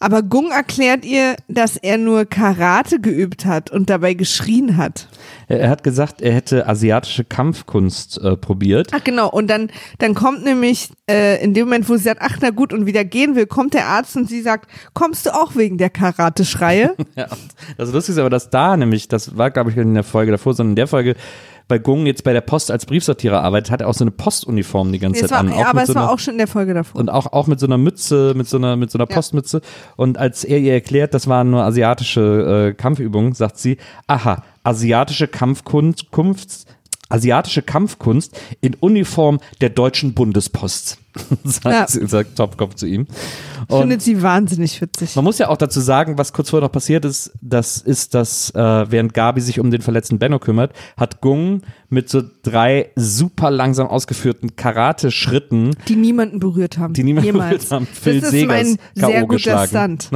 Aber 0.00 0.22
Gung 0.22 0.50
erklärt 0.50 1.04
ihr, 1.04 1.34
dass 1.48 1.76
er 1.76 1.98
nur 1.98 2.24
Karate 2.24 3.00
geübt 3.00 3.46
hat 3.46 3.70
und 3.70 3.90
dabei 3.90 4.14
geschrien 4.14 4.76
hat. 4.76 5.08
Er 5.48 5.70
hat 5.70 5.82
gesagt, 5.82 6.20
er 6.20 6.32
hätte 6.34 6.66
asiatische 6.68 7.24
Kampfkunst 7.24 8.20
äh, 8.22 8.36
probiert. 8.36 8.88
Ach 8.92 9.02
genau, 9.02 9.30
und 9.30 9.48
dann, 9.48 9.70
dann 9.98 10.14
kommt 10.14 10.44
nämlich 10.44 10.90
äh, 11.10 11.42
in 11.42 11.54
dem 11.54 11.64
Moment, 11.66 11.88
wo 11.88 11.96
sie 11.96 12.02
sagt, 12.04 12.20
ach 12.22 12.36
na 12.40 12.50
gut, 12.50 12.72
und 12.72 12.86
wieder 12.86 13.04
gehen 13.04 13.34
will, 13.34 13.46
kommt 13.46 13.74
der 13.74 13.86
Arzt 13.86 14.16
und 14.16 14.28
sie 14.28 14.42
sagt, 14.42 14.70
kommst 14.94 15.26
du 15.26 15.30
auch 15.34 15.56
wegen 15.56 15.78
der 15.78 15.90
Karate-Schreie? 15.90 16.94
Ja, 17.16 17.26
das 17.76 17.92
Lustige 17.92 18.12
ist 18.12 18.18
aber, 18.18 18.30
dass 18.30 18.50
da 18.50 18.76
nämlich, 18.76 19.08
das 19.08 19.36
war 19.36 19.50
glaube 19.50 19.70
ich 19.70 19.76
in 19.76 19.94
der 19.94 20.04
Folge 20.04 20.30
davor, 20.32 20.54
sondern 20.54 20.72
in 20.72 20.76
der 20.76 20.86
Folge, 20.86 21.16
bei 21.66 21.78
Gung 21.78 22.06
jetzt 22.06 22.24
bei 22.24 22.32
der 22.32 22.40
Post 22.40 22.70
als 22.70 22.86
Briefsortierer 22.86 23.42
arbeitet, 23.42 23.70
hat 23.70 23.80
er 23.82 23.88
auch 23.88 23.94
so 23.94 24.02
eine 24.04 24.10
Postuniform 24.10 24.90
die 24.90 24.98
ganze 24.98 25.20
es 25.24 25.28
Zeit 25.28 25.30
war, 25.32 25.40
an. 25.40 25.48
ja, 25.50 25.54
Auch 25.56 25.64
aber 25.66 25.74
mit 25.80 25.82
es 25.82 25.88
so 25.88 25.94
war 25.96 26.04
einer, 26.04 26.12
auch 26.12 26.18
schon 26.18 26.32
in 26.34 26.38
der 26.38 26.46
Folge 26.46 26.72
davor. 26.74 26.98
und 27.00 27.10
auch, 27.10 27.26
auch 27.32 27.46
mit 27.46 27.60
so 27.60 27.66
einer 27.66 27.76
Mütze, 27.76 28.32
mit 28.34 28.48
so 28.48 28.56
einer, 28.56 28.76
mit 28.76 28.90
so 28.90 28.98
einer 28.98 29.08
Ja. 29.08 29.14
Postmütze. 29.14 29.60
Und 29.96 30.16
als 30.16 30.44
er 30.44 30.58
ihr 30.58 30.72
erklärt, 30.72 31.12
das 31.12 31.26
waren 31.28 31.50
nur 31.50 31.62
asiatische 31.64 32.70
äh, 32.70 32.74
Kampfübungen, 32.74 33.34
sagt 33.34 33.58
sie, 33.58 33.76
aha, 34.06 34.42
asiatische 34.68 35.28
Kampfkunst, 35.28 36.10
Kunst, 36.10 36.66
asiatische 37.08 37.62
Kampfkunst 37.62 38.38
in 38.60 38.74
Uniform 38.74 39.40
der 39.60 39.70
deutschen 39.70 40.14
Bundespost, 40.14 40.98
sagt, 41.44 41.64
Ja. 41.94 42.06
sagt 42.08 42.36
Topkopf 42.36 42.74
zu 42.74 42.86
ihm. 42.86 43.06
Und 43.66 43.80
Findet 43.80 44.02
sie 44.02 44.22
wahnsinnig 44.22 44.80
witzig. 44.80 45.14
man 45.16 45.24
muss 45.24 45.38
ja 45.38 45.48
auch 45.48 45.56
dazu 45.56 45.80
sagen, 45.80 46.16
was 46.16 46.32
kurz 46.32 46.50
vorher 46.50 46.66
noch 46.66 46.72
passiert 46.72 47.04
ist, 47.04 47.32
das 47.42 47.78
ist, 47.78 48.14
dass 48.14 48.50
äh, 48.54 48.90
während 48.90 49.12
Gabi 49.14 49.40
sich 49.40 49.58
um 49.60 49.70
den 49.70 49.82
verletzten 49.82 50.18
Benno 50.18 50.38
kümmert, 50.38 50.72
hat 50.96 51.20
Gung 51.20 51.62
mit 51.90 52.08
so 52.08 52.22
drei 52.42 52.90
super 52.96 53.50
langsam 53.50 53.88
ausgeführten 53.88 54.56
Karate-Schritten 54.56 55.76
Die 55.88 55.96
niemanden 55.96 56.38
berührt 56.40 56.78
haben. 56.78 56.94
die 56.94 57.02
niemand 57.04 57.26
Jemals. 57.26 57.48
berührt 57.66 57.70
haben, 57.72 57.86
Phil 57.86 58.20
das 58.20 58.24
ist 58.24 58.30
Segers 58.32 58.48
mein 58.56 58.78
sehr 58.94 59.20
guter 59.22 59.34
geschlagen. 59.36 59.98
Stunt. 60.00 60.10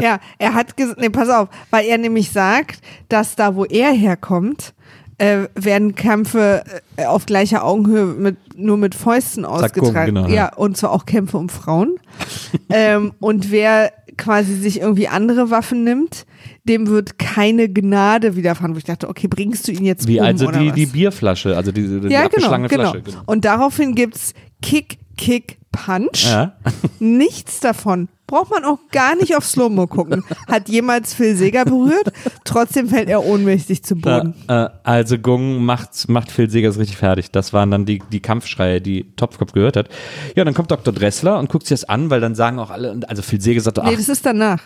Ja, 0.00 0.18
er 0.38 0.54
hat 0.54 0.76
gesagt, 0.76 1.00
nee, 1.00 1.08
pass 1.10 1.28
auf, 1.28 1.48
weil 1.70 1.86
er 1.86 1.98
nämlich 1.98 2.30
sagt, 2.30 2.80
dass 3.08 3.36
da, 3.36 3.54
wo 3.54 3.64
er 3.64 3.92
herkommt, 3.92 4.74
äh, 5.20 5.48
werden 5.54 5.94
Kämpfe 5.94 6.64
äh, 6.96 7.04
auf 7.04 7.26
gleicher 7.26 7.62
Augenhöhe 7.62 8.06
mit, 8.06 8.36
nur 8.56 8.78
mit 8.78 8.94
Fäusten 8.94 9.44
ausgetragen. 9.44 10.14
genau, 10.14 10.28
ja. 10.28 10.34
ja. 10.34 10.54
und 10.54 10.78
zwar 10.78 10.92
auch 10.92 11.04
Kämpfe 11.04 11.36
um 11.36 11.50
Frauen. 11.50 11.98
ähm, 12.70 13.12
und 13.20 13.50
wer 13.50 13.92
quasi 14.16 14.54
sich 14.54 14.80
irgendwie 14.80 15.08
andere 15.08 15.50
Waffen 15.50 15.84
nimmt, 15.84 16.24
dem 16.64 16.86
wird 16.86 17.18
keine 17.18 17.68
Gnade 17.68 18.34
widerfahren. 18.34 18.74
Wo 18.74 18.78
ich 18.78 18.84
dachte, 18.84 19.10
okay, 19.10 19.28
bringst 19.28 19.68
du 19.68 19.72
ihn 19.72 19.84
jetzt 19.84 20.08
wie 20.08 20.20
um 20.20 20.26
also 20.26 20.48
oder 20.48 20.60
die, 20.60 20.68
was? 20.68 20.74
die 20.74 20.86
Bierflasche, 20.86 21.54
also 21.54 21.70
die, 21.70 22.00
die 22.00 22.08
ja, 22.08 22.26
genau, 22.28 22.50
genau. 22.50 22.68
Flasche. 22.68 23.02
Genau. 23.02 23.18
Und 23.26 23.44
daraufhin 23.44 23.94
gibt's 23.94 24.32
Kick, 24.62 24.98
Kick, 25.18 25.58
Punch. 25.70 26.24
Ja. 26.24 26.54
Nichts 26.98 27.60
davon. 27.60 28.08
Braucht 28.30 28.50
man 28.52 28.64
auch 28.64 28.78
gar 28.92 29.16
nicht 29.16 29.36
auf 29.36 29.44
Slow-Mo 29.44 29.88
gucken. 29.88 30.22
Hat 30.46 30.68
jemals 30.68 31.14
Phil 31.14 31.34
Seger 31.34 31.64
berührt? 31.64 32.12
Trotzdem 32.44 32.88
fällt 32.88 33.08
er 33.08 33.24
ohnmächtig 33.24 33.82
zu 33.82 33.96
Boden. 33.96 34.34
Ja, 34.48 34.66
äh, 34.66 34.70
also 34.84 35.18
Gung 35.18 35.64
macht, 35.64 36.08
macht 36.08 36.30
Phil 36.30 36.48
Segers 36.48 36.78
richtig 36.78 36.96
fertig. 36.96 37.32
Das 37.32 37.52
waren 37.52 37.72
dann 37.72 37.86
die, 37.86 38.00
die 38.12 38.20
Kampfschreie, 38.20 38.80
die 38.80 39.12
Topfkopf 39.16 39.50
gehört 39.50 39.76
hat. 39.76 39.88
Ja, 40.36 40.44
dann 40.44 40.54
kommt 40.54 40.70
Dr. 40.70 40.94
Dressler 40.94 41.40
und 41.40 41.50
guckt 41.50 41.66
sich 41.66 41.80
das 41.80 41.88
an, 41.88 42.08
weil 42.08 42.20
dann 42.20 42.36
sagen 42.36 42.60
auch 42.60 42.70
alle, 42.70 43.00
also 43.08 43.20
Phil 43.22 43.40
Seger 43.40 43.60
sagt, 43.62 43.80
ach, 43.80 43.90
Nee, 43.90 43.96
das 43.96 44.08
ist 44.08 44.24
danach. 44.24 44.62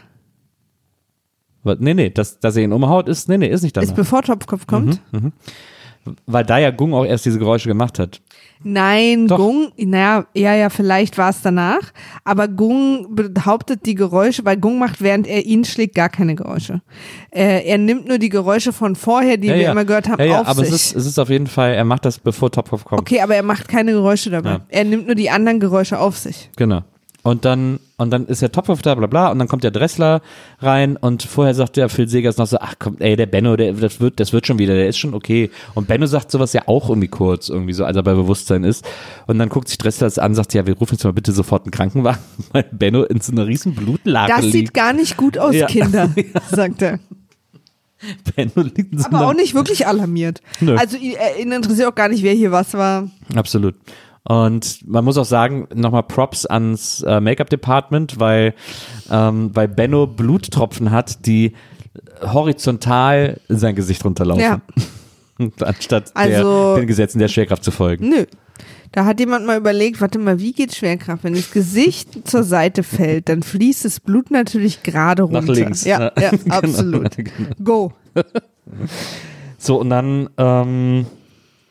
was- 1.63 1.79
nee, 1.81 1.95
nee, 1.95 2.11
dass, 2.11 2.39
dass 2.41 2.57
er 2.57 2.65
ihn 2.65 2.73
umhaut, 2.73 3.09
ist, 3.09 3.31
nee, 3.31 3.39
nee, 3.39 3.49
ist 3.49 3.63
nicht 3.63 3.75
Ist 3.77 3.83
danach. 3.83 3.97
bevor 3.97 4.21
Topfkopf 4.23 4.67
kommt. 4.67 5.01
Weil 6.27 6.45
da 6.45 6.59
ja 6.59 6.71
Gung 6.71 6.93
auch 6.93 7.07
erst 7.07 7.25
diese 7.25 7.39
Geräusche 7.39 7.69
gemacht 7.69 7.99
hat. 7.99 8.21
Nein, 8.65 9.29
Doch. 9.29 9.37
Gung, 9.37 9.73
naja, 9.77 10.27
ja, 10.35 10.55
ja, 10.55 10.71
vielleicht 10.71 11.19
war 11.19 11.31
es 11.31 11.43
danach. 11.43 11.93
Aber 12.25 12.49
Gung 12.49 13.15
behauptet 13.15 13.85
die 13.87 13.95
Geräusche, 13.95 14.45
weil 14.45 14.57
Gung 14.57 14.79
macht, 14.79 15.03
während 15.03 15.27
er 15.27 15.45
ihn 15.45 15.65
schlägt, 15.65 15.95
gar 15.95 16.09
keine 16.09 16.35
Geräusche. 16.35 16.81
Äh, 17.31 17.67
er 17.67 17.79
nimmt 17.79 18.09
nur 18.09 18.19
die 18.19 18.31
Geräusche 18.31 18.73
von 18.73 18.97
vorher, 18.97 19.37
die 19.37 19.49
ja, 19.49 19.55
wir 19.55 19.63
ja. 19.63 19.73
immer 19.73 19.85
gehört 19.85 20.09
haben, 20.09 20.19
ja, 20.21 20.27
ja, 20.27 20.41
auf 20.41 20.49
aber 20.49 20.65
sich. 20.65 20.75
es 20.75 20.87
ist, 20.87 20.97
es 20.97 21.07
ist 21.07 21.19
auf 21.19 21.29
jeden 21.29 21.47
Fall, 21.47 21.75
er 21.75 21.85
macht 21.85 22.05
das 22.05 22.19
bevor 22.19 22.51
Topkopf 22.51 22.85
kommt. 22.85 23.01
okay, 23.03 23.21
aber 23.21 23.37
er 23.37 23.43
macht 23.43 23.69
keine 23.69 23.93
Geräusche 23.93 24.31
dabei. 24.31 24.61
Er 24.69 24.85
nimmt 24.85 25.07
nur 25.07 25.15
die 25.15 25.31
anderen 25.31 25.61
Geräusche 25.61 25.99
auf 25.99 26.17
sich. 26.17 26.51
Genau. 26.57 26.83
Und 27.27 27.47
dann, 27.47 27.81
und 27.97 28.11
dann 28.11 28.27
ist 28.27 28.43
der 28.43 28.53
Topkopf 28.53 28.83
da, 28.83 28.95
bla 28.95 29.07
bla, 29.07 29.31
und 29.31 29.39
dann 29.39 29.49
kommt 29.49 29.65
der 29.65 29.71
Dressler 29.71 30.21
rein 30.61 30.99
und 30.99 31.23
vorher 31.23 31.55
sagt 31.55 31.79
der 31.79 31.89
Phil 31.89 32.07
Segers 32.07 32.37
noch 32.37 32.47
so, 32.47 32.59
ach 32.61 32.75
komm, 32.79 32.97
ey, 32.99 33.17
der 33.17 33.25
Benno, 33.25 33.57
der, 33.57 33.73
das 33.73 33.99
wird, 33.99 34.21
das 34.21 34.35
wird 34.35 34.47
schon 34.47 34.59
wieder, 34.59 34.75
der 34.75 34.89
ist 34.89 34.99
schon 34.99 35.15
okay. 35.15 35.51
Und 35.75 35.89
Benno 35.89 36.05
sagt 36.05 36.31
sowas 36.31 36.53
ja 36.53 36.65
auch 36.67 36.91
irgendwie 36.91 37.09
kurz, 37.09 37.49
irgendwie 37.49 37.73
so, 37.73 37.87
als 37.87 37.97
er 37.97 38.03
bei 38.03 38.13
Bewusstsein 38.13 38.63
ist. 38.63 38.85
Und 39.27 39.39
dann 39.39 39.49
guckt 39.49 39.69
sich 39.69 39.79
Dressler 39.79 40.07
das 40.07 40.19
an, 40.19 40.35
sagt, 40.35 40.53
ja, 40.53 40.67
wir 40.67 40.75
rufen 40.77 40.97
jetzt 40.97 41.05
mal 41.05 41.15
bitte 41.15 41.33
sofort 41.33 41.65
einen 41.65 41.71
Krankenwagen, 41.71 42.21
weil 42.53 42.67
Benno 42.71 43.05
in 43.05 43.23
so 43.23 43.33
einer 43.33 43.47
riesen 43.47 43.75
Blutlage 43.75 44.31
Das 44.31 44.45
sieht 44.45 44.53
liegt. 44.55 44.75
gar 44.75 44.93
nicht 44.93 45.17
gut 45.17 45.39
aus, 45.39 45.55
Ja. 45.55 45.67
Kinder, 45.67 46.11
sagt 46.51 46.83
er. 46.83 47.01
Benno 48.37 48.61
liegt 48.67 48.93
in 48.93 48.99
so 48.99 49.07
Aber 49.07 49.29
auch 49.29 49.35
nicht 49.35 49.55
wirklich 49.55 49.87
alarmiert. 49.87 50.43
Nö. 50.61 50.77
Also 50.77 50.99
ihn 50.99 51.53
interessiert 51.53 51.89
auch 51.89 51.95
gar 51.95 52.09
nicht, 52.11 52.23
wer 52.23 52.35
hier 52.35 52.53
was 52.53 52.75
war. 52.75 53.09
Absolut. 53.35 53.77
Und 54.27 54.89
man 54.89 55.05
muss 55.05 55.19
auch 55.19 55.25
sagen, 55.27 55.69
nochmal 55.75 56.03
Props 56.03 56.47
ans 56.47 57.03
äh, 57.03 57.21
Make-up-Department, 57.21 58.19
weil, 58.19 58.55
ähm, 59.11 59.51
weil 59.53 59.69
Benno 59.69 60.07
Bluttropfen 60.07 60.91
hat, 60.91 61.27
die 61.27 61.53
horizontal 62.23 63.39
in 63.49 63.59
sein 63.59 63.75
Gesicht 63.75 64.05
runterlaufen. 64.05 64.43
Ja. 64.43 64.61
Anstatt 65.67 66.11
Also- 66.15 66.75
der, 66.75 66.83
den 66.83 66.87
Gesetzen 66.87 67.19
der 67.19 67.29
Schwerkraft 67.29 67.65
zu 67.65 67.71
folgen. 67.71 68.09
Nö. 68.09 68.25
Da 68.93 69.05
hat 69.05 69.19
jemand 69.19 69.45
mal 69.45 69.59
überlegt, 69.59 70.01
warte 70.01 70.21
mal, 70.21 70.39
wie 70.39 70.53
geht 70.53 70.73
Schwerkraft? 70.75 71.25
Wenn 71.25 71.35
das 71.35 71.51
Gesicht 71.51 72.29
zur 72.29 72.45
Seite 72.45 72.85
fällt, 72.85 73.29
dann 73.29 73.43
fließt 73.43 73.85
das 73.85 73.99
Blut 73.99 74.31
natürlich 74.31 74.85
gerade 74.85 75.25
runter. 75.25 75.41
Nach 75.41 75.49
links. 75.49 75.85
Ja, 75.85 76.13
ja 76.19 76.31
Genau. 76.45 76.55
absolut. 76.55 77.11
Go. 77.63 77.93
So, 79.59 79.81
und 79.81 79.89
dann, 79.91 80.29
ähm, 80.37 81.07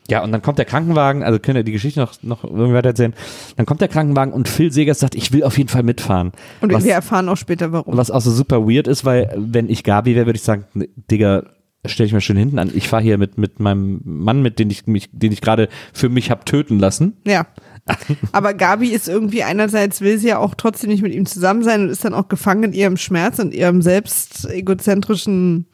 ja, 0.08 0.22
und 0.22 0.32
dann 0.32 0.42
kommt 0.42 0.58
der 0.58 0.66
Krankenwagen, 0.66 1.22
also 1.22 1.38
können 1.38 1.56
wir 1.56 1.64
die 1.64 1.72
Geschichte 1.72 2.00
noch, 2.00 2.22
noch 2.22 2.44
irgendwie 2.44 2.74
weiter 2.74 2.90
erzählen. 2.90 3.14
Dann 3.56 3.64
kommt 3.64 3.80
der 3.80 3.88
Krankenwagen 3.88 4.34
und 4.34 4.48
Phil 4.48 4.70
Segers 4.70 4.98
sagt, 4.98 5.14
ich 5.14 5.32
will 5.32 5.44
auf 5.44 5.56
jeden 5.56 5.70
Fall 5.70 5.82
mitfahren. 5.82 6.32
Und 6.60 6.72
was, 6.72 6.84
wir 6.84 6.92
erfahren 6.92 7.28
auch 7.28 7.36
später, 7.36 7.72
warum. 7.72 7.96
was 7.96 8.10
auch 8.10 8.20
so 8.20 8.30
super 8.30 8.68
weird 8.68 8.86
ist, 8.86 9.04
weil 9.04 9.32
wenn 9.36 9.70
ich 9.70 9.82
Gabi 9.82 10.14
wäre, 10.14 10.26
würde 10.26 10.36
ich 10.36 10.42
sagen, 10.42 10.64
nee, 10.74 10.90
Digga, 11.10 11.44
stell 11.86 12.06
ich 12.06 12.12
mir 12.12 12.20
schön 12.20 12.36
hinten 12.36 12.58
an. 12.58 12.70
Ich 12.74 12.88
fahre 12.88 13.02
hier 13.02 13.18
mit, 13.18 13.38
mit 13.38 13.60
meinem 13.60 14.00
Mann, 14.04 14.42
mit 14.42 14.58
dem 14.58 14.70
ich 14.70 14.86
mich, 14.86 15.08
den 15.12 15.32
ich 15.32 15.40
gerade 15.40 15.68
für 15.92 16.08
mich 16.08 16.30
hab 16.30 16.44
töten 16.44 16.78
lassen. 16.78 17.16
Ja. 17.26 17.46
Aber 18.32 18.54
Gabi 18.54 18.88
ist 18.88 19.08
irgendwie 19.08 19.42
einerseits 19.42 20.00
will 20.00 20.18
sie 20.18 20.28
ja 20.28 20.38
auch 20.38 20.54
trotzdem 20.54 20.90
nicht 20.90 21.02
mit 21.02 21.14
ihm 21.14 21.26
zusammen 21.26 21.62
sein 21.62 21.82
und 21.82 21.88
ist 21.90 22.04
dann 22.04 22.14
auch 22.14 22.28
gefangen 22.28 22.64
in 22.64 22.72
ihrem 22.72 22.96
Schmerz 22.96 23.38
und 23.38 23.54
ihrem 23.54 23.82
selbst 23.82 24.48
egozentrischen 24.50 25.66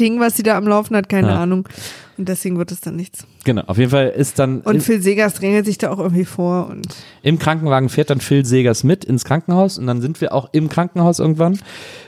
Ding, 0.00 0.20
was 0.20 0.36
sie 0.36 0.42
da 0.42 0.56
am 0.56 0.66
Laufen 0.66 0.96
hat, 0.96 1.08
keine 1.08 1.28
Ja. 1.28 1.42
Ahnung. 1.42 1.68
Und 2.16 2.28
deswegen 2.28 2.58
wird 2.58 2.70
es 2.70 2.80
dann 2.80 2.94
nichts. 2.96 3.26
Genau, 3.44 3.62
auf 3.66 3.76
jeden 3.76 3.90
Fall 3.90 4.08
ist 4.08 4.38
dann 4.38 4.60
Und 4.60 4.82
Phil 4.82 5.02
Segers 5.02 5.34
drängelt 5.34 5.66
sich 5.66 5.78
da 5.78 5.90
auch 5.90 5.98
irgendwie 5.98 6.24
vor 6.24 6.68
und 6.68 6.86
im 7.22 7.38
Krankenwagen 7.40 7.88
fährt 7.88 8.10
dann 8.10 8.20
Phil 8.20 8.44
Segers 8.46 8.84
mit 8.84 9.04
ins 9.04 9.24
Krankenhaus 9.24 9.78
und 9.78 9.86
dann 9.88 10.00
sind 10.00 10.20
wir 10.20 10.32
auch 10.32 10.48
im 10.52 10.68
Krankenhaus 10.68 11.18
irgendwann, 11.18 11.58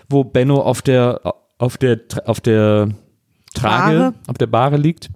wo 0.09 0.23
Benno 0.23 0.61
auf 0.61 0.81
der 0.83 1.21
auf 1.59 1.77
der 1.77 1.99
auf 2.25 2.41
der 2.41 2.91
Trage, 3.55 3.99
Bahre. 3.99 4.15
auf 4.29 4.39
der 4.39 4.47
Bahre 4.47 4.77
liegt. 4.77 5.09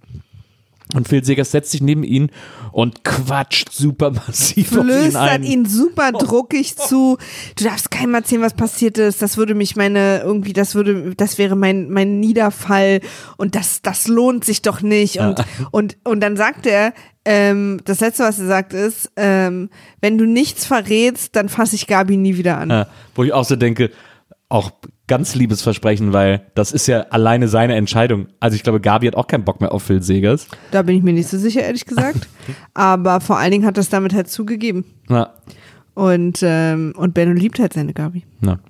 Und 0.95 1.09
Phil 1.09 1.25
Segers 1.25 1.51
setzt 1.51 1.71
sich 1.71 1.81
neben 1.81 2.05
ihn 2.05 2.31
und 2.73 3.05
quatscht 3.05 3.73
super 3.73 4.11
massiv 4.11 4.73
auf 4.73 4.79
ihn 4.79 4.91
flöstert 4.91 5.29
ein. 5.29 5.43
ihn 5.43 5.67
super 5.67 6.13
druckig 6.13 6.77
zu. 6.77 7.19
Du 7.57 7.65
darfst 7.65 7.91
keinem 7.91 8.15
erzählen, 8.15 8.43
was 8.43 8.55
passiert 8.55 8.99
ist. 8.99 9.23
Das 9.23 9.37
würde 9.37 9.55
mich 9.55 9.77
meine, 9.77 10.21
irgendwie, 10.21 10.53
das 10.53 10.75
würde, 10.75 11.15
das 11.15 11.39
wäre 11.39 11.57
mein, 11.57 11.91
mein 11.91 12.21
Niederfall. 12.21 13.01
Und 13.37 13.55
das, 13.55 13.83
das 13.83 14.09
lohnt 14.09 14.45
sich 14.45 14.63
doch 14.63 14.83
nicht. 14.83 15.19
Und, 15.19 15.45
und, 15.71 15.97
und 16.05 16.21
dann 16.21 16.37
sagt 16.37 16.67
er, 16.67 16.93
ähm, 17.25 17.81
das 17.85 18.01
letzte, 18.01 18.25
was 18.25 18.39
er 18.39 18.47
sagt, 18.47 18.73
ist, 18.73 19.13
ähm, 19.17 19.71
wenn 20.01 20.19
du 20.19 20.25
nichts 20.25 20.65
verrätst, 20.65 21.37
dann 21.37 21.49
fasse 21.49 21.77
ich 21.77 21.87
Gabi 21.87 22.17
nie 22.17 22.37
wieder 22.37 22.59
an. 22.59 22.71
Ja, 22.71 22.87
wo 23.15 23.25
ich 23.25 23.33
auch 23.33 23.45
so 23.45 23.57
denke, 23.57 23.91
auch 24.49 24.73
ganz 25.11 25.35
liebes 25.35 25.61
Versprechen, 25.61 26.13
weil 26.13 26.47
das 26.55 26.71
ist 26.71 26.87
ja 26.87 27.01
alleine 27.11 27.49
seine 27.49 27.75
Entscheidung. 27.75 28.29
Also 28.39 28.55
ich 28.55 28.63
glaube, 28.63 28.81
Gabi 28.81 29.09
hat 29.09 29.17
auch 29.17 29.27
keinen 29.27 29.45
Bock 29.45 29.61
mehr 29.61 29.73
auf 29.73 29.83
Phil 29.83 30.01
Segers. 30.03 30.47
Da 30.71 30.83
bin 30.83 30.97
ich 30.97 31.03
mir 31.03 31.13
nicht 31.13 31.29
so 31.29 31.37
sicher, 31.37 31.63
ehrlich 31.63 31.85
gesagt. 31.85 32.29
Aber 32.75 33.21
vor 33.21 33.37
allen 33.39 33.51
Dingen 33.51 33.67
hat 33.67 33.77
das 33.77 33.89
damit 33.89 34.15
halt 34.15 34.29
zugegeben. 34.31 34.85
Na, 35.09 35.35
Und, 35.95 36.39
ähm, 36.43 36.95
und 36.97 37.13
Benno 37.13 37.33
liebt 37.33 37.59
halt 37.59 37.73
seine 37.73 37.93
Gabi. 37.93 38.25
na. 38.41 38.61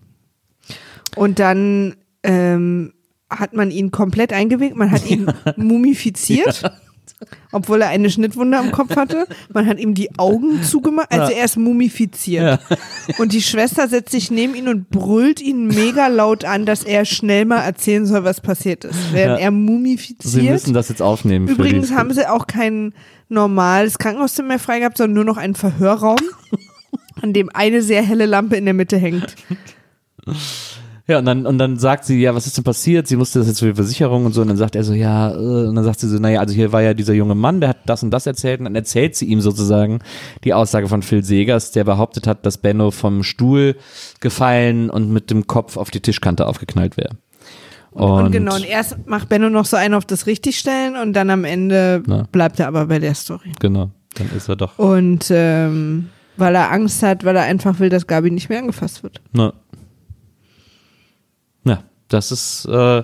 Und 1.16 1.38
dann 1.38 1.96
ähm, 2.22 2.92
hat 3.28 3.52
man 3.52 3.70
ihn 3.70 3.90
komplett 3.90 4.32
eingewickt, 4.32 4.76
man 4.76 4.90
hat 4.90 5.08
ihn 5.10 5.26
mumifiziert, 5.56 6.62
obwohl 7.52 7.82
er 7.82 7.88
eine 7.88 8.10
Schnittwunde 8.10 8.58
am 8.58 8.72
Kopf 8.72 8.96
hatte. 8.96 9.26
Man 9.52 9.66
hat 9.66 9.78
ihm 9.78 9.94
die 9.94 10.18
Augen 10.18 10.62
zugemacht, 10.62 11.10
also 11.12 11.32
er 11.32 11.44
ist 11.44 11.56
mumifiziert. 11.56 12.60
Und 13.18 13.32
die 13.32 13.42
Schwester 13.42 13.88
setzt 13.88 14.10
sich 14.12 14.30
neben 14.30 14.54
ihn 14.54 14.68
und 14.68 14.88
brüllt 14.90 15.40
ihn 15.40 15.66
mega 15.66 16.06
laut 16.08 16.44
an, 16.44 16.66
dass 16.66 16.82
er 16.84 17.04
schnell 17.04 17.44
mal 17.44 17.60
erzählen 17.60 18.06
soll, 18.06 18.24
was 18.24 18.40
passiert 18.40 18.84
ist. 18.84 19.12
Während 19.12 19.38
Ja. 19.40 19.44
er 19.46 19.50
Sie 19.50 19.56
mumifiziert. 19.56 20.44
müssen 20.50 20.74
das 20.74 20.88
jetzt 20.88 21.02
aufnehmen. 21.02 21.48
Übrigens 21.48 21.92
haben 21.92 22.12
sie 22.12 22.28
auch 22.28 22.46
kein 22.46 22.94
normales 23.28 23.98
Krankenhauszimmer 23.98 24.48
mehr 24.48 24.58
frei 24.58 24.78
gehabt, 24.80 24.96
sondern 24.98 25.14
nur 25.14 25.24
noch 25.24 25.36
einen 25.36 25.54
Verhörraum, 25.54 26.18
an 27.22 27.32
dem 27.32 27.48
eine 27.52 27.82
sehr 27.82 28.02
helle 28.02 28.26
Lampe 28.26 28.56
in 28.56 28.64
der 28.64 28.74
Mitte 28.74 28.96
hängt. 28.96 29.34
Ja, 31.10 31.18
und 31.18 31.24
dann, 31.24 31.44
und 31.44 31.58
dann 31.58 31.76
sagt 31.76 32.04
sie, 32.04 32.20
ja, 32.20 32.36
was 32.36 32.46
ist 32.46 32.56
denn 32.56 32.62
passiert? 32.62 33.08
Sie 33.08 33.16
musste 33.16 33.40
das 33.40 33.48
jetzt 33.48 33.58
für 33.58 33.66
die 33.66 33.74
Versicherung 33.74 34.26
und 34.26 34.32
so. 34.32 34.42
Und 34.42 34.46
dann 34.46 34.56
sagt 34.56 34.76
er 34.76 34.84
so, 34.84 34.92
ja, 34.92 35.32
äh, 35.32 35.36
und 35.66 35.74
dann 35.74 35.82
sagt 35.82 35.98
sie 35.98 36.08
so, 36.08 36.20
naja, 36.20 36.38
also 36.38 36.54
hier 36.54 36.70
war 36.72 36.82
ja 36.82 36.94
dieser 36.94 37.14
junge 37.14 37.34
Mann, 37.34 37.60
der 37.60 37.70
hat 37.70 37.78
das 37.86 38.04
und 38.04 38.12
das 38.12 38.26
erzählt. 38.26 38.60
Und 38.60 38.66
dann 38.66 38.76
erzählt 38.76 39.16
sie 39.16 39.24
ihm 39.24 39.40
sozusagen 39.40 39.98
die 40.44 40.54
Aussage 40.54 40.86
von 40.86 41.02
Phil 41.02 41.24
Segers, 41.24 41.72
der 41.72 41.82
behauptet 41.82 42.28
hat, 42.28 42.46
dass 42.46 42.58
Benno 42.58 42.92
vom 42.92 43.24
Stuhl 43.24 43.74
gefallen 44.20 44.88
und 44.88 45.10
mit 45.10 45.30
dem 45.30 45.48
Kopf 45.48 45.76
auf 45.76 45.90
die 45.90 45.98
Tischkante 45.98 46.46
aufgeknallt 46.46 46.96
wäre. 46.96 47.16
Und, 47.90 48.26
Und, 48.26 48.30
genau, 48.30 48.54
und 48.54 48.64
erst 48.64 49.08
macht 49.08 49.28
Benno 49.28 49.50
noch 49.50 49.64
so 49.64 49.76
einen 49.76 49.94
auf 49.94 50.04
das 50.04 50.26
Richtigstellen 50.28 50.94
und 50.96 51.12
dann 51.14 51.28
am 51.28 51.42
Ende 51.42 52.04
Na. 52.06 52.28
bleibt 52.30 52.60
er 52.60 52.68
aber 52.68 52.86
bei 52.86 53.00
der 53.00 53.16
Story. 53.16 53.52
genau, 53.58 53.90
dann 54.14 54.30
ist 54.36 54.48
er 54.48 54.54
doch. 54.54 54.78
Und 54.78 55.26
ähm, 55.30 56.08
weil 56.36 56.54
er 56.54 56.70
Angst 56.70 57.02
hat, 57.02 57.24
weil 57.24 57.34
er 57.34 57.42
einfach 57.42 57.80
will, 57.80 57.88
dass 57.88 58.06
Gabi 58.06 58.30
nicht 58.30 58.48
mehr 58.48 58.60
angefasst 58.60 59.02
wird. 59.02 59.20
Na. 59.32 59.52
Das 62.10 62.30
ist, 62.30 62.66
äh, 62.66 63.02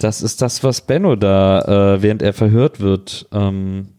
Das 0.00 0.22
ist 0.22 0.42
das, 0.42 0.64
was 0.64 0.80
Benno 0.80 1.14
da, 1.14 1.94
äh, 1.94 2.02
während 2.02 2.20
er 2.20 2.32
verhört 2.32 2.80
wird, 2.80 3.28
ähm, 3.32 3.90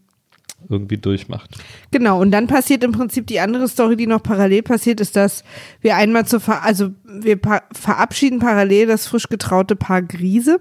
irgendwie 0.68 0.98
durchmacht. 0.98 1.56
Genau, 1.90 2.20
und 2.20 2.32
dann 2.32 2.48
passiert 2.48 2.84
im 2.84 2.92
Prinzip 2.92 3.26
die 3.28 3.40
andere 3.40 3.66
Story, 3.68 3.96
die 3.96 4.06
noch 4.06 4.22
parallel 4.22 4.62
passiert, 4.62 5.00
ist, 5.00 5.16
dass 5.16 5.42
wir 5.80 5.96
einmal 5.96 6.26
zur, 6.26 6.40
Ver 6.40 6.62
also 6.64 6.90
wir 7.04 7.38
verabschieden 7.72 8.40
parallel 8.40 8.88
das 8.88 9.06
frisch 9.06 9.28
getraute 9.28 9.76
Paar 9.76 10.02
Grise, 10.02 10.58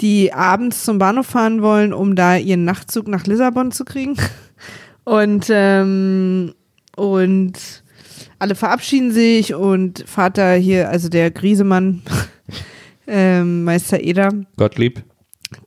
die 0.00 0.32
abends 0.32 0.84
zum 0.84 0.98
Bahnhof 0.98 1.26
fahren 1.26 1.62
wollen, 1.62 1.92
um 1.92 2.14
da 2.14 2.36
ihren 2.36 2.64
Nachtzug 2.64 3.08
nach 3.08 3.26
Lissabon 3.26 3.72
zu 3.72 3.84
kriegen. 3.84 4.16
Und, 5.04 5.46
ähm, 5.50 6.54
und 6.96 7.54
alle 8.38 8.54
verabschieden 8.54 9.10
sich 9.10 9.54
und 9.54 10.04
Vater 10.06 10.52
hier, 10.54 10.90
also 10.90 11.08
der 11.08 11.30
Griesemann, 11.30 12.02
ähm, 13.06 13.64
Meister 13.64 14.00
Eder, 14.00 14.30
Gottlieb. 14.56 15.02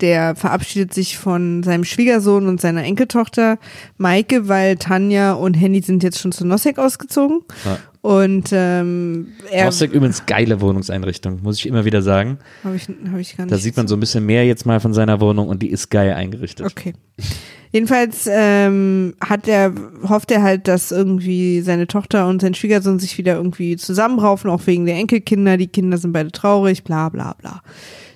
der 0.01 0.35
verabschiedet 0.35 0.93
sich 0.93 1.17
von 1.17 1.63
seinem 1.63 1.83
Schwiegersohn 1.83 2.47
und 2.47 2.61
seiner 2.61 2.83
Enkeltochter 2.83 3.57
Maike, 3.97 4.47
weil 4.47 4.77
Tanja 4.77 5.33
und 5.33 5.53
Henny 5.55 5.81
sind 5.81 6.03
jetzt 6.03 6.19
schon 6.19 6.31
zu 6.31 6.45
Nosek 6.45 6.77
ausgezogen. 6.79 7.41
Ja. 7.65 7.79
Und 8.03 8.49
ähm, 8.51 9.29
er 9.49 9.67
Rostock 9.67 9.93
übrigens 9.93 10.25
geile 10.25 10.59
Wohnungseinrichtung, 10.59 11.41
muss 11.41 11.59
ich 11.59 11.67
immer 11.67 11.85
wieder 11.85 12.01
sagen. 12.01 12.37
habe 12.61 12.75
ich, 12.75 12.89
hab 12.89 13.17
ich 13.17 13.37
gar 13.37 13.45
nicht. 13.45 13.53
Da 13.53 13.57
sieht 13.57 13.77
man 13.77 13.87
so 13.87 13.95
ein 13.95 14.01
bisschen 14.01 14.25
mehr 14.25 14.45
jetzt 14.45 14.65
mal 14.65 14.81
von 14.81 14.93
seiner 14.93 15.21
Wohnung 15.21 15.47
und 15.47 15.63
die 15.63 15.69
ist 15.69 15.89
geil 15.89 16.11
eingerichtet. 16.11 16.65
Okay. 16.65 16.95
Jedenfalls 17.71 18.27
ähm, 18.29 19.13
hat 19.21 19.47
er, 19.47 19.73
hofft 20.09 20.31
er 20.31 20.43
halt, 20.43 20.67
dass 20.67 20.91
irgendwie 20.91 21.61
seine 21.61 21.87
Tochter 21.87 22.27
und 22.27 22.41
sein 22.41 22.55
Schwiegersohn 22.55 22.99
sich 22.99 23.17
wieder 23.17 23.35
irgendwie 23.35 23.77
zusammenraufen, 23.77 24.49
auch 24.49 24.67
wegen 24.67 24.85
der 24.85 24.95
Enkelkinder. 24.95 25.55
Die 25.55 25.67
Kinder 25.67 25.97
sind 25.97 26.11
beide 26.11 26.33
traurig, 26.33 26.83
bla 26.83 27.07
bla 27.07 27.35
bla. 27.39 27.61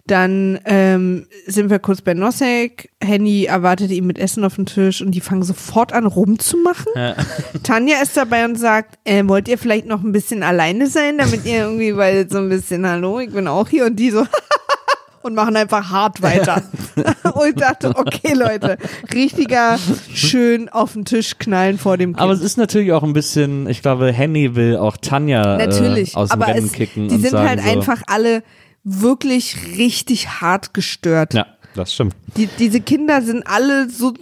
Dann 0.08 0.60
ähm, 0.64 1.28
sind 1.48 1.70
wir 1.70 1.80
kurz 1.80 2.02
bei 2.02 2.14
Nosek. 2.14 2.90
Henny 3.04 3.44
erwartet 3.44 3.92
ihn 3.92 4.08
mit 4.08 4.18
Essen 4.18 4.46
auf 4.46 4.56
dem 4.56 4.66
Tisch 4.66 5.02
und 5.02 5.12
die 5.12 5.20
fangen 5.20 5.44
sofort 5.44 5.92
an 5.92 6.06
rumzumachen. 6.06 6.92
Ja. 6.96 7.16
Tanja 7.64 7.98
ist 8.02 8.16
dabei 8.16 8.46
und 8.46 8.58
sagt, 8.58 8.98
äh, 9.04 9.28
wollt 9.28 9.50
ihr 9.50 9.58
vielleicht 9.58 9.86
noch 9.86 10.02
ein 10.04 10.14
bisschen 10.14 10.44
alleine 10.44 10.88
sein, 10.88 11.18
damit 11.18 11.46
ihr 11.46 11.60
irgendwie, 11.60 11.98
weil 11.98 12.30
so 12.30 12.38
ein 12.38 12.48
bisschen, 12.48 12.88
hallo, 12.88 13.20
ich 13.20 13.32
bin 13.32 13.50
auch 13.50 13.68
hier 13.68 13.86
und 13.86 13.98
die 13.98 14.12
so 14.12 14.26
und 15.24 15.36
machen 15.36 15.58
einfach 15.58 15.92
hart 15.92 16.22
weiter. 16.22 16.64
und 17.34 17.50
ich 17.50 17.56
dachte, 17.56 17.90
okay 17.94 18.34
Leute, 18.34 18.78
richtiger 19.14 19.78
schön 20.14 20.70
auf 20.70 20.94
den 20.94 21.04
Tisch 21.04 21.38
knallen 21.38 21.78
vor 21.78 21.98
dem 21.98 22.14
Kind. 22.14 22.22
Aber 22.22 22.32
es 22.32 22.42
ist 22.42 22.58
natürlich 22.58 22.94
auch 22.94 23.04
ein 23.04 23.14
bisschen, 23.14 23.68
ich 23.68 23.82
glaube, 23.82 24.14
Henny 24.14 24.56
will 24.56 24.78
auch 24.78 24.96
Tanja 24.96 25.58
Natürlich, 25.58 26.14
äh, 26.14 26.18
aus 26.18 26.30
dem 26.30 26.42
aber 26.42 26.54
Rennen 26.54 26.68
es, 26.68 26.72
kicken. 26.72 27.10
die 27.10 27.16
und 27.16 27.22
sind 27.22 27.32
sagen 27.32 27.50
halt 27.50 27.62
so, 27.62 27.70
einfach 27.70 28.02
alle 28.08 28.42
wirklich 28.90 29.58
richtig 29.78 30.42
hart 30.42 30.74
gestört. 30.74 31.34
Ja, 31.34 31.46
das 31.76 31.94
stimmt. 31.94 32.16
Die, 32.38 32.48
diese 32.48 32.80
Kinder 32.82 33.22
sind 33.22 33.46
alle 33.46 33.90
so 33.90 34.14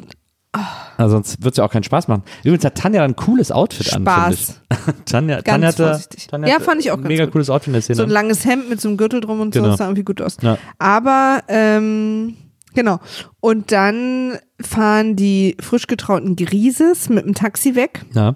Also 0.97 1.15
sonst 1.17 1.43
wird 1.43 1.53
es 1.53 1.57
ja 1.57 1.65
auch 1.65 1.71
keinen 1.71 1.83
Spaß 1.83 2.07
machen. 2.07 2.23
Übrigens 2.43 2.65
hat 2.65 2.75
Tanja 2.75 3.03
ein 3.03 3.15
cooles 3.15 3.51
Outfit 3.51 3.93
an, 3.93 4.01
Spaß. 4.03 4.35
finde 4.35 4.51
ich. 4.97 5.05
Tanja, 5.05 5.35
Ganz 5.35 5.45
Tanja 5.45 5.67
hatte, 5.67 5.83
vorsichtig. 5.87 6.27
Tanja 6.27 6.47
Ja, 6.49 6.59
fand 6.59 6.81
ich 6.81 6.91
auch 6.91 6.95
ganz 6.97 7.07
mega 7.07 7.25
gut. 7.25 7.33
cooles 7.33 7.49
Outfit 7.49 7.67
in 7.67 7.73
der 7.73 7.81
Szene. 7.83 7.97
so 7.97 8.03
ein 8.03 8.09
langes 8.09 8.45
Hemd 8.45 8.69
mit 8.69 8.81
so 8.81 8.87
einem 8.87 8.97
Gürtel 8.97 9.21
drum 9.21 9.39
und 9.41 9.53
so, 9.53 9.59
Genau. 9.59 9.69
das 9.71 9.77
sah 9.79 9.85
irgendwie 9.85 10.03
gut 10.03 10.21
aus. 10.21 10.37
Ja. 10.41 10.57
Aber, 10.79 11.43
ähm, 11.47 12.35
genau. 12.73 12.99
Und 13.41 13.71
dann 13.71 14.37
fahren 14.61 15.15
die 15.15 15.57
frisch 15.59 15.87
getrauten 15.87 16.35
Grieses 16.35 17.09
mit 17.09 17.25
dem 17.25 17.33
Taxi 17.35 17.75
weg 17.75 18.05
ja. 18.13 18.35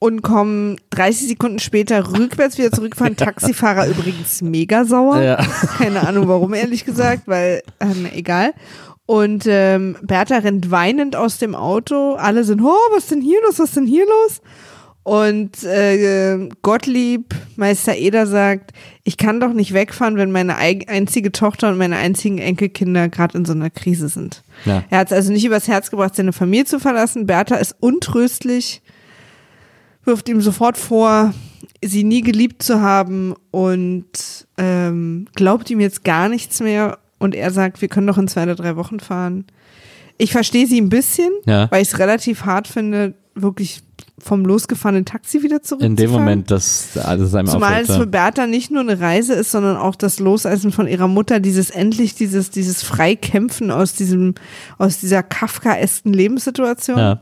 Und 0.00 0.22
kommen 0.22 0.80
30 0.90 1.28
Sekunden 1.28 1.58
später 1.60 2.12
rückwärts 2.12 2.58
wieder 2.58 2.72
zurückfahren. 2.72 3.16
Taxifahrer 3.16 3.86
übrigens 3.86 4.42
mega 4.42 4.84
sauer. 4.84 5.20
Ja. 5.20 5.36
Keine 5.78 6.08
Ahnung 6.08 6.26
warum, 6.26 6.54
ehrlich 6.54 6.84
gesagt, 6.84 7.24
weil, 7.26 7.62
ähm, 7.78 8.08
egal. 8.12 8.54
Und 9.06 9.44
ähm, 9.46 9.96
Bertha 10.02 10.38
rennt 10.38 10.70
weinend 10.70 11.16
aus 11.16 11.38
dem 11.38 11.54
Auto. 11.54 12.14
Alle 12.14 12.44
sind, 12.44 12.62
oh, 12.62 12.76
was 12.92 13.04
ist 13.04 13.10
denn 13.12 13.20
hier 13.20 13.40
los? 13.42 13.58
Was 13.58 13.68
ist 13.68 13.76
denn 13.76 13.86
hier 13.86 14.06
los? 14.06 14.40
Und 15.02 15.64
äh, 15.64 16.48
Gottlieb, 16.62 17.34
Meister 17.56 17.96
Eder 17.96 18.26
sagt, 18.26 18.72
ich 19.04 19.16
kann 19.16 19.40
doch 19.40 19.52
nicht 19.52 19.74
wegfahren, 19.74 20.16
wenn 20.16 20.30
meine 20.30 20.56
einzige 20.56 21.32
Tochter 21.32 21.68
und 21.70 21.78
meine 21.78 21.96
einzigen 21.96 22.38
Enkelkinder 22.38 23.08
gerade 23.08 23.36
in 23.36 23.44
so 23.44 23.52
einer 23.52 23.70
Krise 23.70 24.08
sind. 24.08 24.42
Ja. 24.64 24.84
Er 24.88 24.98
hat 24.98 25.08
es 25.08 25.12
also 25.12 25.32
nicht 25.32 25.44
übers 25.44 25.68
Herz 25.68 25.90
gebracht, 25.90 26.14
seine 26.14 26.32
Familie 26.32 26.66
zu 26.66 26.78
verlassen. 26.78 27.26
Bertha 27.26 27.56
ist 27.56 27.74
untröstlich, 27.80 28.82
wirft 30.04 30.28
ihm 30.28 30.40
sofort 30.40 30.76
vor, 30.78 31.34
sie 31.84 32.04
nie 32.04 32.20
geliebt 32.22 32.62
zu 32.62 32.80
haben 32.80 33.34
und 33.50 34.46
ähm, 34.58 35.26
glaubt 35.34 35.70
ihm 35.70 35.80
jetzt 35.80 36.04
gar 36.04 36.28
nichts 36.28 36.60
mehr. 36.60 36.98
Und 37.18 37.34
er 37.34 37.50
sagt, 37.50 37.80
wir 37.82 37.88
können 37.88 38.06
doch 38.06 38.18
in 38.18 38.28
zwei 38.28 38.44
oder 38.44 38.54
drei 38.54 38.76
Wochen 38.76 38.98
fahren. 39.00 39.44
Ich 40.18 40.32
verstehe 40.32 40.66
sie 40.66 40.80
ein 40.80 40.88
bisschen, 40.88 41.30
Ja. 41.46 41.70
weil 41.70 41.82
ich 41.82 41.88
es 41.88 41.98
relativ 41.98 42.44
hart 42.44 42.66
finde, 42.68 43.14
wirklich 43.34 43.82
vom 44.18 44.44
losgefahrenen 44.44 45.06
Taxi 45.06 45.42
wieder 45.42 45.62
zurückzufahren. 45.62 45.92
In 45.92 45.96
dem 45.96 46.10
Moment, 46.10 46.50
dass 46.50 46.96
alles 46.98 47.34
einem 47.34 47.48
Zumal 47.48 47.82
es 47.82 47.96
für. 47.96 48.06
Bertha 48.06 48.46
nicht 48.46 48.70
nur 48.70 48.82
eine 48.82 49.00
Reise 49.00 49.32
ist, 49.32 49.50
sondern 49.50 49.78
auch 49.78 49.94
das 49.96 50.18
Loseisen 50.18 50.72
von 50.72 50.86
ihrer 50.86 51.08
Mutter, 51.08 51.40
dieses 51.40 51.70
endlich, 51.70 52.14
dieses, 52.14 52.50
dieses 52.50 52.82
Freikämpfen 52.82 53.70
aus 53.70 53.94
diesem, 53.94 54.34
aus 54.76 55.00
dieser 55.00 55.22
Kafkaesken 55.22 56.12
Lebenssituation. 56.12 56.98
Ja, 56.98 57.20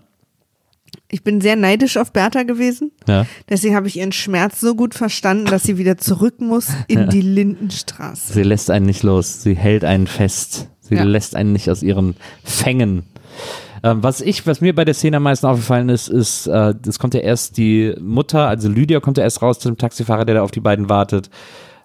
Ich 1.11 1.25
bin 1.25 1.41
sehr 1.41 1.57
neidisch 1.57 1.97
auf 1.97 2.13
Bertha 2.13 2.43
gewesen. 2.43 2.93
ja. 3.07 3.25
Deswegen 3.49 3.75
habe 3.75 3.89
ich 3.89 3.97
ihren 3.97 4.13
Schmerz 4.13 4.61
so 4.61 4.75
gut 4.75 4.95
verstanden, 4.95 5.47
dass 5.47 5.63
sie 5.63 5.79
wieder 5.79 5.97
zurück 5.97 6.41
muss 6.41 6.69
in 6.87 7.09
die 7.11 7.23
Lindenstraße. 7.23 8.33
Sie 8.35 8.43
lässt 8.43 8.71
einen 8.71 8.87
nicht 8.87 9.03
los. 9.03 9.43
Sie 9.43 9.55
hält 9.57 9.85
einen 9.85 10.07
fest. 10.07 10.69
Sie 10.81 10.95
Ja. 10.97 11.05
lässt 11.05 11.35
einen 11.37 11.53
nicht 11.53 11.71
aus 11.71 11.83
ihren 11.83 12.17
Fängen. 12.45 13.05
Ähm, 13.83 14.03
was 14.03 14.21
ich, 14.21 14.47
was 14.47 14.61
mir 14.61 14.75
bei 14.75 14.85
der 14.85 14.95
Szene 14.95 15.19
am 15.19 15.23
meisten 15.23 15.47
aufgefallen 15.47 15.89
ist, 15.89 16.09
ist, 16.09 16.47
äh, 16.47 16.75
es 16.87 16.99
kommt 16.99 17.15
ja 17.15 17.21
erst 17.21 17.57
die 17.57 17.95
Mutter, 18.01 18.49
also 18.49 18.69
Lydia 18.69 19.01
kommt 19.01 19.19
ja 19.19 19.25
erst 19.25 19.41
raus 19.41 19.61
zu 19.61 19.69
dem 19.69 19.79
Taxifahrer, 19.79 20.25
der 20.25 20.37
da 20.37 20.43
auf 20.43 20.51
die 20.51 20.61
beiden 20.61 20.89
wartet. 20.89 21.31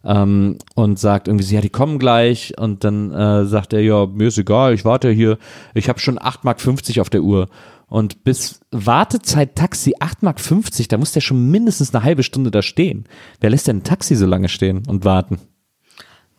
Ähm, 0.06 0.58
und 0.76 1.00
sagt 1.00 1.30
irgendwie, 1.30 1.46
so, 1.46 1.56
ja, 1.56 1.62
die 1.62 1.70
kommen 1.70 1.98
gleich. 1.98 2.54
Und 2.58 2.84
dann 2.84 3.12
äh, 3.14 3.46
sagt 3.46 3.72
er, 3.72 3.80
ja, 3.82 4.06
mir 4.06 4.28
ist 4.28 4.38
egal, 4.38 4.74
ich 4.74 4.84
warte 4.84 5.10
hier. 5.12 5.38
Ich 5.76 5.88
habe 5.88 6.00
schon 6.00 6.20
8,50 6.20 6.40
Mark 6.44 7.00
auf 7.00 7.10
der 7.10 7.22
Uhr. 7.22 7.48
Und 7.94 8.24
bis 8.24 8.60
Wartezeit 8.72 9.56
Taxi 9.56 9.94
8,50 10.00 10.24
Mark, 10.24 10.90
da 10.90 10.98
muss 10.98 11.12
der 11.12 11.22
schon 11.22 11.52
mindestens 11.52 11.94
eine 11.94 12.04
halbe 12.04 12.24
Stunde 12.24 12.50
da 12.50 12.64
stehen. 12.64 13.04
Wer 13.40 13.52
lässt 13.52 13.68
denn 13.68 13.78
ein 13.78 13.84
Taxi 13.84 14.16
so 14.16 14.26
lange 14.26 14.50
stehen 14.50 14.82
und 14.88 15.06
warten? 15.06 15.38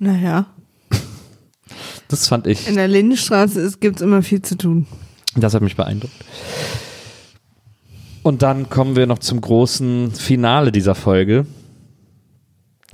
Naja, 0.00 0.46
Das 2.08 2.26
fand 2.26 2.48
ich. 2.48 2.66
in 2.66 2.74
der 2.74 2.88
Lindenstraße 2.88 3.76
gibt 3.78 3.96
es 3.98 4.02
immer 4.02 4.24
viel 4.24 4.42
zu 4.42 4.58
tun. 4.58 4.88
Das 5.36 5.54
hat 5.54 5.62
mich 5.62 5.76
beeindruckt. 5.76 6.24
Und 8.24 8.42
dann 8.42 8.68
kommen 8.68 8.96
wir 8.96 9.06
noch 9.06 9.20
zum 9.20 9.40
großen 9.40 10.10
Finale 10.10 10.72
dieser 10.72 10.96
Folge, 10.96 11.46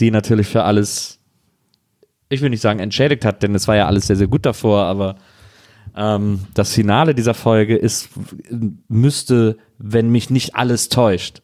die 0.01 0.11
natürlich 0.11 0.49
für 0.49 0.65
alles, 0.65 1.19
ich 2.28 2.43
will 2.43 2.51
nicht 2.51 2.61
sagen 2.61 2.81
entschädigt 2.81 3.24
hat, 3.24 3.43
denn 3.43 3.55
es 3.55 3.66
war 3.69 3.77
ja 3.77 3.87
alles 3.87 4.07
sehr, 4.07 4.16
sehr 4.16 4.28
gut 4.28 4.45
davor, 4.45 4.85
aber 4.85 5.16
ähm, 5.97 6.41
das 6.55 6.73
Finale 6.73 7.15
dieser 7.15 7.35
Folge 7.35 7.77
ist, 7.77 8.11
müsste, 8.89 9.59
wenn 9.79 10.11
mich 10.11 10.31
nicht 10.31 10.55
alles 10.55 10.89
täuscht 10.89 11.43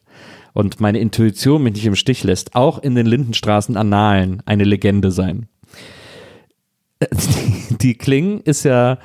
und 0.53 0.79
meine 0.79 0.99
Intuition 0.99 1.61
mich 1.61 1.73
nicht 1.73 1.85
im 1.85 1.95
Stich 1.95 2.23
lässt, 2.23 2.55
auch 2.55 2.79
in 2.79 2.95
den 2.95 3.05
Lindenstraßen 3.05 3.77
Annalen 3.77 4.41
eine 4.45 4.63
Legende 4.63 5.11
sein. 5.11 5.47
Die, 7.69 7.93
Kling 7.93 8.39
ist 8.39 8.63
ja, 8.63 8.97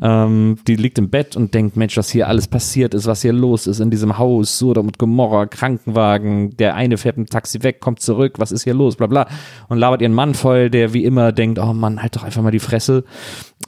ähm, 0.00 0.56
die 0.66 0.76
liegt 0.76 0.98
im 0.98 1.10
Bett 1.10 1.36
und 1.36 1.52
denkt, 1.52 1.76
Mensch, 1.76 1.96
was 1.98 2.08
hier 2.08 2.26
alles 2.26 2.48
passiert 2.48 2.94
ist, 2.94 3.06
was 3.06 3.20
hier 3.20 3.34
los 3.34 3.66
ist 3.66 3.80
in 3.80 3.90
diesem 3.90 4.16
Haus, 4.16 4.58
Sodom 4.58 4.86
und 4.86 4.98
Gomorra, 4.98 5.44
Krankenwagen, 5.44 6.56
der 6.56 6.74
eine 6.74 6.96
fährt 6.96 7.18
mit 7.18 7.28
dem 7.28 7.32
Taxi 7.32 7.62
weg, 7.62 7.80
kommt 7.80 8.00
zurück, 8.00 8.36
was 8.38 8.50
ist 8.50 8.64
hier 8.64 8.74
los, 8.74 8.96
bla 8.96 9.06
bla. 9.06 9.28
Und 9.68 9.76
labert 9.76 10.00
ihren 10.00 10.14
Mann 10.14 10.32
voll, 10.34 10.70
der 10.70 10.94
wie 10.94 11.04
immer 11.04 11.32
denkt, 11.32 11.58
oh 11.58 11.74
Mann, 11.74 12.00
halt 12.00 12.16
doch 12.16 12.24
einfach 12.24 12.42
mal 12.42 12.50
die 12.50 12.60
Fresse. 12.60 13.04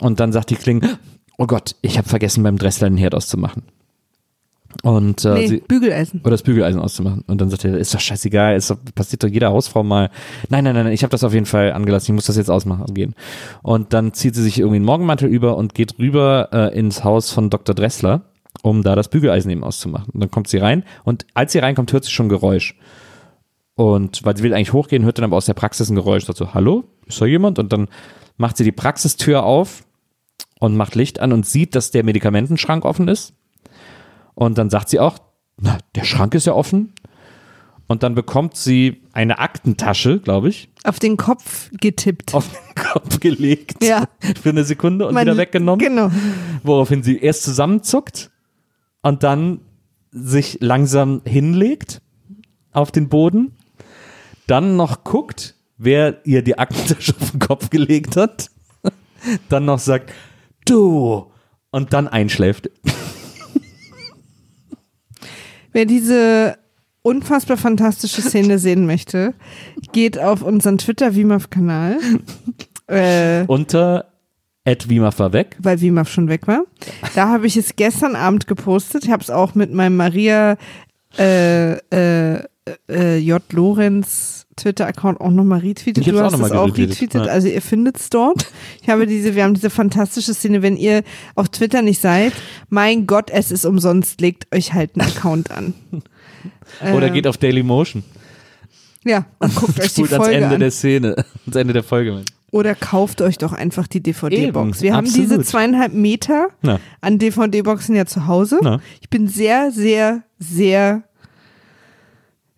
Und 0.01 0.21
dann 0.21 0.33
sagt 0.33 0.49
die 0.49 0.57
Kling, 0.57 0.83
oh 1.39 1.47
Gott, 1.47 1.77
ich 1.83 1.99
habe 1.99 2.09
vergessen, 2.09 2.43
beim 2.43 2.59
Dressler 2.59 2.89
den 2.89 2.99
Herd 2.99 3.15
auszumachen. 3.15 3.63
Und 4.83 5.25
äh, 5.25 5.35
nee, 5.35 5.47
sie, 5.47 5.57
Bügeleisen. 5.59 6.21
oder 6.21 6.33
das 6.33 6.43
Bügeleisen 6.43 6.81
auszumachen. 6.81 7.25
Und 7.27 7.41
dann 7.41 7.49
sagt 7.49 7.65
er, 7.65 7.77
ist 7.79 7.95
doch 7.95 8.01
scheißegal, 8.01 8.57
ist 8.57 8.71
doch, 8.71 8.77
passiert 8.95 9.23
doch 9.23 9.29
jeder 9.29 9.51
Hausfrau 9.51 9.83
mal. 9.83 10.11
Nein, 10.49 10.65
nein, 10.65 10.75
nein, 10.75 10.85
nein, 10.85 10.93
ich 10.93 11.03
habe 11.03 11.11
das 11.11 11.25
auf 11.25 11.33
jeden 11.33 11.47
Fall 11.47 11.73
angelassen, 11.73 12.13
ich 12.13 12.15
muss 12.15 12.27
das 12.27 12.37
jetzt 12.37 12.51
ausmachen 12.51 12.93
gehen. 12.93 13.15
Und 13.63 13.93
dann 13.93 14.13
zieht 14.13 14.35
sie 14.35 14.43
sich 14.43 14.59
irgendwie 14.59 14.77
einen 14.77 14.85
Morgenmantel 14.85 15.29
über 15.29 15.57
und 15.57 15.75
geht 15.75 15.99
rüber 15.99 16.49
äh, 16.53 16.79
ins 16.79 17.05
Haus 17.05 17.31
von 17.31 17.49
Dr. 17.49 17.75
Dressler, 17.75 18.23
um 18.63 18.83
da 18.83 18.95
das 18.95 19.09
Bügeleisen 19.09 19.51
eben 19.51 19.65
auszumachen. 19.65 20.11
Und 20.13 20.21
dann 20.21 20.31
kommt 20.31 20.49
sie 20.49 20.59
rein 20.59 20.85
und 21.05 21.27
als 21.35 21.53
sie 21.53 21.59
reinkommt, 21.59 21.93
hört 21.93 22.05
sie 22.05 22.11
schon 22.11 22.27
ein 22.27 22.31
Geräusch. 22.31 22.77
Und 23.77 24.25
weil 24.25 24.37
sie 24.37 24.43
will 24.43 24.55
eigentlich 24.55 24.73
hochgehen, 24.73 25.05
hört 25.05 25.19
dann 25.19 25.25
aber 25.25 25.37
aus 25.37 25.47
der 25.47 25.55
Praxis 25.55 25.91
ein 25.91 25.97
Geräusch, 25.97 26.25
sagt 26.25 26.39
so, 26.39 26.55
hallo, 26.55 26.85
ist 27.07 27.21
da 27.21 27.27
jemand? 27.27 27.59
Und 27.59 27.73
dann 27.73 27.89
macht 28.39 28.57
sie 28.57 28.65
die 28.65 28.73
Praxistür 28.73 29.45
auf 29.45 29.86
und 30.61 30.77
macht 30.77 30.95
Licht 30.95 31.21
an 31.21 31.33
und 31.33 31.47
sieht, 31.47 31.75
dass 31.75 31.91
der 31.91 32.05
Medikamentenschrank 32.05 32.85
offen 32.85 33.09
ist. 33.09 33.35
Und 34.35 34.59
dann 34.59 34.71
sagt 34.71 34.89
sie 34.89 35.01
auch, 35.01 35.19
na, 35.59 35.79
der 35.95 36.05
Schrank 36.05 36.35
ist 36.35 36.47
ja 36.47 36.53
offen. 36.55 36.93
und 37.89 38.03
dann 38.03 38.15
bekommt 38.17 38.57
sie 38.57 39.03
eine 39.13 39.39
Aktentasche, 39.39 40.19
glaube 40.19 40.49
ich, 40.49 40.69
Auf 40.83 40.99
den 40.99 41.17
Kopf 41.17 41.71
getippt. 41.81 42.35
auf 42.35 42.49
den 42.51 42.75
Kopf 42.85 43.21
gelegt 43.21 43.83
Ja. 43.85 44.09
für 44.43 44.49
eine 44.51 44.65
Sekunde 44.65 45.07
und 45.07 45.15
Man- 45.15 45.25
wieder 45.25 45.37
weggenommen. 45.37 45.79
Genau. 45.79 46.11
Woraufhin 46.65 47.03
sie 47.05 47.17
erst 47.19 47.45
zusammenzuckt 47.45 48.31
und 49.03 49.23
dann 49.23 49.61
sich 50.11 50.59
langsam 50.61 51.23
hinlegt 51.25 52.03
auf 52.73 52.91
den 52.91 53.09
Boden, 53.09 53.55
dann 54.49 54.77
noch 54.77 55.05
guckt, 55.05 55.55
wer 55.79 56.27
ihr 56.27 56.43
die 56.43 56.59
Aktentasche 56.59 57.15
auf 57.21 57.31
den 57.31 57.39
Kopf 57.41 57.71
gelegt 57.71 58.17
hat, 58.17 58.51
dann 59.49 59.65
noch 59.65 59.79
sagt, 59.79 60.13
du, 60.67 61.27
und 61.71 61.93
dann 61.93 62.09
einschläft. 62.09 62.71
Wer 65.73 65.85
diese 65.85 66.57
unfassbar 67.03 67.57
fantastische 67.57 68.23
Szene 68.23 68.59
sehen 68.59 68.87
möchte, 68.87 69.35
geht 69.93 70.19
auf 70.19 70.43
unseren 70.43 70.79
Twitter-WIMAF-Kanal, 70.79 71.99
äh, 72.89 73.45
Unter 73.47 74.07
Ed 74.65 74.89
Wimaf 74.89 75.19
war 75.21 75.33
weg. 75.33 75.57
weil 75.61 75.81
WIMAF 75.81 76.11
schon 76.11 76.29
weg 76.29 76.49
war. 76.49 76.65
Da 77.15 77.29
habe 77.29 77.47
ich 77.47 77.57
es 77.57 77.77
gestern 77.77 78.17
Abend 78.17 78.47
gepostet. 78.49 79.05
Ich 79.05 79.11
habe 79.11 79.23
es 79.23 79.31
auch 79.31 79.55
mit 79.55 79.73
meinem 79.73 79.97
Maria 79.97 80.57
äh, 81.19 81.75
äh, 81.75 82.43
äh, 82.89 83.17
J. 83.19 83.41
Lorenz 83.53 84.46
Twitter-Account 84.57 85.21
auch 85.21 85.31
nochmal 85.31 85.61
retweetet. 85.61 86.07
Ich 86.07 86.13
Du 86.13 86.19
auch 86.19 86.25
hast 86.25 86.39
noch 86.39 86.47
es 86.47 86.53
auch 86.53 86.67
retweetet, 86.77 87.27
ja. 87.27 87.33
also 87.33 87.49
ihr 87.49 87.63
findet 87.63 87.99
es 87.99 88.11
dort. 88.11 88.47
Ich 88.83 88.89
habe 88.89 89.07
diese, 89.07 89.35
wir 89.35 89.45
haben 89.45 89.55
diese 89.55 89.71
fantastische 89.71 90.33
Szene, 90.35 90.63
wenn 90.63 90.77
ihr 90.77 91.03
auf 91.35 91.49
Twitter 91.51 91.83
nicht 91.83 92.01
seid, 92.01 92.33
mein 92.71 93.07
Gott, 93.07 93.31
es 93.31 93.51
ist 93.51 93.65
umsonst, 93.67 94.21
legt 94.21 94.53
euch 94.55 94.73
halt 94.73 94.93
einen 94.99 95.09
Account 95.09 95.51
an. 95.51 95.75
Oder 96.95 97.07
Äh, 97.09 97.11
geht 97.11 97.27
auf 97.27 97.37
Dailymotion. 97.37 98.03
Ja, 99.05 99.27
und 99.39 99.55
guckt 99.55 99.79
euch 99.79 99.95
die 99.95 100.05
Spult 100.05 100.13
ans 100.15 100.25
Folge 100.27 100.41
Ende 100.43 100.55
an. 100.55 100.61
der 100.61 100.71
Szene, 100.71 101.17
ans 101.47 101.57
Ende 101.57 101.73
der 101.73 101.83
Folge. 101.85 102.23
Oder 102.51 102.75
kauft 102.75 103.21
euch 103.23 103.39
doch 103.39 103.53
einfach 103.53 103.87
die 103.87 104.01
DVD-Box. 104.03 104.81
Wir 104.81 104.95
haben 104.95 105.05
diese 105.05 105.21
absolut. 105.23 105.47
zweieinhalb 105.47 105.93
Meter 105.93 106.49
Na, 106.63 106.81
an 107.01 107.19
DVD-Boxen 107.19 107.95
ja 107.95 108.07
zu 108.07 108.27
Hause. 108.27 108.59
na. 108.63 108.81
Ich 109.01 109.11
bin 109.11 109.29
sehr, 109.29 109.71
sehr, 109.71 110.23
sehr 110.39 111.03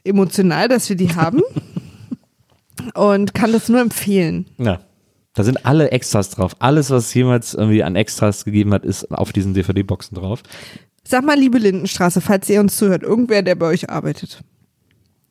emotional, 0.05 0.69
dass 0.69 0.89
wir 0.89 0.97
die 0.97 1.15
haben. 1.15 1.43
und 2.95 3.35
kann 3.35 3.53
das 3.53 3.69
nur 3.69 3.81
empfehlen. 3.81 4.47
Ja. 4.59 4.81
Da 5.35 5.45
sind 5.45 5.65
alle 5.67 5.91
Extras 5.93 6.31
drauf. 6.31 6.57
Alles, 6.59 6.91
was 6.91 7.07
es 7.07 7.15
jemals 7.15 7.55
irgendwie 7.55 7.85
an 7.85 7.95
Extras 7.95 8.45
gegeben 8.45 8.73
hat, 8.75 8.85
ist 8.85 9.11
auf 9.13 9.33
diesen 9.33 9.55
DVD-Boxen 9.55 10.17
drauf. 10.17 10.43
Sag 11.05 11.25
mal, 11.25 11.39
liebe 11.39 11.59
Lindenstraße, 11.59 12.21
falls 12.21 12.49
ihr 12.51 12.61
uns 12.61 12.77
zuhört, 12.77 13.03
irgendwer, 13.05 13.43
der 13.43 13.55
bei 13.55 13.67
euch 13.67 13.89
arbeitet, 13.89 14.43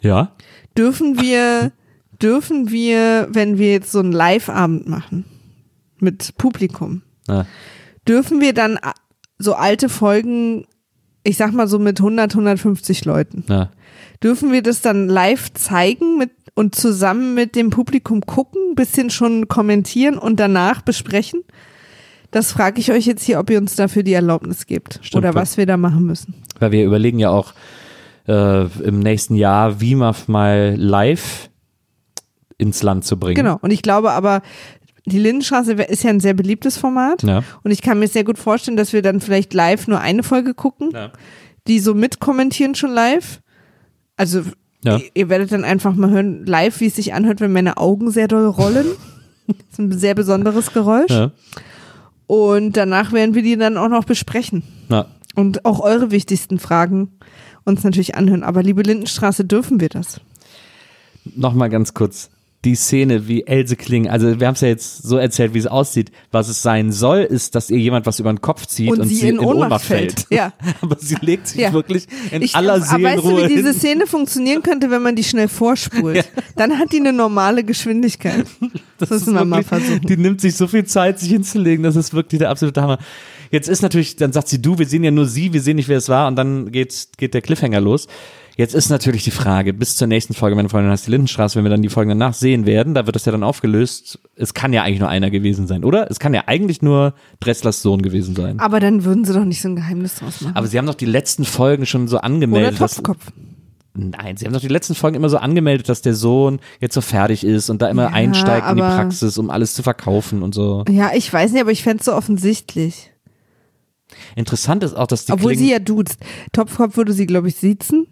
Ja. 0.02 0.32
dürfen 0.78 1.20
wir, 1.22 1.72
dürfen 2.22 2.72
wir, 2.72 3.28
wenn 3.32 3.58
wir 3.58 3.72
jetzt 3.74 3.92
so 3.92 4.00
einen 4.00 4.12
Live-Abend 4.14 4.88
machen 4.88 5.26
mit 6.00 6.38
Publikum, 6.38 7.02
Na, 7.28 7.46
dürfen 8.08 8.40
wir 8.40 8.54
dann 8.54 8.80
so 9.40 9.54
alte 9.56 9.90
Folgen, 9.90 10.66
ich 11.24 11.36
sag 11.38 11.52
mal 11.52 11.68
so 11.68 11.80
mit 11.80 12.00
100, 12.00 12.32
150 12.32 13.04
Leuten, 13.06 13.44
na. 13.48 13.72
dürfen 14.24 14.52
wir 14.52 14.62
das 14.64 14.82
dann 14.82 15.10
live 15.10 15.54
zeigen 15.54 16.18
mit, 16.18 16.32
und 16.58 16.74
zusammen 16.74 17.36
mit 17.36 17.56
dem 17.56 17.70
Publikum 17.70 18.22
gucken, 18.22 18.74
bisschen 18.74 19.12
schon 19.12 19.48
kommentieren 19.48 20.18
und 20.18 20.40
danach 20.40 20.82
besprechen? 20.82 21.44
Das 22.32 22.52
frage 22.52 22.80
ich 22.80 22.92
euch 22.92 23.06
jetzt 23.06 23.24
hier, 23.24 23.40
ob 23.40 23.52
ihr 23.52 23.60
uns 23.60 23.76
dafür 23.76 24.02
die 24.02 24.14
Erlaubnis 24.14 24.66
gebt 24.66 25.00
Stimmt, 25.04 25.24
oder 25.24 25.36
was 25.36 25.58
wir 25.58 25.68
da 25.68 25.78
machen 25.78 26.06
müssen. 26.08 26.34
Weil 26.60 26.72
wir 26.72 26.84
überlegen 26.84 27.20
ja 27.20 27.30
auch 27.30 27.54
äh, 28.28 28.64
im 28.84 29.00
nächsten 29.00 29.36
Jahr 29.36 29.80
WIMAF 29.80 30.28
mal 30.28 30.76
live 30.78 31.50
ins 32.58 32.82
Land 32.82 33.06
zu 33.06 33.18
bringen. 33.20 33.36
Genau. 33.36 33.60
Und 33.62 33.70
ich 33.72 33.84
glaube 33.84 34.12
aber, 34.12 34.42
die 35.06 35.20
Lindenstraße 35.20 35.74
ist 35.74 36.04
ja 36.04 36.10
ein 36.10 36.20
sehr 36.20 36.34
beliebtes 36.34 36.76
Format. 36.76 37.22
Ja. 37.22 37.44
Und 37.64 37.70
ich 37.70 37.84
kann 37.84 38.00
mir 38.00 38.08
sehr 38.08 38.24
gut 38.24 38.40
vorstellen, 38.40 38.78
dass 38.78 38.94
wir 38.94 39.04
dann 39.04 39.22
vielleicht 39.22 39.54
live 39.54 39.88
nur 39.88 40.02
eine 40.02 40.24
Folge 40.24 40.56
gucken, 40.56 40.90
Ja. 40.92 41.12
die 41.68 41.80
so 41.80 41.94
mitkommentieren 41.94 42.74
schon 42.74 42.90
live. 42.92 43.42
Also 44.18 44.42
Ja. 44.88 44.98
ihr, 44.98 45.10
ihr 45.14 45.30
werdet 45.30 45.52
dann 45.52 45.64
einfach 45.64 45.94
mal 45.96 46.10
hören, 46.10 46.46
live, 46.46 46.80
wie 46.80 46.88
es 46.88 46.96
sich 46.96 47.14
anhört, 47.14 47.40
wenn 47.42 47.52
meine 47.52 47.78
Augen 47.78 48.12
sehr 48.12 48.28
doll 48.28 48.48
rollen. 48.48 48.86
das 49.48 49.56
ist 49.72 49.80
ein 49.80 49.92
sehr 49.98 50.16
besonderes 50.16 50.74
Geräusch. 50.74 51.12
Ja. 51.12 51.32
Und 52.28 52.76
danach 52.76 53.14
werden 53.14 53.36
wir 53.36 53.42
die 53.42 53.56
dann 53.56 53.78
auch 53.78 53.90
noch 53.90 54.04
besprechen. 54.04 54.64
Na, 54.90 55.06
Und 55.36 55.64
auch 55.66 55.80
eure 55.80 56.12
wichtigsten 56.12 56.60
Fragen 56.60 57.10
uns 57.64 57.84
natürlich 57.84 58.16
anhören. 58.16 58.44
Aber 58.44 58.64
liebe 58.64 58.82
Lindenstraße, 58.82 59.46
dürfen 59.46 59.80
wir 59.80 59.90
das? 59.90 60.20
Nochmal 61.36 61.70
ganz 61.70 61.94
kurz. 61.94 62.30
Die 62.68 62.76
Szene, 62.76 63.30
wie 63.30 63.44
Else 63.48 63.78
Kling, 63.78 64.10
also 64.10 64.42
wir 64.42 64.46
haben 64.46 64.56
es 64.56 64.60
ja 64.60 64.68
jetzt 64.68 65.02
so 65.04 65.16
erzählt, 65.16 65.54
wie 65.54 65.60
es 65.60 65.68
aussieht. 65.68 66.12
Was 66.32 66.50
es 66.50 66.62
sein 66.62 66.92
soll, 66.92 67.20
ist, 67.20 67.56
dass 67.56 67.70
ihr 67.70 67.78
jemand 67.78 68.06
was 68.06 68.20
über 68.20 68.30
den 68.30 68.42
Kopf 68.42 68.66
zieht 68.66 68.92
und, 68.92 69.00
Und 69.00 69.08
sie 69.08 69.30
in 69.30 69.40
Ohnmacht 69.40 69.86
fällt. 69.86 70.26
Ja. 70.30 70.52
Aber 70.82 70.98
sie 71.00 71.16
legt 71.22 71.48
sich 71.48 71.62
Ja. 71.62 71.72
wirklich 71.72 72.08
in 72.30 72.42
Ich, 72.42 72.56
aller 72.58 72.74
aber 72.74 73.04
weißt 73.04 73.24
du, 73.24 73.38
wie 73.38 73.48
diese 73.48 73.70
hin. 73.70 73.80
Szene 73.80 74.06
funktionieren 74.06 74.64
könnte, 74.64 74.92
wenn 74.92 75.02
man 75.02 75.16
die 75.16 75.24
schnell 75.24 75.48
vorspult? 75.48 76.28
Dann 76.58 76.78
hat 76.78 76.92
die 76.92 76.98
eine 77.00 77.14
normale 77.14 77.64
Geschwindigkeit. 77.64 78.46
Das, 79.00 79.12
ist 79.12 79.28
müssen 79.28 79.36
wir 79.36 79.46
mal 79.46 79.58
wirklich- 79.64 79.68
versuchen. 79.86 80.08
Die 80.08 80.18
nimmt 80.18 80.42
sich 80.42 80.56
so 80.56 80.68
viel 80.68 80.84
Zeit, 80.84 81.20
sich 81.20 81.30
hinzulegen. 81.30 81.84
Das 81.84 81.96
ist 81.96 82.16
wirklich 82.16 82.40
der 82.40 82.50
absolute 82.50 82.82
Hammer. 82.82 82.98
Jetzt 83.52 83.70
ist 83.70 83.84
natürlich, 83.84 84.16
dann 84.16 84.34
sagt 84.34 84.48
sie, 84.48 84.60
du, 84.60 84.80
wir 84.80 84.88
sehen 84.88 85.04
ja 85.04 85.12
nur 85.12 85.28
sie, 85.28 85.54
wir 85.54 85.62
sehen 85.62 85.76
nicht, 85.76 85.88
wer 85.88 86.00
es 86.00 86.10
war. 86.10 86.28
Und 86.28 86.36
dann 86.36 86.72
geht, 86.72 87.10
geht 87.18 87.36
der 87.36 87.42
Cliffhanger 87.44 87.80
los. 87.80 88.08
Jetzt 88.58 88.74
ist 88.74 88.90
natürlich 88.90 89.24
die 89.24 89.30
Frage, 89.32 89.72
bis 89.72 89.96
zur 89.96 90.08
nächsten 90.08 90.34
Folge, 90.34 90.56
meine 90.56 90.68
Freundin 90.68 90.92
heißt 90.92 91.06
die 91.06 91.12
Lindenstraße, 91.12 91.56
wenn 91.58 91.64
wir 91.64 91.70
dann 91.70 91.84
die 91.84 91.90
Folgen 91.90 92.10
danach 92.10 92.34
sehen 92.34 92.66
werden, 92.66 92.96
da 92.96 93.06
wird 93.06 93.16
das 93.16 93.24
ja 93.26 93.32
dann 93.32 93.44
aufgelöst. 93.44 94.18
Es 94.36 94.56
kann 94.56 94.74
ja 94.74 94.82
eigentlich 94.82 95.00
nur 95.00 95.10
einer 95.10 95.30
gewesen 95.30 95.68
sein, 95.68 95.84
oder? 95.84 96.10
Es 96.10 96.18
kann 96.20 96.34
ja 96.34 96.44
eigentlich 96.48 96.82
nur 96.82 97.14
Dresslers 97.40 97.84
Sohn 97.84 98.02
gewesen 98.02 98.36
sein. 98.36 98.60
Aber 98.60 98.80
dann 98.80 99.04
würden 99.04 99.26
sie 99.26 99.34
doch 99.34 99.46
nicht 99.46 99.62
so 99.62 99.70
ein 99.70 99.76
Geheimnis 99.76 100.16
draus 100.16 100.42
machen. 100.42 100.56
Aber 100.56 100.66
sie 100.66 100.80
haben 100.80 100.88
doch 100.88 100.96
die 100.96 101.06
letzten 101.06 101.46
Folgen 101.46 101.86
schon 101.86 102.08
so 102.08 102.16
Oder 102.18 102.24
angemeldet. 102.26 102.82
dass- 102.82 102.96
Topfkopf. 102.96 103.32
Nein, 103.94 104.38
sie 104.38 104.46
haben 104.46 104.54
doch 104.54 104.62
die 104.62 104.68
letzten 104.68 104.94
Folgen 104.96 105.16
immer 105.18 105.30
so 105.30 105.38
angemeldet, 105.38 105.90
dass 105.90 106.02
der 106.02 106.14
Sohn 106.16 106.60
jetzt 106.80 106.94
so 106.94 107.02
fertig 107.02 107.44
ist 107.44 107.70
und 107.72 107.82
da 107.82 107.90
immer 107.90 108.04
Ja, 108.04 108.10
einsteigt 108.10 108.70
in 108.70 108.76
die 108.76 108.82
Praxis, 108.82 109.38
um 109.40 109.50
alles 109.50 109.74
zu 109.74 109.82
verkaufen 109.84 110.44
und 110.44 110.54
so. 110.56 110.84
Ja, 110.90 111.12
ich 111.16 111.32
weiß 111.32 111.52
nicht, 111.52 111.62
aber 111.62 111.72
ich 111.72 111.82
fände 111.84 112.00
es 112.00 112.06
so 112.06 112.14
offensichtlich. 112.14 113.12
Interessant 114.36 114.84
ist 114.84 114.94
auch, 114.96 115.08
dass 115.08 115.26
die 115.26 115.32
Obwohl 115.32 115.56
sie 115.56 115.72
ja 115.72 115.80
duzt. 115.80 116.18
Topfkopf 116.52 116.98
würde 116.98 117.14
sie, 117.14 117.26
glaube 117.26 117.48
ich, 117.48 117.56
siezen. 117.56 118.08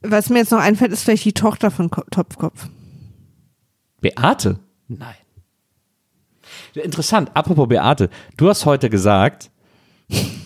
Was 0.00 0.30
mir 0.30 0.38
jetzt 0.38 0.50
noch 0.50 0.60
einfällt, 0.60 0.92
ist 0.92 1.04
vielleicht 1.04 1.24
die 1.24 1.32
Tochter 1.32 1.70
von 1.70 1.90
Ko 1.90 2.02
Topfkopf. 2.10 2.68
Beate? 4.00 4.58
Nein. 4.88 5.14
Interessant, 6.74 7.30
apropos 7.34 7.68
Beate, 7.68 8.10
du 8.36 8.48
hast 8.48 8.66
heute 8.66 8.90
gesagt, 8.90 9.50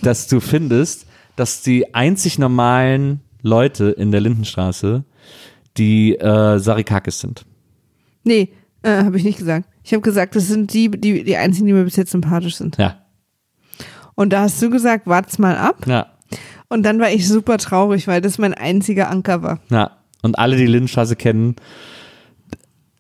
dass 0.03 0.29
du 0.29 0.41
findest, 0.41 1.07
dass 1.37 1.63
die 1.63 1.95
einzig 1.95 2.39
normalen 2.39 3.21
Leute 3.43 3.91
in 3.91 4.11
der 4.11 4.21
Lindenstraße 4.21 5.05
die 5.77 6.17
äh, 6.17 6.59
Sarikakis 6.59 7.21
sind. 7.21 7.45
Nee, 8.25 8.51
äh, 8.83 9.05
habe 9.05 9.17
ich 9.17 9.25
nicht 9.25 9.39
gesagt. 9.39 9.69
Ich 9.85 9.93
habe 9.93 10.03
gesagt, 10.03 10.35
das 10.35 10.49
sind 10.49 10.73
die, 10.73 10.91
die, 10.91 11.23
die 11.23 11.37
einzigen, 11.37 11.67
die 11.67 11.73
mir 11.73 11.85
bis 11.85 11.97
jetzt 11.97 12.11
sympathisch 12.11 12.57
sind. 12.57 12.77
Ja, 12.77 13.06
Und 14.17 14.33
da 14.33 14.41
hast 14.43 14.61
du 14.61 14.69
gesagt, 14.71 15.07
wart's 15.07 15.39
mal 15.39 15.57
ab. 15.57 15.87
ja, 15.87 16.07
Und 16.69 16.83
dann 16.83 16.99
war 16.99 17.11
ich 17.11 17.29
super 17.29 17.59
traurig, 17.59 18.09
weil 18.09 18.21
das 18.21 18.39
mein 18.39 18.53
einziger 18.55 19.09
Anker 19.11 19.43
war. 19.43 19.61
ja. 19.71 19.93
Und 20.23 20.39
alle, 20.41 20.57
die 20.57 20.67
Lindenstraße 20.67 21.15
kennen, 21.15 21.55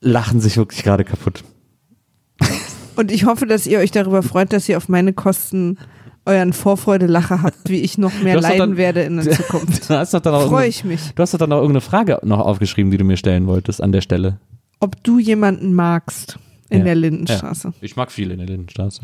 lachen 0.00 0.40
sich 0.40 0.56
wirklich 0.56 0.84
gerade 0.84 1.04
kaputt. 1.04 1.42
Und 2.96 3.10
ich 3.10 3.24
hoffe, 3.24 3.46
dass 3.46 3.66
ihr 3.66 3.78
euch 3.80 3.90
darüber 3.90 4.22
freut, 4.22 4.52
dass 4.52 4.68
ihr 4.68 4.76
auf 4.76 4.88
meine 4.88 5.12
Kosten 5.12 5.78
euren 6.24 6.52
Vorfreude-Lacher 6.52 7.42
habt, 7.42 7.68
wie 7.68 7.80
ich 7.80 7.98
noch 7.98 8.12
mehr 8.22 8.40
leiden 8.40 8.58
dann- 8.58 8.76
werde 8.76 9.02
in 9.02 9.16
der 9.16 9.30
Zukunft. 9.36 9.90
Auch 9.90 10.48
Freue 10.48 10.68
ich 10.68 10.84
mich. 10.84 11.12
Du 11.14 11.22
hast 11.22 11.34
doch 11.34 11.38
dann 11.38 11.52
auch 11.52 11.56
irgendeine 11.58 11.80
Frage 11.80 12.18
noch 12.22 12.38
aufgeschrieben, 12.40 12.90
die 12.90 12.96
du 12.98 13.04
mir 13.04 13.16
stellen 13.16 13.46
wolltest 13.46 13.82
an 13.82 13.92
der 13.92 14.00
Stelle. 14.02 14.38
Ob 14.80 15.02
du 15.02 15.18
jemanden 15.18 15.72
magst 15.74 16.38
in 16.68 16.78
Ja. 16.80 16.84
der 16.84 16.94
Lindenstraße. 16.96 17.72
Ich 17.80 17.96
mag 17.96 18.12
viele 18.12 18.32
in 18.34 18.38
der 18.38 18.48
Lindenstraße. 18.48 19.02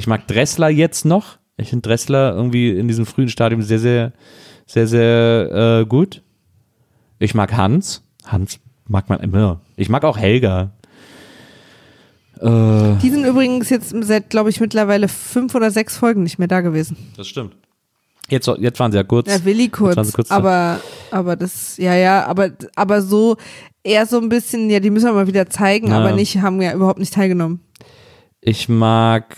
Ich 0.00 0.06
mag 0.06 0.26
Dressler 0.26 0.70
jetzt 0.70 1.04
noch. 1.04 1.36
Ich 1.58 1.68
finde 1.68 1.86
Dressler 1.86 2.34
irgendwie 2.34 2.70
in 2.70 2.88
diesem 2.88 3.04
frühen 3.04 3.28
Stadium 3.28 3.60
sehr, 3.60 3.78
sehr, 3.78 4.12
sehr, 4.64 4.86
sehr 4.86 5.80
äh, 5.82 5.84
gut. 5.84 6.22
Ich 7.18 7.34
mag 7.34 7.52
Hans. 7.54 8.02
Hans 8.24 8.60
mag 8.88 9.10
man 9.10 9.20
immer. 9.20 9.60
Ich 9.76 9.90
mag 9.90 10.02
auch 10.04 10.16
Helga. 10.16 10.70
Äh, 12.40 12.96
Die 13.02 13.10
sind 13.10 13.26
übrigens 13.26 13.68
jetzt 13.68 13.94
seit, 14.04 14.30
glaube 14.30 14.48
ich, 14.48 14.58
mittlerweile 14.58 15.06
fünf 15.06 15.54
oder 15.54 15.70
sechs 15.70 15.98
Folgen 15.98 16.22
nicht 16.22 16.38
mehr 16.38 16.48
da 16.48 16.62
gewesen. 16.62 16.96
das 17.18 17.28
stimmt. 17.28 17.54
Jetzt, 18.30 18.46
jetzt 18.58 18.80
waren 18.80 18.92
sie 18.92 18.96
ja 18.96 19.04
kurz. 19.04 19.28
Ja, 19.28 19.44
Willi 19.44 19.64
Jetzt 19.64 19.80
waren 19.82 19.94
kurz, 19.96 20.06
sie 20.06 20.12
kurz 20.14 20.30
aber, 20.30 20.80
aber 21.10 21.36
das, 21.36 21.76
ja, 21.76 21.94
ja, 21.94 22.24
aber, 22.24 22.52
aber 22.74 23.02
so, 23.02 23.36
eher 23.82 24.06
so 24.06 24.18
ein 24.18 24.30
bisschen, 24.30 24.70
ja, 24.70 24.80
die 24.80 24.88
müssen 24.88 25.04
wir 25.08 25.12
mal 25.12 25.26
wieder 25.26 25.50
zeigen, 25.50 25.88
Ja. 25.88 25.98
aber 25.98 26.12
nicht, 26.12 26.38
haben 26.40 26.62
ja 26.62 26.72
überhaupt 26.72 27.00
nicht 27.00 27.12
teilgenommen. 27.12 27.60
Ich 28.40 28.70
mag 28.70 29.36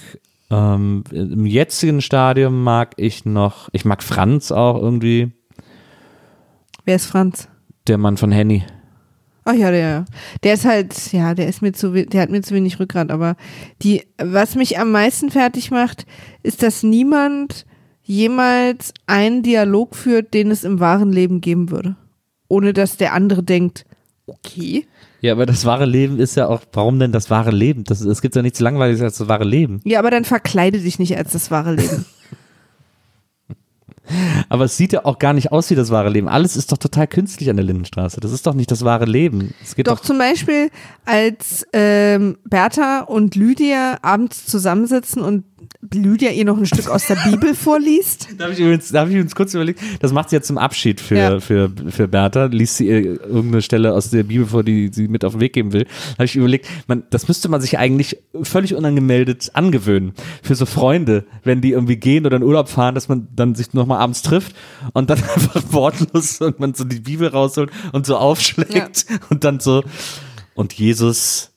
ähm, 0.53 1.05
im 1.11 1.47
jetzigen 1.47 2.03
Stadium 2.03 2.63
mag 2.63 2.93
ich 2.97 3.25
noch, 3.25 3.69
ich 3.73 3.85
mag 3.85 4.03
Franz 4.03 4.53
auch 4.53 4.81
irgendwie. 4.81 5.33
Wer 6.85 6.97
ist 6.97 7.07
Franz? 7.07 7.49
Der 7.87 7.99
Mann 7.99 8.17
von 8.17 8.31
Henny. 8.31 8.65
Ach 9.45 9.55
ja, 9.55 9.71
der, 9.73 10.05
der 10.45 10.55
ist 10.55 10.65
halt, 10.65 11.13
ja, 11.13 11.35
der 11.35 11.49
ist 11.49 11.63
mir 11.63 11.73
zu, 11.73 11.91
der 11.91 12.21
hat 12.21 12.31
mir 12.31 12.43
zu 12.43 12.55
wenig 12.55 12.79
Rückgrat, 12.79 13.11
aber 13.11 13.37
die, 13.83 14.05
was 14.19 14.55
mich 14.55 14.79
am 14.79 14.93
meisten 14.93 15.31
fertig 15.31 15.73
macht, 15.73 16.07
ist, 16.45 16.63
dass 16.63 16.85
niemand 16.85 17.67
jemals 18.03 18.93
einen 19.07 19.43
Dialog 19.43 19.97
führt, 19.97 20.35
den 20.35 20.51
es 20.51 20.65
im 20.65 20.79
wahren 20.79 21.11
Leben 21.13 21.41
geben 21.41 21.71
würde. 21.71 21.97
Ohne 22.49 22.73
dass 22.73 22.99
der 22.99 23.15
andere 23.15 23.43
denkt, 23.43 23.85
okay. 24.27 24.87
Ja, 25.23 25.33
aber 25.33 25.47
das 25.47 25.65
wahre 25.65 25.87
Leben 25.87 26.19
ist 26.19 26.35
ja 26.35 26.49
auch, 26.49 26.63
warum 26.73 26.99
denn 26.99 27.13
das 27.13 27.31
wahre 27.31 27.53
Leben? 27.53 27.85
Das, 27.85 28.01
es 28.01 28.21
gibt 28.23 28.35
ja 28.35 28.43
nichts 28.43 28.59
Langweiliges 28.59 29.01
als 29.01 29.19
das 29.19 29.29
wahre 29.29 29.45
Leben. 29.45 29.81
Ja, 29.85 30.01
aber 30.01 30.11
dann 30.11 30.25
verkleide 30.25 30.81
dich 30.81 30.99
nicht 30.99 31.17
als 31.17 31.31
das 31.33 31.51
wahre 31.51 31.75
Leben. 31.75 32.05
Aber 34.49 34.65
es 34.65 34.77
sieht 34.77 34.93
ja 34.93 35.05
auch 35.05 35.19
gar 35.19 35.33
nicht 35.33 35.53
aus 35.53 35.71
wie 35.71 35.75
das 35.75 35.91
wahre 35.91 36.11
Leben. 36.11 36.29
Alles 36.29 36.57
ist 36.57 36.73
doch 36.73 36.77
total 36.77 37.07
künstlich 37.07 37.49
an 37.49 37.57
der 37.57 37.65
Lindenstraße. 37.65 38.21
Das 38.21 38.33
ist 38.33 38.47
doch 38.47 38.53
nicht 38.53 38.71
das 38.71 38.85
wahre 38.85 39.05
Leben. 39.07 39.55
Es 39.63 39.75
Doch 39.77 39.85
doch, 39.85 40.01
zum 40.01 40.19
Beispiel, 40.19 40.71
als 41.05 41.67
ähm, 41.73 42.37
Bertha 42.45 43.03
und 43.03 43.37
Lydia 43.37 43.99
abends 44.03 44.45
zusammensitzen 44.45 45.23
und 45.23 45.45
Lydia 45.93 46.31
ihr 46.31 46.45
noch 46.45 46.57
ein 46.59 46.67
Stück 46.67 46.89
aus 46.89 47.07
der 47.07 47.17
Bibel 47.17 47.55
vorliest. 47.55 48.29
Da 48.39 48.45
habe 48.45 48.55
ich, 48.55 48.61
übrigens- 48.61 48.91
da 48.91 49.01
hab 49.01 49.09
ich 49.09 49.15
übrigens 49.15 49.35
kurz 49.35 49.53
überlegt, 49.55 49.81
das 50.01 50.13
macht 50.13 50.31
sie 50.31 50.37
ja 50.37 50.43
zum 50.43 50.59
Abschied 50.59 51.01
für, 51.01 51.17
Ja. 51.17 51.41
für, 51.41 51.71
für 51.89 52.09
Bertha, 52.09 52.47
liest 52.47 52.77
sie 52.77 52.87
ihr 52.89 53.01
irgendeine 53.03 53.63
Stelle 53.63 53.93
aus 53.93 54.11
der 54.11 54.23
Bibel 54.23 54.47
vor, 54.47 54.63
die 54.63 54.91
sie 54.93 55.09
mit 55.09 55.25
auf 55.25 55.33
den 55.33 55.41
Weg 55.41 55.53
geben 55.53 55.73
will. 55.73 55.85
Da 55.85 56.15
habe 56.15 56.25
ich 56.25 56.37
überlegt, 56.37 56.67
man, 56.87 57.03
das 57.11 57.29
müsste 57.29 57.49
man 57.49 57.61
sich 57.61 57.79
eigentlich 57.79 58.19
völlig 58.43 58.75
unangemeldet 58.75 59.51
angewöhnen. 59.55 60.13
Für 60.43 60.55
so 60.55 60.67
Freunde, 60.67 61.25
wenn 61.45 61.61
die 61.61 61.71
irgendwie 61.73 61.97
gehen 61.97 62.27
oder 62.27 62.37
in 62.37 62.43
Urlaub 62.43 62.69
fahren, 62.69 62.95
dass 62.95 63.09
man 63.09 63.29
dann 63.35 63.55
sich 63.55 63.73
nochmal 63.75 63.99
abends 64.01 64.23
trifft 64.23 64.55
und 64.93 65.11
dann 65.11 65.19
einfach 65.35 65.63
wortlos 65.73 66.41
und 66.41 66.61
man 66.61 66.75
so 66.75 66.85
die 66.85 67.01
Bibel 67.01 67.29
rausholt 67.29 67.71
und 67.93 68.07
so 68.07 68.17
aufschlägt 68.17 69.07
und 69.31 69.45
dann 69.45 69.61
so, 69.61 69.83
und 70.55 70.73
Jesus 70.75 71.52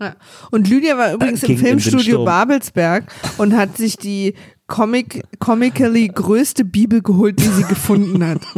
Ja. 0.00 0.16
Und 0.50 0.68
Lydia 0.68 0.96
war 0.96 1.12
übrigens 1.12 1.42
im 1.42 1.48
den 1.48 1.58
Filmstudio. 1.58 2.24
Babelsberg 2.24 3.12
und 3.38 3.56
hat 3.56 3.76
sich 3.76 3.96
die 3.96 4.34
Comic, 4.66 5.24
comically 5.38 6.08
größte 6.08 6.64
Bibel 6.64 7.02
geholt, 7.02 7.40
die 7.40 7.48
sie 7.48 7.64
gefunden 7.64 8.24
hat. 8.24 8.40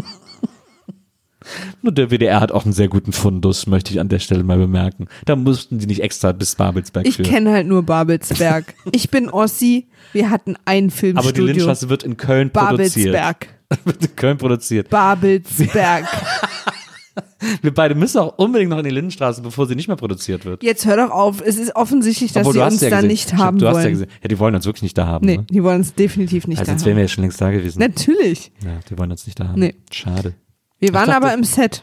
Nur 1.82 1.92
der 1.92 2.10
WDR 2.10 2.40
hat 2.40 2.52
auch 2.52 2.64
einen 2.64 2.72
sehr 2.72 2.88
guten 2.88 3.12
Fundus, 3.12 3.66
möchte 3.66 3.92
ich 3.92 4.00
an 4.00 4.08
der 4.08 4.18
Stelle 4.18 4.44
mal 4.44 4.58
bemerken. 4.58 5.08
Da 5.24 5.36
mussten 5.36 5.78
die 5.78 5.86
nicht 5.86 6.02
extra 6.02 6.32
bis 6.32 6.54
Babelsberg 6.54 7.06
Ich 7.06 7.18
kenne 7.18 7.50
halt 7.50 7.66
nur 7.66 7.82
Babelsberg. 7.82 8.74
Ich 8.92 9.10
bin 9.10 9.28
Ossi. 9.30 9.88
Wir 10.12 10.30
hatten 10.30 10.56
ein 10.64 10.84
Aber 10.84 10.92
die 10.92 10.98
Filmstudio. 10.98 11.44
Lindstraße 11.46 11.88
wird 11.88 12.02
in 12.02 12.16
Köln 12.16 12.50
produziert. 12.50 13.12
Babelsberg. 13.14 13.48
wird 13.84 14.04
in 14.04 14.16
Köln 14.16 14.38
produziert. 14.38 14.90
Babelsberg. 14.90 16.06
Wir 17.62 17.72
beide 17.74 17.94
müssen 17.94 18.18
auch 18.18 18.38
unbedingt 18.38 18.70
noch 18.70 18.78
in 18.78 18.84
die 18.84 18.90
Lindenstraße, 18.90 19.42
bevor 19.42 19.66
sie 19.66 19.74
nicht 19.74 19.88
mehr 19.88 19.96
produziert 19.96 20.44
wird. 20.44 20.62
Jetzt 20.62 20.86
hör 20.86 20.96
doch 20.96 21.10
auf. 21.10 21.40
Es 21.44 21.56
ist 21.58 21.74
offensichtlich, 21.76 22.32
dass 22.32 22.40
Obwohl, 22.46 22.54
sie 22.54 22.62
hast 22.62 22.72
uns 22.74 22.82
ja 22.82 22.90
da 22.90 22.96
gesehen. 22.96 23.08
nicht 23.08 23.34
haben 23.36 23.58
du 23.58 23.66
hast 23.66 23.74
wollen. 23.74 23.84
Ja, 23.84 23.90
gesehen. 23.90 24.08
ja, 24.22 24.28
die 24.28 24.38
wollen 24.38 24.54
uns 24.54 24.66
wirklich 24.66 24.82
nicht 24.82 24.98
da 24.98 25.06
haben. 25.06 25.26
nee, 25.26 25.38
Ne? 25.38 25.46
die 25.50 25.62
wollen 25.62 25.78
uns 25.78 25.94
definitiv 25.94 26.46
nicht 26.46 26.58
Also 26.58 26.70
da 26.70 26.72
jetzt 26.72 26.84
wären 26.84 26.92
haben. 26.92 26.96
wir 26.98 27.02
ja 27.04 27.08
schon 27.08 27.22
längst 27.24 27.40
da 27.40 27.50
gewesen. 27.50 27.78
Natürlich. 27.78 28.52
Ja, 28.64 28.70
die 28.88 28.98
wollen 28.98 29.10
uns 29.10 29.26
nicht 29.26 29.38
da 29.40 29.48
haben. 29.48 29.60
Nee. 29.60 29.74
Schade. 29.90 30.34
Wir 30.78 30.92
waren 30.94 31.06
dachte- 31.08 31.16
aber 31.26 31.34
im 31.34 31.44
Set. 31.44 31.82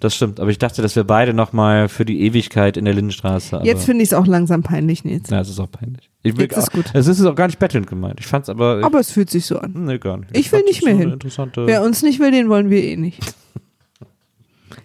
Das 0.00 0.14
stimmt, 0.14 0.38
aber 0.38 0.50
ich 0.50 0.58
dachte, 0.58 0.80
dass 0.80 0.94
wir 0.94 1.02
beide 1.02 1.34
nochmal 1.34 1.88
für 1.88 2.04
die 2.04 2.20
Ewigkeit 2.20 2.76
in 2.76 2.84
der 2.84 2.94
Lindenstraße. 2.94 3.62
Jetzt 3.64 3.84
finde 3.84 4.04
ich 4.04 4.10
es 4.10 4.14
auch 4.14 4.28
langsam 4.28 4.62
peinlich, 4.62 5.02
Nils. 5.04 5.28
Ja, 5.28 5.40
es 5.40 5.48
ist 5.48 5.58
auch 5.58 5.68
peinlich. 5.70 6.08
Ich 6.22 6.36
will, 6.36 6.44
Jetzt 6.44 6.56
ist 6.56 6.70
gut. 6.72 6.84
Es 6.94 7.08
ist 7.08 7.20
auch 7.24 7.34
gar 7.34 7.46
nicht 7.48 7.58
bettelnd 7.58 7.88
gemeint. 7.88 8.20
Ich 8.20 8.26
fand's 8.28 8.48
aber. 8.48 8.80
Aber 8.84 9.00
es 9.00 9.10
fühlt 9.10 9.28
sich 9.28 9.44
so 9.46 9.58
an. 9.58 9.72
nee, 9.74 9.98
gar 9.98 10.18
nicht. 10.18 10.30
Ich 10.36 10.52
will 10.52 10.60
fand's 10.60 10.70
nicht 10.70 10.84
mehr 10.84 10.94
hin. 10.94 11.18
Wer 11.66 11.82
uns 11.82 12.02
nicht 12.04 12.20
will, 12.20 12.30
den 12.30 12.48
wollen 12.48 12.70
wir 12.70 12.80
eh 12.80 12.96
nicht. 12.96 13.18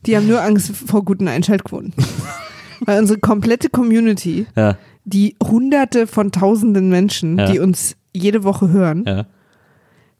Die 0.06 0.16
haben 0.18 0.28
nur 0.28 0.42
Angst 0.42 0.72
vor 0.76 1.04
guten 1.06 1.28
Einschaltquoten. 1.28 1.94
Weil 2.86 3.00
unsere 3.02 3.20
komplette 3.20 3.70
Community, 3.70 4.46
ja, 4.56 4.78
die 5.06 5.36
hunderte 5.44 6.08
von 6.08 6.32
tausenden 6.32 6.90
Menschen, 6.90 7.38
Ja. 7.38 7.52
die 7.52 7.60
uns 7.60 7.96
jede 8.14 8.44
Woche 8.44 8.70
hören, 8.70 9.04
ja, 9.08 9.26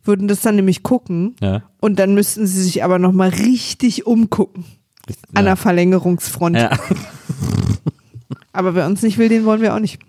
würden 0.04 0.28
das 0.28 0.42
dann 0.42 0.56
nämlich 0.56 0.84
gucken 0.84 1.36
und 1.80 2.00
dann 2.00 2.14
müssten 2.14 2.46
sie 2.48 2.62
sich 2.64 2.84
aber 2.84 3.00
nochmal 3.00 3.30
richtig 3.30 4.06
umgucken 4.06 4.66
an 5.34 5.46
der 5.46 5.56
Verlängerungsfront. 5.56 6.58
Aber 8.52 8.76
wer 8.76 8.86
uns 8.86 9.02
nicht 9.02 9.18
will, 9.18 9.30
den 9.30 9.46
wollen 9.46 9.62
wir 9.62 9.76
auch 9.76 9.80
nicht. 9.80 10.00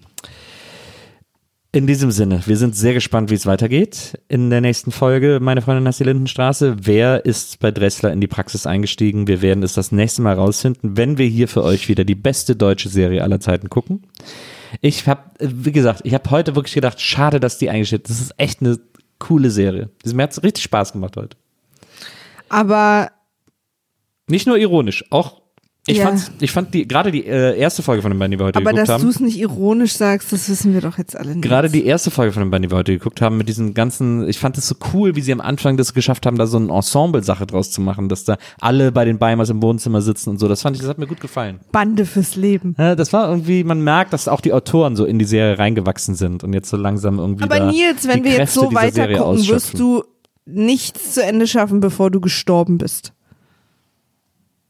In 1.74 1.88
diesem 1.88 2.12
Sinne, 2.12 2.40
wir 2.46 2.56
sind 2.56 2.76
sehr 2.76 2.94
gespannt, 2.94 3.30
wie 3.30 3.34
es 3.34 3.46
weitergeht. 3.46 4.16
In 4.28 4.48
der 4.48 4.60
nächsten 4.60 4.92
Folge, 4.92 5.40
meine 5.42 5.60
Freundin 5.60 5.82
Nassi 5.82 6.04
Lindenstraße, 6.04 6.76
wer 6.82 7.24
ist 7.24 7.58
bei 7.58 7.72
Dressler 7.72 8.12
in 8.12 8.20
die 8.20 8.28
Praxis 8.28 8.64
eingestiegen? 8.64 9.26
Wir 9.26 9.42
werden 9.42 9.64
es 9.64 9.74
das 9.74 9.90
nächste 9.90 10.22
Mal 10.22 10.34
rausfinden, 10.34 10.96
wenn 10.96 11.18
wir 11.18 11.26
hier 11.26 11.48
für 11.48 11.64
euch 11.64 11.88
wieder 11.88 12.04
die 12.04 12.14
beste 12.14 12.54
deutsche 12.54 12.88
Serie 12.88 13.24
aller 13.24 13.40
Zeiten 13.40 13.70
gucken. 13.70 14.04
Ich 14.82 15.08
habe, 15.08 15.22
wie 15.40 15.72
gesagt, 15.72 16.02
ich 16.04 16.14
habe 16.14 16.30
heute 16.30 16.54
wirklich 16.54 16.74
gedacht, 16.74 17.00
schade, 17.00 17.40
dass 17.40 17.58
die 17.58 17.70
eingestellt 17.70 18.02
ist. 18.08 18.10
Das 18.10 18.20
ist 18.20 18.34
echt 18.36 18.60
eine 18.60 18.78
coole 19.18 19.50
Serie. 19.50 19.90
Mir 20.04 20.22
hat 20.22 20.44
richtig 20.44 20.62
Spaß 20.62 20.92
gemacht 20.92 21.16
heute. 21.16 21.36
Aber 22.48 23.10
Nicht 24.28 24.46
nur 24.46 24.58
ironisch, 24.58 25.04
auch 25.10 25.42
ich, 25.86 25.98
Ja. 25.98 26.06
fand's, 26.06 26.30
ich 26.40 26.50
fand 26.50 26.72
die 26.72 26.88
gerade 26.88 27.10
die 27.12 27.26
äh, 27.26 27.58
erste 27.58 27.82
Folge 27.82 28.00
von 28.00 28.10
den 28.10 28.18
beiden, 28.18 28.32
die 28.32 28.38
wir 28.38 28.46
heute 28.46 28.56
aber 28.58 28.70
geguckt 28.70 28.88
dass 28.88 28.94
haben. 28.94 29.02
du 29.02 29.10
es 29.10 29.20
nicht 29.20 29.38
ironisch 29.38 29.92
sagst, 29.92 30.32
das 30.32 30.48
wissen 30.48 30.72
wir 30.72 30.80
doch 30.80 30.96
jetzt 30.96 31.14
alle 31.16 31.32
nicht. 31.34 31.42
Gerade 31.42 31.68
die 31.68 31.84
erste 31.84 32.10
Folge 32.10 32.32
von 32.32 32.42
den 32.42 32.50
beiden, 32.50 32.62
die 32.62 32.70
wir 32.72 32.78
heute 32.78 32.92
geguckt 32.92 33.20
haben, 33.20 33.36
mit 33.36 33.48
diesen 33.48 33.74
ganzen, 33.74 34.26
ich 34.28 34.38
fand 34.38 34.56
es 34.56 34.66
so 34.66 34.76
cool, 34.94 35.14
wie 35.14 35.20
sie 35.20 35.32
am 35.32 35.40
Anfang 35.42 35.76
das 35.76 35.92
geschafft 35.92 36.24
haben, 36.24 36.38
da 36.38 36.46
so 36.46 36.56
eine 36.56 36.72
Ensemble-Sache 36.72 37.46
draus 37.46 37.70
zu 37.70 37.80
machen, 37.82 38.08
dass 38.08 38.24
da 38.24 38.38
alle 38.60 38.92
bei 38.92 39.04
den 39.04 39.18
Beimers 39.18 39.50
im 39.50 39.60
Wohnzimmer 39.62 40.00
sitzen 40.00 40.30
und 40.30 40.38
so. 40.38 40.48
Das 40.48 40.62
fand 40.62 40.76
ich, 40.76 40.80
das 40.82 40.88
hat 40.88 40.98
mir 40.98 41.06
gut 41.06 41.20
gefallen. 41.20 41.60
Bande 41.72 42.06
fürs 42.06 42.36
Leben. 42.36 42.74
Ja, 42.78 42.94
das 42.94 43.12
war 43.12 43.28
irgendwie, 43.28 43.64
man 43.64 43.82
merkt, 43.82 44.12
dass 44.12 44.26
auch 44.28 44.40
die 44.40 44.52
Autoren 44.52 44.96
so 44.96 45.04
in 45.04 45.18
die 45.18 45.24
Serie 45.24 45.58
reingewachsen 45.58 46.14
sind 46.14 46.44
und 46.44 46.52
jetzt 46.52 46.70
so 46.70 46.76
langsam 46.76 47.18
irgendwie. 47.18 47.44
Aber 47.44 47.70
Nils, 47.72 48.06
wenn 48.08 48.24
wir 48.24 48.30
jetzt 48.32 48.54
Kräfte 48.54 48.60
so 48.60 48.68
dieser 48.70 48.90
Serie 48.92 49.14
weiter 49.18 49.24
gucken, 49.24 49.48
wirst 49.48 49.78
du 49.78 50.04
nichts 50.46 51.14
zu 51.14 51.22
Ende 51.22 51.46
schaffen, 51.46 51.80
bevor 51.80 52.10
du 52.10 52.20
gestorben 52.20 52.76
bist. 52.76 53.13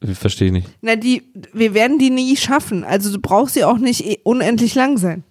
Ich 0.01 0.19
Verstehe 0.19 0.53
nicht. 0.53 0.69
Na, 0.83 0.97
die, 0.97 1.23
wir 1.53 1.73
werden 1.75 1.99
die 1.99 2.11
nie 2.11 2.37
schaffen. 2.37 2.85
Also 2.85 3.11
du 3.13 3.19
brauchst 3.21 3.55
sie 3.55 3.65
auch 3.65 3.79
nicht 3.79 4.05
eh 4.05 4.19
unendlich 4.23 4.75
lang 4.75 4.99
sein. 4.99 5.25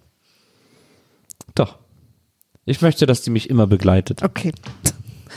Doch. 1.54 1.78
Ich 2.64 2.80
möchte, 2.82 3.06
dass 3.06 3.22
die 3.22 3.30
mich 3.30 3.50
immer 3.50 3.66
begleitet. 3.66 4.22
Okay. 4.22 4.52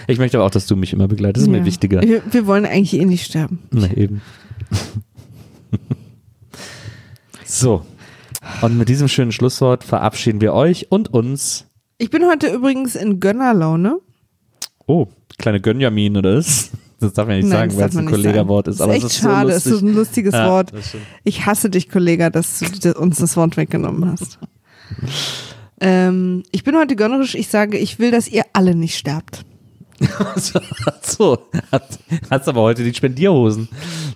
Ich 0.08 0.18
möchte 0.18 0.38
aber 0.38 0.46
auch, 0.46 0.52
dass 0.52 0.66
du 0.68 0.76
mich 0.76 0.94
immer 0.94 1.08
begleitest. 1.08 1.38
Das 1.46 1.50
ist 1.50 1.54
Ja. 1.54 1.60
mir 1.60 1.66
wichtiger. 1.66 2.02
Wir, 2.02 2.22
wir 2.32 2.48
wollen 2.48 2.66
eigentlich 2.66 2.94
eh 3.00 3.06
nicht 3.06 3.26
sterben. 3.26 3.60
Na 3.72 3.92
eben. 3.92 4.22
so. 7.46 7.86
Und 8.62 8.78
mit 8.78 8.90
diesem 8.90 9.08
schönen 9.08 9.32
Schlusswort 9.32 9.84
verabschieden 9.84 10.42
wir 10.42 10.54
euch 10.54 10.92
und 10.92 11.14
uns. 11.14 11.66
Ich 11.98 12.10
bin 12.10 12.26
heute 12.26 12.48
übrigens 12.54 12.96
in 12.96 13.20
Gönnerlaune. 13.20 14.00
Oh, 14.86 15.08
kleine 15.38 15.60
Gönjamin 15.62 16.18
oder 16.18 16.38
was? 16.38 16.72
Das 17.00 17.14
darf 17.14 17.28
man 17.28 17.38
ja 17.38 17.42
nicht 17.44 17.52
Nein, 17.52 17.70
sagen, 17.70 17.80
weil 17.80 17.90
es 17.90 17.98
ein. 17.98 18.06
Kollegerwort 18.08 18.68
ist. 18.70 18.82
Aber 18.82 18.94
ist 18.96 18.98
echt 18.98 19.06
es 19.06 19.14
ist 19.14 19.22
schade. 19.22 19.52
so 19.52 19.58
Es 19.58 19.66
ist 19.68 19.82
ein 19.84 19.94
lustiges 19.94 20.34
Ja, 20.34 20.50
Wort. 20.50 20.72
Ich 21.24 21.46
hasse 21.46 21.70
dich, 21.70 21.90
Kollega, 21.90 22.30
dass 22.30 22.60
du 22.60 22.94
uns 22.94 23.18
das 23.18 23.38
Wort 23.38 23.56
weggenommen 23.58 24.12
hast. 24.12 24.40
ähm, 25.82 26.44
ich 26.52 26.64
bin 26.64 26.76
heute 26.76 26.96
gönnerisch. 26.96 27.36
Ich 27.36 27.50
sage, 27.50 27.78
ich 27.78 28.00
will, 28.00 28.12
dass 28.12 28.28
ihr 28.28 28.44
alle 28.54 28.74
nicht 28.74 28.98
sterbt. 28.98 29.46
so, 31.02 31.38
hat, 31.72 32.00
hast 32.30 32.48
aber 32.48 32.62
heute 32.62 32.84
die 32.84 32.94
Spendierhosen, 32.94 33.68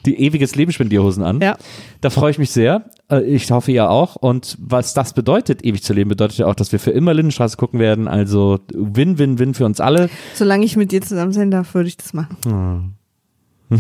die 0.06 0.20
ewiges 0.20 0.56
Leben 0.56 0.72
Spendierhosen 0.72 1.24
an. 1.24 1.41
Ja. 1.41 1.58
Da 2.02 2.10
freue 2.10 2.32
ich 2.32 2.38
mich 2.38 2.52
sehr. 2.52 2.86
Äh, 3.10 3.22
Ich 3.24 3.49
hoffe, 3.52 3.72
ihr 3.72 3.90
auch. 3.90 4.16
Und 4.16 4.58
was 4.60 4.94
das 4.94 5.14
bedeutet, 5.14 5.66
ewig 5.66 5.84
zu 5.84 5.94
leben, 5.94 6.10
bedeutet 6.10 6.38
ja 6.38 6.48
auch, 6.48 6.56
dass 6.56 6.72
wir 6.72 6.80
für 6.80 6.91
immer 6.91 7.14
Lindenstraße 7.14 7.58
gucken 7.58 7.80
werden. 7.80 8.08
Also 8.08 8.60
Win, 8.74 9.18
Win, 9.18 9.40
Win 9.40 9.53
für 9.53 9.66
uns 9.66 9.80
alle. 9.80 10.10
Solange 10.36 10.66
ich 10.66 10.76
mit 10.78 10.91
dir 10.91 11.02
zusammen 11.02 11.34
sein 11.34 11.49
darf, 11.52 11.74
würde 11.74 11.88
ich 11.90 11.98
das 11.98 12.14
machen. 12.14 12.95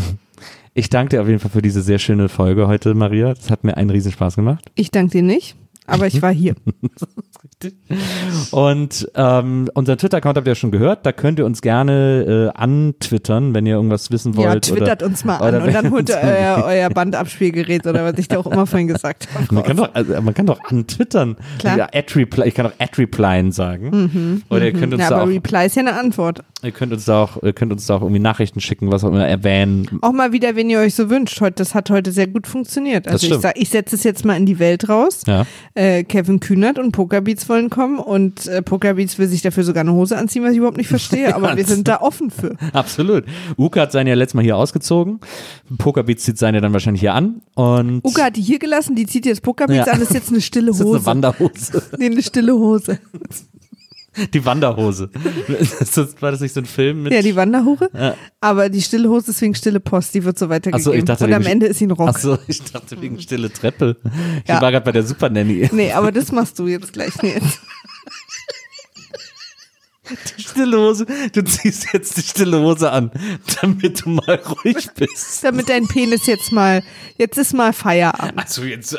Ich 0.73 0.89
danke 0.89 1.09
dir 1.17 1.21
auf 1.21 1.27
jeden 1.27 1.39
Fall 1.39 1.51
für 1.51 1.61
diese 1.61 1.81
sehr 1.81 1.99
schöne 1.99 2.29
Folge 2.29 2.65
heute, 2.65 2.93
Maria. 2.93 3.33
Das 3.33 3.51
hat 3.51 3.65
mir 3.65 3.75
einen 3.75 3.89
Riesenspaß 3.89 4.37
gemacht. 4.37 4.71
Ich 4.75 4.89
danke 4.89 5.11
dir 5.11 5.21
nicht, 5.21 5.57
aber 5.91 6.07
ich 6.07 6.21
war 6.21 6.31
hier. 6.33 6.55
Und 8.51 9.07
ähm, 9.15 9.69
unseren 9.73 9.97
Twitter-Account 9.97 10.37
habt 10.37 10.47
ihr 10.47 10.51
ja 10.51 10.55
schon 10.55 10.71
gehört. 10.71 11.05
Da 11.05 11.11
könnt 11.11 11.39
ihr 11.39 11.45
uns 11.45 11.61
gerne 11.61 12.51
äh, 12.55 12.57
antwittern, 12.59 13.53
wenn 13.53 13.65
ihr 13.65 13.75
irgendwas 13.75 14.09
wissen 14.11 14.33
Ja, 14.33 14.49
wollt. 14.51 14.65
twittert 14.65 15.01
oder, 15.03 15.05
uns 15.11 15.23
mal 15.25 15.37
an 15.37 15.61
und 15.61 15.73
dann 15.73 15.91
holt 15.91 16.09
ihr 16.09 16.17
euer, 16.21 16.63
euer 16.65 16.89
Bandabspielgerät 16.89 17.85
oder 17.85 18.03
was 18.05 18.17
ich 18.17 18.27
da 18.27 18.37
auch 18.39 18.47
immer 18.47 18.65
vorhin 18.65 18.87
gesagt 18.87 19.27
habe. 19.33 19.45
Man 19.53 19.63
kann 19.63 19.77
doch, 19.77 19.89
also, 19.93 20.21
man 20.21 20.33
kann 20.33 20.45
doch 20.45 20.59
antwittern. 20.65 21.35
Klar. 21.59 21.73
Mhm, 21.73 21.79
Ja, 21.79 21.87
at 21.93 22.15
reply, 22.15 22.47
ich 22.47 22.55
kann 22.55 22.65
auch 22.65 22.73
at 22.79 22.97
replyen 22.97 23.51
sagen. 23.51 24.43
Oder 24.49 24.65
ihr 24.65 24.73
könnt 24.73 24.93
uns 24.93 25.01
Ja, 25.03 25.09
da 25.09 25.15
aber 25.17 25.23
auch, 25.25 25.27
Reply 25.33 25.65
ist 25.65 25.75
ja 25.75 25.81
eine 25.81 25.93
Antwort. 25.99 26.43
ihr 26.63 26.71
könnt 26.71 26.93
uns 26.93 27.05
da 27.05 27.23
auch, 27.23 27.41
ihr 27.43 27.53
könnt 27.53 27.71
uns 27.71 27.85
da 27.85 27.95
auch 27.95 28.01
irgendwie 28.01 28.19
Nachrichten 28.19 28.59
schicken, 28.59 28.91
was 28.91 29.03
auch 29.03 29.09
immer 29.09 29.27
erwähnen. 29.27 29.99
Auch 30.01 30.11
mal 30.13 30.31
wieder, 30.31 30.55
wenn 30.55 30.69
ihr 30.69 30.79
euch 30.79 30.95
so 30.95 31.09
wünscht. 31.09 31.39
Heute, 31.41 31.55
das 31.55 31.75
hat 31.75 31.89
heute 31.89 32.11
sehr 32.11 32.27
gut 32.27 32.47
funktioniert. 32.47 33.07
Also 33.07 33.27
ich, 33.27 33.33
sag- 33.41 33.57
ich 33.57 33.69
setze 33.69 33.95
es 33.95 34.03
jetzt 34.03 34.25
mal 34.25 34.35
in 34.37 34.45
die 34.45 34.59
Welt 34.59 34.89
raus. 34.89 35.21
Ja. 35.27 35.45
äh, 35.75 35.80
Kevin 36.03 36.39
Kühnert 36.39 36.77
und 36.79 36.91
Pokerbeats 36.91 37.47
wollen 37.49 37.69
kommen 37.69 37.97
und 37.99 38.45
äh, 38.47 38.61
Pokerbeats 38.61 39.17
will 39.17 39.27
sich 39.27 39.41
dafür 39.41 39.63
sogar 39.63 39.81
eine 39.81 39.93
Hose 39.93 40.17
anziehen, 40.17 40.43
was 40.43 40.51
ich 40.51 40.57
überhaupt 40.57 40.77
nicht 40.77 40.87
verstehe, 40.89 41.33
aber 41.35 41.55
wir 41.57 41.65
sind 41.65 41.87
da 41.87 42.01
offen 42.01 42.29
für. 42.29 42.55
Absolut. 42.73 43.23
Uke 43.57 43.79
hat 43.81 43.91
seine 43.91 44.09
ja 44.11 44.15
letztes 44.15 44.35
Mal 44.35 44.43
hier 44.43 44.57
ausgezogen. 44.57 45.19
Pokerbeats 45.77 46.23
zieht 46.23 46.37
seine 46.37 46.61
dann 46.61 46.73
wahrscheinlich 46.73 47.01
hier 47.01 47.13
an. 47.13 47.41
Und 47.55 48.01
Uke 48.05 48.23
hat 48.23 48.35
die 48.35 48.41
hier 48.41 48.59
gelassen, 48.59 48.95
die 48.95 49.05
zieht 49.07 49.25
jetzt 49.25 49.41
Pokerbeats 49.41 49.87
Ja. 49.87 49.93
an, 49.93 49.99
das 49.99 50.09
ist 50.09 50.13
jetzt 50.15 50.29
eine 50.29 50.41
stille 50.41 50.67
das 50.71 50.79
ist 50.79 50.85
Hose. 50.85 50.97
eine 50.97 51.05
Wanderhose. 51.05 51.83
nee, 51.97 52.05
eine 52.07 52.21
stille 52.21 52.53
Hose. 52.53 52.99
Die 54.33 54.45
Wanderhose. 54.45 55.09
Das, 55.79 56.21
war 56.21 56.31
das 56.31 56.41
nicht 56.41 56.53
so 56.53 56.59
ein 56.61 56.65
Film 56.65 57.03
mit? 57.03 57.13
Ja, 57.13 57.21
die 57.21 57.35
Wanderhure. 57.35 57.89
Ja. 57.93 58.15
Aber 58.41 58.67
die 58.69 58.81
stille 58.81 59.07
Hose 59.09 59.31
ist 59.31 59.41
wegen 59.41 59.55
stille 59.55 59.79
Post, 59.79 60.13
die 60.13 60.23
wird 60.25 60.37
so 60.37 60.49
weitergegeben. 60.49 60.81
Ach 60.81 60.83
so, 60.83 60.93
ich 60.93 61.05
dachte, 61.05 61.25
und 61.25 61.33
am 61.33 61.45
Ende 61.45 61.67
ist 61.67 61.77
sie 61.79 61.87
ein 61.87 61.91
Rock. 61.91 62.09
Achso, 62.09 62.37
ich 62.47 62.61
dachte 62.63 63.01
wegen 63.01 63.19
stille 63.21 63.51
Treppe. 63.51 63.95
Ich 64.43 64.49
Ja. 64.49 64.61
war 64.61 64.71
gerade 64.71 64.83
bei 64.83 64.91
der 64.91 65.03
Super 65.03 65.29
Nanny. 65.29 65.69
Nee, 65.71 65.91
aber 65.93 66.11
das 66.11 66.31
machst 66.31 66.59
du 66.59 66.67
jetzt 66.67 66.91
gleich. 66.91 67.13
Nee, 67.21 67.35
jetzt. 70.11 70.41
Stille 70.51 70.77
Hose. 70.77 71.05
Du 71.33 71.43
ziehst 71.43 71.87
jetzt 71.93 72.17
die 72.17 72.21
stille 72.21 72.59
Hose 72.59 72.91
an, 72.91 73.11
damit 73.61 74.05
du 74.05 74.09
mal 74.09 74.35
ruhig 74.63 74.87
bist. 74.95 75.43
Damit 75.43 75.69
dein 75.69 75.87
Penis 75.87 76.25
jetzt 76.27 76.51
mal, 76.51 76.83
jetzt 77.17 77.37
ist 77.37 77.53
mal 77.53 77.73
Feierabend. 77.73 78.37
Also 78.37 78.63
jetzt, 78.63 78.97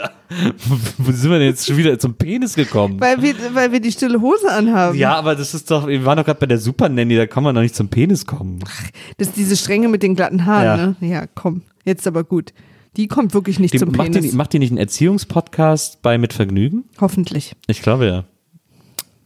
wo 0.98 1.12
sind 1.12 1.30
wir 1.30 1.38
denn 1.38 1.48
jetzt 1.48 1.66
schon 1.66 1.76
wieder 1.76 1.98
zum 1.98 2.14
Penis 2.14 2.54
gekommen? 2.54 3.00
Weil 3.00 3.22
wir, 3.22 3.34
weil 3.54 3.72
wir 3.72 3.80
die 3.80 3.92
stille 3.92 4.20
Hose 4.20 4.50
anhaben. 4.50 4.96
ja, 4.98 5.14
aber 5.14 5.34
das 5.36 5.54
ist 5.54 5.70
doch, 5.70 5.86
wir 5.86 6.04
waren 6.04 6.16
doch 6.16 6.24
gerade 6.24 6.40
bei 6.40 6.46
der 6.46 6.58
Super 6.58 6.88
Nanny, 6.88 7.16
da 7.16 7.26
kann 7.26 7.42
man 7.44 7.54
doch 7.54 7.62
nicht 7.62 7.74
zum 7.74 7.88
Penis 7.88 8.26
kommen. 8.26 8.60
Das 9.18 9.28
ist 9.28 9.36
diese 9.36 9.56
Strenge 9.56 9.88
mit 9.88 10.02
den 10.02 10.14
glatten 10.14 10.46
Haaren, 10.46 10.96
ne? 11.00 11.08
Ja, 11.08 11.26
komm. 11.34 11.62
Jetzt 11.84 12.06
aber 12.06 12.24
gut. 12.24 12.52
Die 12.96 13.08
kommt 13.08 13.32
wirklich 13.32 13.58
nicht 13.58 13.72
Die, 13.72 13.78
zum 13.78 13.90
macht, 13.92 14.12
Penis. 14.12 14.30
die, 14.30 14.36
macht 14.36 14.52
die 14.52 14.58
nicht 14.58 14.70
einen 14.70 14.78
Erziehungspodcast 14.78 16.02
bei 16.02 16.18
Mit 16.18 16.32
Vergnügen? 16.34 16.84
Hoffentlich. 17.00 17.54
Ich 17.66 17.80
glaube 17.82 18.06
ja. 18.06 18.24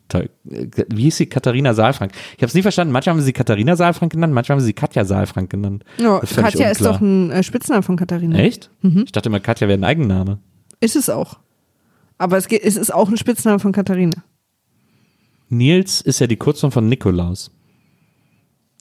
Toll. 0.09 0.31
Wie 0.45 1.03
hieß 1.03 1.17
sie? 1.17 1.27
Katharina 1.27 1.75
Saalfrank. 1.75 2.13
Ich 2.37 2.43
habe 2.43 2.47
es 2.47 2.55
nie 2.55 2.63
verstanden. 2.63 2.93
Manchmal 2.93 3.17
haben 3.17 3.23
sie 3.23 3.33
Katharina 3.33 3.75
Saalfrank 3.75 4.13
genannt, 4.13 4.33
manchmal 4.33 4.59
haben 4.59 4.65
sie 4.65 4.73
Katja 4.73 5.05
Saalfrank 5.05 5.51
genannt. 5.51 5.85
Ja, 5.99 6.21
Katja 6.21 6.71
ist 6.71 6.85
doch 6.85 7.01
ein 7.01 7.31
äh, 7.33 7.43
Spitzname 7.43 7.83
von 7.83 7.97
Katharina. 7.97 8.39
Echt? 8.39 8.71
Mhm. 8.83 9.03
Ich 9.07 9.13
dachte 9.13 9.29
immer, 9.29 9.41
Katja 9.41 9.67
wäre 9.67 9.79
ein 9.79 9.85
Eigenname. 9.85 10.39
Ist 10.81 10.95
es 10.95 11.11
auch. 11.11 11.39
Aber 12.19 12.37
es, 12.37 12.49
geht, 12.49 12.63
es 12.63 12.77
ist 12.77 12.95
auch 12.95 13.09
ein 13.09 13.17
Spitzname 13.17 13.59
von 13.59 13.73
Katharina. 13.73 14.23
Nils 15.49 16.01
ist 16.01 16.21
ja 16.21 16.27
die 16.27 16.37
Kurzform 16.37 16.73
von 16.73 16.89
Nikolaus. 16.89 17.51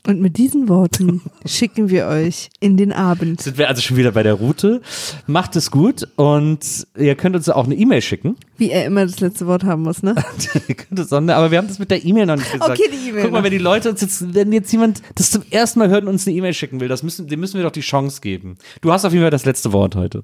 Und 0.07 0.22
mit 0.22 0.38
diesen 0.38 0.69
Worten 0.69 1.22
schicken 1.45 1.90
wir 1.90 2.06
euch 2.06 2.49
in 2.60 2.77
den 2.77 2.94
Abend. 2.94 3.41
Sind 3.41 3.57
wir 3.57 3.68
also 3.68 3.82
schon 3.82 3.98
wieder 3.98 4.11
bei 4.11 4.22
der 4.22 4.36
Route. 4.36 4.82
Macht 5.26 5.56
es 5.56 5.72
gut 5.72 6.07
und 6.15 6.88
ihr 6.98 7.15
könnt 7.15 7.36
uns 7.36 7.49
auch 7.49 7.65
eine 7.65 7.76
E-Mail 7.76 8.02
schicken. 8.02 8.38
Wie 8.57 8.69
er 8.69 8.86
immer 8.86 9.06
das 9.06 9.19
letzte 9.19 9.48
Wort 9.48 9.64
haben 9.64 9.82
muss, 9.82 10.03
ne? 10.03 10.15
Ihr 10.68 10.76
könnt 10.76 10.99
es 10.99 11.11
auch, 11.11 11.18
aber 11.18 11.52
wir 11.52 11.57
haben 11.57 11.68
das 11.68 11.80
mit 11.80 11.91
der 11.91 12.06
E-Mail 12.06 12.27
noch 12.27 12.36
nicht 12.36 12.52
gesagt. 12.52 12.80
Okay, 12.80 12.90
die 12.91 13.10
E-Mail 13.10 13.23
Guck 13.23 13.32
mal, 13.32 13.44
wenn 13.44 13.52
die 13.52 13.57
Leute 13.57 13.90
uns 13.90 14.02
jetzt, 14.02 14.34
wenn 14.34 14.52
jetzt 14.53 14.72
jemand 14.72 15.02
das 15.15 15.32
zum 15.32 15.44
ersten 15.49 15.80
Mal 15.80 15.90
hört 15.90 16.03
und 16.03 16.10
uns 16.10 16.27
eine 16.27 16.36
E-Mail 16.36 16.53
schicken 16.53 16.80
will, 16.80 16.88
das 16.88 17.03
müssen, 17.03 17.27
dem 17.27 17.40
müssen 17.40 17.56
wir 17.56 17.64
doch 17.64 17.72
die 17.72 17.82
Chance 17.82 18.22
geben. 18.22 18.57
Du 18.82 18.91
hast 18.91 19.06
auf 19.06 19.11
jeden 19.11 19.23
Fall 19.23 19.32
das 19.32 19.45
letzte 19.45 19.73
Wort 19.73 19.95
heute. 19.95 20.23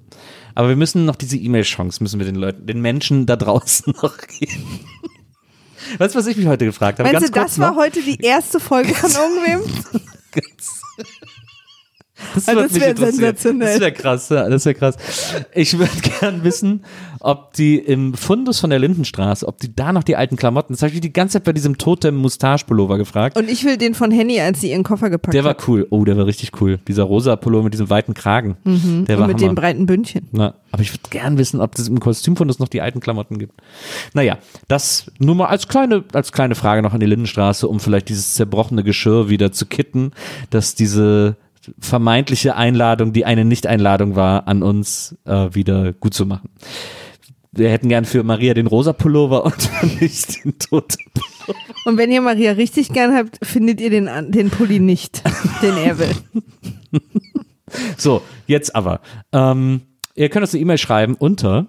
Aber 0.56 0.70
wir 0.70 0.76
müssen 0.76 1.06
noch 1.06 1.16
diese 1.16 1.38
E-Mail-Chance, 1.38 2.04
müssen 2.04 2.20
wir 2.20 2.26
den 2.26 2.36
Leuten, 2.36 2.66
den 2.66 2.82
Menschen 2.82 3.26
da 3.26 3.36
draußen 3.36 3.94
noch 4.02 4.18
geben. 4.28 4.80
Weißt 5.98 6.16
du, 6.16 6.20
was 6.20 6.28
ich 6.28 6.38
mich 6.38 6.48
heute 6.48 6.66
gefragt 6.66 7.00
habe? 7.00 7.12
Meinst 7.12 7.28
du, 7.28 7.32
das 7.32 7.60
war 7.60 7.76
heute 7.76 8.02
die 8.02 8.20
erste 8.22 8.60
Folge 8.60 8.94
von 8.94 9.12
irgendwem? 9.46 9.62
Das, 12.36 12.48
Also 12.48 12.62
das 12.62 12.72
mich 12.72 12.82
wär 12.82 12.90
interessieren. 12.90 13.16
sensationell. 13.18 13.68
Das 13.74 13.80
wäre 13.82 13.92
krass, 13.92 14.30
ja, 14.30 14.50
das 14.50 14.66
wäre 14.66 14.76
krass. 14.76 14.96
Ich 15.54 15.78
würde 15.78 15.92
gern 16.20 16.44
wissen, 16.44 16.84
ob 17.20 17.54
die 17.54 17.78
im 17.78 18.14
Fundus 18.14 18.60
von 18.60 18.70
der 18.70 18.80
Lindenstraße, 18.80 19.48
ob 19.48 19.58
die 19.60 19.76
da 19.76 19.92
noch 19.94 20.04
die 20.04 20.16
alten 20.16 20.36
Klamotten, 20.38 20.74
das 20.74 20.82
habe 20.82 20.94
ich 20.94 21.02
die 21.02 21.14
ganze 21.14 21.34
Zeit 21.34 21.44
bei 21.44 21.54
diesem 21.54 21.78
Totem 21.78 22.16
Mustache 22.16 22.66
Pullover 22.66 22.98
gefragt. 22.98 23.38
Und 23.38 23.50
ich 23.50 23.64
will 23.66 23.78
den 23.78 23.94
von 23.94 24.12
Henny, 24.12 24.40
als 24.40 24.62
sie 24.62 24.72
ihren 24.72 24.84
Koffer 24.84 25.10
gepackt 25.10 25.34
Der 25.34 25.44
war 25.44 25.52
hat. 25.52 25.68
cool. 25.68 25.86
Oh, 25.90 26.04
der 26.06 26.18
war 26.18 26.26
richtig 26.26 26.52
cool. 26.62 26.80
Dieser 26.88 27.04
rosa 27.04 27.36
Pullover 27.36 27.64
mit 27.66 27.74
diesem 27.74 27.90
weiten 27.90 28.14
Kragen. 28.14 28.58
Der 28.66 28.72
Mhm. 28.74 29.00
Und 29.02 29.10
war 29.10 29.28
mit 29.28 29.38
Hammer. 29.38 29.50
dem 29.52 29.56
breiten 29.56 29.86
Bündchen. 29.86 30.28
Na, 30.32 30.56
aber 30.72 30.82
ich 30.82 30.92
würde 30.94 31.10
gern 31.10 31.38
wissen, 31.38 31.60
ob 31.62 31.78
es 31.78 31.88
im 31.88 32.00
Kostümfundus 32.00 32.60
noch 32.60 32.68
die 32.70 32.82
alten 32.82 33.00
Klamotten 33.02 33.38
gibt. 33.40 33.54
Naja, 34.14 34.38
das 34.68 35.12
nur 35.20 35.36
mal 35.36 35.48
als 35.48 35.68
kleine, 35.68 36.04
als 36.14 36.32
kleine 36.32 36.56
Frage 36.56 36.82
noch 36.82 36.94
an 36.94 37.00
die 37.00 37.06
Lindenstraße, 37.06 37.68
um 37.68 37.80
vielleicht 37.80 38.10
dieses 38.10 38.36
zerbrochene 38.36 38.84
Geschirr 38.84 39.30
wieder 39.30 39.52
zu 39.52 39.66
kitten, 39.66 40.12
dass 40.50 40.76
diese 40.76 41.36
vermeintliche 41.80 42.56
Einladung, 42.56 43.14
die 43.14 43.26
eine 43.26 43.46
Nicht-Einladung 43.46 44.16
war, 44.16 44.48
an 44.48 44.64
uns 44.64 45.18
äh, 45.26 45.50
wieder 45.52 45.94
gut 45.94 46.14
zu 46.14 46.26
machen. 46.26 46.50
Wir 47.52 47.70
hätten 47.70 47.90
gern 47.90 48.06
für 48.06 48.24
Maria 48.24 48.54
den 48.54 48.68
rosa 48.68 48.94
Pullover 48.94 49.46
und 49.46 49.62
für 49.62 49.86
mich 49.86 50.26
den 50.28 50.58
toten 50.58 51.04
Pullover. 51.14 51.60
Und 51.86 51.98
wenn 51.98 52.12
ihr 52.12 52.22
Maria 52.22 52.54
richtig 52.54 52.90
gern 52.94 53.16
habt, 53.16 53.40
findet 53.46 53.82
ihr 53.82 53.90
den, 53.90 54.10
den 54.32 54.50
Pulli 54.50 54.80
nicht, 54.80 55.22
den 55.62 55.78
er 55.78 56.00
will. 56.00 56.16
So, 57.98 58.22
jetzt 58.48 58.76
aber. 58.76 59.00
Ähm, 59.32 59.82
ihr 60.16 60.28
könnt 60.28 60.44
uns 60.44 60.54
eine 60.54 60.62
E-Mail 60.62 60.78
schreiben 60.78 61.16
unter 61.16 61.68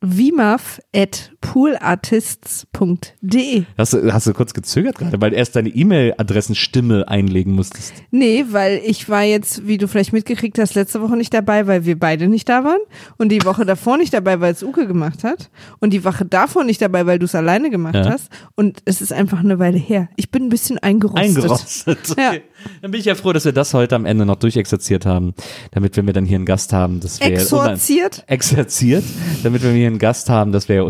vimaf 0.00 0.80
at 0.94 1.32
poolartists.de. 1.44 3.64
Hast 3.76 3.92
du, 3.92 4.12
hast 4.12 4.26
du 4.26 4.32
kurz 4.32 4.54
gezögert 4.54 4.98
gerade, 4.98 5.20
weil 5.20 5.30
du 5.30 5.36
erst 5.36 5.54
deine 5.56 5.68
E-Mail-Adressenstimme 5.68 7.06
einlegen 7.08 7.52
musstest. 7.52 7.92
Nee, 8.10 8.46
weil 8.50 8.80
ich 8.84 9.08
war 9.08 9.22
jetzt, 9.22 9.66
wie 9.66 9.78
du 9.78 9.86
vielleicht 9.86 10.12
mitgekriegt 10.12 10.58
hast, 10.58 10.74
letzte 10.74 11.00
Woche 11.02 11.16
nicht 11.16 11.32
dabei, 11.34 11.66
weil 11.66 11.84
wir 11.84 11.98
beide 11.98 12.28
nicht 12.28 12.48
da 12.48 12.64
waren. 12.64 12.78
Und 13.18 13.30
die 13.30 13.44
Woche 13.44 13.64
davor 13.66 13.98
nicht 13.98 14.14
dabei, 14.14 14.40
weil 14.40 14.52
es 14.52 14.62
Uke 14.62 14.86
gemacht 14.86 15.22
hat. 15.22 15.50
Und 15.80 15.92
die 15.92 16.04
Woche 16.04 16.24
davor 16.24 16.64
nicht 16.64 16.80
dabei, 16.80 17.04
weil 17.06 17.18
du 17.18 17.26
es 17.26 17.34
alleine 17.34 17.68
gemacht 17.70 17.94
Ja. 17.94 18.08
hast. 18.10 18.28
Und 18.54 18.80
es 18.86 19.02
ist 19.02 19.12
einfach 19.12 19.40
eine 19.40 19.58
Weile 19.58 19.78
her. 19.78 20.08
Ich 20.16 20.30
bin 20.30 20.44
ein 20.44 20.48
bisschen 20.48 20.78
eingerostet. 20.78 21.36
Eingerostet. 21.36 21.98
Okay. 22.10 22.40
Dann 22.80 22.90
bin 22.90 23.00
ich 23.00 23.06
ja 23.06 23.14
froh, 23.14 23.32
dass 23.34 23.44
wir 23.44 23.52
das 23.52 23.74
heute 23.74 23.94
am 23.96 24.06
Ende 24.06 24.24
noch 24.24 24.36
durchexerziert 24.36 25.04
haben, 25.04 25.34
damit 25.72 25.96
wenn 25.98 26.06
wir 26.06 26.14
dann 26.14 26.24
hier 26.24 26.36
einen 26.36 26.46
Gast 26.46 26.72
haben, 26.72 27.00
das 27.00 27.20
wäre 27.20 27.32
Exorziert? 27.32 28.24
exerziert, 28.26 29.04
damit 29.42 29.62
wir 29.62 29.70
hier 29.72 29.88
einen 29.88 29.98
Gast 29.98 30.30
haben, 30.30 30.52
das 30.52 30.68
wäre 30.68 30.78
ja 30.78 30.84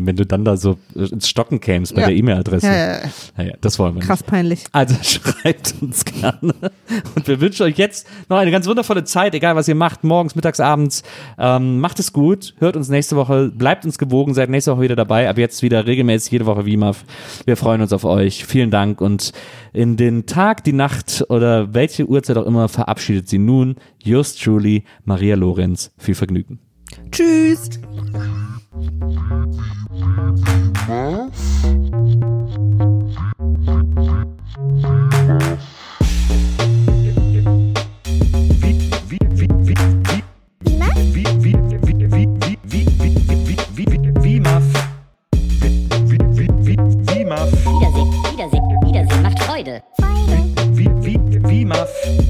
unangenehm, 0.00 0.06
wenn 0.06 0.16
du 0.16 0.26
dann 0.26 0.44
da 0.44 0.56
so 0.56 0.78
äh, 0.96 1.04
ins 1.06 1.28
Stocken 1.28 1.60
kämst 1.60 1.94
bei 1.94 2.02
Ja. 2.02 2.06
der 2.08 2.16
E-Mail-Adresse. 2.16 2.66
Ja, 3.36 3.42
ja, 3.44 3.52
das 3.60 3.78
wollen 3.78 3.94
wir 3.94 4.02
Krass 4.02 4.22
peinlich. 4.22 4.60
nicht. 4.60 4.74
Also 4.74 4.94
schreibt 5.02 5.74
uns 5.80 6.04
gerne. 6.04 6.54
Und 7.14 7.26
wir 7.28 7.40
wünschen 7.40 7.64
euch 7.64 7.76
jetzt 7.76 8.06
noch 8.28 8.38
eine 8.38 8.50
ganz 8.50 8.66
wundervolle 8.66 9.04
Zeit, 9.04 9.34
egal 9.34 9.56
was 9.56 9.68
ihr 9.68 9.74
macht, 9.74 10.04
morgens, 10.04 10.34
mittags, 10.34 10.60
abends. 10.60 11.02
Ähm, 11.38 11.80
macht 11.80 11.98
es 11.98 12.12
gut, 12.12 12.54
hört 12.58 12.76
uns 12.76 12.88
nächste 12.88 13.16
Woche, 13.16 13.50
bleibt 13.54 13.84
uns 13.84 13.98
gewogen, 13.98 14.34
seid 14.34 14.50
nächste 14.50 14.72
Woche 14.72 14.82
wieder 14.82 14.96
dabei. 14.96 15.28
Ab 15.28 15.38
jetzt 15.38 15.62
wieder 15.62 15.86
regelmäßig 15.86 16.32
jede 16.32 16.46
Woche 16.46 16.66
WIMAF. 16.66 17.04
Wir 17.44 17.56
freuen 17.56 17.80
uns 17.80 17.92
auf 17.92 18.04
euch. 18.04 18.44
Vielen 18.44 18.70
Dank 18.70 19.00
und 19.00 19.32
in 19.72 19.96
den 19.96 20.26
Tag, 20.26 20.64
die 20.64 20.72
Nacht 20.72 21.24
oder 21.28 21.72
welche 21.74 22.06
Uhrzeit 22.06 22.36
auch 22.36 22.46
immer 22.46 22.68
verabschiedet 22.68 23.28
sie 23.28 23.38
nun 23.38 23.76
yours 24.02 24.34
truly, 24.34 24.84
Maria 25.04 25.36
Lorenz. 25.36 25.92
Viel 25.98 26.14
Vergnügen. 26.14 26.58
Tschüss. 27.12 27.70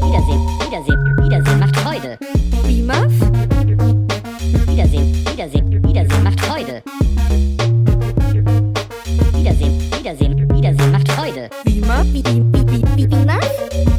Wiedersehen, 0.00 0.40
Wiedersehen, 0.66 1.16
Wiedersehen 1.22 1.58
macht 1.58 1.76
Freude. 1.76 2.18
Wiedersehen, 4.66 5.19
Wiedersehen, 5.40 5.82
Wiedersehen 5.82 6.22
macht 6.22 6.38
Freude. 6.42 6.82
Wiedersehen, 9.32 9.80
Wiedersehen, 9.98 10.54
Wiedersehen 10.54 10.92
macht 10.92 11.10
Freude. 11.12 11.48
Wiedersehen 11.64 11.86
macht? 11.86 12.12
Bi- 12.12 12.22
bi- 12.22 12.40
bi- 12.62 12.82
bi- 12.94 13.06
Bimaf? 13.06 13.40
Wiedersehen, 13.74 13.89